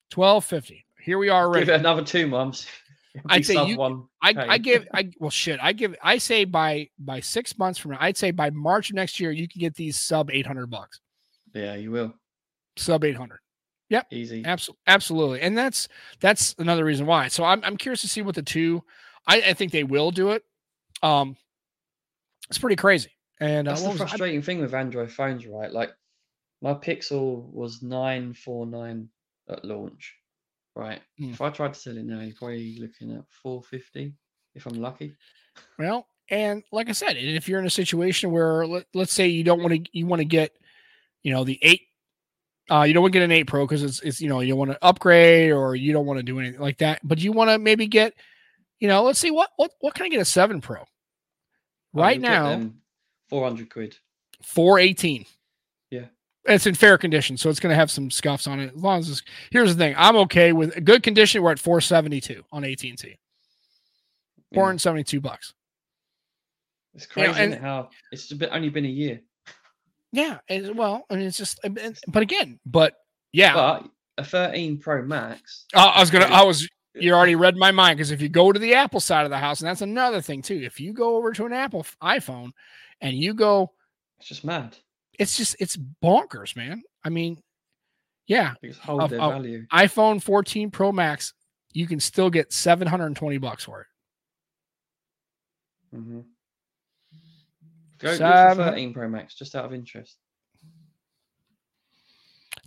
Twelve 0.09 0.43
fifty. 0.45 0.85
Here 0.99 1.17
we 1.17 1.29
are 1.29 1.43
Give 1.43 1.47
already. 1.49 1.71
it 1.71 1.79
another 1.79 2.03
two 2.03 2.25
months. 2.27 2.65
I'd 3.29 3.45
say 3.45 3.65
you- 3.67 3.77
one. 3.77 4.05
I. 4.21 4.33
I 4.37 4.57
give 4.57 4.87
I 4.93 5.09
well 5.19 5.29
shit. 5.29 5.59
I 5.61 5.73
give 5.73 5.95
I 6.01 6.17
say 6.17 6.45
by 6.45 6.89
by 6.99 7.19
six 7.19 7.57
months 7.57 7.79
from 7.79 7.91
now, 7.91 7.97
I'd 8.01 8.17
say 8.17 8.31
by 8.31 8.49
March 8.49 8.91
next 8.93 9.19
year, 9.19 9.31
you 9.31 9.47
can 9.47 9.59
get 9.59 9.75
these 9.75 9.99
sub 9.99 10.29
eight 10.31 10.45
hundred 10.47 10.67
bucks. 10.67 10.99
Yeah, 11.53 11.75
you 11.75 11.91
will. 11.91 12.13
Sub 12.77 13.03
eight 13.03 13.15
hundred. 13.15 13.39
Easy. 14.11 14.43
Absolutely, 14.45 14.81
absolutely, 14.87 15.41
and 15.41 15.57
that's 15.57 15.87
that's 16.19 16.55
another 16.57 16.85
reason 16.85 17.05
why. 17.05 17.27
So 17.27 17.43
I'm 17.43 17.63
I'm 17.63 17.77
curious 17.77 18.01
to 18.01 18.07
see 18.07 18.21
what 18.21 18.35
the 18.35 18.43
two. 18.43 18.83
I, 19.27 19.41
I 19.41 19.53
think 19.53 19.71
they 19.71 19.83
will 19.83 20.11
do 20.11 20.31
it. 20.31 20.43
Um, 21.01 21.35
it's 22.49 22.59
pretty 22.59 22.75
crazy. 22.75 23.09
And 23.39 23.67
uh, 23.67 23.71
That's 23.71 23.83
the 23.83 23.89
it? 23.89 23.93
I- 23.93 23.97
frustrating 23.97 24.41
thing 24.41 24.59
with 24.59 24.73
Android 24.73 25.11
phones, 25.11 25.45
right? 25.47 25.71
Like 25.71 25.91
my 26.61 26.73
Pixel 26.73 27.51
was 27.51 27.81
nine 27.81 28.33
four 28.33 28.65
nine 28.65 29.09
at 29.49 29.65
launch, 29.65 30.15
right? 30.75 31.01
Hmm. 31.17 31.31
If 31.31 31.41
I 31.41 31.49
tried 31.49 31.73
to 31.73 31.79
sell 31.79 31.97
it 31.97 32.05
now, 32.05 32.21
you're 32.21 32.35
probably 32.35 32.77
looking 32.79 33.15
at 33.15 33.23
four 33.29 33.61
fifty 33.63 34.13
if 34.53 34.65
I'm 34.65 34.79
lucky. 34.81 35.15
Well, 35.77 36.07
and 36.29 36.63
like 36.71 36.89
I 36.89 36.93
said, 36.93 37.17
if 37.17 37.47
you're 37.49 37.59
in 37.59 37.65
a 37.65 37.69
situation 37.71 38.31
where 38.31 38.65
let, 38.65 38.85
let's 38.93 39.13
say 39.13 39.27
you 39.27 39.43
don't 39.43 39.61
want 39.61 39.73
to 39.73 39.89
you 39.91 40.05
want 40.05 40.21
to 40.21 40.25
get, 40.25 40.55
you 41.23 41.33
know, 41.33 41.43
the 41.43 41.59
eight 41.61 41.81
uh 42.71 42.83
you 42.83 42.93
don't 42.93 43.03
want 43.03 43.13
to 43.13 43.19
get 43.19 43.23
an 43.25 43.31
8 43.31 43.43
Pro 43.47 43.65
because 43.65 43.83
it's 43.83 44.01
it's 44.01 44.21
you 44.21 44.27
know, 44.29 44.39
you 44.39 44.49
don't 44.49 44.57
want 44.59 44.71
to 44.71 44.83
upgrade 44.83 45.51
or 45.51 45.75
you 45.75 45.93
don't 45.93 46.05
want 46.05 46.17
to 46.19 46.23
do 46.23 46.39
anything 46.39 46.59
like 46.61 46.77
that, 46.79 46.99
but 47.03 47.19
you 47.19 47.31
want 47.31 47.49
to 47.51 47.59
maybe 47.59 47.87
get, 47.87 48.13
you 48.79 48.87
know, 48.87 49.03
let's 49.03 49.19
see 49.19 49.31
what 49.31 49.49
what 49.57 49.71
what 49.81 49.93
can 49.93 50.05
I 50.05 50.09
get 50.09 50.19
a 50.21 50.25
7 50.25 50.61
Pro? 50.61 50.83
Right 51.93 52.19
now, 52.19 52.69
four 53.29 53.43
hundred 53.47 53.69
quid. 53.69 53.97
418. 54.43 55.25
Yeah. 55.91 56.05
It's 56.45 56.67
in 56.67 56.75
fair 56.75 56.97
condition, 56.97 57.37
so 57.37 57.49
it's 57.49 57.59
going 57.59 57.71
to 57.71 57.75
have 57.75 57.89
some 57.89 58.11
scuffs 58.11 58.45
on 58.47 58.59
it. 58.59 58.73
As 58.75 58.83
long 58.83 58.99
as 58.99 59.09
it's, 59.09 59.23
here's 59.49 59.73
the 59.73 59.77
thing, 59.83 59.95
I'm 59.97 60.15
okay 60.17 60.51
with 60.53 60.75
a 60.75 60.81
good 60.81 61.01
condition. 61.03 61.41
We're 61.41 61.51
at 61.53 61.57
472 61.59 62.43
on 62.51 62.63
AT&T, 62.65 62.93
Yeah. 64.51 64.55
472 64.55 65.21
bucks. 65.21 65.53
It's 66.93 67.07
You 67.15 67.23
know, 67.23 67.29
crazy 67.29 67.41
isn't 67.41 67.43
and- 67.43 67.53
it, 67.53 67.61
how 67.61 67.89
it's 68.11 68.31
bit, 68.33 68.49
only 68.51 68.69
been 68.69 68.85
a 68.85 68.89
year. 68.89 69.21
Yeah, 70.15 70.37
and, 70.49 70.75
well, 70.77 71.05
I 71.09 71.15
mean, 71.15 71.27
it's 71.27 71.37
just, 71.37 71.59
and- 71.63 71.77
and- 71.77 71.97
but 72.07 72.23
again, 72.23 72.59
but 72.65 72.93
yeah, 73.33 73.53
But 73.53 73.89
a 74.17 74.23
13 74.23 74.77
Pro 74.79 75.03
Max. 75.03 75.65
Uh, 75.73 75.91
I 75.95 75.99
was 75.99 76.09
gonna. 76.09 76.25
I 76.25 76.43
was. 76.43 76.67
You 76.97 77.11
already 77.13 77.35
read 77.35 77.57
my 77.57 77.71
mind 77.71 77.97
because 77.97 78.11
if 78.11 78.21
you 78.21 78.29
go 78.29 78.53
to 78.53 78.59
the 78.59 78.73
Apple 78.75 79.01
side 79.01 79.25
of 79.25 79.29
the 79.29 79.37
house, 79.37 79.59
and 79.59 79.67
that's 79.67 79.81
another 79.81 80.21
thing 80.21 80.41
too. 80.41 80.55
If 80.63 80.79
you 80.79 80.93
go 80.93 81.17
over 81.17 81.33
to 81.33 81.45
an 81.45 81.51
Apple 81.51 81.85
iPhone, 82.01 82.51
and 83.01 83.17
you 83.17 83.33
go, 83.33 83.73
It's 84.19 84.29
just 84.29 84.45
mad. 84.45 84.77
it's 85.19 85.35
just 85.35 85.57
it's 85.59 85.75
bonkers, 86.01 86.55
man. 86.55 86.81
I 87.03 87.09
mean, 87.09 87.41
yeah, 88.27 88.53
Of- 88.87 89.09
their 89.09 89.19
value. 89.19 89.65
iPhone 89.73 90.23
14 90.23 90.71
Pro 90.71 90.93
Max, 90.93 91.33
you 91.73 91.85
can 91.85 91.99
still 91.99 92.29
get 92.29 92.53
720 92.53 93.37
bucks 93.39 93.65
for 93.65 93.81
it. 93.81 93.87
hmm 95.97 96.21
Go, 97.99 98.15
Seven- 98.15 98.57
for 98.57 98.71
13 98.71 98.93
Pro 98.93 99.09
Max, 99.09 99.35
just 99.35 99.55
out 99.55 99.65
of 99.65 99.73
interest. 99.73 100.17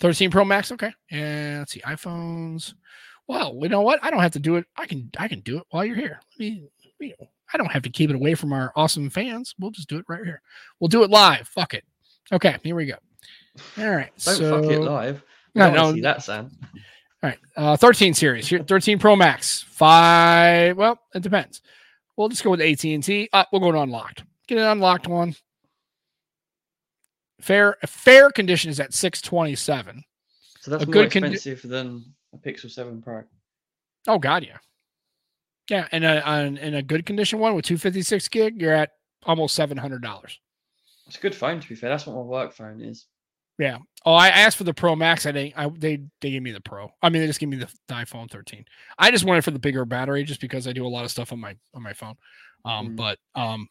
13 0.01 0.31
Pro 0.31 0.45
Max, 0.45 0.70
okay. 0.72 0.93
And 1.11 1.59
let's 1.59 1.72
see, 1.72 1.81
iPhones. 1.81 2.74
Well, 3.26 3.59
you 3.61 3.68
know 3.68 3.83
what? 3.83 3.99
I 4.03 4.11
don't 4.11 4.20
have 4.20 4.33
to 4.33 4.39
do 4.39 4.57
it. 4.57 4.64
I 4.76 4.87
can 4.87 5.11
I 5.18 5.29
can 5.29 5.41
do 5.41 5.59
it 5.59 5.64
while 5.70 5.85
you're 5.85 5.97
here. 5.97 6.20
Let 6.33 6.41
me, 6.41 6.68
you 7.01 7.14
know, 7.20 7.29
I 7.53 7.59
don't 7.59 7.70
have 7.70 7.83
to 7.83 7.91
keep 7.91 8.11
it 8.11 8.16
away 8.16 8.35
from 8.35 8.53
our 8.53 8.72
awesome 8.74 9.11
fans. 9.11 9.55
We'll 9.59 9.70
just 9.70 9.89
do 9.89 9.99
it 9.99 10.07
right 10.09 10.24
here. 10.24 10.41
We'll 10.81 10.89
do 10.89 11.03
it 11.03 11.11
live. 11.11 11.47
Fuck 11.49 11.74
it. 11.74 11.85
Okay, 12.33 12.57
here 12.62 12.74
we 12.74 12.87
go. 12.87 12.95
All 13.79 13.91
right. 13.91 14.11
Don't 14.24 14.37
so, 14.37 14.62
fuck 14.62 14.70
it 14.70 14.81
live. 14.81 15.22
No, 15.55 15.66
I 15.66 15.70
don't 15.70 15.89
no. 15.89 15.95
see 15.95 16.01
that, 16.03 16.22
Sam. 16.22 16.51
All 17.22 17.31
right. 17.31 17.39
Uh, 17.57 17.76
13 17.76 18.14
series. 18.14 18.47
Here, 18.47 18.62
13 18.62 18.99
Pro 18.99 19.16
Max. 19.16 19.62
Five. 19.62 20.76
Well, 20.76 21.01
it 21.14 21.22
depends. 21.22 21.62
We'll 22.16 22.29
just 22.29 22.45
go 22.45 22.51
with 22.51 22.61
AT&T. 22.61 23.31
Uh, 23.33 23.45
we'll 23.51 23.61
go 23.61 23.72
to 23.72 23.81
unlocked. 23.81 24.22
Get 24.49 24.59
an 24.59 24.65
unlocked 24.65 25.07
one. 25.07 25.35
Fair 27.41 27.77
fair 27.87 28.31
condition 28.31 28.71
is 28.71 28.81
at 28.81 28.93
627. 28.93 30.03
So 30.61 30.71
that's 30.71 30.83
A 30.83 30.87
more 30.87 30.93
good 30.93 31.11
condi- 31.11 31.33
expensive 31.35 31.69
than 31.71 32.05
a 32.35 32.39
Pixel 32.39 32.71
7 32.71 33.01
Pro. 33.01 33.23
Oh 34.09 34.19
God, 34.19 34.45
yeah, 34.45 34.57
yeah. 35.71 35.87
And 35.93 36.05
a, 36.05 36.27
on 36.29 36.57
in 36.57 36.75
a 36.75 36.83
good 36.83 37.07
condition 37.07 37.39
one 37.39 37.55
with 37.55 37.65
256 37.67 38.29
gig, 38.29 38.61
you're 38.61 38.73
at 38.75 38.91
almost 39.25 39.55
seven 39.55 39.77
hundred 39.77 40.03
dollars. 40.03 40.41
It's 41.07 41.17
a 41.17 41.21
good 41.21 41.35
phone, 41.35 41.61
to 41.61 41.69
be 41.69 41.75
fair. 41.75 41.91
That's 41.91 42.07
what 42.07 42.17
my 42.17 42.23
work 42.23 42.53
phone 42.53 42.81
is. 42.83 43.07
Yeah. 43.59 43.79
Oh, 44.05 44.13
I 44.15 44.29
asked 44.29 44.57
for 44.57 44.65
the 44.65 44.75
Pro 44.75 44.95
Max. 44.97 45.27
I 45.27 45.33
didn't. 45.33 45.55
I, 45.59 45.69
they 45.69 46.01
they 46.21 46.31
gave 46.31 46.43
me 46.43 46.51
the 46.53 46.61
Pro. 46.61 46.91
I 47.03 47.09
mean, 47.09 47.23
they 47.23 47.27
just 47.29 47.41
gave 47.41 47.49
me 47.51 47.57
the, 47.57 47.69
the 47.89 47.95
iPhone 47.95 48.31
13. 48.31 48.65
I 48.99 49.11
just 49.11 49.25
wanted 49.25 49.45
for 49.45 49.51
the 49.53 49.59
bigger 49.59 49.85
battery, 49.85 50.25
just 50.25 50.41
because 50.41 50.67
I 50.67 50.73
do 50.73 50.87
a 50.87 50.89
lot 50.89 51.05
of 51.05 51.11
stuff 51.11 51.33
on 51.33 51.39
my 51.41 51.55
on 51.75 51.83
my 51.83 51.93
phone. 51.93 52.15
Um, 52.65 52.91
Mm. 52.91 52.97
but 52.97 53.19
um, 53.35 53.69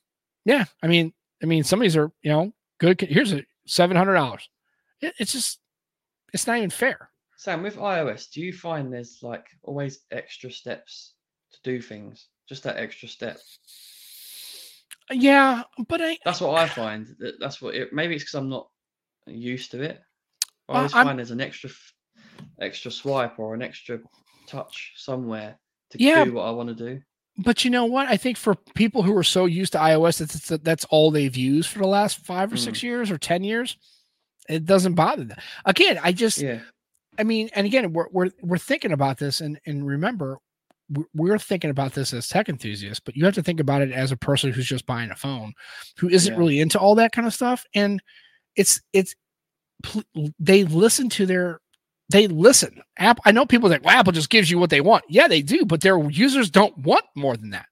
yeah. 0.47 0.65
I 0.81 0.87
mean, 0.87 1.13
I 1.43 1.45
mean, 1.45 1.63
some 1.63 1.79
of 1.79 1.83
these 1.83 1.95
are 1.97 2.11
you 2.23 2.31
know 2.31 2.51
good. 2.79 2.99
Here's 3.01 3.33
a 3.33 3.43
seven 3.67 3.95
hundred 3.95 4.15
dollars. 4.15 4.49
It, 5.01 5.13
it's 5.19 5.31
just, 5.33 5.59
it's 6.33 6.47
not 6.47 6.57
even 6.57 6.71
fair. 6.71 7.11
Sam, 7.37 7.61
with 7.61 7.75
iOS, 7.77 8.31
do 8.31 8.41
you 8.41 8.51
find 8.51 8.91
there's 8.91 9.19
like 9.21 9.45
always 9.61 9.99
extra 10.09 10.49
steps 10.51 11.13
to 11.51 11.59
do 11.63 11.79
things? 11.81 12.27
Just 12.49 12.63
that 12.63 12.77
extra 12.77 13.07
step. 13.07 13.37
Yeah, 15.11 15.63
but 15.87 16.01
I 16.01 16.17
That's 16.25 16.41
what 16.41 16.55
I 16.59 16.67
find. 16.67 17.07
That 17.19 17.35
that's 17.39 17.61
what 17.61 17.75
it. 17.75 17.93
Maybe 17.93 18.15
it's 18.15 18.23
because 18.23 18.35
I'm 18.35 18.49
not 18.49 18.67
used 19.27 19.71
to 19.71 19.81
it. 19.81 20.01
I 20.67 20.71
Well, 20.71 20.77
always 20.79 20.93
I'm- 20.93 21.05
find 21.07 21.19
there's 21.19 21.31
an 21.31 21.41
extra, 21.41 21.69
extra 22.59 22.91
swipe 22.91 23.39
or 23.39 23.53
an 23.53 23.61
extra 23.61 23.99
touch 24.47 24.93
somewhere 24.97 25.57
to 25.91 25.97
Yeah. 26.03 26.25
do 26.25 26.33
what 26.33 26.43
I 26.43 26.51
want 26.51 26.69
to 26.69 26.75
do. 26.75 27.01
But 27.37 27.63
you 27.63 27.69
know 27.69 27.85
what? 27.85 28.07
I 28.07 28.17
think 28.17 28.35
for 28.37 28.55
people 28.55 29.03
who 29.03 29.15
are 29.15 29.23
so 29.23 29.45
used 29.45 29.73
to 29.73 29.77
iOS, 29.79 30.17
that's 30.19 30.47
that's, 30.63 30.85
all 30.85 31.11
they've 31.11 31.35
used 31.35 31.69
for 31.69 31.79
the 31.79 31.87
last 31.87 32.25
five 32.25 32.51
or 32.51 32.57
six 32.57 32.79
mm. 32.79 32.83
years 32.83 33.11
or 33.11 33.17
ten 33.17 33.43
years. 33.43 33.77
It 34.49 34.65
doesn't 34.65 34.95
bother 34.95 35.23
them. 35.25 35.37
Again, 35.65 35.99
I 36.01 36.13
just, 36.13 36.39
Yeah, 36.39 36.61
I 37.19 37.23
mean, 37.23 37.49
and 37.53 37.67
again, 37.67 37.93
we're 37.93 38.07
we're 38.11 38.31
we're 38.41 38.57
thinking 38.57 38.91
about 38.91 39.17
this, 39.17 39.41
and 39.41 39.59
and 39.65 39.85
remember, 39.85 40.39
we're, 40.89 41.05
we're 41.13 41.37
thinking 41.37 41.69
about 41.69 41.93
this 41.93 42.13
as 42.13 42.27
tech 42.27 42.49
enthusiasts, 42.49 43.01
but 43.03 43.15
you 43.15 43.25
have 43.25 43.35
to 43.35 43.43
think 43.43 43.59
about 43.59 43.81
it 43.81 43.91
as 43.91 44.11
a 44.11 44.17
person 44.17 44.51
who's 44.51 44.67
just 44.67 44.85
buying 44.85 45.11
a 45.11 45.15
phone, 45.15 45.53
who 45.97 46.09
isn't 46.09 46.33
Yeah. 46.33 46.39
really 46.39 46.59
into 46.59 46.79
all 46.79 46.95
that 46.95 47.11
kind 47.11 47.27
of 47.27 47.33
stuff, 47.33 47.65
and 47.75 48.01
it's 48.55 48.81
it's 48.93 49.15
they 50.39 50.63
listen 50.63 51.09
to 51.09 51.25
their 51.25 51.59
they 52.09 52.27
listen. 52.27 52.81
App. 52.97 53.19
I 53.25 53.31
know 53.31 53.45
people 53.45 53.69
think 53.69 53.83
well, 53.83 53.97
Apple 53.97 54.13
just 54.13 54.29
gives 54.29 54.49
you 54.49 54.57
what 54.59 54.69
they 54.69 54.81
want. 54.81 55.03
Yeah, 55.09 55.27
they 55.27 55.41
do, 55.41 55.65
but 55.65 55.81
their 55.81 55.97
users 56.09 56.49
don't 56.49 56.77
want 56.77 57.03
more 57.15 57.35
than 57.37 57.49
that. 57.51 57.65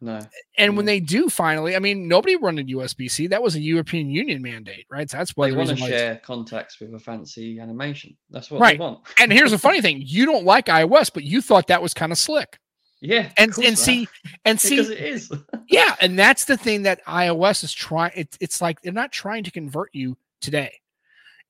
no, 0.00 0.20
And 0.58 0.76
when 0.76 0.86
they 0.86 1.00
do 1.00 1.28
finally, 1.28 1.74
I 1.74 1.78
mean, 1.78 2.06
nobody 2.06 2.36
running 2.36 2.66
USB 2.68 3.10
C. 3.10 3.26
That 3.26 3.42
was 3.42 3.56
a 3.56 3.60
European 3.60 4.10
Union 4.10 4.42
mandate, 4.42 4.86
right? 4.90 5.10
So 5.10 5.16
that's 5.16 5.36
why 5.36 5.46
they 5.46 5.52
the 5.52 5.56
want 5.58 5.70
to 5.70 5.76
share 5.76 6.16
contacts 6.16 6.78
with 6.80 6.94
a 6.94 6.98
fancy 6.98 7.58
animation. 7.58 8.16
That's 8.30 8.50
what 8.50 8.60
Right. 8.60 8.78
they 8.78 8.82
want. 8.84 9.00
And 9.18 9.32
here's 9.32 9.50
the 9.52 9.58
funny 9.58 9.80
thing: 9.86 10.02
you 10.04 10.26
don't 10.26 10.44
like 10.44 10.66
iOS, 10.66 11.10
but 11.12 11.24
you 11.24 11.40
thought 11.42 11.66
that 11.68 11.82
was 11.82 11.94
kind 11.94 12.12
of 12.12 12.18
slick. 12.18 12.58
Yeah, 13.02 13.30
And 13.36 13.52
and 13.56 13.64
man. 13.64 13.76
see 13.76 14.08
and 14.46 14.58
because 14.60 14.86
see, 14.88 14.92
it 14.94 15.00
is. 15.00 15.30
yeah, 15.68 15.96
and 16.00 16.18
that's 16.18 16.46
the 16.46 16.56
thing 16.56 16.82
that 16.84 17.04
iOS 17.04 17.62
is 17.64 17.72
trying. 17.72 18.12
It's 18.14 18.38
it's 18.40 18.60
like 18.62 18.80
they're 18.80 18.92
not 18.92 19.12
trying 19.12 19.44
to 19.44 19.50
convert 19.50 19.90
you 19.94 20.16
today. 20.40 20.72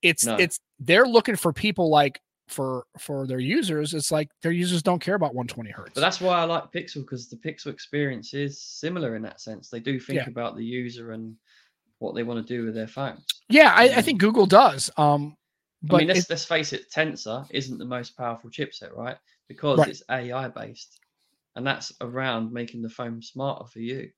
It's 0.03 0.25
No. 0.25 0.37
it's 0.37 0.59
they're 0.79 1.07
looking 1.07 1.37
for 1.37 1.53
people 1.53 1.89
like 1.91 2.21
for 2.49 2.85
for 2.99 3.27
their 3.27 3.39
users. 3.41 3.95
It's 3.95 4.11
like 4.13 4.29
their 4.43 4.53
users 4.53 4.83
don't 4.83 5.01
care 5.01 5.15
about 5.15 5.35
120 5.35 5.71
hertz. 5.71 5.93
But 5.95 6.01
that's 6.01 6.21
why 6.21 6.39
I 6.39 6.45
like 6.45 6.71
Pixel 6.73 6.97
because 7.03 7.29
the 7.29 7.37
Pixel 7.37 7.67
experience 7.73 8.35
is 8.35 8.63
similar 8.63 9.17
in 9.17 9.23
that 9.23 9.41
sense. 9.41 9.69
They 9.69 9.81
do 9.81 9.99
think 9.99 10.19
Yeah. 10.19 10.29
about 10.29 10.57
the 10.57 10.65
user 10.65 11.13
and 11.13 11.37
what 11.99 12.15
they 12.15 12.23
want 12.23 12.47
to 12.47 12.55
do 12.57 12.65
with 12.65 12.75
their 12.75 12.87
phones. 12.89 13.25
yeah, 13.49 13.73
I, 13.75 13.85
I 13.85 13.95
Um, 13.97 14.03
think 14.03 14.21
Google 14.21 14.47
does. 14.47 14.91
Um, 14.97 15.37
but 15.83 15.97
I 15.97 15.99
mean, 16.01 16.09
let's, 16.09 16.29
let's 16.31 16.45
face 16.45 16.73
it, 16.73 16.91
Tensor 16.91 17.47
isn't 17.51 17.79
the 17.79 17.85
most 17.85 18.17
powerful 18.17 18.51
chipset, 18.51 18.95
right? 18.95 19.17
Because 19.49 19.79
Right. 19.79 19.89
it's 19.89 20.03
AI 20.11 20.49
based, 20.49 21.01
and 21.57 21.67
that's 21.67 21.93
around 22.01 22.53
making 22.53 22.83
the 22.83 22.91
phone 22.91 23.23
smarter 23.23 23.65
for 23.67 23.81
you. 23.81 24.11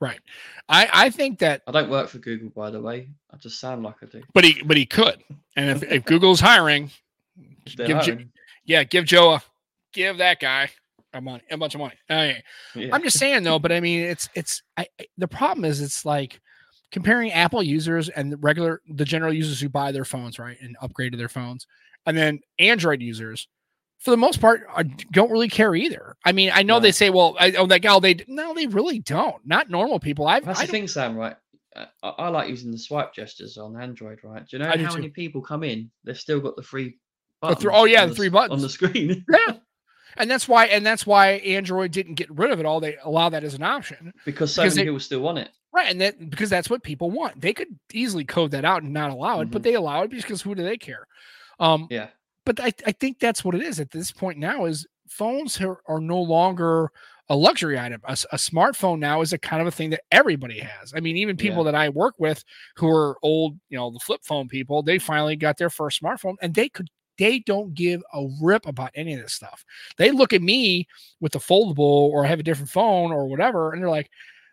Right. 0.00 0.20
I 0.68 0.88
I 0.92 1.10
think 1.10 1.40
that, 1.40 1.62
I 1.66 1.72
don't 1.72 1.90
work 1.90 2.08
for 2.08 2.18
Google, 2.18 2.50
by 2.50 2.70
the 2.70 2.80
way. 2.80 3.08
I 3.32 3.36
just 3.36 3.58
sound 3.60 3.82
like 3.82 3.96
I 4.02 4.06
do. 4.06 4.22
but 4.32 4.44
he 4.44 4.62
but 4.62 4.76
he 4.76 4.86
could. 4.86 5.22
And 5.56 5.70
if, 5.70 5.82
if 5.90 6.04
Google's 6.04 6.40
hiring, 6.40 6.90
They're 7.76 7.86
give 7.88 7.96
hiring. 7.98 8.30
yeah, 8.64 8.84
give 8.84 9.04
Joe 9.06 9.32
a 9.34 9.42
give 9.92 10.18
that 10.18 10.38
guy 10.40 10.70
a 11.12 11.20
money 11.20 11.42
a 11.50 11.56
bunch 11.56 11.74
of 11.74 11.80
money. 11.80 11.94
Okay. 12.10 12.42
Yeah. 12.76 12.94
I'm 12.94 13.02
just 13.02 13.18
saying 13.18 13.42
though, 13.42 13.58
but 13.58 13.72
I 13.72 13.80
mean, 13.80 14.00
it's 14.04 14.28
it's 14.34 14.62
I, 14.76 14.86
I- 15.00 15.06
the 15.16 15.26
problem 15.28 15.64
is 15.64 15.80
it's 15.80 16.04
like 16.04 16.40
comparing 16.92 17.32
Apple 17.32 17.62
users 17.62 18.08
and 18.08 18.30
the 18.32 18.36
regular 18.36 18.80
the 18.88 19.04
general 19.04 19.32
users 19.32 19.60
who 19.60 19.68
buy 19.68 19.90
their 19.90 20.04
phones 20.04 20.38
right 20.38 20.56
and 20.60 20.76
upgrade 20.80 21.10
to 21.12 21.18
their 21.18 21.28
phones, 21.28 21.66
and 22.06 22.16
then 22.16 22.38
Android 22.60 23.02
users. 23.02 23.48
For 23.98 24.10
the 24.12 24.16
most 24.16 24.40
part, 24.40 24.62
I 24.74 24.84
don't 24.84 25.30
really 25.30 25.48
care 25.48 25.74
either. 25.74 26.16
I 26.24 26.32
mean, 26.32 26.50
I 26.54 26.62
know 26.62 26.74
No. 26.76 26.80
they 26.80 26.92
say, 26.92 27.10
"Well, 27.10 27.36
I, 27.38 27.52
oh, 27.52 27.66
that 27.66 27.80
gal," 27.82 28.00
they 28.00 28.16
no, 28.28 28.54
they 28.54 28.66
really 28.68 29.00
don't. 29.00 29.44
Not 29.44 29.70
normal 29.70 29.98
people. 29.98 30.26
I've, 30.28 30.44
That's 30.44 30.60
I 30.60 30.66
the 30.66 30.72
thing, 30.72 30.86
Sam, 30.88 31.16
right? 31.16 31.36
Uh, 31.74 31.86
I, 32.02 32.08
I 32.08 32.28
like 32.28 32.48
using 32.48 32.70
the 32.70 32.78
swipe 32.78 33.12
gestures 33.12 33.58
on 33.58 33.80
Android, 33.80 34.20
right? 34.22 34.46
Do 34.46 34.56
you 34.56 34.62
know 34.62 34.70
I 34.70 34.78
how 34.78 34.94
many 34.94 35.08
people 35.08 35.40
come 35.42 35.64
in? 35.64 35.90
They've 36.04 36.18
still 36.18 36.38
got 36.40 36.54
the 36.56 36.62
three 36.62 36.90
The 37.42 37.48
buttons. 37.48 37.62
thr- 37.62 37.72
oh, 37.72 37.84
yeah, 37.86 38.02
on 38.04 38.10
the 38.10 38.14
three 38.14 38.28
buttons. 38.28 38.52
on 38.52 38.60
the 38.62 38.68
screen. 38.68 39.24
yeah, 39.32 39.54
and 40.16 40.30
that's 40.30 40.46
why, 40.46 40.66
and 40.66 40.86
that's 40.86 41.04
why 41.04 41.30
Android 41.32 41.90
didn't 41.90 42.14
get 42.14 42.30
rid 42.30 42.52
of 42.52 42.60
it 42.60 42.66
all. 42.66 42.78
They 42.80 42.96
allow 43.02 43.28
that 43.30 43.42
as 43.42 43.54
an 43.54 43.64
option, 43.64 44.12
because 44.24 44.54
so 44.54 44.62
Because 44.62 44.76
many 44.76 44.84
they- 44.84 44.90
people 44.90 45.00
still 45.00 45.20
want 45.20 45.38
it. 45.38 45.50
right? 45.74 45.90
And 45.90 46.00
that 46.00 46.30
because 46.30 46.50
that's 46.50 46.70
what 46.70 46.84
people 46.84 47.10
want. 47.10 47.40
They 47.40 47.52
could 47.52 47.68
easily 47.92 48.24
code 48.24 48.52
that 48.52 48.64
out 48.64 48.84
and 48.84 48.92
not 48.92 49.10
allow 49.10 49.40
it, 49.40 49.50
but 49.50 49.62
Mhm. 49.62 49.64
they 49.64 49.74
allow 49.74 50.02
it 50.04 50.10
because 50.12 50.40
who 50.42 50.54
do 50.54 50.62
they 50.62 50.76
care? 50.76 51.06
Um, 51.58 51.88
Yeah. 51.90 52.08
But 52.48 52.60
I, 52.60 52.72
I 52.86 52.92
think 52.92 53.18
that's 53.18 53.44
what 53.44 53.54
it 53.54 53.60
is 53.60 53.78
at 53.78 53.90
this 53.90 54.10
point 54.10 54.38
now 54.38 54.64
is 54.64 54.86
phones 55.06 55.60
are, 55.60 55.82
are 55.86 56.00
no 56.00 56.18
longer 56.18 56.90
a 57.28 57.36
luxury 57.36 57.78
item. 57.78 58.00
A 58.06 58.14
smartphone 58.14 59.00
now 59.00 59.20
is 59.20 59.34
a 59.34 59.38
kind 59.38 59.60
of 59.60 59.68
a 59.68 59.70
thing 59.70 59.90
that 59.90 60.00
everybody 60.10 60.58
has. 60.60 60.94
I 60.96 61.00
mean 61.00 61.18
even 61.18 61.36
people 61.36 61.62
that 61.64 61.74
i 61.74 61.90
work 61.90 62.14
with 62.18 62.42
who 62.76 62.88
are 62.88 63.18
old 63.22 63.58
you 63.68 63.76
know 63.76 63.90
the 63.90 63.98
flip 63.98 64.22
phone 64.24 64.48
people 64.48 64.82
they 64.82 64.98
finally 64.98 65.36
got 65.36 65.58
their 65.58 65.68
first 65.68 66.02
smartphone 66.02 66.36
and 66.40 66.54
they 66.54 66.70
could 66.70 66.88
they 67.18 67.40
don't 67.40 67.74
give 67.74 68.02
a 68.14 68.26
rip 68.40 68.66
about 68.66 68.92
any 68.94 69.12
of 69.12 69.20
this 69.20 69.34
stuff. 69.34 69.62
They 69.98 70.10
look 70.10 70.32
at 70.32 70.40
me 70.40 70.88
with 71.20 71.34
a 71.34 71.40
foldable 71.40 72.08
or 72.14 72.24
have 72.24 72.40
a 72.40 72.44
different 72.44 72.70
phone 72.70 73.12
or 73.12 73.26
whatever 73.26 73.74
and 73.74 73.82
they're 73.82 73.90
like 73.90 74.08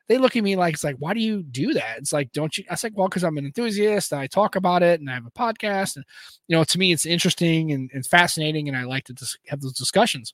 they 0.07 0.17
look 0.17 0.35
at 0.35 0.43
me 0.43 0.55
like 0.55 0.75
it's 0.75 0.83
like 0.83 0.97
why 0.99 1.13
do 1.13 1.19
you 1.19 1.43
do 1.43 1.73
that? 1.73 1.97
It's 1.97 2.13
like 2.13 2.31
don't 2.31 2.57
you? 2.57 2.63
I 2.69 2.73
was 2.73 2.83
like 2.83 2.97
well 2.97 3.07
because 3.07 3.23
i'm 3.23 3.37
an 3.37 3.45
enthusiast 3.45 4.11
and 4.11 4.21
i 4.21 4.27
talk 4.27 4.55
about 4.55 4.83
it 4.83 4.99
and 4.99 5.09
i 5.09 5.13
have 5.13 5.25
a 5.25 5.31
podcast 5.31 5.95
and 5.95 6.05
you 6.47 6.55
know 6.55 6.63
to 6.63 6.79
me 6.79 6.91
it's 6.91 7.05
interesting 7.05 7.71
and, 7.71 7.89
and 7.93 8.05
fascinating 8.05 8.67
and 8.67 8.77
i 8.77 8.83
like 8.83 9.05
to 9.05 9.13
dis- 9.13 9.37
have 9.47 9.61
those 9.61 9.73
discussions. 9.73 10.33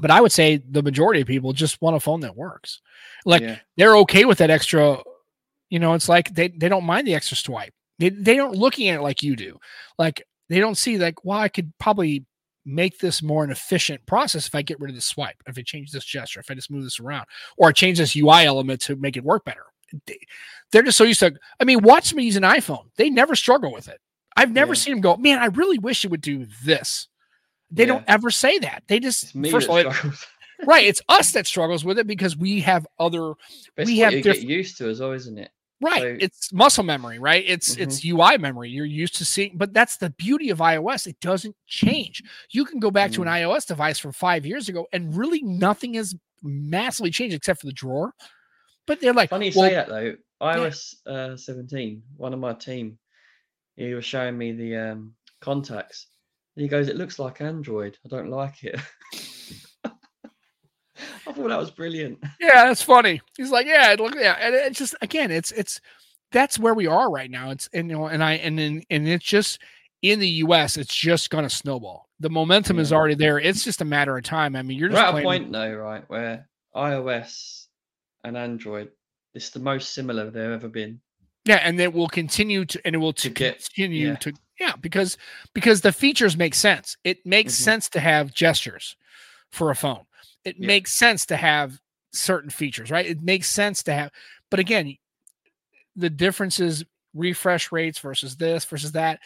But 0.00 0.10
i 0.10 0.20
would 0.20 0.32
say 0.32 0.62
the 0.68 0.82
majority 0.82 1.20
of 1.20 1.26
people 1.26 1.52
just 1.52 1.80
want 1.82 1.96
a 1.96 2.00
phone 2.00 2.20
that 2.20 2.36
works. 2.36 2.80
Like 3.24 3.42
yeah. 3.42 3.58
they're 3.76 3.96
okay 3.98 4.24
with 4.24 4.38
that 4.38 4.50
extra 4.50 4.98
you 5.70 5.78
know 5.78 5.94
it's 5.94 6.08
like 6.08 6.34
they, 6.34 6.48
they 6.48 6.68
don't 6.68 6.84
mind 6.84 7.06
the 7.06 7.14
extra 7.14 7.36
swipe. 7.36 7.74
They, 7.98 8.10
they 8.10 8.36
don't 8.36 8.54
looking 8.54 8.88
at 8.88 9.00
it 9.00 9.02
like 9.02 9.22
you 9.24 9.34
do. 9.34 9.58
Like 9.98 10.22
they 10.48 10.60
don't 10.60 10.76
see 10.76 10.98
like 10.98 11.24
well 11.24 11.38
i 11.38 11.48
could 11.48 11.72
probably 11.78 12.24
make 12.68 12.98
this 12.98 13.22
more 13.22 13.42
an 13.44 13.50
efficient 13.50 14.04
process 14.06 14.46
if 14.46 14.54
i 14.54 14.60
get 14.62 14.78
rid 14.78 14.90
of 14.90 14.94
the 14.94 15.00
swipe 15.00 15.36
if 15.46 15.56
i 15.58 15.62
change 15.62 15.90
this 15.90 16.04
gesture 16.04 16.38
if 16.40 16.50
i 16.50 16.54
just 16.54 16.70
move 16.70 16.84
this 16.84 17.00
around 17.00 17.24
or 17.56 17.68
I 17.68 17.72
change 17.72 17.96
this 17.98 18.14
ui 18.14 18.44
element 18.44 18.80
to 18.82 18.96
make 18.96 19.16
it 19.16 19.24
work 19.24 19.44
better. 19.44 19.64
They- 20.06 20.20
they're 20.70 20.82
just 20.82 20.98
so 20.98 21.04
used 21.04 21.20
to 21.20 21.32
i 21.60 21.64
mean 21.64 21.82
watch 21.82 22.12
me 22.14 22.24
use 22.24 22.36
an 22.36 22.42
iphone. 22.42 22.84
They 22.96 23.08
never 23.10 23.34
struggle 23.34 23.72
with 23.72 23.88
it. 23.88 23.98
I've 24.36 24.52
never 24.52 24.72
Yeah. 24.74 24.80
seen 24.80 24.92
them 24.94 25.00
go 25.00 25.16
man 25.16 25.38
i 25.38 25.46
really 25.46 25.78
wish 25.78 26.04
it 26.04 26.10
would 26.10 26.20
do 26.20 26.46
this. 26.64 27.08
They 27.70 27.84
don't 27.86 28.04
ever 28.06 28.30
say 28.30 28.58
that. 28.60 28.82
They 28.86 29.00
just 29.00 29.32
first 29.50 29.66
of 29.66 29.70
all 29.70 29.78
it- 29.78 29.86
right 30.66 30.86
it's 30.86 31.00
us 31.08 31.32
that 31.32 31.46
struggles 31.46 31.84
with 31.84 31.98
it 31.98 32.06
because 32.06 32.36
we 32.36 32.60
have 32.60 32.86
other 32.98 33.32
But 33.76 33.86
we 33.86 33.98
have 33.98 34.12
you 34.12 34.22
diff- 34.22 34.40
get 34.40 34.44
used 34.44 34.76
to 34.78 34.88
as 34.90 35.00
well, 35.00 35.12
isn't 35.12 35.38
it? 35.38 35.50
Right. 35.80 36.00
So- 36.00 36.16
it's 36.20 36.52
muscle 36.52 36.84
memory, 36.84 37.18
right? 37.18 37.44
It's 37.46 37.76
it's 37.76 38.04
UI 38.04 38.36
memory. 38.38 38.68
You're 38.70 38.84
used 38.84 39.14
to 39.16 39.24
seeing, 39.24 39.56
but 39.56 39.72
that's 39.72 39.96
the 39.96 40.10
beauty 40.10 40.50
of 40.50 40.58
iOS. 40.58 41.06
It 41.06 41.20
doesn't 41.20 41.54
change. 41.66 42.22
You 42.50 42.64
can 42.64 42.80
go 42.80 42.90
back 42.90 43.12
to 43.12 43.22
an 43.22 43.28
Mm. 43.28 43.42
iOS 43.48 43.66
device 43.66 43.98
from 43.98 44.12
five 44.12 44.44
years 44.44 44.68
ago, 44.68 44.86
and 44.92 45.16
really 45.16 45.42
nothing 45.42 45.94
has 45.94 46.14
massively 46.42 47.10
changed 47.10 47.36
except 47.36 47.60
for 47.60 47.66
the 47.66 47.72
drawer. 47.72 48.12
But 48.86 49.00
they're 49.00 49.12
like, 49.12 49.30
Funny 49.30 49.50
you 49.50 49.52
well, 49.56 49.68
say 49.68 49.74
that 49.74 49.88
though. 49.88 50.14
iOS 50.42 50.94
uh, 51.06 51.36
17, 51.36 52.02
one 52.16 52.32
of 52.32 52.40
my 52.40 52.54
team, 52.54 52.98
he 53.76 53.92
was 53.94 54.04
showing 54.04 54.36
me 54.38 54.52
the 54.52 54.76
um, 54.76 55.14
contacts. 55.40 56.06
And 56.56 56.62
he 56.62 56.68
goes, 56.68 56.88
"It 56.88 56.96
looks 56.96 57.18
like 57.20 57.40
Android. 57.40 57.96
I 58.04 58.08
don't 58.08 58.30
like 58.30 58.64
it." 58.64 58.80
I 61.28 61.32
thought 61.32 61.48
that 61.48 61.58
was 61.58 61.70
brilliant. 61.70 62.18
yeah, 62.40 62.64
that's 62.66 62.82
funny. 62.82 63.20
He's 63.36 63.50
like, 63.50 63.66
yeah, 63.66 63.94
look, 63.98 64.14
yeah, 64.16 64.36
and 64.40 64.54
it's 64.54 64.78
just 64.78 64.94
again, 65.02 65.30
it's 65.30 65.52
it's 65.52 65.80
that's 66.32 66.58
where 66.58 66.74
we 66.74 66.86
are 66.86 67.10
right 67.10 67.30
now. 67.30 67.50
It's 67.50 67.68
and 67.72 67.90
you 67.90 67.96
know, 67.96 68.06
and 68.06 68.22
I 68.24 68.34
and 68.34 68.58
then 68.58 68.82
and 68.90 69.06
it's 69.08 69.24
just 69.24 69.60
in 70.02 70.20
the 70.20 70.28
U.S. 70.28 70.76
It's 70.76 70.94
just 70.94 71.30
going 71.30 71.44
to 71.44 71.50
snowball. 71.50 72.08
The 72.20 72.30
momentum 72.30 72.78
is 72.78 72.92
already 72.92 73.14
there. 73.14 73.38
It's 73.38 73.64
just 73.64 73.80
a 73.80 73.84
matter 73.84 74.16
of 74.16 74.24
time. 74.24 74.56
I 74.56 74.62
mean, 74.62 74.78
you're 74.78 74.88
just 74.88 75.00
at 75.00 75.16
a 75.18 75.22
point 75.22 75.52
though, 75.52 75.74
right, 75.74 76.04
where 76.08 76.48
iOS 76.74 77.66
and 78.24 78.36
Android 78.36 78.90
is 79.34 79.50
the 79.50 79.60
most 79.60 79.92
similar 79.94 80.30
they've 80.30 80.50
ever 80.50 80.68
been. 80.68 81.00
Yeah, 81.44 81.60
and 81.62 81.80
it 81.80 81.92
will 81.92 82.08
continue 82.08 82.64
to, 82.66 82.80
and 82.84 82.94
it 82.94 82.98
will 82.98 83.12
to 83.14 83.22
To 83.22 83.30
get- 83.30 83.64
continue 83.74 84.08
yeah. 84.08 84.16
to, 84.16 84.32
yeah, 84.60 84.72
because 84.80 85.16
because 85.54 85.80
the 85.80 85.92
features 85.92 86.36
make 86.36 86.54
sense. 86.54 86.96
It 87.04 87.24
makes 87.24 87.54
Mhm. 87.54 87.62
sense 87.62 87.88
to 87.90 88.00
have 88.00 88.34
gestures 88.34 88.96
for 89.50 89.70
a 89.70 89.74
phone. 89.76 90.04
It 90.48 90.60
Yeah. 90.60 90.66
makes 90.66 90.92
sense 90.94 91.26
to 91.26 91.36
have 91.36 91.78
certain 92.12 92.50
features, 92.50 92.90
right? 92.90 93.06
It 93.06 93.22
makes 93.22 93.48
sense 93.48 93.82
to 93.84 93.92
have, 93.92 94.10
but 94.50 94.60
again, 94.60 94.96
the 95.96 96.10
differences 96.10 96.84
refresh 97.14 97.72
rates 97.72 97.98
versus 97.98 98.36
this 98.36 98.64
versus 98.64 98.92
that. 98.92 99.20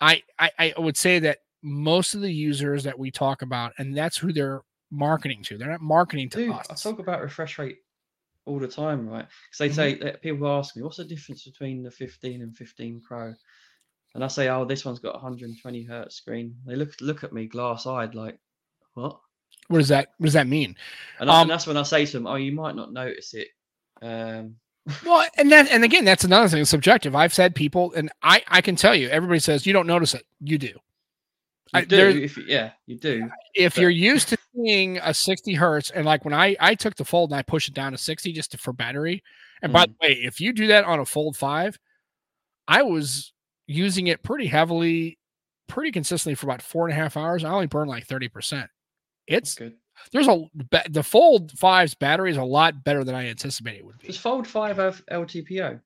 I 0.00 0.22
I, 0.38 0.50
I 0.58 0.74
would 0.80 0.96
say 0.96 1.18
that 1.20 1.38
most 1.62 2.14
of 2.14 2.20
the 2.20 2.32
users 2.32 2.84
that 2.84 2.98
we 2.98 3.10
talk 3.10 3.42
about, 3.42 3.72
and 3.78 3.96
that's 3.96 4.16
who 4.16 4.32
they're 4.32 4.62
marketing 4.90 5.42
to. 5.44 5.56
They're 5.58 5.70
not 5.70 5.80
marketing 5.80 6.28
to 6.30 6.38
Dude, 6.38 6.50
us. 6.52 6.66
I 6.70 6.74
talk 6.90 6.98
about 6.98 7.22
refresh 7.22 7.58
rate 7.58 7.78
all 8.46 8.58
the 8.58 8.68
time, 8.68 9.08
right? 9.08 9.26
Because 9.50 9.58
they 9.58 9.68
Mhm. 9.70 9.74
say 9.74 9.94
that 10.04 10.22
people 10.22 10.46
ask 10.48 10.76
me, 10.76 10.82
what's 10.82 10.98
the 10.98 11.04
difference 11.04 11.44
between 11.44 11.82
the 11.82 11.90
15 11.90 12.42
and 12.42 12.56
15 12.56 13.00
Pro? 13.00 13.34
And 14.14 14.22
I 14.22 14.28
say, 14.28 14.48
oh, 14.48 14.64
this 14.64 14.84
one's 14.84 15.00
got 15.00 15.14
120 15.14 15.82
hertz 15.84 16.16
screen. 16.16 16.56
They 16.66 16.76
look 16.76 16.94
look 17.00 17.24
at 17.24 17.32
me 17.32 17.46
glass 17.46 17.86
eyed, 17.86 18.14
like, 18.14 18.38
what? 18.94 19.18
What 19.68 19.78
does 19.78 19.88
that 19.88 20.08
what 20.18 20.26
does 20.26 20.34
that 20.34 20.46
mean? 20.46 20.76
And, 21.20 21.28
Um, 21.30 21.42
and 21.42 21.50
that's 21.50 21.66
when 21.66 21.76
I 21.76 21.82
say 21.82 22.04
to 22.06 22.12
them, 22.12 22.26
oh, 22.26 22.34
you 22.36 22.52
might 22.52 22.74
not 22.76 22.92
notice 22.92 23.34
it. 23.34 23.48
Um, 24.02 24.56
Well, 25.04 25.26
and 25.38 25.50
that 25.50 25.70
and 25.70 25.82
again, 25.84 26.04
that's 26.04 26.24
another 26.24 26.48
thing. 26.48 26.64
Subjective. 26.66 27.14
I've 27.14 27.32
said 27.32 27.54
people, 27.54 27.92
and 27.94 28.10
I 28.22 28.42
I 28.48 28.60
can 28.60 28.76
tell 28.76 28.94
you, 28.94 29.08
everybody 29.08 29.40
says 29.40 29.66
you 29.66 29.72
don't 29.72 29.86
notice 29.86 30.12
it. 30.14 30.24
You 30.40 30.58
do. 30.58 30.66
you 30.66 30.74
I- 31.72 31.84
do, 31.84 32.08
if 32.22 32.36
yeah, 32.36 32.72
you 32.86 32.96
do. 32.98 33.30
If 33.54 33.74
But- 33.76 33.80
you're 33.80 33.90
used 33.90 34.28
to 34.28 34.36
seeing 34.54 34.98
a 34.98 35.14
60 35.14 35.54
hertz, 35.54 35.90
and 35.90 36.04
like 36.04 36.24
when 36.26 36.34
I 36.34 36.54
I 36.60 36.74
took 36.74 36.96
the 36.96 37.04
fold 37.04 37.30
and 37.30 37.38
I 37.38 37.42
pushed 37.42 37.68
it 37.68 37.74
down 37.74 37.92
to 37.92 37.98
60 37.98 38.32
just 38.32 38.50
to, 38.52 38.58
for 38.58 38.72
battery. 38.74 39.22
And 39.62 39.72
by 39.72 39.86
Mm. 39.86 39.86
the 39.86 40.06
way, 40.06 40.12
if 40.22 40.38
you 40.40 40.52
do 40.52 40.66
that 40.66 40.84
on 40.84 41.00
a 41.00 41.06
fold 41.06 41.36
five, 41.38 41.78
I 42.68 42.82
was 42.82 43.32
using 43.66 44.08
it 44.08 44.22
pretty 44.22 44.46
heavily, 44.48 45.18
pretty 45.66 45.90
consistently 45.92 46.34
for 46.34 46.44
about 46.46 46.60
four 46.60 46.86
and 46.86 46.92
a 46.92 47.00
half 47.00 47.16
hours. 47.16 47.42
I 47.42 47.48
only 47.50 47.66
burned 47.68 47.88
like 47.88 48.06
30 48.06 48.28
percent. 48.28 48.68
That's 48.68 48.73
It's 49.26 49.54
good. 49.54 49.74
there's 50.12 50.28
a 50.28 50.44
the 50.90 51.02
fold 51.02 51.52
five's 51.58 51.94
battery 51.94 52.30
is 52.30 52.36
a 52.36 52.44
lot 52.44 52.84
better 52.84 53.04
than 53.04 53.14
I 53.14 53.28
anticipated 53.28 53.78
it 53.78 53.86
would 53.86 53.98
be. 53.98 54.08
Does 54.08 54.18
Fold 54.18 54.46
5 54.46 54.76
have 54.76 55.04
LTPO? 55.06 55.80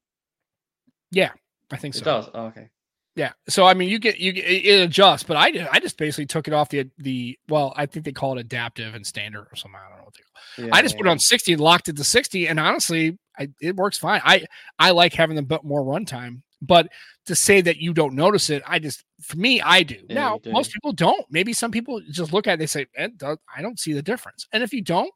Yeah, 1.11 1.30
I 1.70 1.76
think 1.76 1.95
so. 1.95 2.01
It 2.01 2.05
does. 2.05 2.30
Oh, 2.34 2.47
okay. 2.47 2.68
Yeah. 3.16 3.32
So 3.49 3.64
I 3.64 3.74
mean, 3.74 3.89
you 3.89 3.99
get 3.99 4.18
you 4.18 4.32
get 4.32 4.45
it 4.45 4.64
it 4.64 4.80
adjusts, 4.82 5.24
but 5.24 5.36
I 5.36 5.68
I 5.72 5.80
just 5.80 5.97
basically 5.99 6.26
took 6.26 6.47
it 6.47 6.55
off 6.55 6.68
the 6.68 6.89
the 6.99 7.36
well, 7.49 7.72
I 7.76 7.86
think 7.86 8.05
they 8.05 8.12
call 8.12 8.39
it 8.39 8.41
adaptive 8.41 8.95
and 8.95 9.05
standard 9.05 9.49
or 9.51 9.57
something. 9.57 9.78
I 9.78 9.89
don't 9.89 9.99
know 9.99 10.05
what 10.05 10.14
they 10.14 10.22
call. 10.22 10.66
Yeah, 10.68 10.76
I 10.76 10.82
just 10.82 10.95
yeah, 10.95 10.99
put 11.01 11.07
it 11.09 11.11
on 11.11 11.18
sixty 11.18 11.53
and 11.53 11.61
locked 11.61 11.89
it 11.89 11.97
to 11.97 12.05
sixty, 12.05 12.47
and 12.47 12.61
honestly, 12.61 13.18
I, 13.36 13.49
it 13.61 13.74
works 13.74 13.99
fine. 13.99 14.20
I 14.24 14.45
I 14.78 14.93
like 14.93 15.14
having 15.14 15.34
them 15.34 15.47
but 15.47 15.64
more 15.64 15.82
runtime, 15.82 16.43
but 16.61 16.88
to 17.26 17.34
say 17.34 17.61
that 17.61 17.78
you 17.78 17.92
don't 17.92 18.14
notice 18.14 18.50
it, 18.50 18.62
I 18.66 18.78
just 18.78 19.04
for 19.20 19.36
me, 19.36 19.61
I 19.61 19.82
do. 19.82 19.96
Yeah, 20.09 20.14
now 20.14 20.38
do. 20.38 20.52
most 20.52 20.72
people 20.72 20.92
don't. 20.92 21.24
Maybe 21.30 21.52
some 21.52 21.70
people 21.70 22.00
just 22.11 22.32
look 22.32 22.46
at 22.46 22.54
it, 22.54 22.59
they 22.59 22.66
say, 22.66 22.86
"Eh, 22.96 23.09
I 23.22 23.62
don't 23.62 23.78
see 23.78 23.92
the 23.92 24.02
difference, 24.02 24.46
and 24.52 24.62
if 24.62 24.72
you 24.72 24.82
don't, 24.82 25.12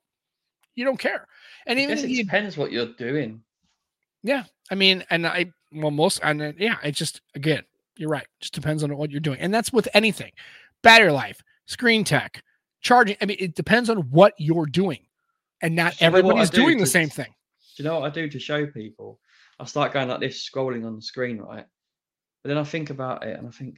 you 0.75 0.85
don't 0.85 0.99
care. 0.99 1.27
And 1.67 1.79
I 1.79 1.83
even 1.83 1.99
it 1.99 2.09
you 2.09 2.25
depends 2.25 2.57
what 2.57 2.73
you're 2.73 2.87
doing. 2.87 3.43
yeah, 4.23 4.45
I 4.71 4.75
mean, 4.75 5.05
and 5.11 5.27
I 5.27 5.53
well, 5.73 5.91
most 5.91 6.21
and 6.23 6.55
yeah, 6.59 6.77
it 6.83 6.93
just 6.93 7.21
again, 7.35 7.63
you're 7.97 8.11
right. 8.11 8.27
Just 8.41 8.55
depends 8.55 8.83
on 8.83 8.97
what 8.97 9.11
you're 9.11 9.21
doing, 9.21 9.41
and 9.41 9.53
that's 9.53 9.73
with 9.73 9.89
anything, 9.95 10.33
battery 10.83 11.13
life, 11.13 11.43
screen 11.67 12.05
tech, 12.05 12.43
charging. 12.81 13.17
I 13.21 13.27
mean, 13.27 13.37
it 13.41 13.55
depends 13.55 13.91
on 13.91 13.99
what 14.11 14.35
you're 14.39 14.67
doing, 14.67 15.01
and 15.61 15.75
not 15.75 15.97
Do 15.97 16.05
you 16.05 16.11
know 16.11 16.17
what 16.17 16.19
I 16.19 16.21
everybody's 16.21 16.51
do 16.51 16.63
doing 16.63 16.79
the 16.79 16.87
same 16.87 17.09
thing. 17.09 17.35
Do 17.77 17.83
you 17.83 17.89
know 17.89 18.01
what 18.01 18.11
I 18.11 18.15
do 18.15 18.29
to 18.29 18.39
show 18.39 18.67
people? 18.67 19.19
I 19.61 19.65
start 19.65 19.93
going 19.93 20.09
like 20.09 20.21
this, 20.21 20.49
scrolling 20.49 20.85
on 20.87 20.97
the 20.97 21.03
screen, 21.03 21.39
right? 21.39 21.65
But 22.43 22.49
then 22.49 22.59
I 22.59 22.65
think 22.65 22.91
about 22.91 23.25
it 23.25 23.39
and 23.39 23.47
I 23.47 23.51
think, 23.51 23.77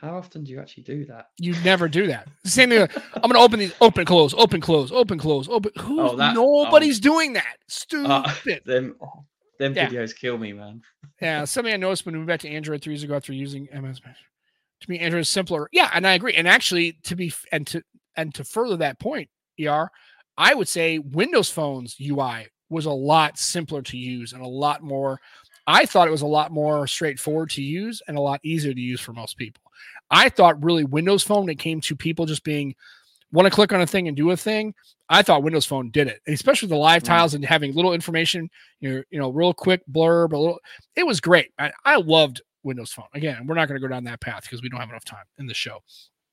How 0.00 0.16
often 0.16 0.44
do 0.44 0.50
you 0.52 0.60
actually 0.60 0.82
do 0.82 1.04
that? 1.06 1.26
You 1.38 1.54
never 1.62 1.88
do 1.88 2.06
that. 2.08 2.28
Same 2.44 2.70
thing. 2.70 2.80
I'm 3.14 3.22
going 3.22 3.34
to 3.34 3.38
open 3.38 3.58
these, 3.60 3.72
open, 3.80 4.04
close, 4.04 4.34
open, 4.34 4.60
close, 4.60 4.90
open, 4.92 5.18
close, 5.18 5.48
open. 5.48 5.70
Who? 5.80 6.00
Oh, 6.00 6.16
that- 6.16 6.34
nobody's 6.34 6.98
doing 7.00 7.34
that. 7.34 7.56
Stupid. 7.68 8.10
Uh, 8.10 8.32
them 8.66 8.96
them 9.60 9.72
Yeah. 9.74 9.88
videos 9.88 10.14
kill 10.16 10.36
me, 10.36 10.52
man. 10.52 10.82
Yeah, 11.22 11.44
something 11.44 11.72
I 11.72 11.76
noticed 11.76 12.04
when 12.04 12.14
we 12.14 12.18
moved 12.18 12.28
back 12.28 12.40
to 12.40 12.48
Android 12.48 12.82
three 12.82 12.94
years 12.94 13.04
ago 13.04 13.14
after 13.14 13.32
using 13.32 13.68
MS. 13.72 14.00
To 14.00 14.90
me, 14.90 14.98
Android 14.98 15.20
is 15.20 15.28
simpler. 15.28 15.68
Yeah, 15.70 15.90
and 15.94 16.04
I 16.06 16.14
agree. 16.14 16.34
And 16.34 16.48
actually, 16.48 16.98
to 17.04 17.14
be 17.14 17.32
and 17.52 17.64
to 17.68 17.82
and 18.16 18.34
to 18.34 18.42
further 18.44 18.76
that 18.78 18.98
point, 18.98 19.30
ER, 19.64 19.90
I 20.36 20.54
would 20.54 20.66
say 20.68 20.98
Windows 20.98 21.50
Phones 21.50 21.96
UI 22.00 22.48
was 22.74 22.86
a 22.86 22.90
lot 22.90 23.38
simpler 23.38 23.80
to 23.82 23.96
use 23.96 24.32
and 24.34 24.42
a 24.42 24.46
lot 24.48 24.82
more. 24.82 25.20
I 25.66 25.86
thought 25.86 26.08
it 26.08 26.10
was 26.10 26.20
a 26.22 26.26
lot 26.26 26.52
more 26.52 26.86
straightforward 26.86 27.48
to 27.50 27.62
use 27.62 28.02
and 28.06 28.18
a 28.18 28.20
lot 28.20 28.40
easier 28.42 28.74
to 28.74 28.80
use 28.80 29.00
for 29.00 29.14
most 29.14 29.38
people. 29.38 29.62
I 30.10 30.28
thought 30.28 30.62
really 30.62 30.84
Windows 30.84 31.22
Phone, 31.22 31.40
when 31.44 31.48
it 31.50 31.58
came 31.58 31.80
to 31.82 31.96
people 31.96 32.26
just 32.26 32.44
being 32.44 32.74
want 33.32 33.46
to 33.46 33.50
click 33.50 33.72
on 33.72 33.80
a 33.80 33.86
thing 33.86 34.06
and 34.06 34.16
do 34.16 34.30
a 34.30 34.36
thing. 34.36 34.74
I 35.08 35.22
thought 35.22 35.42
Windows 35.42 35.66
Phone 35.66 35.90
did 35.90 36.06
it, 36.08 36.20
especially 36.28 36.68
the 36.68 36.76
live 36.76 37.02
Mm. 37.02 37.06
tiles 37.06 37.34
and 37.34 37.44
having 37.44 37.74
little 37.74 37.92
information, 37.94 38.48
you 38.80 38.90
know, 38.90 39.02
you 39.10 39.18
know, 39.18 39.30
real 39.30 39.52
quick 39.52 39.82
blurb, 39.90 40.32
a 40.32 40.36
little. 40.36 40.58
It 40.96 41.06
was 41.06 41.20
great. 41.20 41.50
I, 41.58 41.72
I 41.84 41.96
loved 41.96 42.42
Windows 42.62 42.92
Phone. 42.92 43.06
Again, 43.14 43.46
we're 43.46 43.54
not 43.56 43.66
going 43.68 43.80
to 43.80 43.86
go 43.86 43.92
down 43.92 44.04
that 44.04 44.20
path 44.20 44.42
because 44.44 44.62
we 44.62 44.68
don't 44.68 44.80
have 44.80 44.88
enough 44.90 45.04
time 45.04 45.24
in 45.38 45.46
the 45.46 45.54
show. 45.54 45.82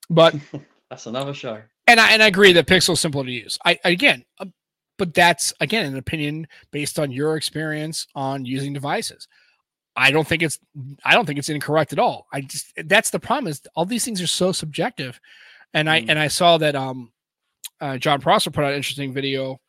But 0.10 0.36
That's 0.90 1.06
another 1.06 1.34
show. 1.34 1.62
and 1.88 2.00
I 2.00 2.12
and 2.12 2.22
I 2.22 2.28
agree 2.28 2.52
that 2.54 2.68
Pixel's 2.68 3.00
simpler 3.00 3.24
to 3.26 3.32
use. 3.32 3.58
I 3.66 3.80
again, 3.84 4.24
uh, 4.40 4.46
but 5.02 5.16
that's 5.16 5.52
again 5.60 5.84
an 5.88 5.98
opinion 5.98 6.46
based 6.70 7.00
on 7.00 7.12
your 7.12 7.36
experience 7.36 8.06
on 8.14 8.46
using 8.46 8.72
devices. 8.72 9.28
I 9.96 10.12
don't 10.12 10.28
think 10.28 10.44
it's 10.44 10.60
I 11.04 11.16
don't 11.16 11.26
think 11.26 11.40
it's 11.40 11.50
incorrect 11.50 11.92
at 11.92 11.98
all. 11.98 12.28
I 12.32 12.42
just 12.42 12.72
that's 12.86 13.10
the 13.10 13.20
problem 13.20 13.48
is 13.50 13.64
all 13.76 13.84
these 13.84 14.06
things 14.06 14.22
are 14.22 14.28
so 14.28 14.52
subjective. 14.52 15.20
And 15.74 15.90
I 15.90 16.02
Mm. 16.02 16.10
and 16.10 16.20
I 16.20 16.28
saw 16.28 16.60
that 16.60 16.76
um 16.76 17.12
uh, 17.80 17.98
Jon 17.98 18.22
Prosser 18.22 18.52
put 18.52 18.64
out 18.64 18.70
an 18.74 18.76
interesting 18.76 19.12
video. 19.12 19.60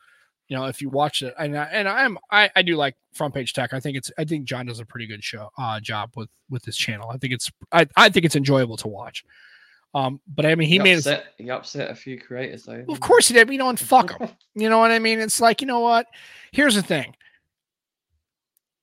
You 0.48 0.58
know, 0.58 0.66
if 0.66 0.82
you 0.82 0.90
watch 0.90 1.22
it, 1.22 1.32
and 1.38 1.56
I, 1.56 1.64
and 1.64 1.88
I'm 1.88 2.18
I, 2.30 2.50
I 2.54 2.60
do 2.60 2.76
like 2.76 2.94
front 3.14 3.32
page 3.32 3.54
tech. 3.54 3.72
I 3.72 3.80
think 3.80 3.96
it's 3.96 4.10
I 4.18 4.24
think 4.26 4.44
Jon 4.44 4.66
does 4.66 4.80
a 4.80 4.84
pretty 4.84 5.06
good 5.06 5.24
show 5.24 5.48
uh 5.56 5.80
job 5.80 6.10
with 6.14 6.28
with 6.50 6.62
this 6.62 6.76
channel. 6.76 7.08
I 7.08 7.16
think 7.16 7.32
it's 7.32 7.50
I, 7.72 7.86
I 7.96 8.10
think 8.10 8.26
it's 8.26 8.36
enjoyable 8.36 8.76
to 8.76 8.88
watch. 8.88 9.24
Um, 9.94 10.20
but 10.26 10.46
I 10.46 10.54
mean, 10.54 10.68
he, 10.68 10.78
made 10.78 10.92
it. 10.92 10.96
upset, 10.98 11.24
he 11.36 11.50
upset 11.50 11.90
a 11.90 11.94
few 11.94 12.18
creators 12.18 12.64
though. 12.64 12.84
Of 12.88 13.00
course 13.00 13.28
he 13.28 13.34
did. 13.34 13.50
You 13.50 13.58
know, 13.58 13.68
and 13.68 13.78
fuck 13.78 14.18
him. 14.18 14.30
You 14.54 14.70
know 14.70 14.78
what 14.78 14.90
I 14.90 14.98
mean? 14.98 15.20
It's 15.20 15.40
like, 15.40 15.60
you 15.60 15.66
know 15.66 15.80
what? 15.80 16.06
Here's 16.52 16.74
the 16.74 16.82
thing. 16.82 17.14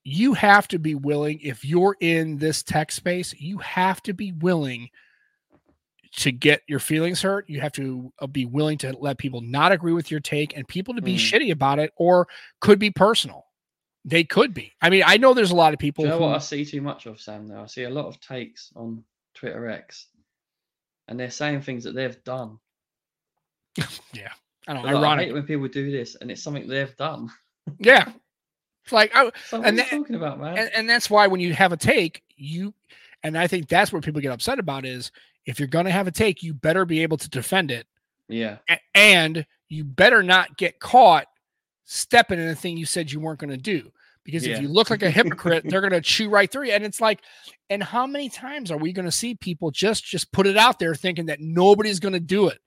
You 0.04 0.34
have 0.34 0.68
to 0.70 0.80
be 0.80 0.96
willing, 0.96 1.40
if 1.42 1.66
you're 1.66 1.96
in 2.00 2.38
this 2.38 2.64
tech 2.64 2.92
space, 2.92 3.34
you 3.38 3.58
have 3.60 4.02
to 4.04 4.14
be 4.14 4.32
willing 4.32 4.90
to 6.18 6.32
get 6.32 6.62
your 6.68 6.80
feelings 6.80 7.22
hurt. 7.22 7.48
You 7.50 7.60
have 7.62 7.72
to 7.74 8.12
uh, 8.20 8.28
be 8.28 8.46
willing 8.46 8.78
to 8.80 8.96
let 9.00 9.18
people 9.20 9.42
not 9.42 9.72
agree 9.72 9.94
with 9.94 10.10
your 10.10 10.20
take 10.20 10.56
and 10.58 10.68
people 10.68 10.96
to 10.96 11.02
be 11.02 11.16
Mm. 11.16 11.20
shitty 11.20 11.52
about 11.52 11.78
it 11.80 11.92
or 11.98 12.28
could 12.62 12.80
be 12.80 12.90
personal. 12.90 13.46
They 14.06 14.24
could 14.24 14.54
be. 14.54 14.74
I 14.82 14.90
mean, 14.90 15.04
I 15.06 15.18
know 15.18 15.34
there's 15.34 15.52
a 15.52 15.56
lot 15.56 15.74
of 15.74 15.80
Do 15.80 15.84
people 15.84 16.06
you 16.06 16.12
know 16.12 16.18
who, 16.18 16.24
what 16.26 16.36
I 16.36 16.40
see 16.40 16.66
too 16.66 16.82
much 16.82 17.06
of, 17.06 17.20
Sam? 17.22 17.48
Though 17.48 17.62
I 17.62 17.66
see 17.68 17.84
a 17.84 17.90
lot 17.90 18.06
of 18.08 18.20
takes 18.22 18.72
on 18.76 19.04
Twitter 19.36 19.70
X, 19.70 20.08
and 21.10 21.20
they're 21.20 21.30
saying 21.30 21.62
things 21.62 21.84
that 21.84 21.94
they've 21.96 22.24
done. 22.24 22.58
Yeah. 24.14 24.32
I 24.68 24.74
don't 24.74 24.84
know, 24.86 24.94
Like, 24.94 24.96
I 24.96 25.00
ironic. 25.08 25.26
hate 25.26 25.34
when 25.34 25.44
people 25.44 25.68
do 25.68 25.92
this, 25.92 26.16
and 26.16 26.30
it's 26.32 26.42
something 26.44 26.68
they've 26.68 26.96
done. 26.96 27.30
Yeah. 27.80 28.12
It's 28.84 28.94
like, 28.94 29.12
I, 29.16 29.32
So 29.48 29.60
what 29.60 29.68
And 29.68 29.80
are 29.80 29.84
you 29.84 29.90
that- 29.90 29.90
talking 29.98 30.16
about, 30.16 30.40
man? 30.40 30.58
and, 30.58 30.70
and 30.76 30.90
that's 30.90 31.10
why 31.10 31.28
when 31.28 31.40
you 31.42 31.54
have 31.54 31.72
a 31.74 31.78
take 31.78 32.24
you 32.36 32.74
and 33.24 33.38
i 33.38 33.46
think 33.48 33.68
that's 33.68 33.92
what 33.92 34.02
people 34.04 34.22
get 34.22 34.32
upset 34.32 34.60
about 34.60 34.86
is 34.86 35.12
if 35.46 35.60
you're 35.60 35.68
going 35.68 35.84
to 35.86 35.92
have 35.92 36.08
a 36.08 36.12
take 36.12 36.42
you 36.42 36.54
better 36.54 36.86
be 36.86 37.04
able 37.04 37.18
to 37.18 37.30
defend 37.30 37.70
it 37.70 37.86
yeah, 38.30 38.58
a- 38.70 38.80
and 38.96 39.46
you 39.68 39.84
better 39.84 40.24
not 40.24 40.56
get 40.58 40.80
caught 40.80 41.26
stepping 41.84 42.40
in 42.40 42.48
a 42.48 42.56
thing 42.56 42.78
you 42.78 42.86
said 42.86 43.12
you 43.12 43.20
weren't 43.20 43.40
going 43.40 43.50
to 43.50 43.58
do 43.58 43.92
because 44.32 44.48
if 44.48 44.62
you 44.62 44.68
look 44.68 44.90
like 44.90 45.04
a 45.04 45.10
hypocrite 45.10 45.64
they're 45.68 45.82
going 45.82 45.92
to 45.92 46.02
chew 46.02 46.30
right 46.30 46.52
through 46.52 46.66
you 46.66 46.72
and 46.74 46.84
it's 46.84 47.02
like 47.02 47.22
and 47.70 47.84
how 47.84 48.08
many 48.08 48.30
times 48.30 48.72
are 48.72 48.78
we 48.78 48.94
going 48.94 49.06
to 49.06 49.12
see 49.12 49.36
people 49.36 49.72
just 49.72 50.04
just 50.04 50.32
put 50.32 50.48
it 50.48 50.58
out 50.58 50.80
there 50.80 50.96
thinking 50.96 51.28
that 51.28 51.40
nobody's 51.40 52.00
going 52.00 52.14
to 52.14 52.20
do 52.20 52.48
it 52.48 52.60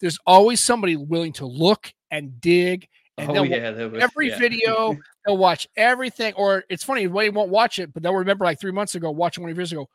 there's 0.00 0.18
always 0.26 0.60
somebody 0.60 0.96
willing 0.96 1.32
to 1.32 1.46
look 1.46 1.92
and 2.10 2.40
dig 2.40 2.88
and 3.18 3.30
oh 3.30 3.42
yeah, 3.44 3.70
was 3.70 4.02
every 4.02 4.28
yeah. 4.28 4.38
video, 4.38 4.96
they'll 5.26 5.38
watch 5.38 5.66
everything. 5.76 6.34
Or 6.34 6.64
it's 6.68 6.84
funny, 6.84 7.06
they 7.06 7.30
won't 7.30 7.50
watch 7.50 7.78
it, 7.78 7.92
but 7.92 8.02
they'll 8.02 8.14
remember 8.14 8.44
like 8.44 8.60
three 8.60 8.72
months 8.72 8.94
ago 8.94 9.10
watching 9.10 9.42
one 9.42 9.50
of 9.50 9.56
yours 9.56 9.72
ago. 9.72 9.88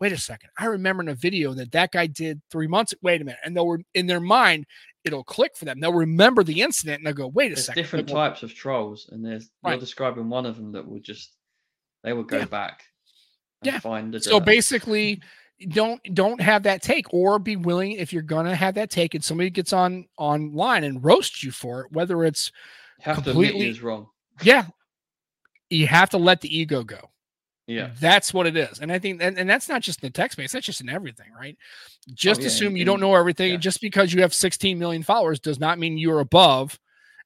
Wait 0.00 0.10
a 0.10 0.18
second, 0.18 0.50
I 0.58 0.66
remember 0.66 1.02
in 1.02 1.08
a 1.08 1.14
video 1.14 1.54
that 1.54 1.70
that 1.72 1.92
guy 1.92 2.08
did 2.08 2.42
three 2.50 2.66
months. 2.66 2.92
Wait 3.00 3.20
a 3.22 3.24
minute, 3.24 3.38
and 3.44 3.56
they'll 3.56 3.68
re- 3.68 3.86
in 3.94 4.06
their 4.06 4.20
mind 4.20 4.66
it'll 5.04 5.24
click 5.24 5.56
for 5.56 5.64
them. 5.66 5.80
They'll 5.80 5.92
remember 5.92 6.42
the 6.42 6.60
incident 6.62 6.98
and 6.98 7.06
they'll 7.06 7.14
go, 7.14 7.28
"Wait 7.28 7.52
a 7.52 7.54
There's 7.54 7.66
second. 7.66 7.82
different 7.82 8.10
Like, 8.10 8.32
types 8.32 8.42
of 8.42 8.54
trolls, 8.54 9.08
and 9.12 9.24
there's 9.24 9.50
Right. 9.62 9.72
you're 9.72 9.80
describing 9.80 10.28
one 10.28 10.46
of 10.46 10.56
them 10.56 10.72
that 10.72 10.86
will 10.88 11.00
just 11.00 11.36
they 12.02 12.12
will 12.12 12.22
go 12.24 12.38
Yeah. 12.38 12.44
back. 12.46 12.84
And 13.62 13.72
Yeah. 13.72 13.78
Find 13.80 14.12
the 14.12 14.20
So 14.20 14.38
basically, 14.40 15.20
don't 15.68 16.00
don't 16.14 16.40
have 16.40 16.64
that 16.64 16.82
take, 16.82 17.06
or 17.14 17.38
be 17.38 17.56
willing 17.56 17.92
if 17.92 18.12
you're 18.12 18.22
gonna 18.22 18.54
have 18.56 18.74
that 18.74 18.90
take, 18.90 19.14
and 19.14 19.24
somebody 19.24 19.48
gets 19.50 19.72
on 19.72 20.06
online 20.18 20.84
and 20.84 21.02
roasts 21.04 21.42
you 21.42 21.50
for 21.52 21.82
it, 21.84 21.92
whether 21.92 22.24
it's 22.24 22.50
you 22.98 23.04
have 23.04 23.16
to 23.18 23.22
completely- 23.24 23.72
he 23.72 23.80
wrong. 23.80 24.08
yeah, 24.42 24.66
you 25.70 25.86
have 25.86 26.10
to 26.10 26.18
let 26.18 26.40
the 26.42 26.54
ego 26.54 26.82
go. 26.84 27.10
Yeah, 27.66 27.90
That's 27.98 28.34
what 28.34 28.46
it 28.46 28.56
is. 28.56 28.80
And 28.80 28.92
I 28.92 28.98
think, 28.98 29.22
and, 29.22 29.38
and 29.38 29.48
that's 29.48 29.68
not 29.68 29.80
just 29.80 30.02
in 30.02 30.08
the 30.08 30.12
tech 30.12 30.32
space, 30.32 30.52
that's 30.52 30.66
just 30.66 30.82
in 30.82 30.88
everything, 30.90 31.32
right? 31.38 31.56
Oh, 31.58 32.12
just 32.14 32.42
yeah, 32.42 32.48
assume 32.48 32.72
in- 32.72 32.76
you 32.76 32.84
don't 32.84 33.00
know 33.00 33.14
everything. 33.14 33.52
yeah. 33.52 33.56
Just 33.56 33.80
because 33.80 34.12
you 34.12 34.20
have 34.20 34.34
16 34.34 34.78
million 34.78 35.02
followers 35.02 35.40
does 35.40 35.58
not 35.58 35.78
mean 35.78 35.96
you're 35.96 36.20
above. 36.20 36.78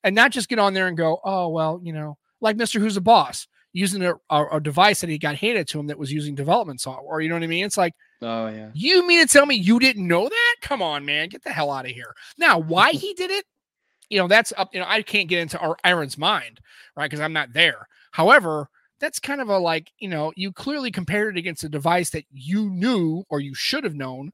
And 0.05 0.15
not 0.15 0.31
just 0.31 0.49
get 0.49 0.61
on 0.61 0.75
there 0.75 0.87
and 0.87 0.97
go, 0.97 1.19
oh, 1.25 1.49
well, 1.49 1.81
you 1.83 1.93
know, 1.93 2.17
like 2.41 2.57
Mr. 2.57 2.79
Who's 2.81 2.97
a 2.97 3.01
Boss 3.01 3.49
using 3.73 4.03
a, 4.05 4.15
a, 4.31 4.47
a 4.53 4.61
device 4.61 5.01
that 5.01 5.11
he 5.11 5.19
got 5.19 5.35
handed 5.35 5.67
to 5.69 5.81
him 5.81 5.89
that 5.89 5.99
was 5.99 6.13
using 6.13 6.37
development 6.37 6.81
software. 6.81 7.21
You 7.21 7.29
know 7.29 7.35
what 7.35 7.43
I 7.43 7.49
mean? 7.49 7.65
It's 7.65 7.77
like, 7.77 7.95
oh 8.23 8.47
yeah, 8.47 8.71
you 8.75 9.07
mean 9.07 9.27
to 9.27 9.33
tell 9.33 9.45
me 9.45 9.57
you 9.57 9.79
didn't 9.81 10.07
know 10.07 10.29
that? 10.29 10.55
Come 10.63 10.83
on, 10.83 11.05
man. 11.05 11.29
Get 11.29 11.43
the 11.43 11.51
hell 11.51 11.71
out 11.73 11.85
of 11.85 11.91
here. 11.91 12.15
Now, 12.39 12.59
why 12.61 12.93
he 12.93 13.13
did 13.15 13.31
it, 13.33 13.45
you 14.09 14.19
know, 14.21 14.29
that's 14.29 14.53
up, 14.57 14.73
you 14.73 14.79
know, 14.81 14.87
I 14.89 15.03
can't 15.03 15.29
get 15.29 15.41
into 15.41 15.59
our 15.59 15.77
Arun's 15.85 16.17
mind, 16.17 16.61
right? 16.97 17.11
Because 17.11 17.21
I'm 17.21 17.33
not 17.33 17.53
there. 17.53 17.89
However, 18.13 18.71
that's 19.01 19.19
kind 19.19 19.41
of 19.41 19.49
a 19.49 19.59
like, 19.59 19.91
you 19.99 20.09
know, 20.09 20.33
you 20.37 20.53
clearly 20.53 20.91
compared 20.91 21.37
it 21.37 21.39
against 21.39 21.65
a 21.65 21.69
device 21.69 22.11
that 22.11 22.25
you 22.33 22.69
knew 22.71 23.25
or 23.29 23.41
you 23.41 23.55
should 23.55 23.85
have 23.85 23.95
known 23.95 24.33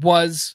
was 0.00 0.54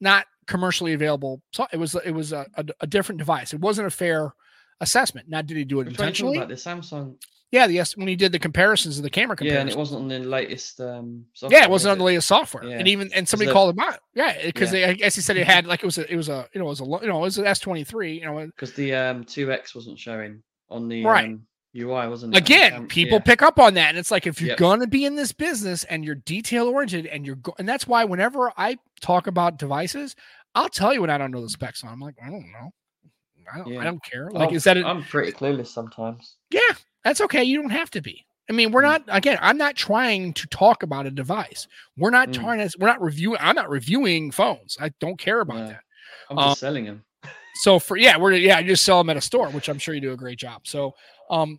not 0.00 0.26
commercially 0.46 0.92
available. 0.92 1.40
So 1.52 1.66
it 1.72 1.78
was 1.78 1.94
it 2.04 2.12
was 2.12 2.32
a, 2.32 2.46
a, 2.54 2.64
a 2.80 2.86
different 2.86 3.18
device. 3.18 3.52
It 3.52 3.60
wasn't 3.60 3.86
a 3.86 3.90
fair 3.90 4.34
assessment. 4.80 5.28
Now, 5.28 5.42
did 5.42 5.56
he 5.56 5.64
do 5.64 5.80
it 5.80 5.86
Which 5.86 5.98
one 5.98 6.06
are 6.06 6.10
you 6.10 6.14
talking 6.14 6.26
intentionally? 6.34 6.36
about 6.38 6.48
the 6.48 6.54
Samsung. 6.96 7.14
Yeah, 7.52 7.66
the 7.66 7.74
yes, 7.74 7.96
when 7.98 8.08
he 8.08 8.16
did 8.16 8.32
the 8.32 8.38
comparisons 8.38 8.96
of 8.96 9.02
the 9.02 9.10
camera 9.10 9.36
Yeah, 9.40 9.60
and 9.60 9.68
it 9.68 9.76
wasn't 9.76 10.00
on 10.02 10.08
the 10.08 10.20
latest. 10.20 10.80
um 10.80 11.26
software, 11.34 11.58
Yeah, 11.60 11.66
it 11.66 11.70
wasn't 11.70 11.90
was 11.90 11.92
on 11.92 11.98
the 11.98 12.04
latest 12.04 12.28
software, 12.28 12.64
Yeah. 12.64 12.78
and 12.78 12.88
even 12.88 13.12
and 13.12 13.28
somebody 13.28 13.52
called 13.52 13.74
him 13.76 13.80
out. 13.84 13.98
Yeah, 14.14 14.46
because 14.46 14.72
Yeah. 14.72 14.88
I 14.88 14.92
guess 14.94 15.14
he 15.14 15.20
said 15.20 15.36
it 15.36 15.46
had 15.46 15.66
like 15.66 15.82
it 15.82 15.86
was 15.86 15.98
a 15.98 16.10
it 16.10 16.16
was 16.16 16.30
a 16.30 16.48
you 16.54 16.60
know 16.60 16.66
it 16.66 16.70
was 16.70 16.80
a 16.80 16.84
you 16.84 17.08
know 17.08 17.18
it 17.18 17.22
was 17.22 17.36
an 17.38 17.46
S 17.46 17.58
twenty 17.58 17.84
three. 17.84 18.14
You 18.20 18.24
know, 18.24 18.46
because 18.46 18.72
the 18.72 18.94
um 18.94 19.24
2x 19.24 19.74
wasn't 19.74 19.98
showing 19.98 20.42
on 20.70 20.88
the 20.88 21.04
Right. 21.04 21.26
um, 21.26 21.46
UI, 21.76 22.08
wasn't 22.08 22.34
it? 22.34 22.36
on 22.38 22.44
the 22.44 22.54
again, 22.54 22.72
cam- 22.72 22.86
people 22.88 23.18
yeah. 23.18 23.24
pick 23.24 23.42
up 23.42 23.58
on 23.58 23.74
that, 23.74 23.88
and 23.90 23.98
it's 23.98 24.10
like 24.10 24.26
if 24.26 24.40
you're 24.40 24.50
Yep. 24.50 24.58
gonna 24.58 24.86
be 24.86 25.04
in 25.04 25.16
this 25.16 25.32
business 25.32 25.84
and 25.84 26.04
you're 26.04 26.14
detail 26.16 26.68
oriented 26.68 27.06
and 27.06 27.24
you're 27.26 27.36
go- 27.36 27.54
and 27.58 27.68
that's 27.68 27.86
why 27.86 28.04
whenever 28.04 28.52
I 28.56 28.76
talk 29.00 29.26
about 29.26 29.58
devices, 29.58 30.14
I'll 30.54 30.68
tell 30.68 30.92
you 30.92 31.00
when 31.00 31.10
I 31.10 31.18
don't 31.18 31.30
know 31.30 31.40
the 31.42 31.48
specs 31.48 31.82
on. 31.84 31.90
I'm 31.92 32.00
like 32.00 32.16
I 32.22 32.28
don't 32.28 32.50
know, 32.52 32.70
I 33.52 33.58
don't 33.58 33.76
I 33.78 33.84
don't 33.84 34.04
care. 34.04 34.30
Like 34.30 34.48
I'm- 34.48 34.54
is 34.56 34.64
that 34.64 34.76
I'm 34.76 35.02
pretty 35.04 35.32
clueless 35.32 35.68
sometimes. 35.68 36.36
yeah? 36.50 36.60
That's 37.04 37.20
okay. 37.22 37.42
You 37.42 37.60
don't 37.60 37.70
have 37.70 37.90
to 37.92 38.00
be. 38.00 38.24
I 38.50 38.52
mean, 38.52 38.70
we're 38.70 38.82
Mm. 38.82 38.90
not 38.90 39.02
again. 39.08 39.38
I'm 39.40 39.56
not 39.56 39.74
trying 39.76 40.34
to 40.34 40.46
talk 40.48 40.82
about 40.82 41.06
a 41.06 41.10
device. 41.10 41.66
We're 41.96 42.10
not 42.10 42.28
Mm. 42.28 42.34
trying 42.34 42.68
to. 42.68 42.76
We're 42.78 42.88
not 42.88 43.00
reviewing. 43.00 43.38
I'm 43.40 43.56
not 43.56 43.70
reviewing 43.70 44.30
phones. 44.30 44.76
I 44.80 44.90
don't 45.00 45.18
care 45.18 45.40
about 45.40 45.56
No. 45.58 45.66
that. 45.68 45.80
I'm 46.30 46.38
Um, 46.38 46.50
just 46.50 46.60
selling 46.60 46.84
them. 46.84 47.04
so 47.62 47.78
for 47.78 47.96
yeah 47.96 48.16
we're 48.16 48.32
yeah 48.32 48.56
I 48.58 48.62
just 48.62 48.84
sell 48.84 48.98
them 48.98 49.10
at 49.10 49.16
a 49.16 49.20
store 49.20 49.48
which 49.50 49.68
i'm 49.68 49.78
sure 49.78 49.94
you 49.94 50.00
do 50.00 50.12
a 50.12 50.16
great 50.16 50.38
job 50.38 50.62
so 50.66 50.94
um 51.32 51.58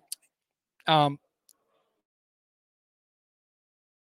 um 0.87 1.17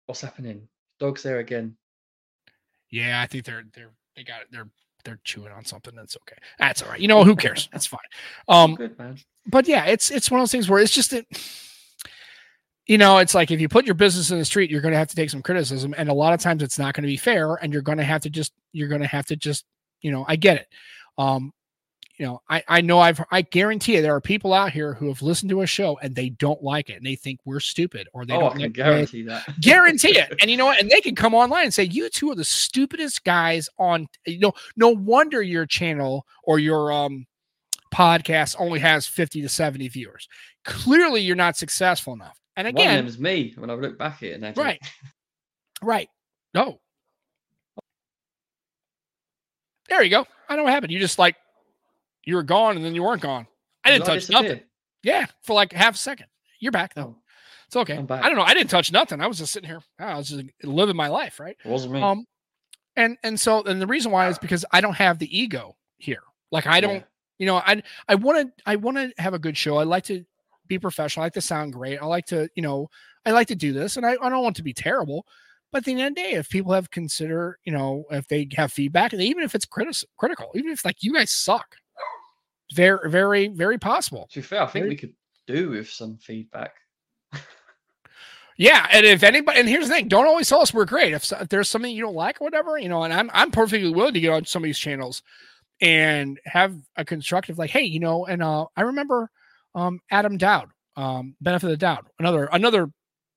What's 0.06 0.20
happening? 0.20 0.68
Dog's 1.00 1.22
there 1.24 1.40
again. 1.40 1.76
yeah 2.90 3.20
i 3.20 3.26
think 3.26 3.44
they're 3.44 3.64
they're 3.74 3.90
they 4.14 4.22
got 4.22 4.42
it 4.42 4.46
they're 4.52 4.68
they're 5.04 5.18
chewing 5.24 5.52
on 5.52 5.64
something 5.64 5.94
that's 5.94 6.16
okay 6.16 6.36
that's 6.58 6.80
all 6.82 6.88
right 6.88 7.00
you 7.00 7.08
know 7.08 7.22
who 7.24 7.34
cares 7.36 7.68
that's 7.72 7.86
fine 7.86 8.00
um 8.48 8.74
Good 8.76 8.98
man. 8.98 9.18
but 9.46 9.66
yeah 9.68 9.84
it's 9.86 10.10
it's 10.10 10.30
one 10.30 10.40
of 10.40 10.42
those 10.42 10.52
things 10.52 10.70
where 10.70 10.80
it's 10.80 10.94
just 10.94 11.10
that 11.10 11.26
you 12.86 12.96
know 12.98 13.18
it's 13.18 13.34
like 13.34 13.50
if 13.50 13.60
you 13.60 13.68
put 13.68 13.84
your 13.84 13.94
business 13.94 14.30
in 14.30 14.38
the 14.38 14.44
street 14.44 14.70
you're 14.70 14.80
going 14.80 14.92
to 14.92 14.98
have 14.98 15.08
to 15.08 15.16
take 15.16 15.28
some 15.30 15.42
criticism 15.42 15.94
and 15.98 16.08
a 16.08 16.14
lot 16.14 16.32
of 16.32 16.40
times 16.40 16.62
it's 16.62 16.78
not 16.78 16.94
going 16.94 17.02
to 17.02 17.08
be 17.08 17.16
fair 17.16 17.56
and 17.56 17.72
you're 17.72 17.82
going 17.82 17.98
to 17.98 18.04
have 18.04 18.22
to 18.22 18.30
just 18.30 18.52
you're 18.72 18.88
going 18.88 19.00
to 19.02 19.06
have 19.06 19.26
to 19.26 19.36
just 19.36 19.64
you 20.00 20.10
know 20.12 20.24
i 20.28 20.34
get 20.36 20.56
it 20.56 20.66
um 21.18 21.52
you 22.18 22.24
know, 22.24 22.40
I 22.48 22.62
I 22.66 22.80
know 22.80 22.98
I've 22.98 23.22
I 23.30 23.42
guarantee 23.42 23.96
you 23.96 24.02
there 24.02 24.14
are 24.14 24.20
people 24.20 24.54
out 24.54 24.72
here 24.72 24.94
who 24.94 25.08
have 25.08 25.20
listened 25.20 25.50
to 25.50 25.60
a 25.60 25.66
show 25.66 25.98
and 26.02 26.14
they 26.14 26.30
don't 26.30 26.62
like 26.62 26.88
it 26.88 26.94
and 26.94 27.04
they 27.04 27.14
think 27.16 27.40
we're 27.44 27.60
stupid 27.60 28.08
or 28.12 28.24
they 28.24 28.34
oh, 28.34 28.40
don't 28.40 28.58
like 28.58 28.72
guarantee 28.72 29.22
that. 29.24 29.44
guarantee 29.60 30.18
it. 30.18 30.32
And 30.40 30.50
you 30.50 30.56
know 30.56 30.66
what? 30.66 30.80
And 30.80 30.90
they 30.90 31.00
can 31.00 31.14
come 31.14 31.34
online 31.34 31.64
and 31.64 31.74
say, 31.74 31.84
"You 31.84 32.08
two 32.08 32.30
are 32.30 32.34
the 32.34 32.44
stupidest 32.44 33.24
guys 33.24 33.68
on." 33.78 34.06
You 34.26 34.38
know, 34.38 34.52
no 34.76 34.88
wonder 34.88 35.42
your 35.42 35.66
channel 35.66 36.26
or 36.42 36.58
your 36.58 36.90
um 36.92 37.26
podcast 37.92 38.56
only 38.58 38.80
has 38.80 39.06
fifty 39.06 39.42
to 39.42 39.48
seventy 39.48 39.88
viewers. 39.88 40.28
Clearly, 40.64 41.20
you're 41.20 41.36
not 41.36 41.56
successful 41.56 42.14
enough. 42.14 42.40
And 42.56 42.66
One 42.66 42.74
of 42.74 42.80
again, 42.80 42.96
them 42.96 43.06
is 43.06 43.18
me 43.18 43.54
when 43.58 43.68
I 43.68 43.74
look 43.74 43.98
back 43.98 44.22
at 44.22 44.30
it. 44.30 44.32
And 44.32 44.46
I 44.46 44.52
Right. 44.52 44.80
right? 45.82 46.08
No. 46.54 46.80
There 49.88 50.02
you 50.02 50.10
go. 50.10 50.26
I 50.48 50.56
know 50.56 50.64
what 50.64 50.72
happened. 50.72 50.90
You 50.92 50.98
just 50.98 51.16
like 51.16 51.36
you 52.26 52.34
were 52.36 52.42
gone 52.42 52.76
and 52.76 52.84
then 52.84 52.94
you 52.94 53.02
weren't 53.02 53.22
gone. 53.22 53.46
I 53.84 53.90
didn't 53.92 54.04
touch 54.06 54.28
nothing. 54.28 54.60
Yeah, 55.02 55.26
for 55.42 55.54
like 55.54 55.72
half 55.72 55.94
a 55.94 55.98
second. 55.98 56.26
You're 56.60 56.72
back 56.72 56.94
though. 56.94 57.16
Oh, 57.16 57.22
It's 57.68 57.76
okay. 57.76 57.94
I 57.94 58.28
don't 58.28 58.36
know. 58.36 58.42
I 58.42 58.52
didn't 58.54 58.70
touch 58.70 58.92
nothing. 58.92 59.20
I 59.20 59.26
was 59.26 59.38
just 59.38 59.52
sitting 59.52 59.68
here. 59.68 59.80
I 59.98 60.16
was 60.16 60.28
just 60.28 60.44
living 60.62 60.96
my 60.96 61.08
life, 61.08 61.38
right? 61.40 61.56
it 61.64 61.68
wasn't 61.68 61.92
me. 61.94 62.02
Um, 62.02 62.26
and 62.96 63.16
and 63.22 63.38
so 63.38 63.62
and 63.62 63.80
the 63.80 63.86
reason 63.86 64.10
why 64.12 64.28
is 64.28 64.38
because 64.38 64.64
I 64.72 64.80
don't 64.80 64.94
have 64.96 65.18
the 65.18 65.38
ego 65.38 65.76
here. 65.98 66.22
Like 66.50 66.66
I 66.66 66.80
don't, 66.80 66.94
Yeah. 66.96 67.02
you 67.38 67.46
know, 67.46 67.56
I 67.56 67.82
I 68.08 68.14
want 68.16 68.46
to 68.56 68.62
I 68.66 68.76
want 68.76 68.96
to 68.96 69.12
have 69.22 69.34
a 69.34 69.38
good 69.38 69.56
show. 69.56 69.76
I 69.76 69.84
like 69.84 70.04
to 70.04 70.24
be 70.66 70.78
professional. 70.78 71.22
I 71.22 71.26
like 71.26 71.34
to 71.34 71.40
sound 71.40 71.72
great. 71.74 71.98
I 72.02 72.06
like 72.06 72.26
to, 72.26 72.48
you 72.56 72.62
know, 72.62 72.88
I 73.24 73.30
like 73.30 73.48
to 73.48 73.54
do 73.54 73.72
this, 73.72 73.96
and 73.96 74.04
I, 74.06 74.12
I 74.20 74.28
don't 74.30 74.42
want 74.42 74.56
to 74.56 74.62
be 74.64 74.72
terrible. 74.72 75.26
But 75.72 75.78
at 75.78 75.84
the 75.84 75.92
end 75.92 76.00
of 76.00 76.14
the 76.14 76.22
day, 76.22 76.30
if 76.32 76.48
people 76.48 76.72
have 76.72 76.90
consider, 76.90 77.58
you 77.64 77.72
know, 77.72 78.04
if 78.10 78.26
they 78.28 78.48
have 78.56 78.72
feedback, 78.72 79.12
even 79.12 79.42
if 79.44 79.54
it's 79.54 79.66
critis- 79.66 80.04
critical, 80.16 80.50
even 80.54 80.70
if 80.70 80.78
it's 80.78 80.84
like 80.84 81.02
you 81.02 81.12
guys 81.12 81.30
suck, 81.32 81.76
very, 82.74 83.10
very, 83.10 83.48
very 83.48 83.78
possible. 83.78 84.28
To 84.32 84.38
be 84.40 84.42
fair, 84.42 84.62
I 84.62 84.66
think 84.66 84.82
Very- 84.84 84.88
we 84.90 84.96
could 84.96 85.14
do 85.46 85.70
with 85.70 85.88
some 85.88 86.16
feedback. 86.18 86.74
Yeah, 88.58 88.86
and 88.90 89.04
if 89.04 89.22
anybody, 89.22 89.60
and 89.60 89.68
here's 89.68 89.86
the 89.88 89.94
thing: 89.94 90.08
don't 90.08 90.24
always 90.26 90.48
tell 90.48 90.62
us 90.62 90.72
we're 90.72 90.86
great. 90.86 91.12
If, 91.12 91.30
if 91.30 91.48
there's 91.50 91.68
something 91.68 91.94
you 91.94 92.02
don't 92.02 92.14
like 92.14 92.40
or 92.40 92.44
whatever, 92.44 92.78
you 92.78 92.88
know, 92.88 93.02
and 93.02 93.12
I'm 93.12 93.30
I'm 93.34 93.50
perfectly 93.50 93.90
willing 93.90 94.14
to 94.14 94.20
get 94.20 94.30
on 94.32 94.46
some 94.46 94.62
of 94.62 94.64
these 94.64 94.78
channels 94.78 95.22
and 95.82 96.40
have 96.46 96.74
a 96.96 97.04
constructive, 97.04 97.58
like, 97.58 97.68
hey, 97.68 97.82
you 97.82 98.00
know, 98.00 98.24
and 98.24 98.42
uh, 98.42 98.64
I 98.74 98.82
remember 98.82 99.30
um 99.74 100.00
Adam 100.10 100.38
Dowd, 100.38 100.70
um, 100.96 101.36
benefit 101.42 101.66
of 101.66 101.70
the 101.72 101.76
doubt, 101.76 102.06
another 102.18 102.46
another 102.50 102.90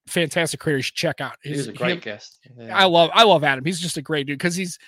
fantastic 0.08 0.62
creator 0.62 0.78
you 0.78 0.84
should 0.84 0.96
check 0.96 1.20
out. 1.20 1.36
He 1.44 1.52
was 1.52 1.68
a 1.68 1.74
great 1.74 1.96
him- 1.96 2.00
guest. 2.00 2.40
I 2.72 2.86
love 2.86 3.10
I 3.14 3.24
love 3.24 3.44
Adam. 3.44 3.66
He's 3.66 3.82
just 3.82 3.98
a 3.98 4.02
great 4.02 4.26
dude 4.26 4.38
because 4.38 4.56
he's 4.56 4.80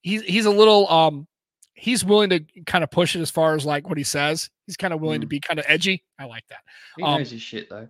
he's 0.00 0.22
he's 0.22 0.46
a 0.46 0.50
little 0.50 0.88
um 0.90 1.26
he's 1.74 2.04
willing 2.04 2.30
to 2.30 2.40
kind 2.66 2.82
of 2.84 2.90
push 2.90 3.14
it 3.16 3.20
as 3.20 3.30
far 3.30 3.54
as 3.54 3.64
like 3.66 3.88
what 3.88 3.98
he 3.98 4.04
says. 4.04 4.48
He's 4.66 4.76
kind 4.76 4.94
of 4.94 5.00
willing 5.00 5.20
to 5.20 5.26
Mm. 5.26 5.30
be 5.30 5.40
kind 5.40 5.58
of 5.58 5.66
edgy. 5.68 6.04
I 6.18 6.24
like 6.24 6.44
that. 6.48 6.60
He 6.96 7.02
um, 7.02 7.18
knows 7.18 7.30
his 7.30 7.42
shit 7.42 7.68
though. 7.68 7.88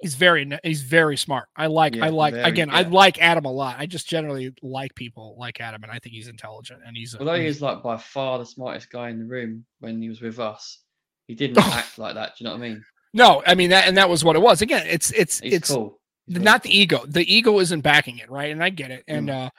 He's 0.00 0.14
very 0.14 0.48
he's 0.62 0.82
very 0.82 1.16
smart. 1.16 1.48
I 1.56 1.66
like 1.66 1.96
I 1.96 2.10
like 2.10 2.34
very, 2.34 2.44
again 2.48 2.70
I 2.70 2.82
like 2.82 3.20
Adam 3.20 3.44
a 3.46 3.50
lot. 3.52 3.76
I 3.80 3.86
just 3.86 4.08
generally 4.08 4.54
like 4.62 4.94
people 4.94 5.34
like 5.38 5.60
Adam, 5.60 5.82
and 5.82 5.90
I 5.90 5.98
think 5.98 6.14
he's 6.14 6.28
intelligent 6.28 6.80
and 6.86 6.96
he's. 6.96 7.14
a- 7.14 7.18
Although 7.18 7.34
he 7.34 7.42
he's- 7.44 7.60
like 7.60 7.82
by 7.82 7.96
far 7.96 8.38
the 8.38 8.46
smartest 8.46 8.90
guy 8.90 9.08
in 9.10 9.18
the 9.18 9.24
room 9.24 9.64
when 9.80 10.00
he 10.00 10.08
was 10.08 10.20
with 10.20 10.38
us, 10.38 10.78
he 11.26 11.34
didn't 11.34 11.58
act 11.74 11.98
like 11.98 12.14
that. 12.14 12.34
Do 12.38 12.44
you 12.44 12.50
know 12.50 12.56
what 12.56 12.64
I 12.64 12.68
mean? 12.68 12.84
no, 13.12 13.42
I 13.44 13.54
mean 13.56 13.70
that 13.70 13.88
and 13.88 13.96
that 13.96 14.08
was 14.08 14.24
what 14.24 14.36
it 14.36 14.42
was. 14.42 14.62
Again, 14.62 14.86
it's 14.86 15.10
it's 15.12 15.40
He's 15.40 15.54
it's 15.54 15.70
cool. 15.72 15.98
He's 16.26 16.34
the- 16.34 16.40
very 16.40 16.44
not 16.44 16.62
the 16.62 16.78
ego. 16.78 17.04
The 17.04 17.34
ego 17.34 17.58
isn't 17.58 17.80
backing 17.80 18.18
it, 18.18 18.30
right? 18.30 18.52
And 18.52 18.62
I 18.62 18.70
get 18.70 18.92
it. 18.92 19.02
And 19.08 19.28
uh 19.30 19.50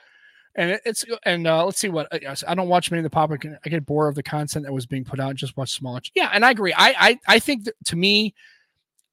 and 0.60 0.72
it- 0.72 0.82
it's 0.86 1.06
and 1.24 1.48
uh 1.48 1.66
let's 1.66 1.80
see 1.80 1.90
what 1.90 2.08
I- 2.14 2.54
don't 2.54 2.68
watch 2.68 2.92
many 2.92 3.00
of 3.00 3.04
the 3.04 3.10
pop. 3.10 3.32
I 3.32 3.38
can- 3.38 3.58
I 3.66 3.70
get 3.70 3.86
bored 3.86 4.10
of 4.10 4.16
the 4.16 4.24
content 4.24 4.66
that 4.66 4.72
was 4.74 4.86
being 4.86 5.04
put 5.06 5.20
out. 5.20 5.36
Just 5.36 5.58
watch 5.58 5.72
smaller. 5.72 6.02
Yeah, 6.14 6.30
and 6.34 6.46
I 6.46 6.52
agree. 6.52 6.74
I 6.78 6.96
I 7.00 7.20
I 7.36 7.40
think 7.40 7.64
that 7.64 7.74
to 7.86 7.96
me, 7.96 8.36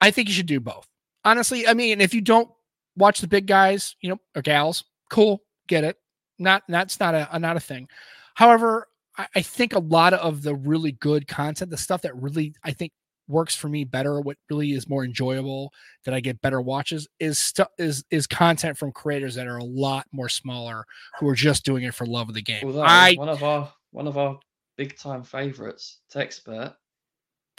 I 0.01 0.11
think 0.11 0.29
you 0.29 0.35
should 0.35 0.47
do 0.47 0.61
both. 0.61 0.87
Honestly, 1.25 1.67
I 1.67 1.75
mean, 1.75 2.01
if 2.01 2.13
you 2.13 2.21
don't 2.21 2.51
watch 2.97 3.21
the 3.21 3.29
big 3.29 3.47
guys, 3.47 3.97
you 4.01 4.11
know, 4.11 4.19
or 4.35 4.43
gals, 4.43 4.85
cool, 5.11 5.43
get 5.69 5.85
it. 5.85 5.97
Not 6.39 6.65
that's 6.69 7.01
not 7.01 7.15
a, 7.15 7.29
a 7.35 7.39
not 7.39 7.57
a 7.57 7.61
thing. 7.61 7.89
However, 8.35 8.89
I, 9.17 9.27
I 9.37 9.43
think 9.43 9.73
a 9.75 9.79
lot 9.79 10.13
of 10.13 10.43
the 10.43 10.55
really 10.55 10.93
good 10.93 11.27
content, 11.27 11.71
the 11.71 11.77
stuff 11.77 12.03
that 12.03 12.15
really 12.21 12.55
I 12.63 12.73
think 12.73 12.93
works 13.29 13.55
for 13.57 13.69
me 13.69 13.85
better, 13.85 14.21
what 14.21 14.37
really 14.51 14.73
is 14.73 14.89
more 14.89 15.05
enjoyable, 15.05 15.73
that 16.05 16.15
I 16.15 16.21
get 16.21 16.41
better 16.41 16.61
watches, 16.61 17.09
is 17.21 17.39
stuff 17.39 17.69
is 17.79 18.05
is 18.11 18.27
content 18.27 18.79
from 18.79 18.93
creators 18.93 19.35
that 19.35 19.47
are 19.47 19.57
a 19.59 19.65
lot 19.65 20.07
more 20.13 20.29
smaller, 20.29 20.85
who 21.19 21.29
are 21.29 21.35
just 21.35 21.65
doing 21.65 21.85
it 21.85 21.95
for 21.95 22.07
love 22.07 22.29
of 22.29 22.35
the 22.35 22.43
game. 22.43 22.63
Although 22.65 22.83
I 22.83 23.15
one 23.15 23.29
of 23.29 23.43
our 23.43 23.73
one 23.91 24.07
of 24.07 24.17
our 24.19 24.39
big 24.77 24.97
time 24.97 25.23
favorites, 25.23 26.01
Techspurt, 26.13 26.75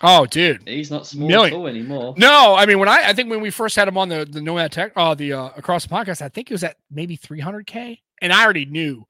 oh 0.03 0.25
dude. 0.27 0.67
he's 0.67 0.91
not 0.91 1.07
small 1.07 1.27
Million. 1.27 1.53
at 1.53 1.57
all 1.57 1.67
anymore. 1.67 2.13
No, 2.17 2.55
I 2.55 2.65
mean 2.65 2.79
when 2.79 2.89
I 2.89 3.09
I 3.09 3.13
think 3.13 3.29
when 3.29 3.41
we 3.41 3.49
first 3.49 3.75
had 3.75 3.87
him 3.87 3.97
on 3.97 4.09
the 4.09 4.25
the 4.29 4.41
Nomad 4.41 4.71
Tech 4.71 4.91
uh 4.95 5.15
the 5.15 5.33
uh 5.33 5.49
across 5.57 5.83
the 5.85 5.89
podcast, 5.93 6.21
I 6.21 6.29
think 6.29 6.49
it 6.49 6.53
was 6.53 6.63
at 6.63 6.77
maybe 6.91 7.17
300k, 7.17 7.99
and 8.21 8.31
I 8.31 8.43
already 8.43 8.65
knew 8.65 9.05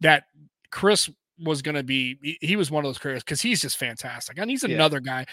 that 0.00 0.24
Chris 0.70 1.10
was 1.42 1.62
going 1.62 1.74
to 1.74 1.82
be 1.82 2.18
he, 2.22 2.38
he 2.40 2.56
was 2.56 2.70
one 2.70 2.84
of 2.84 2.88
those 2.88 2.98
creators 2.98 3.22
because 3.22 3.40
he's 3.40 3.60
just 3.60 3.76
fantastic, 3.78 4.38
and 4.38 4.50
he's 4.50 4.62
Yeah. 4.62 4.74
another 4.74 5.00
guy. 5.00 5.26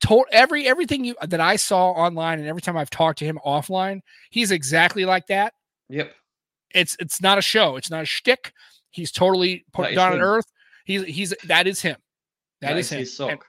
Told 0.00 0.26
every 0.32 0.66
everything 0.66 1.04
you 1.04 1.14
that 1.26 1.40
I 1.40 1.56
saw 1.56 1.90
online, 1.92 2.38
and 2.40 2.48
every 2.48 2.60
time 2.60 2.76
I've 2.76 2.90
talked 2.90 3.18
to 3.20 3.24
him 3.24 3.38
offline, 3.46 4.00
he's 4.30 4.50
exactly 4.50 5.04
like 5.04 5.26
that. 5.28 5.54
Yep. 5.88 6.12
It's 6.74 6.96
it's 6.98 7.22
not 7.22 7.38
a 7.38 7.42
show, 7.42 7.76
it's 7.76 7.90
not 7.90 8.02
a 8.02 8.06
shtick. 8.06 8.52
He's 8.90 9.10
totally 9.12 9.64
put 9.72 9.82
That 9.84 9.90
is 9.92 9.96
down 9.96 10.12
on 10.14 10.20
earth. 10.20 10.44
He's 10.84 11.04
he's 11.04 11.34
that 11.44 11.66
is 11.66 11.80
him. 11.80 11.96
that 12.60 12.76
is, 12.76 12.90
him. 12.90 12.98
his 12.98 13.18
And- 13.20 13.30
sock. 13.30 13.46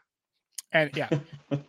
and 0.72 0.91
yeah, 0.96 1.10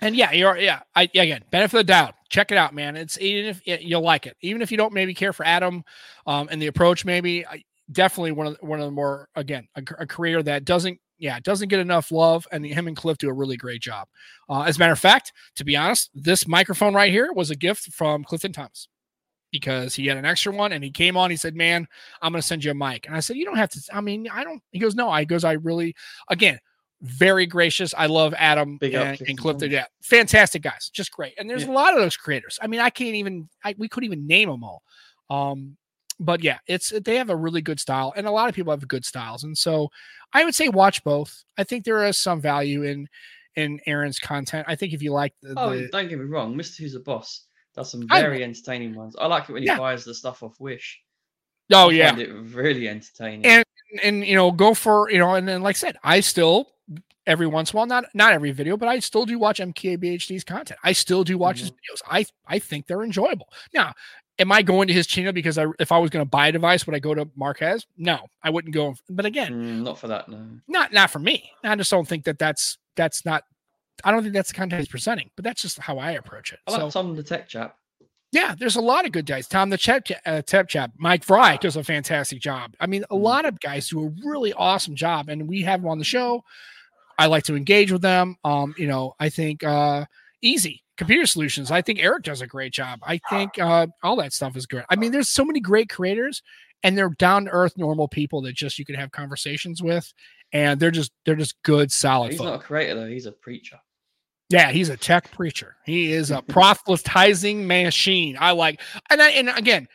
and 0.00 0.14
yeah, 0.14 0.32
you're 0.32 0.56
yeah. 0.58 0.80
I 0.94 1.04
again, 1.04 1.42
benefit 1.50 1.80
of 1.80 1.86
the 1.86 1.92
doubt. 1.92 2.14
Check 2.28 2.52
it 2.52 2.58
out, 2.58 2.74
man. 2.74 2.96
It's 2.96 3.18
even 3.20 3.56
if 3.64 3.82
you'll 3.82 4.02
like 4.02 4.26
it, 4.26 4.36
even 4.40 4.62
if 4.62 4.70
you 4.70 4.76
don't 4.76 4.92
maybe 4.92 5.14
care 5.14 5.32
for 5.32 5.46
Adam, 5.46 5.82
um, 6.26 6.48
and 6.50 6.60
the 6.60 6.66
approach. 6.66 7.04
Maybe 7.04 7.46
I, 7.46 7.62
definitely 7.92 8.32
one 8.32 8.48
of 8.48 8.58
the, 8.60 8.66
one 8.66 8.78
of 8.80 8.84
the 8.84 8.90
more 8.92 9.28
again 9.34 9.66
a, 9.74 9.82
a 9.98 10.06
career 10.06 10.42
that 10.42 10.64
doesn't 10.64 10.98
yeah 11.18 11.36
it 11.36 11.42
doesn't 11.42 11.68
get 11.68 11.80
enough 11.80 12.10
love, 12.12 12.46
and 12.52 12.64
him 12.64 12.86
and 12.88 12.96
Cliff 12.96 13.18
do 13.18 13.28
a 13.28 13.32
really 13.32 13.56
great 13.56 13.80
job. 13.82 14.08
Uh, 14.48 14.62
as 14.62 14.76
a 14.76 14.78
matter 14.78 14.92
of 14.92 14.98
fact, 14.98 15.32
to 15.56 15.64
be 15.64 15.76
honest, 15.76 16.10
this 16.14 16.46
microphone 16.46 16.94
right 16.94 17.10
here 17.10 17.32
was 17.32 17.50
a 17.50 17.56
gift 17.56 17.92
from 17.92 18.24
Clifton 18.24 18.52
Thomas 18.52 18.88
because 19.52 19.94
he 19.94 20.06
had 20.06 20.16
an 20.16 20.24
extra 20.24 20.52
one 20.52 20.72
and 20.72 20.82
he 20.84 20.90
came 20.90 21.16
on. 21.16 21.30
He 21.30 21.36
said, 21.36 21.54
"Man, 21.54 21.86
I'm 22.20 22.32
going 22.32 22.40
to 22.42 22.46
send 22.46 22.64
you 22.64 22.70
a 22.70 22.74
mic," 22.74 23.06
and 23.06 23.14
I 23.16 23.20
said, 23.20 23.36
"You 23.36 23.44
don't 23.44 23.56
have 23.56 23.70
to." 23.70 23.80
I 23.92 24.00
mean, 24.00 24.28
I 24.32 24.44
don't. 24.44 24.62
He 24.72 24.78
goes, 24.78 24.94
"No." 24.94 25.08
I 25.08 25.24
goes, 25.24 25.44
"I 25.44 25.52
really." 25.52 25.94
Again, 26.28 26.58
very 27.02 27.46
gracious. 27.46 27.94
I 27.96 28.06
love 28.06 28.34
Adam 28.36 28.78
Big 28.78 28.94
and, 28.94 29.20
and 29.28 29.38
Clifton. 29.38 29.70
Yeah, 29.70 29.84
fantastic 30.02 30.62
guys, 30.62 30.90
just 30.92 31.12
great. 31.12 31.34
And 31.38 31.48
there's 31.48 31.64
Yeah. 31.64 31.70
a 31.70 31.72
lot 31.74 31.94
of 31.94 32.00
those 32.00 32.16
creators. 32.16 32.58
I 32.60 32.66
mean, 32.66 32.80
I 32.80 32.90
can't 32.90 33.14
even. 33.16 33.48
I, 33.64 33.74
we 33.78 33.88
couldn't 33.88 34.06
even 34.06 34.26
name 34.26 34.48
them 34.48 34.64
all. 34.64 34.82
Um, 35.30 35.76
but 36.18 36.42
yeah, 36.42 36.58
it's 36.66 36.90
they 37.04 37.16
have 37.16 37.30
a 37.30 37.36
really 37.36 37.60
good 37.60 37.80
style, 37.80 38.12
and 38.16 38.26
a 38.26 38.30
lot 38.30 38.48
of 38.48 38.54
people 38.54 38.72
have 38.72 38.86
good 38.88 39.04
styles, 39.04 39.44
and 39.44 39.56
so 39.56 39.90
I 40.32 40.44
would 40.44 40.54
say 40.54 40.68
watch 40.68 41.02
both. 41.04 41.44
I 41.58 41.64
think 41.64 41.84
there 41.84 42.04
is 42.04 42.18
some 42.18 42.40
value 42.40 42.82
in 42.82 43.08
in 43.54 43.80
Arun's 43.86 44.18
content. 44.18 44.66
I 44.68 44.76
think 44.76 44.92
if 44.92 45.02
you 45.02 45.12
like 45.12 45.32
the, 45.42 45.54
Oh, 45.56 45.74
the 45.74 45.88
don't 45.88 46.08
get 46.08 46.18
me 46.18 46.26
wrong, 46.26 46.54
Mr. 46.54 46.78
Who's 46.78 46.94
a 46.94 47.00
Boss 47.00 47.44
does 47.74 47.90
some 47.90 48.06
I- 48.10 48.20
very 48.20 48.42
entertaining 48.44 48.94
ones. 48.94 49.16
I 49.18 49.26
like 49.26 49.48
it 49.48 49.52
when 49.52 49.62
he 49.62 49.66
Yeah. 49.66 49.78
buys 49.78 50.04
the 50.04 50.14
stuff 50.14 50.42
off 50.42 50.58
Wish. 50.58 51.00
oh 51.72 51.90
I 51.90 51.92
yeah, 51.92 52.10
find 52.10 52.20
it 52.22 52.32
really 52.54 52.88
entertaining. 52.88 53.44
And- 53.46 53.64
and 54.02 54.26
you 54.26 54.34
know 54.34 54.50
go 54.50 54.74
for 54.74 55.10
you 55.10 55.18
know 55.18 55.34
and 55.34 55.46
then 55.46 55.62
like 55.62 55.76
i 55.76 55.78
said 55.78 55.96
i 56.02 56.20
still 56.20 56.72
every 57.26 57.46
once 57.46 57.70
in 57.72 57.76
a 57.76 57.78
while 57.78 57.86
not 57.86 58.04
not 58.14 58.32
every 58.32 58.50
video 58.50 58.76
but 58.76 58.88
i 58.88 58.98
still 58.98 59.24
do 59.24 59.38
watch 59.38 59.58
mkbhd's 59.60 60.44
content 60.44 60.78
i 60.82 60.92
still 60.92 61.24
do 61.24 61.38
watch 61.38 61.60
his 61.60 61.70
mm-hmm. 61.70 61.94
videos 61.94 62.02
i 62.10 62.26
i 62.46 62.58
think 62.58 62.86
they're 62.86 63.02
enjoyable 63.02 63.48
now 63.74 63.92
am 64.38 64.52
i 64.52 64.62
going 64.62 64.86
to 64.88 64.94
his 64.94 65.06
channel 65.06 65.32
because 65.32 65.56
i 65.58 65.66
if 65.78 65.90
i 65.92 65.98
was 65.98 66.10
going 66.10 66.24
to 66.24 66.28
buy 66.28 66.48
a 66.48 66.52
device 66.52 66.86
would 66.86 66.94
i 66.96 66.98
go 66.98 67.14
to 67.14 67.28
Marques 67.36 67.86
no 67.96 68.18
i 68.42 68.50
wouldn't 68.50 68.74
go 68.74 68.94
but 69.08 69.24
again 69.26 69.52
Mm, 69.52 69.82
not 69.84 69.98
for 69.98 70.08
that, 70.08 70.28
no. 70.28 70.38
not 70.68 70.92
not 70.92 71.10
for 71.10 71.18
me 71.18 71.50
i 71.64 71.74
just 71.76 71.90
don't 71.90 72.06
think 72.08 72.24
that 72.24 72.38
that's 72.38 72.78
that's 72.96 73.24
not 73.24 73.44
i 74.04 74.10
don't 74.10 74.22
think 74.22 74.34
that's 74.34 74.50
the 74.50 74.54
content 74.54 74.80
he's 74.80 74.88
presenting 74.88 75.30
but 75.36 75.44
that's 75.44 75.62
just 75.62 75.78
how 75.78 75.98
i 75.98 76.12
approach 76.12 76.52
it 76.52 76.58
I 76.66 76.72
like 76.72 76.80
so 76.80 76.90
Tom 76.90 77.16
the 77.16 77.22
Tech 77.22 77.48
Chap. 77.48 77.76
yeah, 78.32 78.54
there's 78.58 78.76
a 78.76 78.80
lot 78.80 79.06
of 79.06 79.12
good 79.12 79.24
guys. 79.24 79.48
Tom 79.48 79.70
the 79.70 79.78
Tech 79.78 80.06
uh, 80.26 80.42
Tep 80.42 80.68
Chap, 80.68 80.90
Mike 80.98 81.24
Fry 81.24 81.56
does 81.56 81.76
a 81.76 81.84
fantastic 81.84 82.40
job. 82.40 82.74
I 82.80 82.86
mean, 82.86 83.04
a 83.10 83.14
Mhm. 83.14 83.22
lot 83.22 83.44
of 83.46 83.58
guys 83.60 83.88
do 83.88 84.04
a 84.04 84.12
really 84.28 84.52
awesome 84.52 84.94
job, 84.96 85.28
and 85.30 85.48
we 85.48 85.62
have 85.62 85.80
them 85.80 85.90
on 85.90 85.98
the 85.98 86.04
show. 86.04 86.42
I 87.18 87.26
like 87.26 87.44
to 87.44 87.56
engage 87.56 87.90
with 87.92 88.02
them. 88.02 88.36
Um, 88.44 88.74
you 88.76 88.88
know, 88.88 89.14
I 89.18 89.30
think 89.30 89.64
uh, 89.64 90.04
Easy 90.42 90.82
Computer 90.96 91.26
Solutions. 91.26 91.70
I 91.70 91.82
think 91.82 91.98
Eric 91.98 92.24
does 92.24 92.40
a 92.40 92.46
great 92.46 92.72
job. 92.72 93.00
I 93.02 93.18
think 93.30 93.58
uh, 93.58 93.86
all 94.02 94.16
that 94.16 94.32
stuff 94.32 94.56
is 94.56 94.66
great. 94.66 94.84
I 94.88 94.96
mean, 94.96 95.12
there's 95.12 95.28
so 95.28 95.44
many 95.44 95.60
great 95.60 95.88
creators, 95.88 96.42
and 96.82 96.96
they're 96.96 97.10
down 97.18 97.44
to 97.46 97.50
earth, 97.50 97.76
normal 97.76 98.08
people 98.08 98.42
that 98.42 98.54
just 98.54 98.78
you 98.78 98.84
can 98.84 98.94
have 98.94 99.10
conversations 99.10 99.82
with, 99.82 100.12
and 100.52 100.80
they're 100.80 100.90
just 100.90 101.12
they're 101.24 101.34
just 101.36 101.56
good, 101.62 101.92
solid. 101.92 102.32
He's 102.32 102.38
folk. 102.38 102.46
not 102.46 102.60
a 102.60 102.62
creator 102.62 102.94
though, 102.94 103.06
he's 103.06 103.26
a 103.26 103.32
preacher. 103.32 103.78
Yeah, 104.48 104.70
he's 104.70 104.90
a 104.90 104.96
tech 104.96 105.30
preacher. 105.32 105.76
He 105.84 106.12
is 106.12 106.30
a 106.30 106.40
proselytizing 106.48 107.66
machine. 107.66 108.36
I 108.38 108.52
like, 108.52 108.80
and 109.10 109.20
I, 109.20 109.30
and 109.30 109.48
again, 109.48 109.88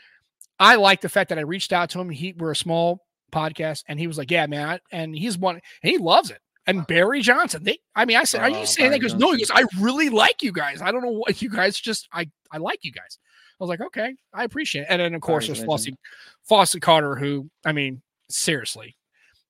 I 0.59 0.75
like 0.75 1.01
the 1.01 1.09
fact 1.09 1.29
that 1.29 1.37
I 1.39 1.43
reached 1.43 1.71
out 1.73 1.89
to 1.91 1.99
him. 1.99 2.09
He 2.09 2.33
we're 2.37 2.51
a 2.51 2.55
small 2.55 3.05
podcast, 3.31 3.83
and 3.87 3.97
he 3.97 4.07
was 4.07 4.17
like, 4.17 4.29
"Yeah, 4.29 4.45
man," 4.47 4.69
I- 4.69 4.79
and 4.91 5.15
he's 5.15 5.37
one, 5.37 5.55
and 5.55 5.91
he 5.91 5.97
loves 5.97 6.31
it. 6.31 6.39
And 6.67 6.85
Barry 6.85 7.21
Johnson. 7.21 7.63
They, 7.63 7.79
I 7.95 8.05
mean, 8.05 8.17
I 8.17 8.23
said, 8.23 8.41
"Are 8.41 8.49
you 8.49 8.57
Oh, 8.57 8.65
saying 8.65 8.91
that?" 8.91 8.97
He 8.97 9.01
goes, 9.01 9.15
"No." 9.15 9.31
He 9.31 9.39
goes, 9.39 9.51
"I 9.53 9.65
really 9.79 10.09
like 10.09 10.43
you 10.43 10.51
guys. 10.51 10.81
I 10.81 10.91
don't 10.91 11.01
know 11.01 11.11
what 11.11 11.41
you 11.41 11.49
guys 11.49 11.79
just. 11.79 12.07
I 12.13 12.29
I 12.51 12.57
like 12.57 12.79
you 12.83 12.91
guys." 12.91 13.17
I 13.59 13.63
was 13.63 13.69
like, 13.69 13.81
"Okay, 13.81 14.15
I 14.33 14.43
appreciate." 14.43 14.83
it. 14.83 14.87
And 14.89 15.01
then 15.01 15.15
of 15.15 15.21
course 15.21 15.47
there's 15.47 15.61
a 15.61 15.65
Flossy. 15.65 15.95
Flossy 16.43 16.79
Carter, 16.79 17.15
who 17.15 17.49
I 17.65 17.71
mean, 17.71 18.01
seriously, 18.29 18.95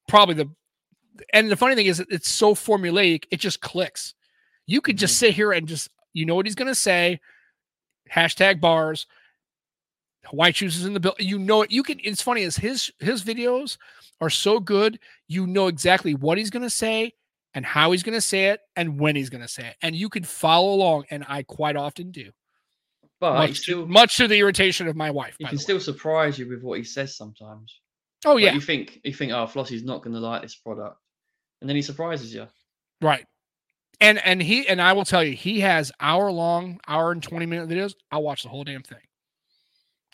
probably 0.08 0.36
the. 0.36 0.50
And 1.34 1.52
the 1.52 1.58
funny 1.58 1.76
thing 1.76 1.88
is, 1.88 2.00
it's 2.00 2.30
so 2.32 2.56
formulaic; 2.56 3.26
it 3.30 3.42
just 3.42 3.60
clicks. 3.60 4.14
You 4.66 4.80
could 4.80 4.98
just 4.98 5.16
Mhm. 5.16 5.20
sit 5.20 5.34
here 5.34 5.52
and 5.52 5.68
just, 5.68 5.90
you 6.14 6.26
know 6.26 6.36
what 6.36 6.46
he's 6.46 6.56
gonna 6.56 6.74
say. 6.74 7.20
Hashtag 8.10 8.62
bars. 8.62 9.06
White 10.32 10.56
shoes 10.56 10.78
is 10.78 10.86
in 10.86 10.94
the 10.94 11.00
bill. 11.02 11.16
You 11.20 11.38
know 11.40 11.64
it. 11.64 11.72
You 11.72 11.84
can. 11.84 12.00
It's 12.04 12.22
funny 12.22 12.44
as 12.44 12.56
his 12.56 12.90
his 13.00 13.22
videos 13.24 13.78
are 14.22 14.30
so 14.30 14.60
good. 14.60 15.00
You 15.28 15.48
know 15.48 15.68
exactly 15.68 16.14
what 16.16 16.38
he's 16.38 16.50
gonna 16.50 16.70
say 16.70 17.14
and 17.54 17.66
how 17.66 17.92
he's 17.92 18.04
gonna 18.04 18.22
say 18.22 18.46
it 18.50 18.62
and 18.76 19.00
when 19.00 19.16
he's 19.16 19.30
gonna 19.30 19.48
say 19.48 19.68
it, 19.68 19.76
and 19.82 19.96
you 19.96 20.08
can 20.08 20.24
follow 20.24 20.74
along. 20.74 21.06
And 21.10 21.26
I 21.28 21.44
quite 21.44 21.76
often 21.76 22.12
do, 22.12 22.32
But 23.20 23.34
much 23.34 23.58
still 23.60 23.82
to, 23.86 23.92
much 23.92 24.18
to 24.18 24.28
the 24.28 24.40
irritation 24.40 24.88
of 24.88 24.96
my 24.96 25.12
wife. 25.12 25.36
he 25.40 25.46
can 25.46 25.58
way. 25.58 25.62
still 25.62 25.80
surprise 25.80 26.40
you 26.40 26.48
with 26.48 26.62
what 26.64 26.78
he 26.78 26.84
says 26.86 27.18
sometimes. 27.18 27.82
Oh 28.24 28.36
Like, 28.36 28.44
yeah, 28.44 28.54
you 28.54 28.62
think 28.62 29.00
you 29.04 29.14
think, 29.14 29.32
oh, 29.32 29.48
Flossy's 29.48 29.84
not 29.84 30.04
going 30.04 30.14
to 30.14 30.20
like 30.20 30.44
this 30.44 30.56
product, 30.56 30.98
and 31.60 31.70
then 31.70 31.76
he 31.76 31.82
surprises 31.82 32.34
you. 32.34 32.48
right. 33.02 33.26
And 34.00 34.18
and 34.26 34.42
he 34.42 34.68
and 34.68 34.82
I 34.82 34.94
will 34.94 35.06
tell 35.06 35.24
you, 35.24 35.34
he 35.36 35.60
has 35.60 35.92
hour 36.00 36.32
long, 36.32 36.80
hour 36.88 37.12
and 37.12 37.22
twenty 37.22 37.46
minute 37.46 37.70
videos. 37.70 37.94
I'll 38.12 38.24
watch 38.24 38.42
the 38.44 38.50
whole 38.50 38.64
damn 38.64 38.82
thing. 38.82 38.98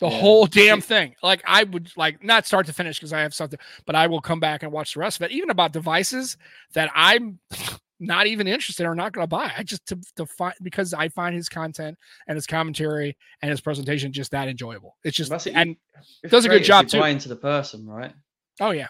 The 0.00 0.06
Yeah. 0.08 0.18
whole 0.20 0.46
damn 0.46 0.80
thing. 0.80 1.16
Like 1.22 1.42
I 1.46 1.64
would 1.64 1.90
like 1.96 2.22
not 2.22 2.46
start 2.46 2.66
to 2.66 2.72
finish 2.72 2.98
because 2.98 3.12
I 3.12 3.20
have 3.20 3.34
something, 3.34 3.58
but 3.84 3.94
I 3.96 4.06
will 4.06 4.20
come 4.20 4.38
back 4.40 4.62
and 4.62 4.70
watch 4.70 4.94
the 4.94 5.00
rest 5.00 5.18
of 5.18 5.22
it, 5.22 5.32
even 5.32 5.50
about 5.50 5.72
devices 5.72 6.36
that 6.74 6.90
I'm 6.94 7.40
not 8.00 8.28
even 8.28 8.46
interested 8.46 8.86
or 8.86 8.94
not 8.94 9.12
going 9.12 9.24
to 9.24 9.28
buy. 9.28 9.52
I 9.56 9.64
just 9.64 9.84
to, 9.86 9.98
to 10.16 10.24
find 10.26 10.54
because 10.62 10.94
I 10.94 11.08
find 11.08 11.34
his 11.34 11.48
content 11.48 11.98
and 12.28 12.36
his 12.36 12.46
commentary 12.46 13.16
and 13.42 13.50
his 13.50 13.60
presentation 13.60 14.12
just 14.12 14.30
that 14.30 14.46
enjoyable. 14.46 14.96
It's 15.02 15.16
just 15.16 15.30
That's 15.30 15.48
it, 15.48 15.54
and 15.56 15.74
If 16.22 16.30
Does 16.30 16.44
a 16.44 16.48
good 16.48 16.62
job, 16.62 16.86
too. 16.86 17.00
Buy 17.00 17.08
into 17.08 17.28
the 17.28 17.34
person, 17.36 17.84
right? 17.88 18.12
oh 18.60 18.70
yeah, 18.70 18.88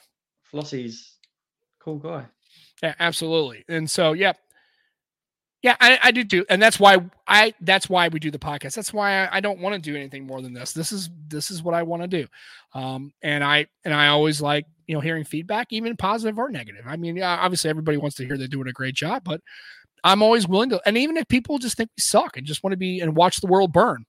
Flossy's 0.52 1.14
cool 1.78 1.98
guy. 1.98 2.26
Yeah, 2.82 2.94
absolutely. 3.00 3.64
And 3.68 3.90
so, 3.90 4.12
yeah, 4.12 4.34
yeah, 5.62 5.76
I, 5.80 5.98
I 6.04 6.10
do 6.12 6.24
too, 6.24 6.46
and 6.48 6.62
that's 6.62 6.78
why 6.78 6.98
I 7.26 7.52
that's 7.60 7.88
why 7.88 8.08
we 8.08 8.20
do 8.20 8.30
the 8.30 8.38
podcast. 8.38 8.74
That's 8.74 8.92
why 8.92 9.24
I, 9.24 9.38
I 9.38 9.40
don't 9.40 9.58
want 9.58 9.74
to 9.74 9.80
do 9.80 9.96
anything 9.96 10.26
more 10.26 10.40
than 10.40 10.52
this. 10.52 10.72
This 10.72 10.92
is 10.92 11.10
this 11.28 11.50
is 11.50 11.62
what 11.62 11.74
I 11.74 11.82
want 11.82 12.02
to 12.02 12.08
do, 12.08 12.26
um, 12.74 13.12
and 13.22 13.42
I 13.42 13.66
and 13.84 13.92
I 13.92 14.08
always 14.08 14.40
like 14.40 14.66
you 14.86 14.94
know 14.94 15.00
hearing 15.00 15.24
feedback, 15.24 15.68
even 15.70 15.96
positive 15.96 16.38
or 16.38 16.48
negative. 16.50 16.84
I 16.86 16.96
mean, 16.96 17.20
obviously 17.22 17.70
everybody 17.70 17.96
wants 17.96 18.16
to 18.16 18.26
hear 18.26 18.38
they're 18.38 18.46
doing 18.46 18.68
a 18.68 18.72
great 18.72 18.94
job, 18.94 19.22
but 19.24 19.40
I'm 20.04 20.22
always 20.22 20.46
willing 20.46 20.70
to. 20.70 20.80
And 20.86 20.96
even 20.96 21.16
if 21.16 21.26
people 21.28 21.58
just 21.58 21.76
think 21.76 21.90
we 21.96 22.00
suck 22.02 22.36
and 22.36 22.46
just 22.46 22.62
want 22.62 22.72
to 22.72 22.78
be 22.78 23.00
and 23.00 23.16
watch 23.16 23.40
the 23.40 23.48
world 23.48 23.72
burn, 23.72 24.04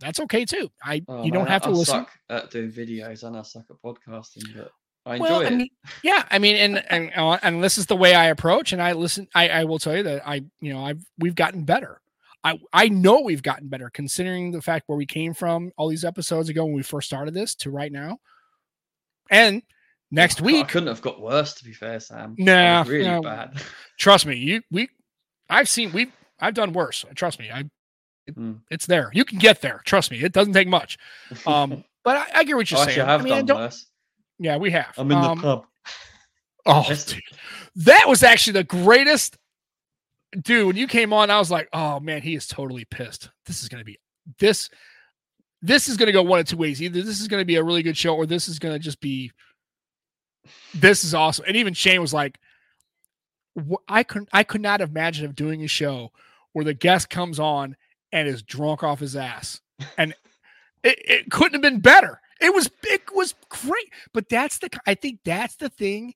that's 0.00 0.20
okay 0.20 0.44
too. 0.46 0.70
I 0.82 1.02
Oh, 1.06 1.22
you 1.22 1.30
don't 1.30 1.48
have 1.48 1.62
to 1.62 1.68
I, 1.68 1.72
I 1.72 1.74
listen. 1.74 1.94
suck 2.06 2.10
at 2.30 2.50
doing 2.50 2.72
videos 2.72 3.24
and 3.24 3.36
I 3.36 3.42
suck 3.42 3.64
at 3.70 3.76
podcasting, 3.84 4.56
but 4.56 4.70
I 5.08 5.14
enjoy 5.16 5.24
well, 5.28 5.40
it. 5.40 5.46
I 5.52 5.56
mean, 5.56 5.68
yeah, 6.02 6.24
I 6.30 6.38
mean, 6.38 6.56
and 6.56 6.84
and 6.90 7.10
uh, 7.16 7.38
and 7.42 7.62
this 7.64 7.78
is 7.78 7.86
the 7.86 7.96
way 7.96 8.14
I 8.14 8.26
approach, 8.26 8.72
and 8.72 8.80
I 8.82 8.92
listen. 8.92 9.26
I 9.34 9.48
I 9.48 9.64
will 9.64 9.78
tell 9.78 9.96
you 9.96 10.02
that 10.04 10.26
I, 10.28 10.42
you 10.60 10.72
know, 10.72 10.84
I've 10.84 11.04
we've 11.18 11.34
gotten 11.34 11.64
better. 11.64 12.00
I 12.44 12.58
I 12.72 12.88
know 12.88 13.20
we've 13.20 13.42
gotten 13.42 13.68
better 13.68 13.90
considering 13.90 14.52
the 14.52 14.62
fact 14.62 14.84
where 14.88 14.96
we 14.98 15.06
came 15.06 15.34
from 15.34 15.72
all 15.76 15.88
these 15.88 16.04
episodes 16.04 16.48
ago 16.48 16.64
when 16.64 16.74
we 16.74 16.82
first 16.82 17.06
started 17.08 17.34
this 17.34 17.54
to 17.56 17.70
right 17.70 17.90
now. 17.90 18.18
And 19.30 19.62
next 20.10 20.40
I 20.40 20.44
week, 20.44 20.68
couldn't 20.68 20.88
have 20.88 21.02
got 21.02 21.20
worse, 21.20 21.54
to 21.54 21.64
be 21.64 21.72
fair, 21.72 22.00
Sam. 22.00 22.36
I 22.38 22.42
Nah, 22.42 22.84
really 22.86 23.04
no. 23.08 23.20
bad. 23.22 23.60
trust 23.98 24.26
me, 24.26 24.36
you 24.36 24.62
we, 24.70 24.88
I've 25.50 25.68
seen 25.68 25.92
we 25.92 26.10
I've 26.40 26.54
done 26.54 26.72
worse. 26.72 27.04
Trust 27.14 27.38
me, 27.38 27.50
I 27.50 27.60
it- 28.26 28.36
Mm. 28.36 28.60
it's 28.70 28.84
there. 28.86 29.10
You 29.14 29.24
can 29.24 29.38
get 29.38 29.60
there. 29.62 29.80
Trust 29.86 30.10
me, 30.10 30.22
it 30.22 30.32
doesn't 30.32 30.52
take 30.52 30.68
much. 30.68 30.98
Um, 31.46 31.82
but 32.04 32.16
I, 32.18 32.40
I 32.40 32.44
get 32.44 32.56
what 32.56 32.70
you're 32.70 32.78
Oh, 32.80 32.84
saying. 32.84 33.00
I 33.00 33.06
have 33.12 33.24
mean, 33.24 33.32
I 33.32 33.36
done 33.38 33.46
don't. 33.46 33.56
worse. 33.58 33.86
Yeah, 34.38 34.56
we 34.56 34.70
have. 34.70 34.94
I'm 34.96 35.10
in 35.10 35.20
the 35.20 35.28
Um, 35.28 35.40
pub. 35.40 35.66
Oh, 36.66 36.84
dude. 36.88 37.22
that 37.76 38.04
was 38.08 38.22
actually 38.22 38.54
the 38.54 38.64
greatest. 38.64 39.36
Dude, 40.42 40.66
when 40.66 40.76
you 40.76 40.86
came 40.86 41.12
on, 41.14 41.30
I 41.30 41.38
was 41.38 41.50
like, 41.50 41.68
"Oh 41.72 41.98
man, 42.00 42.20
he 42.20 42.34
is 42.34 42.46
totally 42.46 42.84
pissed. 42.84 43.30
This 43.46 43.62
is 43.62 43.68
gonna 43.68 43.84
be 43.84 43.98
this. 44.38 44.68
This 45.62 45.88
is 45.88 45.96
gonna 45.96 46.12
go 46.12 46.22
one 46.22 46.40
of 46.40 46.46
two 46.46 46.56
ways. 46.58 46.82
Either 46.82 47.00
this 47.02 47.20
is 47.20 47.28
gonna 47.28 47.44
be 47.46 47.56
a 47.56 47.64
really 47.64 47.82
good 47.82 47.96
show, 47.96 48.14
or 48.14 48.26
this 48.26 48.48
is 48.48 48.58
gonna 48.58 48.78
just 48.78 49.00
be. 49.00 49.32
This 50.74 51.04
is 51.04 51.14
awesome. 51.14 51.46
And 51.48 51.56
even 51.56 51.72
Shane 51.74 52.00
was 52.02 52.12
like, 52.12 52.38
"I 53.88 54.02
could, 54.02 54.28
I 54.32 54.44
could 54.44 54.60
not 54.60 54.80
imagine 54.82 55.24
of 55.24 55.34
doing 55.34 55.64
a 55.64 55.68
show 55.68 56.12
where 56.52 56.64
the 56.64 56.74
guest 56.74 57.08
comes 57.10 57.38
on 57.40 57.76
and 58.12 58.28
is 58.28 58.42
drunk 58.42 58.82
off 58.82 59.00
his 59.00 59.16
ass, 59.16 59.60
and 59.96 60.12
it, 60.82 60.98
it 61.04 61.30
couldn't 61.30 61.54
have 61.54 61.62
been 61.62 61.80
better. 61.80 62.20
It 62.40 62.54
was, 62.54 62.70
it 62.84 63.02
was 63.14 63.34
great. 63.48 63.92
But 64.12 64.28
that's 64.28 64.58
the, 64.58 64.70
I 64.86 64.94
think 64.94 65.20
that's 65.24 65.56
the 65.56 65.68
thing 65.68 66.14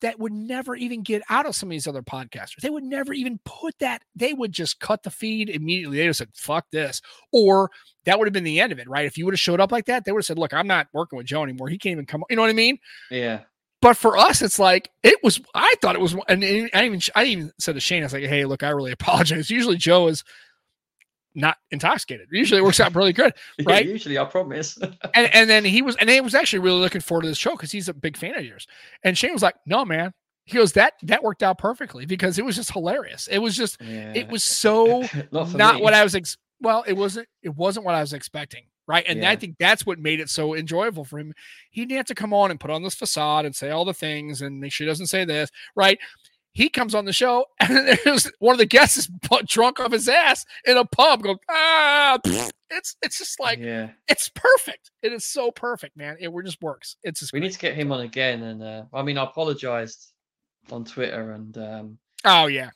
that 0.00 0.18
would 0.18 0.32
never 0.32 0.76
even 0.76 1.02
get 1.02 1.22
out 1.28 1.46
of 1.46 1.56
some 1.56 1.68
of 1.68 1.72
these 1.72 1.88
other 1.88 2.02
podcasters. 2.02 2.60
They 2.62 2.70
would 2.70 2.84
never 2.84 3.12
even 3.12 3.40
put 3.44 3.78
that. 3.80 4.02
They 4.14 4.32
would 4.32 4.52
just 4.52 4.78
cut 4.80 5.02
the 5.02 5.10
feed 5.10 5.50
immediately. 5.50 5.98
They 5.98 6.06
just 6.06 6.18
said, 6.18 6.28
fuck 6.34 6.66
this. 6.70 7.02
Or 7.32 7.70
that 8.04 8.18
would 8.18 8.28
have 8.28 8.32
been 8.32 8.44
the 8.44 8.60
end 8.60 8.72
of 8.72 8.78
it, 8.78 8.88
right? 8.88 9.06
If 9.06 9.18
you 9.18 9.24
would 9.24 9.34
have 9.34 9.40
showed 9.40 9.60
up 9.60 9.72
like 9.72 9.86
that, 9.86 10.04
they 10.04 10.12
would 10.12 10.20
have 10.20 10.26
said, 10.26 10.38
look, 10.38 10.54
I'm 10.54 10.68
not 10.68 10.86
working 10.92 11.16
with 11.16 11.26
Joe 11.26 11.42
anymore. 11.42 11.68
He 11.68 11.78
can't 11.78 11.92
even 11.92 12.06
come. 12.06 12.22
You 12.30 12.36
know 12.36 12.42
what 12.42 12.50
I 12.50 12.54
mean? 12.54 12.78
Yeah. 13.10 13.40
But 13.80 13.96
for 13.96 14.16
us, 14.16 14.42
it's 14.42 14.58
like 14.58 14.90
it 15.04 15.22
was. 15.22 15.40
I 15.54 15.72
thought 15.80 15.94
it 15.94 16.00
was, 16.00 16.16
and 16.28 16.44
I 16.44 16.84
even 16.84 17.00
I 17.14 17.24
even 17.24 17.52
said 17.60 17.76
to 17.76 17.80
Shane, 17.80 18.02
I 18.02 18.06
was 18.06 18.12
like, 18.12 18.24
"Hey, 18.24 18.44
look, 18.44 18.64
I 18.64 18.70
really 18.70 18.90
apologize." 18.90 19.50
Usually, 19.50 19.76
Joe 19.76 20.08
is 20.08 20.24
not 21.38 21.56
intoxicated. 21.70 22.28
Usually, 22.30 22.60
it 22.60 22.64
works 22.64 22.80
out 22.80 22.94
really 22.94 23.12
good. 23.12 23.32
Right? 23.64 23.86
Usually, 23.86 24.18
I 24.18 24.24
promise. 24.24 24.78
And 25.14 25.34
and 25.34 25.48
then 25.50 25.64
he 25.64 25.82
was, 25.82 25.96
and 25.96 26.10
he 26.10 26.20
was 26.20 26.34
actually 26.34 26.60
really 26.60 26.80
looking 26.80 27.00
forward 27.00 27.22
to 27.22 27.28
this 27.28 27.38
show 27.38 27.52
because 27.52 27.72
he's 27.72 27.88
a 27.88 27.94
big 27.94 28.16
fan 28.16 28.36
of 28.36 28.44
yours. 28.44 28.66
And 29.02 29.16
Shane 29.16 29.32
was 29.32 29.42
like, 29.42 29.56
"No, 29.66 29.84
man." 29.84 30.12
He 30.44 30.56
goes, 30.56 30.72
"That 30.72 30.94
that 31.02 31.22
worked 31.22 31.42
out 31.42 31.58
perfectly 31.58 32.06
because 32.06 32.38
it 32.38 32.44
was 32.44 32.56
just 32.56 32.72
hilarious. 32.72 33.28
It 33.28 33.38
was 33.38 33.56
just, 33.56 33.80
yeah. 33.80 34.12
it 34.14 34.28
was 34.28 34.44
so 34.44 35.06
not 35.32 35.54
not 35.54 35.82
what 35.82 35.94
I 35.94 36.02
was 36.02 36.14
ex- 36.14 36.36
well, 36.60 36.84
it 36.86 36.94
wasn't 36.94 37.28
it 37.42 37.54
wasn't 37.54 37.86
what 37.86 37.94
I 37.94 38.00
was 38.00 38.12
expecting, 38.12 38.64
right? 38.86 39.04
And 39.06 39.24
I 39.24 39.36
think 39.36 39.56
that's 39.58 39.86
what 39.86 39.98
made 39.98 40.20
it 40.20 40.30
so 40.30 40.54
enjoyable 40.54 41.04
for 41.04 41.18
him. 41.18 41.32
He 41.70 41.82
didn't 41.82 41.98
have 41.98 42.06
to 42.06 42.14
come 42.14 42.32
on 42.32 42.50
and 42.50 42.58
put 42.58 42.70
on 42.70 42.82
this 42.82 42.94
facade 42.94 43.44
and 43.44 43.54
say 43.54 43.70
all 43.70 43.84
the 43.84 43.94
things 43.94 44.42
and 44.42 44.60
make 44.60 44.72
sure 44.72 44.86
he 44.86 44.90
doesn't 44.90 45.06
say 45.06 45.24
this, 45.24 45.50
right? 45.76 45.98
He 46.58 46.68
comes 46.68 46.92
on 46.92 47.04
the 47.04 47.12
show 47.12 47.46
and 47.60 47.96
there's 48.04 48.28
one 48.40 48.52
of 48.52 48.58
the 48.58 48.66
guests 48.66 48.96
is 48.96 49.08
drunk 49.46 49.78
off 49.78 49.92
his 49.92 50.08
ass 50.08 50.44
in 50.66 50.76
a 50.76 50.84
pub, 50.84 51.22
going 51.22 51.38
ah, 51.48 52.18
it's 52.68 52.96
it's 53.00 53.16
just 53.16 53.38
like 53.38 53.60
yeah. 53.60 53.90
it's 54.08 54.28
perfect. 54.30 54.90
It 55.00 55.12
is 55.12 55.24
so 55.24 55.52
perfect, 55.52 55.96
man. 55.96 56.16
It 56.18 56.32
just 56.44 56.60
works. 56.60 56.96
It's 57.04 57.20
just 57.20 57.32
We 57.32 57.38
great. 57.38 57.46
need 57.46 57.52
to 57.52 57.60
get 57.60 57.74
him 57.76 57.92
on 57.92 58.00
again. 58.00 58.42
And 58.42 58.60
uh, 58.60 58.82
I 58.92 59.02
mean, 59.02 59.18
I 59.18 59.22
apologized 59.22 60.10
on 60.72 60.84
Twitter, 60.84 61.30
and 61.30 61.56
um, 61.58 61.98
oh 62.24 62.48
yeah. 62.48 62.70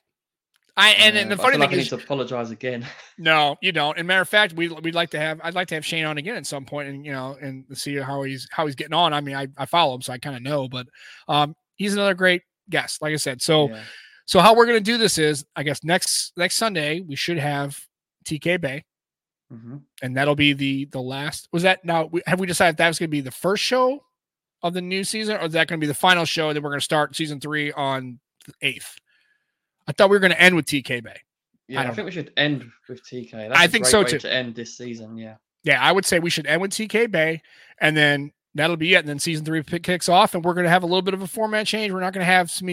I 0.76 0.90
and, 0.90 1.16
uh, 1.16 1.20
and 1.20 1.30
the 1.32 1.36
but 1.36 1.42
I 1.42 1.44
funny 1.46 1.58
like 1.58 1.70
thing 1.70 1.78
I 1.80 1.82
is 1.82 1.90
need 1.90 1.98
to 1.98 2.04
apologize 2.04 2.52
again. 2.52 2.86
No, 3.18 3.56
you 3.62 3.72
don't. 3.72 3.98
And 3.98 4.06
matter 4.06 4.22
of 4.22 4.28
fact, 4.28 4.52
we 4.52 4.68
we'd 4.68 4.94
like 4.94 5.10
to 5.10 5.18
have 5.18 5.40
I'd 5.42 5.54
like 5.54 5.66
to 5.68 5.74
have 5.74 5.84
Shane 5.84 6.04
on 6.04 6.18
again 6.18 6.36
at 6.36 6.46
some 6.46 6.64
point 6.64 6.88
and 6.88 7.04
you 7.04 7.10
know 7.10 7.36
and 7.40 7.64
see 7.76 7.96
how 7.96 8.22
he's 8.22 8.46
how 8.52 8.64
he's 8.64 8.76
getting 8.76 8.94
on. 8.94 9.12
I 9.12 9.20
mean, 9.20 9.34
I, 9.34 9.48
I 9.58 9.66
follow 9.66 9.96
him, 9.96 10.02
so 10.02 10.12
I 10.12 10.18
kind 10.18 10.36
of 10.36 10.42
know, 10.42 10.68
but 10.68 10.86
um 11.26 11.56
he's 11.74 11.94
another 11.94 12.14
great 12.14 12.42
guest, 12.70 13.02
like 13.02 13.12
I 13.12 13.16
said. 13.16 13.42
So 13.42 13.68
Yeah. 13.68 13.82
so 14.26 14.40
how 14.40 14.54
we're 14.54 14.66
gonna 14.66 14.80
do 14.80 14.98
this 14.98 15.18
is 15.18 15.44
I 15.56 15.62
guess 15.62 15.82
next 15.84 16.32
next 16.36 16.56
Sunday 16.56 17.00
we 17.00 17.16
should 17.16 17.38
have 17.38 17.78
TK 18.24 18.56
Bay, 18.60 18.84
Mhm. 19.52 19.82
and 20.02 20.16
that'll 20.16 20.34
be 20.36 20.52
the 20.52 20.86
the 20.86 21.00
last 21.00 21.48
was 21.52 21.62
that 21.64 21.84
now 21.84 22.10
have 22.26 22.40
we 22.40 22.46
decided 22.46 22.76
that 22.78 22.88
was 22.88 22.98
gonna 22.98 23.08
be 23.08 23.20
the 23.20 23.30
first 23.30 23.62
show 23.62 24.04
of 24.62 24.74
the 24.74 24.80
new 24.82 25.02
season, 25.04 25.36
or 25.36 25.46
is 25.46 25.52
that 25.52 25.66
gonna 25.68 25.78
be 25.80 25.86
the 25.86 25.94
final 25.94 26.24
show 26.24 26.52
then 26.52 26.62
we're 26.62 26.70
gonna 26.70 26.80
start 26.80 27.16
season 27.16 27.40
three 27.40 27.72
on 27.72 28.20
the 28.46 28.52
eighth? 28.62 28.96
I 29.86 29.92
thought 29.92 30.10
we 30.10 30.16
were 30.16 30.20
gonna 30.20 30.34
end 30.34 30.54
with 30.54 30.66
TK 30.66 31.00
Bay. 31.02 31.16
Yeah, 31.68 31.80
I, 31.80 31.84
don't 31.84 31.94
think 31.94 32.06
we 32.06 32.12
should 32.12 32.32
end 32.36 32.70
with 32.88 33.02
TK. 33.04 33.48
That's 33.48 33.58
I 33.60 33.66
think 33.66 33.86
so 33.86 34.04
too. 34.04 34.18
To 34.18 34.32
end 34.32 34.54
this 34.54 34.76
season, 34.76 35.16
yeah. 35.16 35.36
yeah, 35.64 35.80
I 35.82 35.90
would 35.90 36.04
say 36.04 36.18
we 36.18 36.28
should 36.30 36.46
end 36.46 36.60
with 36.60 36.70
TK 36.72 37.10
Bay, 37.10 37.42
and 37.80 37.96
then 37.96 38.32
that'll 38.54 38.76
be 38.76 38.94
it. 38.94 38.98
And 38.98 39.08
then 39.08 39.18
season 39.18 39.44
three 39.44 39.62
kicks 39.62 40.08
off, 40.08 40.34
and 40.34 40.44
we're 40.44 40.54
going 40.54 40.64
to 40.64 40.70
have 40.70 40.82
a 40.82 40.86
little 40.86 41.02
bit 41.02 41.14
of 41.14 41.22
a 41.22 41.26
format 41.26 41.66
change. 41.66 41.92
We're 41.92 42.00
not 42.00 42.12
going 42.12 42.24
to 42.26 42.32
have 42.32 42.50
some 42.50 42.68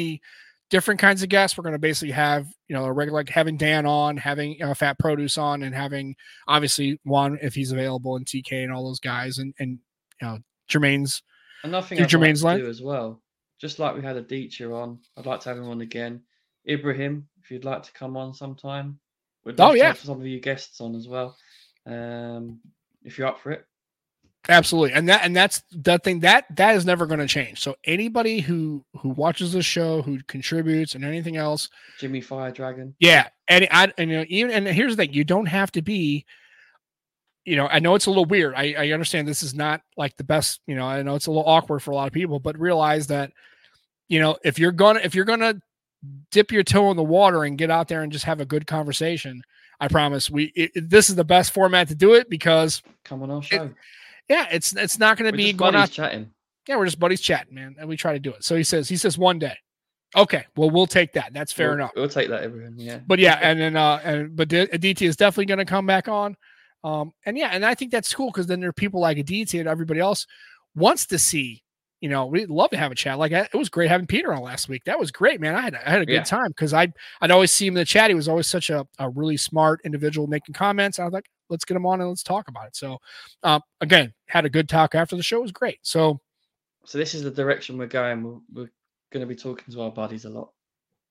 different 0.69 0.99
kinds 0.99 1.23
of 1.23 1.29
guests. 1.29 1.57
We're 1.57 1.63
going 1.63 1.73
to 1.73 1.79
basically 1.79 2.11
have 2.11 2.47
you 2.67 2.75
know 2.75 2.85
a 2.85 2.93
regular 2.93 3.19
like 3.19 3.29
having 3.29 3.57
Dan 3.57 3.85
on, 3.85 4.17
having 4.17 4.53
you 4.53 4.59
know, 4.65 4.73
Fat 4.73 4.99
Produce 4.99 5.37
on, 5.37 5.63
and 5.63 5.73
having 5.73 6.15
obviously 6.47 6.99
Juan 7.03 7.37
if 7.41 7.55
he's 7.55 7.71
available, 7.71 8.15
and 8.15 8.25
TK 8.25 8.63
and 8.63 8.71
all 8.71 8.85
those 8.85 8.99
guys, 8.99 9.37
and 9.37 9.53
and 9.59 9.79
you 10.21 10.27
know 10.27 10.37
Jermaine's. 10.69 11.23
Another 11.63 11.85
thing 11.85 11.97
I'd 11.97 12.01
like 12.03 12.09
Jermaine's 12.09 12.41
to 12.41 12.57
do 12.57 12.69
as 12.69 12.81
well, 12.81 13.21
just 13.59 13.79
like 13.79 13.95
we 13.95 14.01
had 14.01 14.15
a 14.15 14.23
Deecher 14.23 14.73
on, 14.73 14.99
I'd 15.17 15.25
like 15.25 15.41
to 15.41 15.49
have 15.49 15.57
him 15.57 15.67
on 15.69 15.81
again. 15.81 16.21
Ibrahim, 16.67 17.27
if 17.43 17.51
you'd 17.51 17.65
like 17.65 17.83
to 17.83 17.91
come 17.93 18.15
on 18.15 18.33
sometime. 18.33 18.99
We'd 19.43 19.59
Oh, 19.59 19.65
love 19.67 19.73
to 19.73 19.77
yeah. 19.79 19.87
have 19.87 19.99
some 19.99 20.19
of 20.19 20.27
you 20.27 20.39
guests 20.39 20.79
on 20.81 20.95
as 20.95 21.07
well. 21.07 21.35
Um, 21.85 22.59
if 23.03 23.17
you're 23.17 23.27
up 23.27 23.39
for 23.39 23.51
it. 23.51 23.65
Absolutely. 24.47 24.93
And 24.93 25.09
that 25.09 25.23
and 25.23 25.35
that's 25.35 25.61
that 25.71 26.03
thing 26.03 26.21
that 26.21 26.45
that 26.55 26.75
is 26.75 26.85
never 26.85 27.05
going 27.05 27.19
to 27.19 27.27
change. 27.27 27.61
So 27.61 27.75
anybody 27.83 28.39
who 28.39 28.85
who 28.97 29.09
watches 29.09 29.51
the 29.51 29.61
show, 29.61 30.01
who 30.01 30.19
contributes 30.27 30.95
and 30.95 31.03
anything 31.03 31.35
else, 31.37 31.69
Jimmy 31.99 32.21
Fire 32.21 32.51
Dragon. 32.51 32.95
yeah. 32.99 33.27
And 33.47 33.67
I 33.69 33.91
and 33.97 34.09
you 34.09 34.17
know, 34.17 34.25
even 34.29 34.51
and 34.51 34.67
here's 34.67 34.95
the 34.95 35.03
thing, 35.05 35.13
you 35.13 35.23
don't 35.23 35.47
have 35.47 35.71
to 35.73 35.81
be 35.81 36.25
you 37.45 37.55
know, 37.55 37.67
I 37.67 37.79
know 37.79 37.95
it's 37.95 38.05
a 38.05 38.09
little 38.11 38.25
weird. 38.25 38.53
I, 38.55 38.75
I 38.77 38.91
understand 38.91 39.27
this 39.27 39.41
is 39.43 39.55
not 39.55 39.81
like 39.97 40.15
the 40.17 40.23
best, 40.23 40.61
you 40.67 40.75
know, 40.75 40.85
I 40.85 41.01
know 41.01 41.15
it's 41.15 41.25
a 41.25 41.31
little 41.31 41.47
awkward 41.49 41.79
for 41.79 41.91
a 41.91 41.95
lot 41.95 42.05
of 42.07 42.13
people, 42.13 42.39
but 42.39 42.59
realize 42.59 43.07
that, 43.07 43.31
you 44.07 44.19
know, 44.19 44.37
if 44.43 44.59
you're 44.59 44.71
gonna 44.71 44.99
if 45.03 45.15
you're 45.15 45.25
gonna 45.25 45.55
dip 46.31 46.51
your 46.51 46.63
toe 46.63 46.91
in 46.91 46.97
the 46.97 47.03
water 47.03 47.43
and 47.43 47.57
get 47.57 47.71
out 47.71 47.87
there 47.87 48.03
and 48.03 48.11
just 48.11 48.25
have 48.25 48.39
a 48.39 48.45
good 48.45 48.67
conversation, 48.67 49.41
I 49.79 49.87
promise 49.87 50.29
we 50.29 50.45
it, 50.55 50.71
it- 50.75 50.89
this 50.89 51.09
is 51.09 51.15
the 51.15 51.23
best 51.23 51.53
format 51.53 51.87
to 51.89 51.95
do 51.95 52.13
it 52.13 52.29
because 52.29 52.81
Come 53.03 53.23
on 53.23 53.31
our 53.31 53.41
show. 53.41 53.71
Yeah, 54.29 54.47
it's 54.51 54.75
it's 54.75 54.99
not 54.99 55.17
going 55.17 55.31
to 55.31 55.35
be 55.37 55.51
going 55.53 55.75
out. 55.75 55.91
chatting. 55.91 56.31
Yeah, 56.67 56.77
we're 56.77 56.85
just 56.85 56.99
buddies 56.99 57.21
chatting, 57.21 57.55
man, 57.55 57.75
and 57.79 57.89
we 57.89 57.97
try 57.97 58.13
to 58.13 58.19
do 58.19 58.31
it. 58.31 58.43
So 58.43 58.55
he 58.55 58.63
says 58.63 58.87
he 58.87 58.95
says 58.97 59.17
one 59.17 59.39
day. 59.39 59.55
Okay, 60.15 60.43
well 60.55 60.69
we'll 60.69 60.87
take 60.87 61.13
that. 61.13 61.33
That's 61.33 61.51
fair 61.51 61.67
We'll- 61.69 61.77
enough. 61.77 61.91
We'll 61.95 62.09
take 62.09 62.29
that, 62.29 62.43
everyone. 62.43 62.75
Yeah. 62.77 62.99
But 63.05 63.19
yeah, 63.19 63.39
and 63.41 63.59
then 63.59 63.75
uh 63.75 63.99
and 64.03 64.35
but 64.35 64.51
Aditi 64.53 65.05
is 65.05 65.15
definitely 65.15 65.45
going 65.45 65.59
to 65.59 65.65
come 65.65 65.85
back 65.85 66.07
on. 66.07 66.35
Um 66.83 67.11
and 67.25 67.37
yeah, 67.37 67.49
and 67.51 67.65
I 67.65 67.75
think 67.75 67.91
that's 67.91 68.13
cool 68.13 68.27
because 68.31 68.47
then 68.47 68.59
there 68.59 68.69
are 68.69 68.73
people 68.73 69.01
like 69.01 69.17
Aditi 69.17 69.59
and 69.59 69.67
everybody 69.69 69.99
else 69.99 70.25
wants 70.75 71.05
to 71.07 71.19
see. 71.19 71.63
You 72.01 72.07
know, 72.09 72.27
we'd 72.27 72.49
love 72.49 72.69
to 72.69 72.77
have 72.77 72.91
a 72.91 72.95
chat. 72.95 73.19
Like 73.19 73.33
I, 73.33 73.41
it 73.41 73.57
was 73.57 73.67
great 73.69 73.89
having 73.89 74.07
Peter 74.07 74.33
on 74.33 74.41
last 74.41 74.69
week. 74.69 74.83
That 74.85 74.97
was 74.99 75.11
great, 75.11 75.41
man. 75.41 75.53
I 75.55 75.61
had 75.61 75.75
I 75.75 75.89
had 75.89 76.01
a 76.01 76.05
good 76.05 76.13
Yeah. 76.13 76.23
time 76.23 76.47
because 76.47 76.73
I 76.73 76.87
I'd 77.21 77.29
always 77.31 77.51
see 77.51 77.67
him 77.67 77.75
in 77.75 77.81
the 77.81 77.85
chat. 77.85 78.09
He 78.09 78.15
was 78.15 78.27
always 78.29 78.47
such 78.47 78.69
a, 78.69 78.87
a 78.99 79.09
really 79.09 79.37
smart 79.37 79.81
individual 79.85 80.25
making 80.27 80.53
comments. 80.53 80.97
I 80.97 81.03
was 81.03 81.13
like, 81.13 81.25
let's 81.49 81.65
get 81.65 81.77
him 81.77 81.85
on 81.85 81.99
and 82.01 82.09
let's 82.09 82.23
talk 82.23 82.47
about 82.47 82.67
it. 82.67 82.75
So, 82.75 82.99
um, 83.43 83.61
again, 83.81 84.13
had 84.27 84.45
a 84.45 84.49
good 84.49 84.69
talk 84.69 84.95
after 84.95 85.15
the 85.15 85.23
show. 85.23 85.39
It 85.39 85.43
was 85.43 85.51
great. 85.51 85.79
So 85.81 86.19
So 86.85 86.97
this 86.97 87.13
is 87.13 87.23
the 87.23 87.31
direction 87.31 87.77
we're 87.77 87.87
going. 87.87 88.23
We're, 88.23 88.39
we're 88.53 88.71
going 89.11 89.21
to 89.21 89.27
be 89.27 89.35
talking 89.35 89.73
to 89.73 89.81
our 89.81 89.91
buddies 89.91 90.25
a 90.25 90.29
lot. 90.29 90.49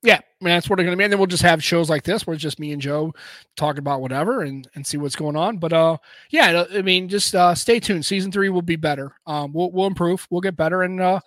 yeah, 0.01 0.15
I 0.15 0.43
mean, 0.43 0.53
that's 0.53 0.69
what 0.69 0.77
they're 0.77 0.85
going 0.85 0.95
to 0.95 0.97
be. 0.97 1.03
And 1.03 1.11
then 1.11 1.19
we'll 1.19 1.27
just 1.27 1.43
have 1.43 1.61
shows 1.61 1.89
like 1.89 2.03
this 2.03 2.25
where 2.25 2.33
it's 2.33 2.41
just 2.41 2.59
me 2.59 2.71
and 2.71 2.81
Joe 2.81 3.13
talking 3.57 3.79
about 3.79 3.99
whatever 4.01 4.43
and, 4.43 4.65
and 4.75 4.87
see 4.87 4.95
what's 4.97 5.15
going 5.15 5.35
on. 5.35 5.57
But 5.57 5.73
uh, 5.73 5.97
yeah, 6.29 6.63
I 6.73 6.81
mean, 6.81 7.09
just 7.09 7.35
uh, 7.35 7.53
stay 7.53 7.79
tuned. 7.81 8.05
Season 8.05 8.31
three 8.31 8.47
will 8.49 8.61
be 8.61 8.77
better. 8.77 9.11
Um, 9.27 9.51
we'll 9.51 9.71
we'll 9.71 9.87
improve. 9.87 10.25
We'll 10.29 10.39
get 10.41 10.55
better, 10.55 10.83
and 10.83 11.01
uh, 11.01 11.19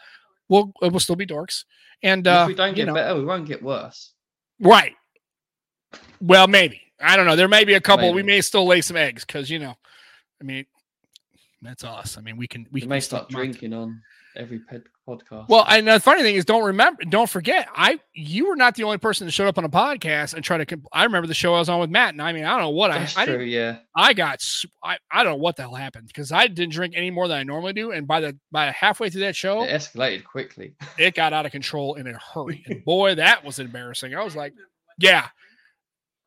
we'll 0.49 0.73
it 0.81 0.91
will 0.91 1.01
still 1.01 1.17
be 1.17 1.27
dorks. 1.27 1.65
And 2.03 2.27
uh, 2.27 2.45
if 2.45 2.49
we 2.49 2.55
don't 2.55 2.71
you 2.71 2.77
get 2.77 2.87
know, 2.87 2.95
better, 2.95 3.15
we 3.19 3.25
won't 3.25 3.47
get 3.47 3.63
worse. 3.63 4.15
right. 4.61 4.95
Well, 6.21 6.49
maybe 6.49 6.81
I 7.03 7.17
don't 7.17 7.27
know. 7.27 7.37
There 7.37 7.49
may 7.49 7.65
be 7.65 7.75
a 7.75 7.81
couple. 7.81 8.13
We 8.13 8.23
may 8.23 8.41
still 8.41 8.67
lay 8.67 8.81
some 8.81 8.97
eggs 8.97 9.25
because 9.25 9.51
you 9.51 9.59
know, 9.59 9.75
I 10.41 10.45
mean, 10.45 10.67
that's 11.61 11.85
us. 11.85 12.17
I 12.19 12.21
mean, 12.21 12.37
we 12.37 12.47
can 12.47 12.63
we 12.65 12.69
We 12.73 12.81
can 12.83 12.91
may 12.91 13.01
start 13.01 13.29
drinking 13.29 13.73
on 13.75 14.01
every 14.37 14.61
ped- 14.61 14.87
podcast. 15.07 15.49
Well, 15.49 15.65
and 15.69 15.87
the 15.87 16.01
funny 16.01 16.23
thing 16.23 16.37
is, 16.37 16.45
don't 16.45 16.65
remember, 16.65 17.03
don't 17.05 17.29
forget, 17.29 17.69
I 17.75 17.99
you 18.15 18.47
were 18.49 18.57
not 18.57 18.75
the 18.77 18.85
only 18.85 18.99
person 18.99 19.27
that 19.27 19.33
showed 19.33 19.49
up 19.49 19.59
on 19.59 19.65
a 19.65 19.69
podcast 19.69 20.35
and 20.35 20.43
tried 20.45 20.59
to. 20.67 20.77
Compl- 20.77 20.87
I 20.93 21.05
remember 21.05 21.27
the 21.27 21.35
show 21.35 21.55
I 21.55 21.59
was 21.59 21.69
on 21.69 21.81
with 21.81 21.91
Matt, 21.91 22.15
and 22.15 22.23
I 22.23 22.33
mean, 22.33 22.45
I 22.45 22.51
don't 22.53 22.61
know 22.61 22.71
what 22.71 22.91
I, 22.93 22.99
that's 23.01 23.17
I 23.17 23.25
true. 23.25 23.39
didn't, 23.39 23.49
Yeah. 23.51 23.79
I 23.97 24.13
got, 24.15 24.41
I, 24.83 24.97
I 25.11 25.23
don't 25.25 25.33
know 25.33 25.39
what 25.39 25.57
the 25.57 25.63
hell 25.63 25.75
happened 25.75 26.07
because 26.07 26.31
I 26.33 26.47
didn't 26.47 26.73
drink 26.73 26.95
any 26.97 27.11
more 27.11 27.27
than 27.29 27.37
I 27.39 27.43
normally 27.43 27.73
do, 27.75 27.91
and 27.93 28.07
by 28.07 28.21
the 28.21 28.39
by 28.53 28.67
halfway 28.71 29.11
through 29.11 29.23
that 29.23 29.37
show, 29.37 29.65
It 29.65 29.71
escalated 29.71 30.25
quickly. 30.25 30.75
it 30.99 31.15
got 31.15 31.33
out 31.33 31.47
of 31.47 31.53
control 31.53 31.95
in 31.95 32.07
a 32.07 32.17
hurry, 32.19 32.63
and 32.67 32.85
boy, 32.85 33.17
that 33.17 33.45
was 33.45 33.59
embarrassing. 33.59 34.15
I 34.15 34.23
was 34.25 34.35
like, 34.37 34.55
yeah, 34.99 35.29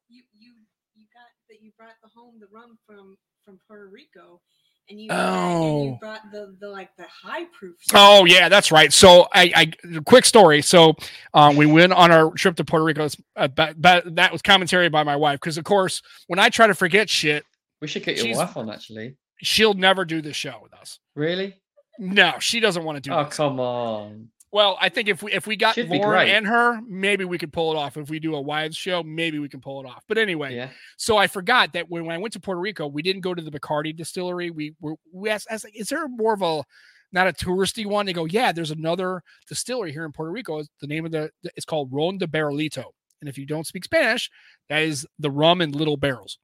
you 0.09 0.21
you 0.33 0.51
you 0.95 1.05
got 1.13 1.23
that 1.49 1.61
you 1.61 1.71
brought 1.85 1.95
the 2.03 2.09
home 2.19 2.33
the 2.39 2.47
rum 2.51 2.77
from 2.87 3.15
from 3.43 3.59
Puerto 3.67 3.87
Rico, 3.87 4.41
and 4.89 4.99
you 4.99 5.07
Oh. 5.11 5.81
and 5.81 5.85
you 5.91 5.97
brought 5.99 6.21
the 6.31 6.55
the 6.59 6.67
like 6.69 6.89
the 6.97 7.05
high 7.23 7.45
proof. 7.57 7.75
Oh 7.93 8.25
yeah, 8.25 8.49
that's 8.49 8.71
right. 8.71 8.91
So 8.91 9.27
I, 9.33 9.51
I 9.85 9.99
quick 10.05 10.25
story. 10.25 10.61
So 10.63 10.95
um, 11.33 11.55
we 11.55 11.65
went 11.67 11.93
on 11.93 12.11
our 12.11 12.31
trip 12.31 12.55
to 12.55 12.65
Puerto 12.65 12.83
Rico. 12.85 13.07
Uh, 13.35 13.47
but, 13.49 13.79
but 13.79 14.15
that 14.15 14.31
was 14.31 14.41
commentary 14.41 14.89
by 14.89 15.03
my 15.03 15.15
wife 15.15 15.39
because 15.39 15.57
of 15.59 15.63
course 15.63 16.01
when 16.27 16.39
I 16.39 16.49
try 16.49 16.65
to 16.67 16.73
forget 16.75 17.09
shit, 17.09 17.45
We 17.81 17.87
should 17.87 18.03
get 18.03 18.23
your 18.23 18.35
wife 18.35 18.57
on 18.57 18.69
actually. 18.71 19.15
she'll 19.43 19.73
never 19.75 20.05
do 20.05 20.21
this 20.21 20.35
show 20.35 20.59
with 20.63 20.73
us. 20.73 20.99
Really? 21.15 21.55
No, 21.99 22.33
she 22.39 22.59
doesn't 22.59 22.83
want 22.83 22.95
to 22.95 23.01
do 23.01 23.13
Oh 23.13 23.25
this. 23.25 23.37
come 23.37 23.59
on. 23.59 24.29
Well, 24.55 24.77
I 24.79 24.87
think 24.87 25.09
if 25.09 25.21
we 25.21 25.33
if 25.33 25.45
we 25.47 25.57
got 25.57 25.75
Should 25.75 25.89
Lauren 25.89 26.29
and 26.29 26.47
her, 26.47 26.79
maybe 26.87 27.25
we 27.25 27.37
could 27.37 27.51
pull 27.51 27.73
it 27.73 27.75
off. 27.75 27.97
If 27.97 28.09
we 28.09 28.19
do 28.19 28.35
a 28.35 28.41
wives 28.41 28.77
show, 28.77 29.03
maybe 29.03 29.37
we 29.37 29.49
can 29.49 29.59
pull 29.59 29.81
it 29.81 29.85
off. 29.85 30.05
But 30.07 30.17
anyway, 30.17 30.55
Yeah. 30.55 30.69
so 30.95 31.17
I 31.17 31.27
forgot 31.27 31.73
that 31.73 31.89
when, 31.89 32.05
when 32.05 32.15
I 32.15 32.19
went 32.19 32.31
to 32.35 32.39
Puerto 32.39 32.61
Rico, 32.61 32.87
we 32.87 33.01
didn't 33.01 33.21
go 33.21 33.33
to 33.33 33.41
the 33.41 33.51
Bacardi 33.51 33.93
distillery. 33.93 34.51
We 34.51 34.73
were 34.79 34.95
we 35.11 35.29
asked, 35.29 35.47
like, 35.51 35.77
is 35.77 35.89
there 35.89 36.07
more 36.07 36.33
of 36.33 36.41
a 36.41 36.63
not 37.11 37.27
a 37.27 37.33
touristy 37.33 37.85
one? 37.85 38.05
They 38.05 38.13
go, 38.13 38.23
yeah, 38.23 38.53
there's 38.53 38.71
another 38.71 39.21
distillery 39.49 39.91
here 39.91 40.05
in 40.05 40.13
Puerto 40.13 40.31
Rico. 40.31 40.59
It's- 40.59 40.69
The 40.79 40.87
name 40.87 41.05
of 41.05 41.11
the 41.11 41.31
it's 41.43 41.65
called 41.65 41.89
Ron 41.91 42.17
de 42.17 42.25
Barrilito. 42.25 42.85
And 43.19 43.27
if 43.27 43.37
you 43.37 43.45
don't 43.45 43.67
speak 43.67 43.83
Spanish, 43.83 44.31
that 44.69 44.83
is 44.83 45.05
the 45.19 45.31
rum 45.31 45.59
in 45.59 45.73
little 45.73 45.97
barrels. 45.97 46.39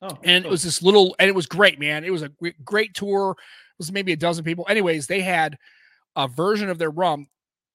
Oh. 0.00 0.16
And 0.24 0.46
it 0.46 0.50
was 0.50 0.62
this 0.62 0.80
little, 0.80 1.14
and 1.18 1.28
it 1.28 1.34
was 1.34 1.44
great, 1.46 1.78
man. 1.78 2.02
It 2.02 2.12
was 2.12 2.22
a 2.22 2.30
great 2.64 2.94
tour. 2.94 3.32
It 3.32 3.78
was 3.78 3.92
maybe 3.92 4.12
a 4.14 4.16
dozen 4.16 4.42
people. 4.42 4.64
Anyways, 4.70 5.06
they 5.06 5.20
had 5.20 5.58
a 6.16 6.26
version 6.26 6.70
of 6.70 6.78
their 6.78 6.90
rum 6.90 7.26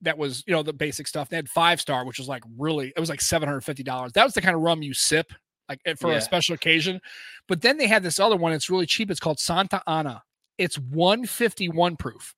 that 0.01 0.17
was, 0.17 0.43
you 0.47 0.53
know, 0.53 0.63
the 0.63 0.73
basic 0.73 1.07
stuff. 1.07 1.29
They 1.29 1.35
had 1.35 1.49
five 1.49 1.81
star, 1.81 2.05
which 2.05 2.19
was 2.19 2.27
like 2.27 2.43
really, 2.57 2.93
it 2.95 2.99
was 2.99 3.09
like 3.09 3.21
seven 3.21 3.47
hundred 3.47 3.61
fifty 3.61 3.83
dollars. 3.83 4.11
That 4.13 4.23
was 4.23 4.33
the 4.33 4.41
kind 4.41 4.55
of 4.55 4.61
rum 4.61 4.81
you 4.83 4.93
sip, 4.93 5.33
like 5.69 5.79
eh, 5.85 5.95
for 5.99 6.11
Yeah. 6.11 6.17
a 6.17 6.21
special 6.21 6.55
occasion. 6.55 6.99
But 7.47 7.61
then 7.61 7.77
they 7.77 7.87
had 7.87 8.03
this 8.03 8.19
other 8.19 8.35
one. 8.37 8.53
It's 8.53 8.69
really 8.69 8.85
cheap. 8.85 9.09
It's 9.09 9.19
called 9.19 9.39
Santa 9.39 9.81
Ana. 9.87 10.23
It's 10.57 10.77
one 10.77 11.25
fifty 11.25 11.69
one 11.69 11.95
proof. 11.97 12.33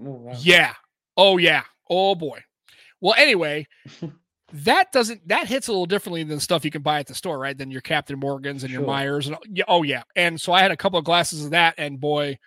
Oh, 0.00 0.10
wow. 0.10 0.32
Yeah. 0.38 0.74
Oh 1.16 1.38
yeah. 1.38 1.62
Oh 1.90 2.14
boy. 2.14 2.42
Well, 3.00 3.14
anyway, 3.18 3.66
that 4.52 4.92
doesn't 4.92 5.26
that 5.28 5.46
hits 5.48 5.68
a 5.68 5.72
little 5.72 5.86
differently 5.86 6.22
than 6.24 6.38
stuff 6.40 6.64
you 6.64 6.70
can 6.70 6.82
buy 6.82 6.98
at 7.00 7.06
the 7.06 7.14
store, 7.14 7.38
right? 7.38 7.56
Than 7.56 7.70
your 7.70 7.80
Captain 7.80 8.18
Morgans 8.18 8.62
and 8.64 8.72
your 8.72 8.82
Myers 8.86 9.26
and 9.26 9.36
oh 9.68 9.82
yeah. 9.82 10.02
And 10.14 10.40
so 10.40 10.52
I 10.52 10.60
had 10.62 10.70
a 10.70 10.76
couple 10.76 10.98
of 10.98 11.04
glasses 11.04 11.44
of 11.44 11.50
that, 11.52 11.74
and 11.78 11.98
boy, 12.00 12.38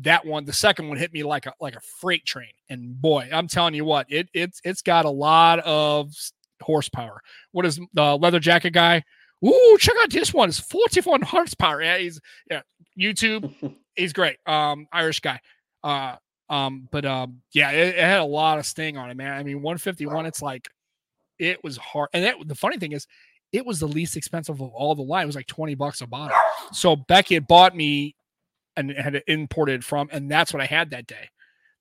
that 0.00 0.24
one, 0.24 0.44
the 0.44 0.52
second 0.52 0.88
one 0.88 0.96
hit 0.96 1.12
me 1.12 1.22
like 1.22 1.46
a 1.46 1.52
like 1.60 1.76
a 1.76 1.80
freight 1.80 2.24
train. 2.24 2.52
And 2.68 3.00
boy, 3.00 3.28
I'm 3.32 3.48
telling 3.48 3.74
you 3.74 3.84
what, 3.84 4.06
it 4.10 4.28
it's 4.32 4.60
it's 4.64 4.82
got 4.82 5.04
a 5.04 5.10
lot 5.10 5.58
of 5.60 6.12
horsepower. 6.60 7.20
What 7.52 7.66
is 7.66 7.78
the 7.92 8.16
leather 8.16 8.40
jacket 8.40 8.70
guy? 8.70 9.04
Ooh, 9.44 9.76
check 9.78 9.96
out 10.00 10.10
this 10.10 10.32
one. 10.32 10.48
It's 10.48 10.60
41 10.60 11.22
horsepower. 11.22 11.82
Yeah, 11.82 11.98
he's 11.98 12.20
yeah, 12.50 12.62
YouTube 12.98 13.52
he's 13.94 14.12
great. 14.12 14.36
Um, 14.46 14.86
Irish 14.92 15.20
guy. 15.20 15.40
Uh, 15.82 16.16
um, 16.48 16.88
but 16.90 17.04
um, 17.04 17.42
yeah, 17.52 17.70
it, 17.70 17.96
it 17.96 18.04
had 18.04 18.20
a 18.20 18.24
lot 18.24 18.58
of 18.58 18.66
sting 18.66 18.96
on 18.96 19.10
it, 19.10 19.16
man. 19.16 19.32
I 19.32 19.42
mean, 19.42 19.62
151. 19.62 20.26
It's 20.26 20.42
like 20.42 20.68
it 21.38 21.62
was 21.64 21.76
hard. 21.76 22.08
And 22.12 22.24
that, 22.24 22.36
the 22.46 22.54
funny 22.54 22.78
thing 22.78 22.92
is, 22.92 23.06
it 23.52 23.66
was 23.66 23.80
the 23.80 23.88
least 23.88 24.16
expensive 24.16 24.60
of 24.60 24.70
all 24.70 24.94
the 24.94 25.02
line. 25.02 25.24
It 25.24 25.26
was 25.26 25.36
like 25.36 25.46
20 25.46 25.74
bucks 25.74 26.00
a 26.00 26.06
bottle. 26.06 26.36
So 26.72 26.96
Becky 26.96 27.34
had 27.34 27.46
bought 27.46 27.76
me 27.76 28.14
and 28.76 28.90
had 28.90 29.14
it 29.16 29.24
imported 29.26 29.84
from, 29.84 30.08
and 30.12 30.30
that's 30.30 30.52
what 30.52 30.62
I 30.62 30.66
had 30.66 30.90
that 30.90 31.06
day. 31.06 31.28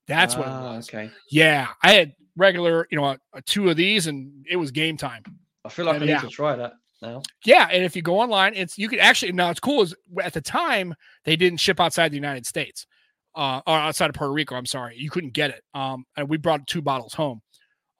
That's 0.07 0.35
what 0.35 0.47
it 0.47 0.51
Ah, 0.51 0.75
was. 0.75 0.89
Okay. 0.89 1.09
Yeah, 1.29 1.67
I 1.83 1.93
had 1.93 2.13
regular, 2.35 2.87
you 2.91 2.97
know, 2.97 3.05
a, 3.05 3.17
a 3.33 3.41
two 3.41 3.69
of 3.69 3.77
these, 3.77 4.07
and 4.07 4.45
it 4.49 4.57
was 4.57 4.71
game 4.71 4.97
time. 4.97 5.23
I 5.63 5.69
feel 5.69 5.85
like 5.85 5.95
And 5.95 6.03
I 6.03 6.07
need 6.07 6.11
yeah. 6.13 6.21
to 6.21 6.27
try 6.27 6.55
that 6.55 6.73
now. 7.01 7.21
Yeah, 7.45 7.67
and 7.71 7.83
if 7.83 7.95
you 7.95 8.01
go 8.01 8.19
online, 8.19 8.53
it's 8.55 8.77
you 8.77 8.89
could 8.89 8.99
actually 8.99 9.31
now 9.31 9.49
it's 9.51 9.59
cool 9.59 9.83
is 9.83 9.95
at 10.21 10.33
the 10.33 10.41
time 10.41 10.93
they 11.23 11.35
didn't 11.35 11.59
ship 11.59 11.79
outside 11.79 12.11
the 12.11 12.15
United 12.15 12.45
States, 12.45 12.87
uh, 13.35 13.61
or 13.67 13.75
outside 13.77 14.09
of 14.09 14.15
Puerto 14.15 14.33
Rico. 14.33 14.55
I'm 14.55 14.65
sorry, 14.65 14.97
you 14.97 15.09
couldn't 15.09 15.33
get 15.33 15.51
it. 15.51 15.61
Um, 15.73 16.03
and 16.17 16.27
we 16.27 16.37
brought 16.37 16.67
two 16.67 16.81
bottles 16.81 17.13
home. 17.13 17.41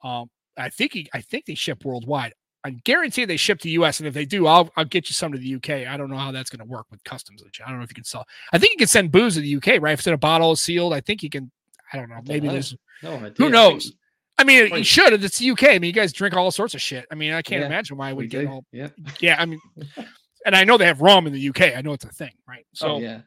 Um, 0.04 0.28
I 0.56 0.68
think 0.68 0.92
he, 0.92 1.08
I 1.14 1.20
think 1.20 1.46
they 1.46 1.54
ship 1.54 1.84
worldwide. 1.84 2.34
I 2.64 2.70
guarantee 2.70 3.24
they 3.24 3.36
ship 3.36 3.58
to 3.60 3.70
U.S. 3.70 3.98
And 3.98 4.06
if 4.06 4.14
they 4.14 4.24
do, 4.24 4.46
I'll 4.46 4.70
I'll 4.76 4.84
get 4.84 5.08
you 5.08 5.14
some 5.14 5.32
to 5.32 5.38
the 5.38 5.54
UK. 5.56 5.70
I 5.88 5.96
don't 5.96 6.10
know 6.10 6.16
how 6.16 6.30
that's 6.32 6.50
going 6.50 6.60
to 6.60 6.70
work 6.70 6.86
with 6.90 7.02
customs. 7.04 7.42
I 7.64 7.68
don't 7.68 7.78
know 7.78 7.84
if 7.84 7.90
you 7.90 7.94
can 7.94 8.04
sell. 8.04 8.24
I 8.52 8.58
think 8.58 8.72
you 8.72 8.78
can 8.78 8.86
send 8.88 9.10
booze 9.10 9.34
to 9.34 9.40
the 9.40 9.56
UK, 9.56 9.80
right? 9.80 9.92
If 9.92 10.00
it's 10.00 10.06
in 10.06 10.14
a 10.14 10.18
bottle 10.18 10.54
sealed, 10.56 10.92
I 10.92 11.00
think 11.00 11.22
you 11.22 11.30
can. 11.30 11.50
I 11.92 11.96
don't 11.98 12.08
know. 12.08 12.20
Maybe 12.26 12.46
know. 12.46 12.52
there's. 12.54 12.76
No 13.02 13.14
idea. 13.14 13.32
Who 13.38 13.50
knows? 13.50 13.92
I 14.38 14.44
mean, 14.44 14.74
you 14.74 14.84
should. 14.84 15.12
It's 15.22 15.38
the 15.38 15.50
UK. 15.50 15.64
I 15.64 15.78
mean, 15.78 15.84
you 15.88 15.92
guys 15.92 16.12
drink 16.12 16.34
all 16.34 16.50
sorts 16.50 16.74
of 16.74 16.80
shit. 16.80 17.06
I 17.10 17.14
mean, 17.14 17.32
I 17.32 17.42
can't 17.42 17.60
Yeah, 17.60 17.66
imagine 17.66 17.96
why 17.96 18.10
I 18.10 18.12
We 18.12 18.24
would 18.24 18.30
get 18.30 18.42
do. 18.42 18.48
all 18.48 18.64
Yeah. 18.72 18.88
yeah, 19.20 19.36
I 19.38 19.44
mean, 19.44 19.60
and 20.46 20.56
I 20.56 20.64
know 20.64 20.78
they 20.78 20.86
have 20.86 21.00
rum 21.00 21.26
in 21.26 21.32
the 21.32 21.48
UK. 21.48 21.76
I 21.76 21.82
know 21.82 21.92
it's 21.92 22.04
a 22.04 22.08
thing, 22.08 22.32
right? 22.48 22.64
Oh, 22.66 22.74
so 22.74 22.88
oh, 22.92 22.98
yeah. 22.98 23.20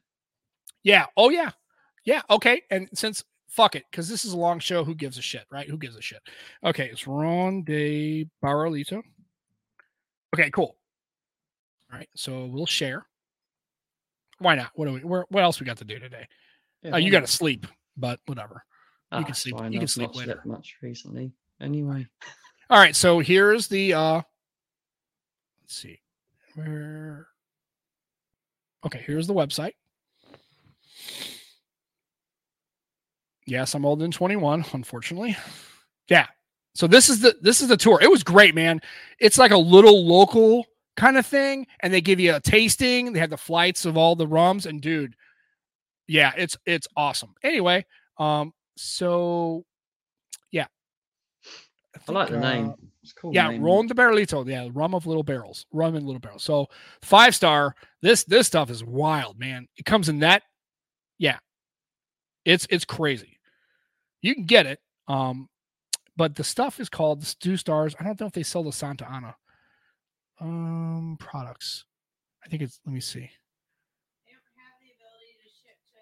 yeah. 0.83 1.05
oh 1.15 1.29
yeah, 1.29 1.51
yeah, 2.05 2.21
okay. 2.29 2.61
And 2.71 2.89
since 2.93 3.23
fuck 3.49 3.75
it, 3.75 3.83
because 3.91 4.09
this 4.09 4.25
is 4.25 4.33
a 4.33 4.37
long 4.37 4.59
show, 4.59 4.83
who 4.83 4.95
gives 4.95 5.17
a 5.17 5.21
shit, 5.21 5.45
right? 5.51 5.69
Who 5.69 5.77
gives 5.77 5.95
a 5.95 6.01
shit? 6.01 6.21
Okay, 6.63 6.89
it's 6.91 7.07
Ron 7.07 7.63
de 7.63 8.25
Barrilito. 8.43 9.01
Okay, 10.35 10.49
cool. 10.51 10.75
All 11.91 11.97
right, 11.97 12.09
so 12.13 12.45
we'll 12.45 12.65
share. 12.65 13.05
Why 14.39 14.55
not? 14.55 14.71
What 14.75 14.87
do 14.87 14.93
we? 14.93 14.99
Where, 14.99 15.25
what 15.29 15.43
else 15.43 15.61
we 15.61 15.65
got 15.65 15.77
to 15.77 15.85
do 15.85 15.97
today? 15.97 16.27
yeah 16.81 16.91
Oh, 16.93 16.97
you 16.97 17.09
got 17.09 17.21
to 17.21 17.27
sleep, 17.27 17.65
but 17.95 18.19
whatever. 18.25 18.65
Ah, 19.13 19.23
can 19.23 19.33
sleep- 19.33 19.57
fine, 19.57 19.71
you 19.71 19.79
can 19.79 19.87
sleep 19.87 20.13
later. 20.13 20.41
much 20.45 20.75
recently. 20.81 21.31
Anyway. 21.61 22.05
All 22.69 22.79
right, 22.79 22.95
so 22.95 23.19
here's 23.19 23.69
the 23.69 23.93
uh 23.93 24.21
let's 25.61 25.75
see. 25.75 26.01
Where 26.55 27.27
Okay, 28.85 29.01
here's 29.05 29.27
the 29.27 29.33
website. 29.33 29.73
Yes, 33.47 33.73
I'm 33.73 33.85
older 33.85 34.03
than 34.03 34.11
21, 34.11 34.65
unfortunately. 34.73 35.37
Yeah. 36.09 36.27
So 36.75 36.87
this 36.87 37.09
is 37.09 37.21
the 37.21 37.35
this 37.41 37.61
is 37.61 37.69
the 37.69 37.77
tour. 37.77 37.99
It 38.01 38.11
was 38.11 38.23
great, 38.23 38.53
man. 38.53 38.81
It's 39.19 39.37
like 39.37 39.51
a 39.51 39.57
little 39.57 40.05
local 40.05 40.65
kind 40.97 41.17
of 41.17 41.25
thing, 41.25 41.65
and 41.79 41.93
they 41.93 42.01
give 42.01 42.19
you 42.19 42.35
a 42.35 42.39
tasting. 42.39 43.13
They 43.13 43.19
have 43.19 43.29
the 43.29 43.37
flights 43.37 43.85
of 43.85 43.97
all 43.97 44.15
the 44.15 44.27
rums, 44.27 44.65
and 44.65 44.81
dude, 44.81 45.15
yeah, 46.07 46.33
it's 46.37 46.57
it's 46.65 46.87
awesome. 46.97 47.33
Anyway, 47.43 47.85
um, 48.17 48.53
so 48.75 49.65
yeah, 50.51 50.67
I 52.07 52.11
like 52.11 52.27
the 52.27 52.33
think, 52.33 52.43
name. 52.43 52.69
uh, 52.71 52.73
It's 53.03 53.13
cool. 53.13 53.33
yeah, 53.33 53.49
name. 53.49 53.61
Ron 53.61 53.87
de 53.87 53.93
Barrilito. 53.93 54.45
Yeah, 54.45 54.67
rum 54.73 54.93
of 54.93 55.07
little 55.07 55.23
barrels, 55.23 55.65
rum 55.71 55.95
in 55.95 56.05
little 56.05 56.19
barrels. 56.19 56.43
So 56.43 56.67
five 57.01 57.33
star. 57.35 57.73
This 58.01 58.25
this 58.25 58.47
stuff 58.47 58.69
is 58.69 58.83
wild, 58.83 59.39
man. 59.39 59.67
It 59.77 59.85
comes 59.85 60.09
in 60.09 60.19
that. 60.19 60.43
Yeah, 61.19 61.37
it's 62.43 62.67
it's 62.69 62.83
crazy. 62.85 63.39
You 64.21 64.35
can 64.35 64.43
get 64.45 64.65
it. 64.65 64.79
Um, 65.07 65.47
but 66.17 66.35
the 66.35 66.43
stuff 66.43 66.79
is 66.79 66.89
called 66.89 67.21
the 67.21 67.25
Stew 67.25 67.57
Stars. 67.57 67.95
I 67.99 68.03
don't 68.03 68.19
know 68.19 68.27
if 68.27 68.33
they 68.33 68.43
sell 68.43 68.63
the 68.63 68.71
Santa 68.71 69.09
Ana. 69.09 69.35
Um, 70.39 71.17
products. 71.19 71.85
I 72.43 72.49
think 72.49 72.61
it's. 72.61 72.79
Let 72.85 72.93
me 72.93 72.99
see. 72.99 73.19
They 73.19 74.31
don't 74.33 74.55
have 74.57 74.75
the 74.81 74.91
ability 74.97 75.31
to 75.41 75.49
ship 75.49 75.77
to 75.87 75.93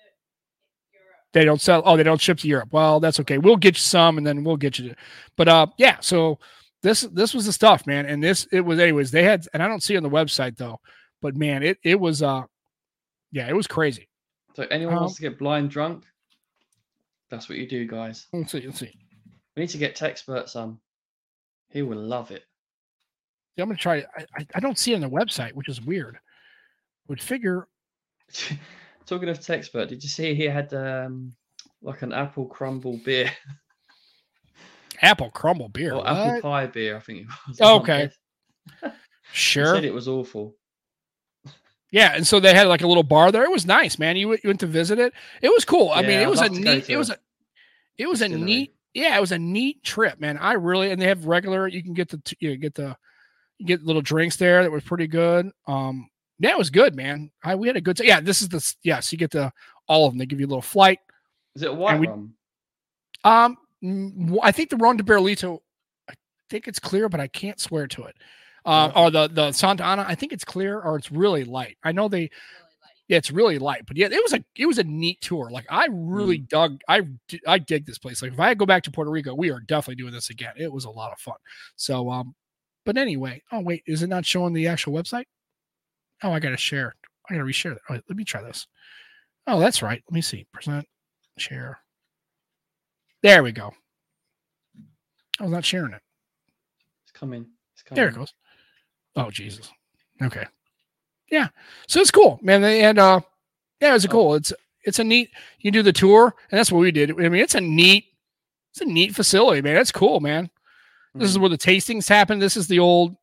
Europe. 0.92 1.28
They 1.34 1.46
don't 1.46 1.62
sell. 1.62 1.84
Oh, 1.86 1.98
they 1.98 2.04
don't 2.04 2.20
ship 2.22 2.40
to 2.40 2.48
Europe. 2.48 2.70
Well, 2.72 3.00
that's 3.00 3.20
okay. 3.20 3.38
We'll 3.38 3.58
get 3.58 3.76
you 3.76 3.82
some, 3.82 4.18
and 4.18 4.26
then 4.26 4.44
we'll 4.44 4.58
get 4.58 4.80
you. 4.80 4.90
To, 4.90 4.96
but 5.38 5.48
uh, 5.48 5.68
yeah. 5.78 5.98
So 6.02 6.40
this 6.82 7.02
this 7.02 7.34
was 7.34 7.46
the 7.46 7.54
stuff, 7.54 7.86
man. 7.86 8.06
And 8.08 8.24
this 8.24 8.48
it 8.52 8.62
was 8.62 8.80
anyways. 8.80 9.12
They 9.12 9.24
had, 9.24 9.46
and 9.54 9.62
I 9.62 9.68
don't 9.68 9.84
see 9.84 9.94
it 9.94 9.98
on 9.98 10.04
the 10.04 10.10
website 10.10 10.58
though. 10.58 10.80
But 11.22 11.36
man, 11.38 11.64
it 11.64 11.78
it 11.84 12.00
was 12.00 12.22
uh, 12.24 12.42
yeah, 13.32 13.48
it 13.48 13.56
was 13.56 13.68
crazy. 13.68 14.10
So 14.56 14.64
anyone 14.70 14.96
Um, 14.96 15.00
wants 15.02 15.16
to 15.16 15.22
get 15.22 15.40
blind 15.40 15.70
drunk, 15.72 16.04
that's 17.30 17.50
what 17.50 17.58
you 17.58 17.68
do, 17.68 17.88
guys. 17.88 18.28
Let's 18.34 18.52
see. 18.52 18.62
Let's 18.66 18.80
see. 18.80 18.94
We 19.56 19.62
need 19.62 19.70
to 19.70 19.78
get 19.78 19.96
Techspurt 19.96 20.50
some. 20.50 20.80
He 21.70 21.82
will 21.82 21.98
love 21.98 22.32
it. 22.32 22.44
Yeah, 23.56 23.64
I'm 23.64 23.70
gonna 23.70 23.78
try. 23.78 24.04
I, 24.36 24.48
I 24.56 24.60
don't 24.60 24.78
see 24.80 24.94
it 24.94 24.96
on 24.96 25.02
the 25.02 25.10
website, 25.10 25.54
which 25.54 25.70
is 25.70 25.82
weird. 25.82 26.18
Would 27.08 27.22
figure. 27.22 27.68
Talking 29.06 29.30
of 29.30 29.40
Techspurt, 29.40 29.90
did 29.90 30.02
you 30.02 30.10
see 30.10 30.34
he 30.34 30.46
had 30.46 30.74
um 30.74 31.34
like 31.82 32.02
an 32.02 32.14
apple 32.14 32.46
crumble 32.46 33.00
beer 33.04 33.30
Apple 35.02 35.30
crumble 35.32 35.68
beer. 35.70 35.94
or 35.94 36.08
apple 36.08 36.42
pie 36.42 36.68
beer? 36.68 36.96
I 36.98 37.00
think 37.00 37.22
it 37.22 37.28
was. 37.48 37.62
Okay. 37.62 38.10
guess. 38.82 38.92
He 38.94 38.98
Sure. 39.34 39.76
said 39.76 39.84
it 39.86 39.94
was 39.94 40.08
awful. 40.08 40.56
Yeah, 41.92 42.14
and 42.16 42.26
so 42.26 42.40
they 42.40 42.54
had 42.54 42.68
like 42.68 42.82
a 42.82 42.88
little 42.88 43.04
bar 43.04 43.32
there. 43.32 43.44
It 43.44 43.52
was 43.52 43.66
nice, 43.66 44.00
man. 44.00 44.16
You, 44.16 44.30
went- 44.30 44.44
you 44.44 44.48
went 44.50 44.60
to 44.62 44.68
visit 44.68 44.98
it. 45.00 45.14
It 45.42 45.50
was 45.50 45.66
cool. 45.66 45.90
I 45.92 46.02
mean, 46.02 46.12
Yeah, 46.12 46.20
it 46.22 46.24
I'd 46.24 46.30
was 46.30 46.40
a 46.40 46.44
love 46.44 46.54
to 46.54 46.62
go 46.62 46.74
neat. 46.76 46.90
It 46.90 46.98
was 46.98 47.10
a. 47.10 47.18
It 47.98 48.08
was 48.10 48.22
a 48.22 48.30
neat. 48.30 48.74
Yeah, 48.94 49.18
it 49.18 49.22
was 49.22 49.32
a 49.32 49.40
neat 49.40 49.84
trip, 49.84 50.20
man. 50.20 50.38
I 50.38 50.54
really 50.54 50.92
and 50.92 51.02
they 51.02 51.08
have 51.08 51.26
regular. 51.26 51.68
You 51.68 51.82
can 51.84 51.94
get 51.94 52.10
the 52.10 52.22
you 52.40 52.50
know, 52.52 52.56
get 52.58 52.76
the 52.76 52.96
get 53.66 53.84
little 53.84 54.02
drinks 54.02 54.36
there 54.36 54.62
that 54.64 54.72
was 54.72 54.84
pretty 54.84 55.08
good. 55.08 55.52
Um, 55.68 56.10
yeah, 56.40 56.52
it 56.52 56.58
was 56.58 56.70
good, 56.70 56.96
man. 56.96 57.32
I 57.44 57.56
we 57.56 57.68
had 57.68 57.78
a 57.78 57.82
good. 57.82 57.98
T- 57.98 58.08
yeah, 58.08 58.20
this 58.20 58.42
is 58.42 58.50
the 58.50 58.76
yes. 58.84 59.12
You 59.12 59.18
get 59.18 59.32
the 59.32 59.52
all 59.88 60.06
of 60.06 60.12
them. 60.14 60.20
They 60.20 60.26
give 60.26 60.40
you 60.40 60.46
a 60.46 60.50
little 60.50 60.62
flight. 60.62 61.00
Is 61.56 61.64
it 61.64 61.74
one? 61.76 62.00
we- 62.00 62.08
Um, 63.24 63.58
mm, 63.84 64.38
I 64.42 64.52
think 64.52 64.70
the 64.70 64.78
Ron 64.78 64.98
de 64.98 65.04
Barrilito, 65.04 65.60
I 66.10 66.14
think 66.50 66.68
it's 66.68 66.80
clear, 66.80 67.10
but 67.10 67.20
I 67.20 67.28
can't 67.28 67.60
swear 67.60 67.88
to 67.88 68.04
it. 68.06 68.16
Uh, 68.66 68.88
Okay. 68.90 69.00
or 69.02 69.12
the 69.12 69.28
the 69.28 69.52
Santa 69.52 69.84
Ana, 69.84 70.06
I 70.08 70.16
think 70.16 70.32
it's 70.34 70.46
clear 70.46 70.80
or 70.80 70.96
it's 70.98 71.12
really 71.12 71.44
light. 71.44 71.78
I 71.84 71.92
know 71.92 72.08
they, 72.08 72.22
yeah, 72.24 72.30
it's 73.18 73.32
really 73.32 73.60
light, 73.60 73.86
but 73.86 73.98
yeah, 73.98 74.08
it 74.08 74.24
was 74.24 74.34
a 74.34 74.44
it 74.56 74.66
was 74.66 74.78
a 74.78 74.84
neat 74.84 75.22
tour. 75.22 75.50
Like 75.50 75.66
I 75.70 75.88
really 75.92 76.38
dug, 76.38 76.82
I 76.88 77.08
I 77.48 77.60
dig 77.60 77.86
this 77.86 77.98
place. 77.98 78.22
Like 78.22 78.34
if 78.34 78.40
I 78.40 78.54
go 78.54 78.66
back 78.66 78.84
to 78.84 78.92
Puerto 78.92 79.12
Rico, 79.12 79.34
we 79.36 79.52
are 79.52 79.60
definitely 79.60 80.02
doing 80.02 80.14
this 80.14 80.30
again. 80.30 80.54
It 80.58 80.72
was 80.72 80.86
a 80.86 80.90
lot 80.90 81.12
of 81.12 81.20
fun. 81.20 81.36
So 81.76 82.10
um, 82.10 82.36
but 82.86 82.98
anyway, 82.98 83.42
oh 83.52 83.60
wait, 83.60 83.84
is 83.86 84.04
it 84.04 84.08
not 84.08 84.26
showing 84.26 84.54
the 84.54 84.68
actual 84.68 84.94
website? 84.94 85.26
Oh, 86.24 86.32
I 86.32 86.40
gotta 86.40 86.58
share. 86.58 86.96
I 87.30 87.34
gotta 87.34 87.46
reshare 87.46 87.76
that. 87.88 88.04
Let 88.08 88.18
me 88.18 88.24
try 88.24 88.42
this. 88.42 88.68
Oh, 89.48 89.60
that's 89.60 89.82
right. 89.82 90.02
Let 90.08 90.14
me 90.14 90.22
see. 90.22 90.46
Present 90.54 90.88
share. 91.38 91.80
There 93.22 93.44
we 93.44 93.52
go. 93.52 93.74
I 95.40 95.44
was 95.44 95.52
not 95.52 95.66
sharing 95.66 95.94
it. 95.94 96.02
It's 97.04 97.12
coming. 97.12 97.46
It's 97.74 97.84
coming. 97.84 97.96
There 97.96 98.10
it 98.10 98.16
goes. 98.16 98.34
Oh 99.16 99.30
Jesus. 99.30 99.72
Okay. 100.22 100.46
Yeah. 101.30 101.48
So 101.88 102.00
it's 102.02 102.12
cool, 102.12 102.40
man. 102.42 102.64
And 102.64 103.00
uh 103.00 103.22
yeah, 103.82 103.96
it's 103.96 104.06
a 104.06 104.10
Oh. 104.10 104.12
cool. 104.12 104.36
It's 104.36 104.54
it's 104.86 105.00
a 105.00 105.04
neat 105.04 105.30
you 105.60 105.72
do 105.72 105.82
the 105.84 105.94
tour, 105.94 106.34
and 106.52 106.58
that's 106.58 106.72
what 106.72 106.80
we 106.80 106.92
did. 106.92 107.12
I 107.12 107.30
mean, 107.30 107.42
it's 107.42 107.56
a 107.56 107.62
neat, 107.62 108.06
it's 108.74 108.82
a 108.82 108.86
neat 108.86 109.16
facility, 109.16 109.62
man. 109.62 109.78
It's 109.78 109.92
cool, 109.92 110.20
man. 110.20 110.50
This 111.16 111.30
is 111.30 111.38
Mhm. 111.38 111.42
where 111.42 111.50
the 111.50 111.58
tastings 111.58 112.10
happen. 112.10 112.40
This 112.40 112.58
is 112.58 112.68
the 112.68 112.80
old 112.80 113.16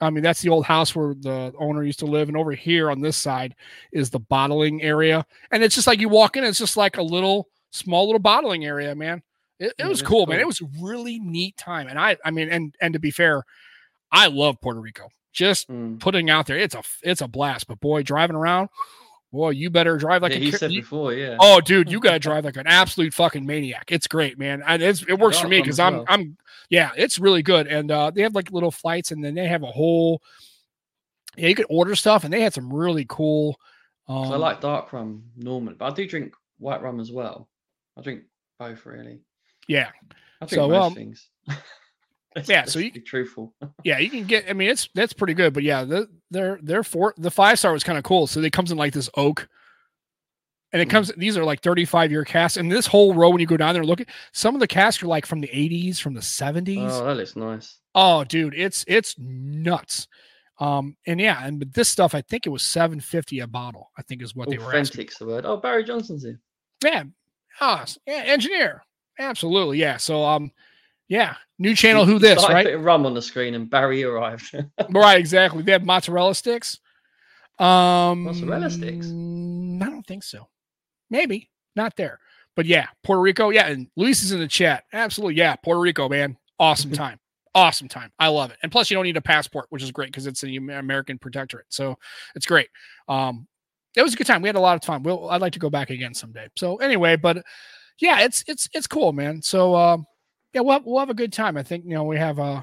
I 0.00 0.10
mean, 0.10 0.24
that's 0.24 0.42
the 0.42 0.48
old 0.50 0.66
house 0.66 0.94
where 0.96 1.14
the 1.14 1.54
owner 1.58 1.82
used 1.84 2.00
to 2.00 2.06
live. 2.06 2.28
And 2.28 2.36
over 2.36 2.52
here 2.52 2.90
on 2.90 3.00
this 3.00 3.16
side 3.16 3.54
is 3.92 4.10
the 4.10 4.18
bottling 4.18 4.82
area. 4.82 5.24
And 5.52 5.62
it's 5.62 5.74
just 5.74 5.86
like 5.86 6.00
you 6.00 6.08
walk 6.08 6.36
in, 6.36 6.44
it's 6.44 6.58
just 6.58 6.76
like 6.76 6.98
a 6.98 7.02
little 7.02 7.48
small 7.70 8.04
little 8.06 8.18
bottling 8.20 8.64
area, 8.66 8.94
man. 8.94 9.22
It, 9.60 9.66
it 9.68 9.74
Yeah, 9.78 9.88
was 9.88 10.00
that's 10.00 10.08
cool, 10.10 10.26
man. 10.26 10.40
It 10.40 10.46
was 10.46 10.60
a 10.60 10.66
really 10.82 11.20
neat 11.20 11.56
time. 11.56 11.86
And 11.88 11.98
I 11.98 12.16
I 12.24 12.30
mean, 12.32 12.50
and 12.50 12.74
and 12.80 12.92
to 12.94 12.98
be 13.00 13.12
fair, 13.12 13.44
I 14.12 14.26
love 14.26 14.60
Puerto 14.60 14.80
Rico. 14.80 15.08
Just 15.34 15.68
Mm. 15.68 16.00
putting 16.00 16.30
out 16.30 16.46
there, 16.46 16.56
it's 16.56 16.74
a 16.74 16.82
it's 17.02 17.20
a 17.20 17.28
blast. 17.28 17.66
But 17.66 17.80
boy, 17.80 18.02
driving 18.02 18.36
around, 18.36 18.70
boy, 19.32 19.50
you 19.50 19.68
better 19.68 19.96
drive 19.98 20.22
like 20.22 20.32
yeah, 20.32 20.38
a 20.38 20.40
he 20.40 20.52
said 20.52 20.72
you- 20.72 20.80
before, 20.80 21.12
yeah. 21.12 21.36
Oh, 21.40 21.60
dude, 21.60 21.90
you 21.92 22.00
gotta 22.06 22.18
drive 22.20 22.44
like 22.46 22.56
an 22.56 22.66
absolute 22.66 23.12
fucking 23.12 23.44
maniac. 23.44 23.90
It's 23.90 24.06
great, 24.06 24.38
man. 24.38 24.62
And 24.66 24.80
it's, 24.82 25.02
it 25.02 25.18
works 25.18 25.38
for 25.38 25.48
me 25.48 25.60
because 25.60 25.78
I'm 25.78 25.96
well. 25.96 26.04
I'm 26.08 26.36
yeah, 26.70 26.92
it's 26.96 27.18
really 27.18 27.42
good. 27.42 27.66
And 27.66 27.90
uh 27.90 28.10
they 28.10 28.22
have 28.22 28.34
like 28.34 28.50
little 28.52 28.70
flights, 28.70 29.10
and 29.10 29.22
then 29.22 29.34
they 29.34 29.46
have 29.48 29.62
a 29.64 29.66
whole 29.72 30.22
yeah, 31.36 31.48
you 31.48 31.54
could 31.56 31.66
order 31.68 31.96
stuff, 31.96 32.22
and 32.24 32.32
they 32.32 32.40
had 32.40 32.54
some 32.54 32.72
really 32.72 33.04
cool. 33.08 33.58
Um, 34.06 34.30
I 34.32 34.36
like 34.36 34.60
dark 34.60 34.92
rum 34.92 35.24
normally, 35.36 35.74
but 35.74 35.90
I 35.92 35.94
do 35.94 36.06
drink 36.06 36.32
white 36.58 36.80
rum 36.82 37.00
as 37.00 37.10
well. 37.10 37.48
I 37.96 38.02
drink 38.02 38.22
both 38.58 38.86
really. 38.86 39.18
yeah, 39.66 39.88
I 40.40 40.46
drink 40.46 40.60
So, 40.60 40.68
most 40.68 40.84
um, 40.86 40.94
things. 40.94 41.28
Yeah, 42.46 42.64
so 42.64 42.78
you- 42.80 42.90
be 42.92 43.00
truthful. 43.00 43.54
yeah, 43.84 43.98
you 43.98 44.10
can 44.10 44.24
get. 44.24 44.46
I 44.50 44.52
mean, 44.54 44.70
it's 44.70 44.88
that's 44.94 45.12
pretty 45.12 45.34
good. 45.34 45.52
But 45.54 45.62
yeah, 45.62 45.84
the, 45.84 46.08
they're 46.30 46.58
they're 46.62 46.82
four. 46.84 47.14
The 47.16 47.30
five 47.30 47.58
star 47.58 47.72
was 47.72 47.84
kind 47.84 47.96
of 47.98 48.04
cool. 48.04 48.26
So 48.26 48.40
they 48.40 48.50
comes 48.50 48.70
in 48.72 48.78
like 48.78 48.92
this 48.92 49.08
oak, 49.16 49.48
and 50.72 50.82
it 50.82 50.88
Mm. 50.88 50.90
comes. 50.90 51.12
These 51.16 51.36
are 51.36 51.44
like 51.44 51.60
thirty 51.60 51.84
five 51.84 52.10
year 52.10 52.24
casks, 52.24 52.56
and 52.56 52.70
this 52.72 52.86
whole 52.86 53.14
row 53.14 53.30
when 53.30 53.40
you 53.40 53.46
go 53.46 53.56
down 53.56 53.74
there 53.74 53.82
and 53.82 53.88
look 53.88 54.00
at 54.00 54.08
some 54.32 54.54
of 54.54 54.60
the 54.60 54.66
casks 54.66 55.02
are 55.02 55.06
like 55.06 55.26
from 55.26 55.40
the 55.40 55.50
eighties, 55.52 56.00
from 56.00 56.14
the 56.14 56.22
seventies. 56.22 56.78
Oh, 56.92 57.04
that 57.04 57.14
looks 57.16 57.36
nice. 57.36 57.78
Oh, 57.94 58.24
dude, 58.24 58.54
it's 58.54 58.84
it's 58.88 59.14
nuts. 59.18 60.08
Um, 60.60 60.96
and 61.06 61.20
yeah, 61.20 61.44
and 61.44 61.58
but 61.58 61.72
this 61.74 61.88
stuff, 61.88 62.14
I 62.14 62.20
think 62.22 62.46
it 62.46 62.50
was 62.50 62.62
seven 62.62 63.00
fifty 63.00 63.40
a 63.40 63.46
bottle. 63.46 63.90
I 63.98 64.02
think 64.02 64.22
is 64.22 64.34
what 64.34 64.48
they 64.50 64.58
were. 64.58 64.66
Authentic's 64.66 65.18
the 65.18 65.26
word. 65.26 65.44
Oh, 65.44 65.56
Barry 65.56 65.84
Johnson's 65.84 66.24
here. 66.24 66.40
Yeah, 66.82 67.04
ah, 67.60 67.84
yeah, 68.06 68.22
engineer, 68.26 68.82
absolutely, 69.18 69.78
yeah. 69.78 69.96
So 69.96 70.24
um, 70.24 70.50
yeah, 71.08 71.34
new 71.58 71.74
channel. 71.74 72.04
Who 72.04 72.18
this 72.18 72.46
right? 72.48 72.64
Putting 72.64 72.82
rum 72.82 73.06
on 73.06 73.14
the 73.14 73.22
screen, 73.22 73.54
and 73.54 73.68
Barry 73.68 74.04
arrived. 74.04 74.54
right, 74.90 75.18
exactly. 75.18 75.62
They 75.62 75.72
have 75.72 75.84
mozzarella 75.84 76.34
sticks. 76.34 76.80
Um, 77.58 78.24
Mozzarella 78.24 78.70
sticks? 78.70 79.06
I 79.06 79.90
don't 79.90 80.06
think 80.06 80.24
so. 80.24 80.48
Maybe 81.10 81.50
not 81.76 81.96
there, 81.96 82.18
but 82.56 82.66
yeah, 82.66 82.88
Puerto 83.02 83.20
Rico. 83.20 83.50
Yeah, 83.50 83.68
and 83.68 83.88
Luis 83.96 84.22
is 84.22 84.32
in 84.32 84.40
the 84.40 84.48
chat. 84.48 84.84
Absolutely, 84.92 85.36
yeah, 85.36 85.54
Puerto 85.56 85.80
Rico, 85.80 86.08
man, 86.08 86.36
awesome 86.58 86.92
time, 86.92 87.20
awesome 87.54 87.88
time. 87.88 88.10
I 88.18 88.28
love 88.28 88.50
it, 88.50 88.58
and 88.62 88.72
plus 88.72 88.90
you 88.90 88.96
don't 88.96 89.04
need 89.04 89.16
a 89.16 89.22
passport, 89.22 89.66
which 89.68 89.82
is 89.82 89.92
great 89.92 90.08
because 90.08 90.26
it's 90.26 90.42
an 90.42 90.70
American 90.70 91.18
protectorate, 91.18 91.66
so 91.68 91.96
it's 92.34 92.46
great. 92.46 92.68
Um, 93.08 93.46
it 93.96 94.02
was 94.02 94.14
a 94.14 94.16
good 94.16 94.26
time. 94.26 94.42
We 94.42 94.48
had 94.48 94.56
a 94.56 94.60
lot 94.60 94.76
of 94.76 94.84
fun. 94.84 95.02
We'll, 95.02 95.30
I'd 95.30 95.40
like 95.40 95.52
to 95.52 95.60
go 95.60 95.70
back 95.70 95.90
again 95.90 96.14
someday. 96.14 96.48
So 96.56 96.76
anyway, 96.76 97.14
but 97.16 97.44
yeah, 98.00 98.22
it's 98.22 98.42
it's 98.48 98.68
it's 98.72 98.86
cool, 98.86 99.12
man. 99.12 99.42
So 99.42 99.76
um, 99.76 100.06
yeah, 100.54 100.60
we'll 100.60 100.74
have, 100.74 100.86
we'll 100.86 101.00
have 101.00 101.10
a 101.10 101.14
good 101.14 101.32
time. 101.32 101.56
I 101.56 101.62
think 101.62 101.84
you 101.84 101.94
know 101.94 102.04
we 102.04 102.16
have 102.16 102.38
uh 102.38 102.62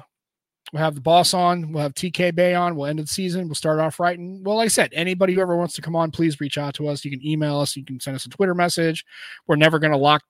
we'll 0.72 0.82
have 0.82 0.94
the 0.94 1.00
boss 1.00 1.34
on, 1.34 1.72
we'll 1.72 1.82
have 1.82 1.94
TK 1.94 2.34
Bay 2.34 2.54
on, 2.54 2.74
we'll 2.74 2.86
end 2.86 2.98
the 2.98 3.06
season, 3.06 3.46
we'll 3.46 3.54
start 3.54 3.78
off 3.78 4.00
right. 4.00 4.18
And 4.18 4.44
well, 4.44 4.56
like 4.56 4.66
I 4.66 4.68
said, 4.68 4.90
anybody 4.94 5.34
who 5.34 5.40
ever 5.40 5.56
wants 5.56 5.74
to 5.74 5.82
come 5.82 5.94
on, 5.94 6.10
please 6.10 6.40
reach 6.40 6.58
out 6.58 6.74
to 6.74 6.88
us. 6.88 7.04
You 7.04 7.10
can 7.10 7.24
email 7.24 7.60
us, 7.60 7.76
you 7.76 7.84
can 7.84 8.00
send 8.00 8.16
us 8.16 8.26
a 8.26 8.30
Twitter 8.30 8.54
message. 8.54 9.04
We're 9.46 9.56
never 9.56 9.78
going 9.78 9.92
to 9.92 9.98
lock 9.98 10.22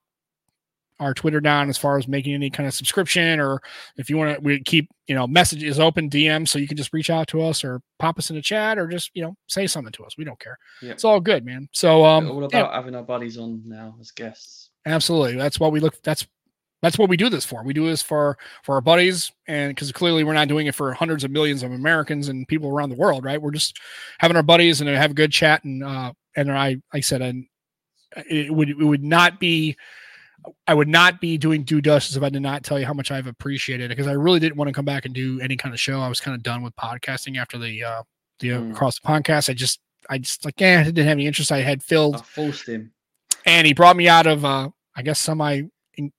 our 0.99 1.13
Twitter 1.13 1.41
down 1.41 1.69
as 1.69 1.77
far 1.77 1.97
as 1.97 2.07
making 2.07 2.33
any 2.33 2.49
kind 2.49 2.67
of 2.67 2.73
subscription 2.73 3.39
or 3.39 3.61
if 3.97 4.09
you 4.09 4.17
want 4.17 4.35
to 4.35 4.41
we 4.41 4.61
keep 4.61 4.89
you 5.07 5.15
know 5.15 5.25
messages 5.25 5.79
open 5.79 6.09
DM 6.09 6.47
so 6.47 6.59
you 6.59 6.67
can 6.67 6.77
just 6.77 6.93
reach 6.93 7.09
out 7.09 7.27
to 7.27 7.41
us 7.41 7.63
or 7.63 7.81
pop 7.97 8.19
us 8.19 8.29
in 8.29 8.37
a 8.37 8.41
chat 8.41 8.77
or 8.77 8.87
just 8.87 9.09
you 9.13 9.23
know 9.23 9.35
say 9.47 9.65
something 9.67 9.91
to 9.93 10.03
us. 10.03 10.17
We 10.17 10.23
don't 10.23 10.39
care. 10.39 10.57
Yep. 10.81 10.91
It's 10.93 11.03
all 11.03 11.19
good, 11.19 11.45
man. 11.45 11.67
So 11.71 12.05
um 12.05 12.29
All 12.29 12.41
yeah, 12.41 12.59
about 12.59 12.73
having 12.73 12.95
our 12.95 13.03
buddies 13.03 13.37
on 13.37 13.63
now 13.65 13.95
as 13.99 14.11
guests. 14.11 14.69
Absolutely. 14.85 15.35
That's 15.35 15.59
what 15.59 15.71
we 15.71 15.79
look 15.79 16.01
that's 16.03 16.27
that's 16.83 16.99
what 16.99 17.09
we 17.09 17.17
do 17.17 17.29
this 17.29 17.43
for. 17.45 17.63
We 17.63 17.73
do 17.73 17.87
this 17.87 18.03
for 18.03 18.37
for 18.61 18.75
our 18.75 18.81
buddies 18.81 19.31
and 19.47 19.71
because 19.73 19.91
clearly 19.91 20.23
we're 20.23 20.33
not 20.33 20.47
doing 20.49 20.67
it 20.67 20.75
for 20.75 20.93
hundreds 20.93 21.23
of 21.23 21.31
millions 21.31 21.63
of 21.63 21.71
Americans 21.71 22.27
and 22.27 22.47
people 22.47 22.69
around 22.69 22.89
the 22.89 22.95
world, 22.95 23.25
right? 23.25 23.41
We're 23.41 23.49
just 23.51 23.79
having 24.19 24.37
our 24.37 24.43
buddies 24.43 24.81
and 24.81 24.89
have 24.89 25.11
a 25.11 25.15
good 25.15 25.31
chat 25.31 25.63
and 25.63 25.83
uh 25.83 26.13
and 26.35 26.51
I 26.51 26.77
I 26.91 26.99
said 26.99 27.21
and 27.23 27.47
it 28.29 28.53
would 28.53 28.69
it 28.69 28.75
would 28.83 29.03
not 29.03 29.39
be 29.39 29.75
I 30.67 30.73
would 30.73 30.89
not 30.89 31.21
be 31.21 31.37
doing 31.37 31.63
due 31.63 31.81
justice 31.81 32.17
if 32.17 32.21
I 32.23 32.27
did 32.29 32.41
not 32.41 32.63
tell 32.63 32.77
you 32.77 32.85
how 32.85 32.93
much 32.93 33.11
I've 33.11 33.27
appreciated 33.27 33.85
it 33.85 33.89
because 33.89 34.07
I 34.07 34.11
really 34.11 34.39
didn't 34.41 34.57
want 34.57 34.67
to 34.67 34.73
come 34.73 34.83
back 34.85 35.05
and 35.05 35.15
do 35.15 35.39
any 35.39 35.55
kind 35.55 35.73
of 35.73 35.79
show. 35.79 36.01
I 36.01 36.09
was 36.09 36.19
kind 36.19 36.35
of 36.35 36.43
done 36.43 36.61
with 36.63 36.75
podcasting 36.75 37.37
after 37.37 37.57
the 37.57 37.83
uh 37.83 38.03
the 38.39 38.51
uh, 38.53 38.59
Mm. 38.59 38.71
across 38.71 38.99
the 38.99 39.07
podcast. 39.07 39.49
I 39.49 39.53
just 39.53 39.79
I 40.09 40.17
just 40.17 40.43
like 40.43 40.59
yeah, 40.59 40.81
I 40.81 40.83
didn't 40.83 41.05
have 41.05 41.13
any 41.13 41.27
interest. 41.27 41.49
I 41.51 41.61
had 41.61 41.81
filled 41.81 42.17
I 42.17 42.19
forced 42.19 42.67
him. 42.67 42.91
and 43.45 43.65
he 43.65 43.73
brought 43.73 43.95
me 43.95 44.09
out 44.09 44.27
of 44.27 44.43
uh 44.43 44.69
I 44.97 45.01
guess 45.01 45.17
semi 45.19 45.61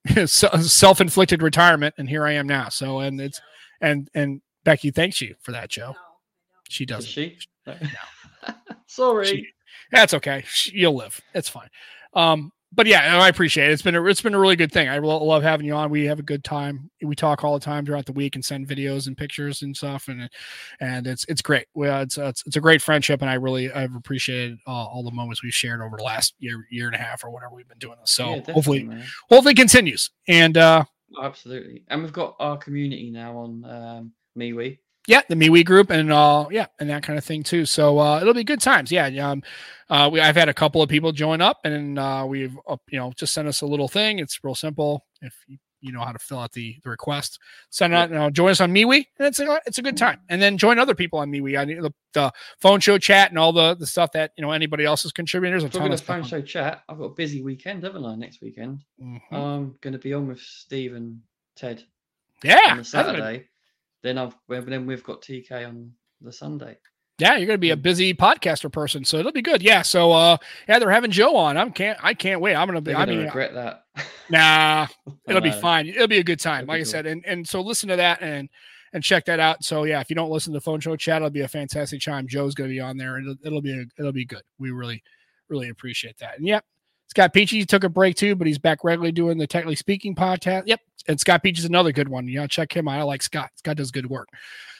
self 0.25 1.01
inflicted 1.01 1.41
retirement, 1.41 1.95
and 1.97 2.09
here 2.09 2.25
I 2.25 2.33
am 2.33 2.47
now. 2.47 2.69
So 2.69 2.99
and 2.99 3.19
it's 3.19 3.41
and 3.81 4.09
and 4.13 4.41
Becky 4.63 4.91
thanks 4.91 5.21
you 5.21 5.35
for 5.41 5.51
that, 5.51 5.69
Joe. 5.69 5.95
She 6.69 6.85
Does 6.85 7.05
doesn't. 7.05 7.13
she? 7.13 7.37
Sorry. 8.87 9.25
She- 9.25 9.47
That's 9.91 10.13
okay. 10.15 10.43
Sh- 10.47 10.71
You'll 10.73 10.95
live. 10.95 11.19
It's 11.33 11.49
fine. 11.49 11.69
Um, 12.13 12.51
but 12.75 12.85
yeah, 12.87 13.17
I 13.19 13.29
appreciate 13.29 13.69
it. 13.69 13.73
It's 13.73 13.81
been 13.81 13.95
a, 13.95 14.03
it's 14.05 14.21
been 14.21 14.33
a 14.33 14.39
really 14.39 14.55
good 14.55 14.71
thing. 14.71 14.89
I 14.89 14.97
lo- 14.99 15.23
love 15.23 15.43
having 15.43 15.65
you 15.65 15.73
on. 15.73 15.89
We 15.89 16.05
have 16.05 16.19
a 16.19 16.23
good 16.23 16.43
time. 16.43 16.89
We 17.01 17.15
talk 17.15 17.43
all 17.43 17.53
the 17.53 17.63
time 17.63 17.85
throughout 17.85 18.05
the 18.05 18.11
week 18.13 18.35
and 18.35 18.43
send 18.43 18.67
videos 18.67 19.07
and 19.07 19.17
pictures 19.17 19.61
and 19.61 19.75
stuff, 19.75 20.07
and 20.07 20.29
and 20.79 21.07
it's 21.07 21.25
it's 21.25 21.41
great. 21.41 21.67
Well, 21.73 22.01
it's 22.01 22.17
it's, 22.17 22.43
it's 22.45 22.55
a 22.55 22.61
great 22.61 22.81
friendship, 22.81 23.21
and 23.21 23.29
I 23.29 23.35
really 23.35 23.71
I've 23.71 23.95
appreciated 23.95 24.57
uh, 24.67 24.71
all 24.71 25.03
the 25.03 25.11
moments 25.11 25.41
we've 25.43 25.53
shared 25.53 25.81
over 25.81 25.97
the 25.97 26.03
last 26.03 26.35
year 26.39 26.65
year 26.69 26.87
and 26.87 26.95
a 26.95 26.99
half 26.99 27.23
or 27.23 27.29
whatever 27.29 27.55
we've 27.55 27.67
been 27.67 27.77
doing 27.79 27.97
this. 28.01 28.11
So 28.11 28.35
Yeah, 28.35 28.51
hopefully 28.53 28.83
man. 28.83 29.03
hopefully 29.29 29.53
it 29.53 29.57
continues. 29.57 30.09
And 30.27 30.57
uh, 30.57 30.83
absolutely. 31.21 31.83
And 31.87 32.01
we've 32.03 32.13
got 32.13 32.35
our 32.39 32.57
community 32.57 33.09
now 33.11 33.37
on 33.37 33.65
um, 33.65 34.11
MeWe. 34.37 34.77
Yeah, 35.07 35.21
the 35.29 35.35
MeWe 35.35 35.65
group 35.65 35.89
and 35.89 36.11
uh 36.11 36.45
yeah, 36.51 36.67
and 36.79 36.89
that 36.89 37.03
kind 37.03 37.17
of 37.17 37.23
thing 37.25 37.43
too. 37.43 37.65
So 37.65 37.99
uh 37.99 38.19
it'll 38.21 38.33
be 38.33 38.43
good 38.43 38.61
times. 38.61 38.91
Yeah. 38.91 39.07
Um 39.07 39.43
uh 39.89 40.09
we 40.11 40.19
I've 40.19 40.35
had 40.35 40.49
a 40.49 40.53
couple 40.53 40.81
of 40.81 40.89
people 40.89 41.11
join 41.11 41.41
up 41.41 41.59
and 41.63 41.97
uh 41.99 42.25
we've 42.27 42.57
uh, 42.67 42.77
you 42.89 42.99
know 42.99 43.11
just 43.15 43.33
sent 43.33 43.47
us 43.47 43.61
a 43.61 43.65
little 43.65 43.87
thing. 43.87 44.19
It's 44.19 44.43
real 44.43 44.55
simple. 44.55 45.05
If 45.21 45.33
you, 45.47 45.57
you 45.81 45.91
know 45.91 45.99
how 45.99 46.11
to 46.11 46.17
fill 46.17 46.39
out 46.39 46.51
the, 46.53 46.77
the 46.83 46.89
request, 46.89 47.37
send 47.69 47.93
out 47.93 48.09
you 48.09 48.15
know, 48.15 48.31
join 48.31 48.49
us 48.49 48.59
on 48.59 48.73
MeWe 48.73 49.05
and 49.19 49.27
it's 49.27 49.39
a 49.39 49.59
it's 49.67 49.77
a 49.77 49.83
good 49.83 49.97
time. 49.97 50.19
And 50.29 50.41
then 50.41 50.57
join 50.57 50.79
other 50.79 50.95
people 50.95 51.19
on 51.19 51.29
MeWe. 51.29 51.59
I 51.59 51.65
need 51.65 51.79
the, 51.79 51.93
the 52.13 52.31
phone 52.59 52.79
show 52.79 52.97
chat 52.97 53.29
and 53.29 53.37
all 53.37 53.53
the 53.53 53.75
the 53.75 53.85
stuff 53.85 54.11
that 54.13 54.31
you 54.35 54.41
know 54.41 54.51
anybody 54.51 54.85
else 54.85 55.05
is 55.05 55.11
contributing. 55.11 55.51
There's 55.53 55.63
a 55.63 55.69
Talking 55.69 55.89
ton 55.89 55.93
of 55.93 56.01
phone 56.01 56.23
show 56.23 56.41
chat, 56.41 56.81
I've 56.89 56.97
got 56.97 57.03
a 57.03 57.09
busy 57.13 57.43
weekend, 57.43 57.83
haven't 57.83 58.03
I? 58.03 58.15
Next 58.15 58.41
weekend, 58.41 58.83
Mhm. 58.99 59.19
I'm 59.31 59.75
going 59.81 59.93
to 59.93 59.99
be 59.99 60.13
on 60.13 60.27
with 60.27 60.39
Steve 60.39 60.95
and 60.95 61.19
Ted 61.55 61.83
yeah. 62.43 62.77
on 62.77 62.83
Saturday. 62.83 63.45
Then 64.05 64.19
I've 64.19 64.35
then 64.47 64.85
we've 64.85 65.03
got 65.03 65.23
TK 65.23 65.67
on 65.67 65.91
the 66.21 66.31
Sunday. 66.31 66.77
Yeah, 67.17 67.37
you're 67.37 67.47
gonna 67.47 67.57
be 67.57 67.71
a 67.71 67.77
busy 67.77 68.13
podcaster 68.13 68.71
person, 68.71 69.03
so 69.03 69.17
it'll 69.17 69.31
be 69.31 69.41
good. 69.41 69.63
Yeah, 69.63 69.81
so 69.81 70.11
uh, 70.11 70.37
yeah, 70.69 70.77
they're 70.77 70.91
having 70.91 71.09
Joe 71.09 71.35
on. 71.35 71.57
I'm 71.57 71.71
can't, 71.71 71.97
I 72.03 72.13
can't 72.13 72.39
wait. 72.39 72.55
I'm 72.55 72.67
gonna 72.67 72.81
be. 72.81 72.91
They're 72.91 73.01
I 73.01 73.05
going 73.05 73.17
to 73.17 73.23
mean, 73.23 73.25
regret 73.25 73.55
that. 73.55 73.85
nah, 74.29 74.85
it'll 75.27 75.41
be 75.41 75.51
fine. 75.51 75.87
It'll 75.87 76.07
be 76.07 76.19
a 76.19 76.23
good 76.23 76.39
time. 76.39 76.65
It'll 76.65 76.73
Like 76.73 76.81
I 76.81 76.83
cool. 76.83 76.91
said, 76.91 77.07
and 77.07 77.25
and 77.25 77.47
so 77.47 77.61
listen 77.61 77.89
to 77.89 77.95
that 77.95 78.21
and 78.21 78.47
and 78.93 79.03
check 79.03 79.25
that 79.25 79.39
out. 79.39 79.63
So 79.63 79.85
yeah, 79.85 80.01
if 80.01 80.11
you 80.11 80.15
don't 80.15 80.29
listen 80.29 80.53
to 80.53 80.57
the 80.57 80.61
phone 80.61 80.79
show 80.81 80.95
chat, 80.95 81.17
it'll 81.17 81.31
be 81.31 81.41
a 81.41 81.47
fantastic 81.47 81.99
time. 81.99 82.27
Joe's 82.27 82.53
gonna 82.53 82.69
be 82.69 82.79
on 82.79 82.97
there, 82.97 83.15
and 83.15 83.27
it'll, 83.27 83.47
it'll 83.47 83.61
be 83.61 83.73
a, 83.73 83.85
it'll 83.97 84.11
be 84.11 84.25
good. 84.25 84.43
We 84.59 84.69
really 84.69 85.01
really 85.49 85.69
appreciate 85.69 86.19
that. 86.19 86.37
And 86.37 86.45
yeah, 86.45 86.59
Scott 87.07 87.33
Peachy 87.33 87.65
took 87.65 87.83
a 87.83 87.89
break 87.89 88.15
too, 88.15 88.35
but 88.35 88.47
he's 88.47 88.57
back 88.57 88.83
regularly 88.83 89.11
doing 89.11 89.37
the 89.37 89.47
technically 89.47 89.75
speaking 89.75 90.15
podcast. 90.15 90.63
Yep, 90.65 90.79
and 91.07 91.19
Scott 91.19 91.43
Peachy's 91.43 91.65
another 91.65 91.91
good 91.91 92.09
one. 92.09 92.27
You 92.27 92.39
know, 92.39 92.47
check 92.47 92.75
him 92.75 92.87
out. 92.87 92.99
I 92.99 93.03
like 93.03 93.21
Scott. 93.21 93.51
Scott 93.55 93.77
does 93.77 93.91
good 93.91 94.09
work. 94.09 94.29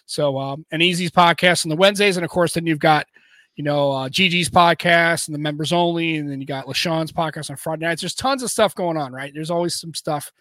So 0.06 0.38
um, 0.38 0.66
and 0.72 0.82
Easy's 0.82 1.12
podcast 1.12 1.66
on 1.66 1.70
the 1.70 1.76
Wednesdays, 1.76 2.18
and 2.18 2.24
of 2.24 2.30
course, 2.30 2.54
then 2.54 2.66
you've 2.66 2.80
got 2.80 3.08
you 3.56 3.64
know, 3.64 3.92
uh, 3.92 4.10
Gigi's 4.10 4.50
podcast 4.50 5.28
and 5.28 5.36
the 5.36 5.40
members 5.40 5.72
only, 5.72 6.18
and 6.18 6.30
then 6.30 6.42
you 6.42 6.48
got 6.48 6.66
LaShawn's 6.66 7.12
podcast 7.12 7.50
on 7.50 7.56
Friday 7.56 7.86
nights. 7.86 8.02
There's 8.02 8.14
tons 8.14 8.44
of 8.44 8.52
stuff 8.52 8.76
going 8.76 8.98
on, 8.98 9.14
right? 9.14 9.32
There's 9.34 9.52
always 9.52 9.80
some 9.80 9.94
stuff 9.94 10.32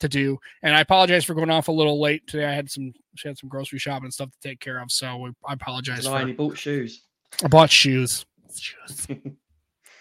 to 0.00 0.08
do. 0.08 0.38
And 0.62 0.74
I 0.74 0.80
apologize 0.80 1.24
for 1.24 1.34
going 1.34 1.50
off 1.50 1.68
a 1.68 1.72
little 1.72 2.00
late 2.00 2.26
today. 2.26 2.44
I 2.44 2.52
had 2.52 2.70
some 2.70 2.92
she 3.16 3.28
had 3.28 3.38
some 3.38 3.48
grocery 3.48 3.78
shopping 3.78 4.04
and 4.04 4.14
stuff 4.14 4.30
to 4.30 4.48
take 4.48 4.60
care 4.60 4.80
of, 4.80 4.92
so 4.92 5.28
I 5.44 5.54
apologize. 5.54 6.06
For, 6.06 6.32
bought 6.32 6.58
shoes. 6.58 7.02
I 7.42 7.48
bought 7.48 7.70
shoes, 7.70 8.26
shoes, 8.56 9.06
and 9.08 9.36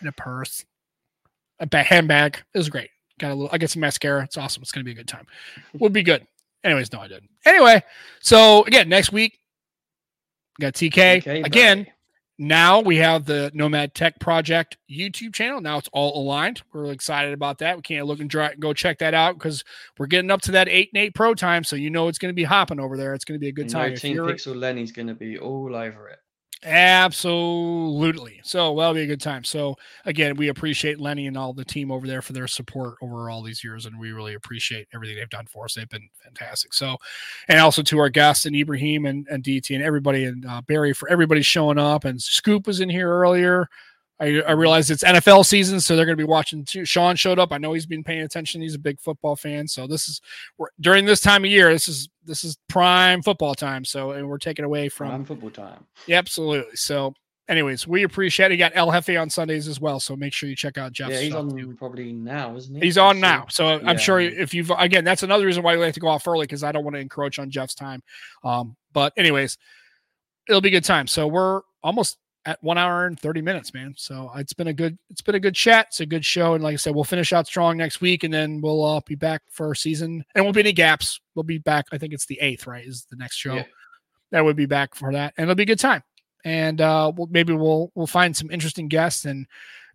a 0.05 0.11
purse, 0.11 0.65
a 1.59 1.65
ba- 1.67 1.83
handbag. 1.83 2.37
It 2.53 2.57
was 2.57 2.69
great. 2.69 2.89
Got 3.19 3.31
a 3.31 3.35
little. 3.35 3.49
I 3.51 3.57
got 3.57 3.69
some 3.69 3.79
mascara. 3.81 4.23
It's 4.23 4.37
awesome. 4.37 4.61
It's 4.61 4.71
gonna 4.71 4.83
be 4.83 4.91
a 4.91 4.95
good 4.95 5.07
time. 5.07 5.25
We'll 5.73 5.89
be 5.89 6.03
good. 6.03 6.25
Anyways, 6.63 6.91
no, 6.91 6.99
I 6.99 7.07
didn't. 7.07 7.29
Anyway, 7.45 7.81
so 8.19 8.63
again, 8.65 8.89
next 8.89 9.11
week 9.11 9.39
we 10.59 10.63
got 10.63 10.73
TK, 10.73 11.23
TK, 11.23 11.45
again 11.45 11.77
buddy. 11.83 11.93
now 12.39 12.79
we 12.81 12.97
have 12.97 13.25
the 13.25 13.51
Nomad 13.53 13.93
Tech 13.93 14.19
Project 14.19 14.75
YouTube 14.91 15.33
channel. 15.33 15.61
Now 15.61 15.77
it's 15.77 15.87
all 15.93 16.19
aligned. 16.21 16.61
We're 16.73 16.81
really 16.81 16.93
excited 16.95 17.33
about 17.33 17.59
that. 17.59 17.75
We 17.75 17.83
can't 17.83 18.05
look 18.07 18.19
and 18.19 18.29
try, 18.29 18.53
go 18.55 18.73
check 18.73 18.97
that 18.99 19.13
out 19.13 19.35
because 19.37 19.63
we're 19.97 20.07
getting 20.07 20.31
up 20.31 20.41
to 20.41 20.51
that 20.53 20.67
eight 20.67 20.89
and 20.93 21.01
eight 21.01 21.13
pro 21.15 21.33
time. 21.35 21.63
So 21.63 21.75
you 21.75 21.89
know 21.89 22.07
it's 22.07 22.17
going 22.17 22.31
to 22.31 22.35
be 22.35 22.43
hopping 22.43 22.79
over 22.79 22.97
there. 22.97 23.13
It's 23.13 23.23
going 23.23 23.39
to 23.39 23.43
be 23.43 23.49
a 23.49 23.53
good 23.53 23.67
know 23.71 23.79
time. 23.79 23.93
If 23.93 24.01
Team 24.01 24.15
you're- 24.15 24.33
Pixel 24.33 24.55
Lenny's 24.55 24.91
going 24.91 25.07
to 25.07 25.15
be 25.15 25.37
all 25.37 25.73
over 25.75 26.09
it. 26.09 26.19
Absolutely. 26.63 28.39
So 28.43 28.75
that'll 28.75 28.93
be 28.95 29.01
a 29.01 29.07
good 29.07 29.21
time. 29.21 29.43
So 29.43 29.75
again, 30.05 30.35
we 30.35 30.47
appreciate 30.47 30.99
Lenny 30.99 31.27
and 31.27 31.37
all 31.37 31.53
the 31.53 31.63
team 31.63 31.91
over 31.91 32.07
there 32.07 32.21
for 32.21 32.33
their 32.33 32.47
support 32.47 32.95
over 33.01 33.29
all 33.29 33.43
these 33.43 33.63
years, 33.63 33.85
and 33.85 33.99
we 33.99 34.11
really 34.11 34.33
appreciate 34.33 34.87
everything 34.93 35.17
they've 35.17 35.29
done 35.29 35.45
for 35.45 35.65
us. 35.65 35.75
They've 35.75 35.87
been 35.87 36.09
fantastic. 36.23 36.73
So, 36.73 36.97
and 37.47 37.59
also 37.59 37.83
to 37.83 37.99
our 37.99 38.09
guests 38.09 38.45
and 38.45 38.55
Ibrahim 38.55 39.05
and, 39.05 39.27
and 39.29 39.43
DT 39.43 39.75
and 39.75 39.83
everybody 39.83 40.25
and 40.25 40.45
uh, 40.45 40.61
Barry 40.61 40.93
for 40.93 41.07
everybody 41.09 41.43
showing 41.43 41.77
up. 41.77 42.05
And 42.05 42.21
Scoop 42.21 42.65
was 42.65 42.79
in 42.79 42.89
here 42.89 43.09
earlier. 43.09 43.69
I, 44.19 44.41
I 44.41 44.51
realized 44.53 44.89
it's 44.89 45.03
NFL 45.03 45.45
season, 45.45 45.79
so 45.79 45.95
they're 45.95 46.05
going 46.05 46.17
to 46.17 46.23
be 46.23 46.29
watching 46.29 46.65
too. 46.65 46.85
Sean 46.85 47.15
showed 47.15 47.37
up. 47.37 47.51
I 47.51 47.57
know 47.57 47.73
he's 47.73 47.85
been 47.85 48.03
paying 48.03 48.21
attention. 48.21 48.61
He's 48.61 48.75
a 48.75 48.79
big 48.79 48.99
football 48.99 49.35
fan. 49.35 49.67
So 49.67 49.85
this 49.85 50.07
is 50.07 50.21
we're, 50.57 50.69
during 50.79 51.05
this 51.05 51.19
time 51.19 51.43
of 51.43 51.51
year. 51.51 51.71
This 51.71 51.87
is 51.87 52.09
this 52.25 52.43
is 52.43 52.57
prime 52.67 53.21
football 53.21 53.53
time. 53.53 53.85
So 53.85 54.11
and 54.11 54.27
we're 54.27 54.39
taking 54.39 54.65
away 54.65 54.89
from 54.89 55.09
Prime 55.09 55.25
football 55.25 55.51
time. 55.51 55.85
yeah, 56.07 56.17
absolutely. 56.17 56.75
So, 56.75 57.13
anyways, 57.47 57.87
we 57.87 58.03
appreciate 58.03 58.51
it. 58.51 58.55
You 58.55 58.57
got 58.57 58.71
El 58.75 58.91
Jefe 58.91 59.15
on 59.17 59.29
Sundays 59.29 59.67
as 59.67 59.79
well. 59.79 59.99
So 59.99 60.15
make 60.15 60.33
sure 60.33 60.49
you 60.49 60.55
check 60.55 60.79
out 60.79 60.93
Jeff's 60.93 61.13
yeah, 61.13 61.19
he's 61.19 61.35
on 61.35 61.55
too. 61.55 61.75
probably 61.77 62.11
now, 62.11 62.55
isn't 62.55 62.73
he? 62.73 62.81
He's 62.81 62.97
on 62.97 63.19
now. 63.19 63.45
So 63.49 63.79
I'm 63.85 63.99
sure 63.99 64.19
if 64.19 64.53
you've, 64.53 64.71
again, 64.77 65.03
that's 65.03 65.23
another 65.23 65.45
reason 65.45 65.61
why 65.61 65.75
we 65.75 65.83
like 65.83 65.93
to 65.93 65.99
go 65.99 66.07
off 66.07 66.27
early 66.27 66.45
because 66.45 66.63
I 66.63 66.71
don't 66.71 66.83
want 66.83 66.95
to 66.95 66.99
encroach 67.01 67.37
on 67.37 67.51
Jeff's 67.51 67.75
time. 67.75 68.01
Um, 68.43 68.75
but, 68.93 69.13
anyways, 69.15 69.57
it'll 70.49 70.61
be 70.61 70.69
a 70.69 70.71
good 70.71 70.85
time. 70.85 71.05
So 71.07 71.27
we're 71.27 71.61
almost 71.83 72.17
at 72.47 72.57
one 72.63 72.77
hour 72.77 73.05
and 73.05 73.19
30 73.19 73.41
minutes, 73.41 73.73
man. 73.73 73.93
So 73.97 74.31
it's 74.37 74.53
been 74.53 74.67
a 74.67 74.73
good, 74.73 74.97
it's 75.09 75.21
been 75.21 75.35
a 75.35 75.39
good 75.39 75.53
chat. 75.53 75.87
It's 75.89 75.99
a 75.99 76.05
good 76.05 76.23
show. 76.23 76.53
And 76.53 76.63
like 76.63 76.73
I 76.73 76.77
said, 76.77 76.95
we'll 76.95 77.03
finish 77.03 77.33
out 77.33 77.45
strong 77.45 77.75
next 77.75 77.99
week 77.99 78.23
and 78.23 78.33
then 78.33 78.61
we'll 78.61 78.83
uh, 78.85 79.01
be 79.05 79.15
back 79.15 79.41
for 79.51 79.67
our 79.67 79.75
season 79.75 80.23
and 80.33 80.45
won't 80.45 80.55
be 80.55 80.61
any 80.61 80.71
gaps. 80.71 81.19
We'll 81.35 81.43
be 81.43 81.57
back. 81.57 81.87
I 81.91 81.97
think 81.97 82.13
it's 82.13 82.25
the 82.25 82.39
eighth, 82.39 82.65
right? 82.65 82.85
Is 82.87 83.05
the 83.09 83.17
next 83.17 83.35
show 83.35 83.55
Yeah. 83.55 83.63
that 84.31 84.45
would 84.45 84.55
be 84.55 84.65
back 84.65 84.95
for 84.95 85.11
that. 85.11 85.33
And 85.37 85.43
it'll 85.43 85.55
be 85.55 85.63
a 85.63 85.67
good 85.67 85.77
time. 85.77 86.03
And 86.45 86.79
uh, 86.79 87.11
we'll, 87.15 87.27
maybe 87.27 87.51
we'll, 87.51 87.91
we'll 87.95 88.07
find 88.07 88.35
some 88.35 88.49
interesting 88.49 88.87
guests 88.87 89.25
and 89.25 89.45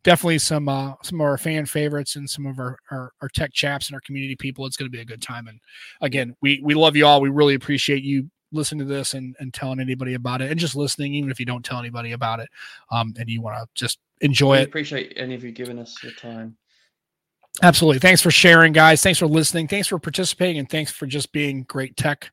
definitely 0.03 0.39
some, 0.39 0.69
uh, 0.69 0.93
some 1.03 1.23
of 1.23 1.25
our 1.25 1.39
fan 1.39 1.65
favorites 1.65 2.17
and 2.17 2.29
some 2.29 2.45
of 2.45 2.59
our, 2.59 2.77
our, 2.91 3.13
our 3.23 3.29
tech 3.31 3.55
chaps 3.55 3.89
and 3.89 3.95
our 3.95 4.01
community 4.03 4.37
people. 4.37 4.67
It's 4.67 4.77
going 4.77 4.91
to 4.91 4.95
be 4.95 5.01
a 5.01 5.07
good 5.07 5.23
time. 5.23 5.47
And 5.47 5.59
again, 6.03 6.37
we, 6.43 6.61
we 6.63 6.75
love 6.75 6.97
you 6.97 7.07
all. 7.07 7.23
We 7.23 7.31
really 7.31 7.55
appreciate 7.55 8.03
you 8.03 8.29
listening 8.53 8.87
to 8.87 8.93
this 8.93 9.15
and, 9.15 9.35
and 9.41 9.53
telling 9.53 9.81
anybody 9.81 10.15
about 10.15 10.43
it 10.43 10.51
and 10.51 10.61
just 10.61 10.77
listening, 10.77 11.15
even 11.15 11.31
if 11.31 11.41
you 11.41 11.47
don't 11.47 11.65
tell 11.65 11.79
anybody 11.79 12.13
about 12.13 12.41
it. 12.41 12.49
Um, 12.91 13.15
and 13.19 13.29
you 13.29 13.41
want 13.41 13.57
to 13.59 13.67
just 13.75 13.99
enjoy 14.21 14.53
We 14.53 14.59
it. 14.63 14.69
appreciate 14.69 15.13
any 15.17 15.35
of 15.35 15.43
you 15.43 15.53
giving 15.53 15.79
us 15.79 16.03
your 16.03 16.13
time. 16.13 16.57
Absolutely. 17.63 17.99
Thanks 17.99 18.23
for 18.23 18.31
sharing, 18.31 18.73
guys. 18.73 19.03
Thanks 19.03 19.19
for 19.19 19.27
listening. 19.27 19.69
Thanks 19.69 19.89
for 19.89 19.99
participating, 19.99 20.59
and 20.59 20.71
thanks 20.71 20.91
for 20.91 21.07
just 21.07 21.33
being 21.33 21.65
great 21.65 21.97
tech 21.97 22.31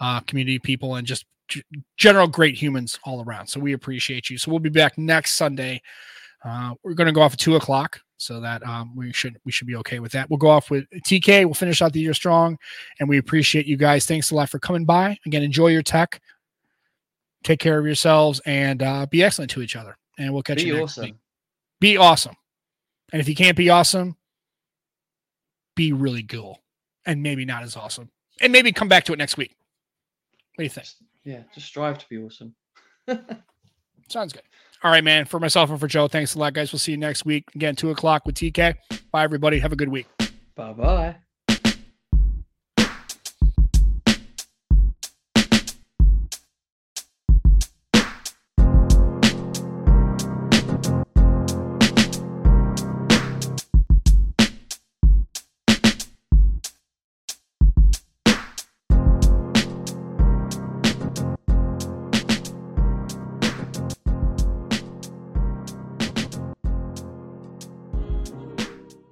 uh, 0.00 0.20
community 0.20 0.58
people 0.58 0.94
and 0.94 1.06
just 1.06 1.26
g- 1.48 1.62
general 1.98 2.26
great 2.26 2.54
humans 2.54 2.98
all 3.04 3.22
around. 3.22 3.48
So 3.48 3.60
we 3.60 3.74
appreciate 3.74 4.30
you. 4.30 4.38
So 4.38 4.50
we'll 4.50 4.60
be 4.60 4.70
back 4.70 4.96
next 4.96 5.32
Sunday. 5.32 5.82
Uh, 6.42 6.74
we're 6.82 6.94
going 6.94 7.06
to 7.06 7.12
go 7.12 7.20
off 7.20 7.34
at 7.34 7.38
two 7.38 7.56
o'clock, 7.56 8.00
so 8.22 8.40
that 8.40 8.66
um, 8.66 8.94
we 8.96 9.12
should 9.12 9.38
we 9.44 9.52
should 9.52 9.66
be 9.66 9.76
okay 9.76 9.98
with 9.98 10.12
that. 10.12 10.30
We'll 10.30 10.38
go 10.38 10.48
off 10.48 10.70
with 10.70 10.84
TK. 10.90 11.44
We'll 11.44 11.54
finish 11.54 11.82
out 11.82 11.92
the 11.92 12.00
year 12.00 12.14
strong, 12.14 12.58
and 13.00 13.08
we 13.08 13.18
appreciate 13.18 13.66
you 13.66 13.76
guys. 13.76 14.06
Thanks 14.06 14.30
a 14.30 14.34
lot 14.34 14.48
for 14.48 14.58
coming 14.58 14.84
by. 14.84 15.18
Again, 15.26 15.42
enjoy 15.42 15.68
your 15.68 15.82
tech. 15.82 16.20
Take 17.42 17.58
care 17.58 17.78
of 17.78 17.84
yourselves 17.84 18.40
and 18.46 18.82
uh, 18.82 19.06
be 19.06 19.22
excellent 19.22 19.50
to 19.52 19.62
each 19.62 19.76
other. 19.76 19.96
And 20.18 20.32
we'll 20.32 20.42
catch 20.42 20.58
Be 20.58 20.64
you 20.64 20.74
next 20.74 20.92
awesome. 20.92 21.04
week. 21.04 21.14
Be 21.80 21.96
awesome. 21.96 22.36
And 23.12 23.20
if 23.20 23.28
you 23.28 23.34
can't 23.34 23.56
be 23.56 23.70
awesome, 23.70 24.16
be 25.74 25.92
really 25.92 26.22
cool 26.22 26.62
and 27.04 27.22
maybe 27.22 27.44
not 27.44 27.62
as 27.62 27.76
awesome. 27.76 28.10
And 28.40 28.52
maybe 28.52 28.72
come 28.72 28.88
back 28.88 29.04
to 29.04 29.12
it 29.12 29.18
next 29.18 29.36
week. 29.36 29.56
What 30.54 30.58
do 30.58 30.64
you 30.64 30.70
think? 30.70 30.86
Yeah, 31.24 31.42
just 31.54 31.66
strive 31.66 31.98
to 31.98 32.08
be 32.08 32.18
awesome. 32.18 32.54
Sounds 34.08 34.32
good. 34.32 34.42
All 34.84 34.90
right, 34.90 35.04
man. 35.04 35.26
For 35.26 35.38
myself 35.38 35.70
and 35.70 35.78
for 35.78 35.86
Joe, 35.86 36.08
thanks 36.08 36.34
a 36.34 36.38
lot, 36.38 36.54
guys. 36.54 36.72
We'll 36.72 36.80
see 36.80 36.92
you 36.92 36.98
next 36.98 37.24
week. 37.24 37.44
Again, 37.54 37.76
two 37.76 37.90
o'clock 37.90 38.26
with 38.26 38.34
TK. 38.34 38.74
Bye, 39.12 39.22
everybody. 39.22 39.58
Have 39.60 39.72
a 39.72 39.76
good 39.76 39.88
week. 39.88 40.06
Bye 40.56 40.72
bye. 40.72 41.16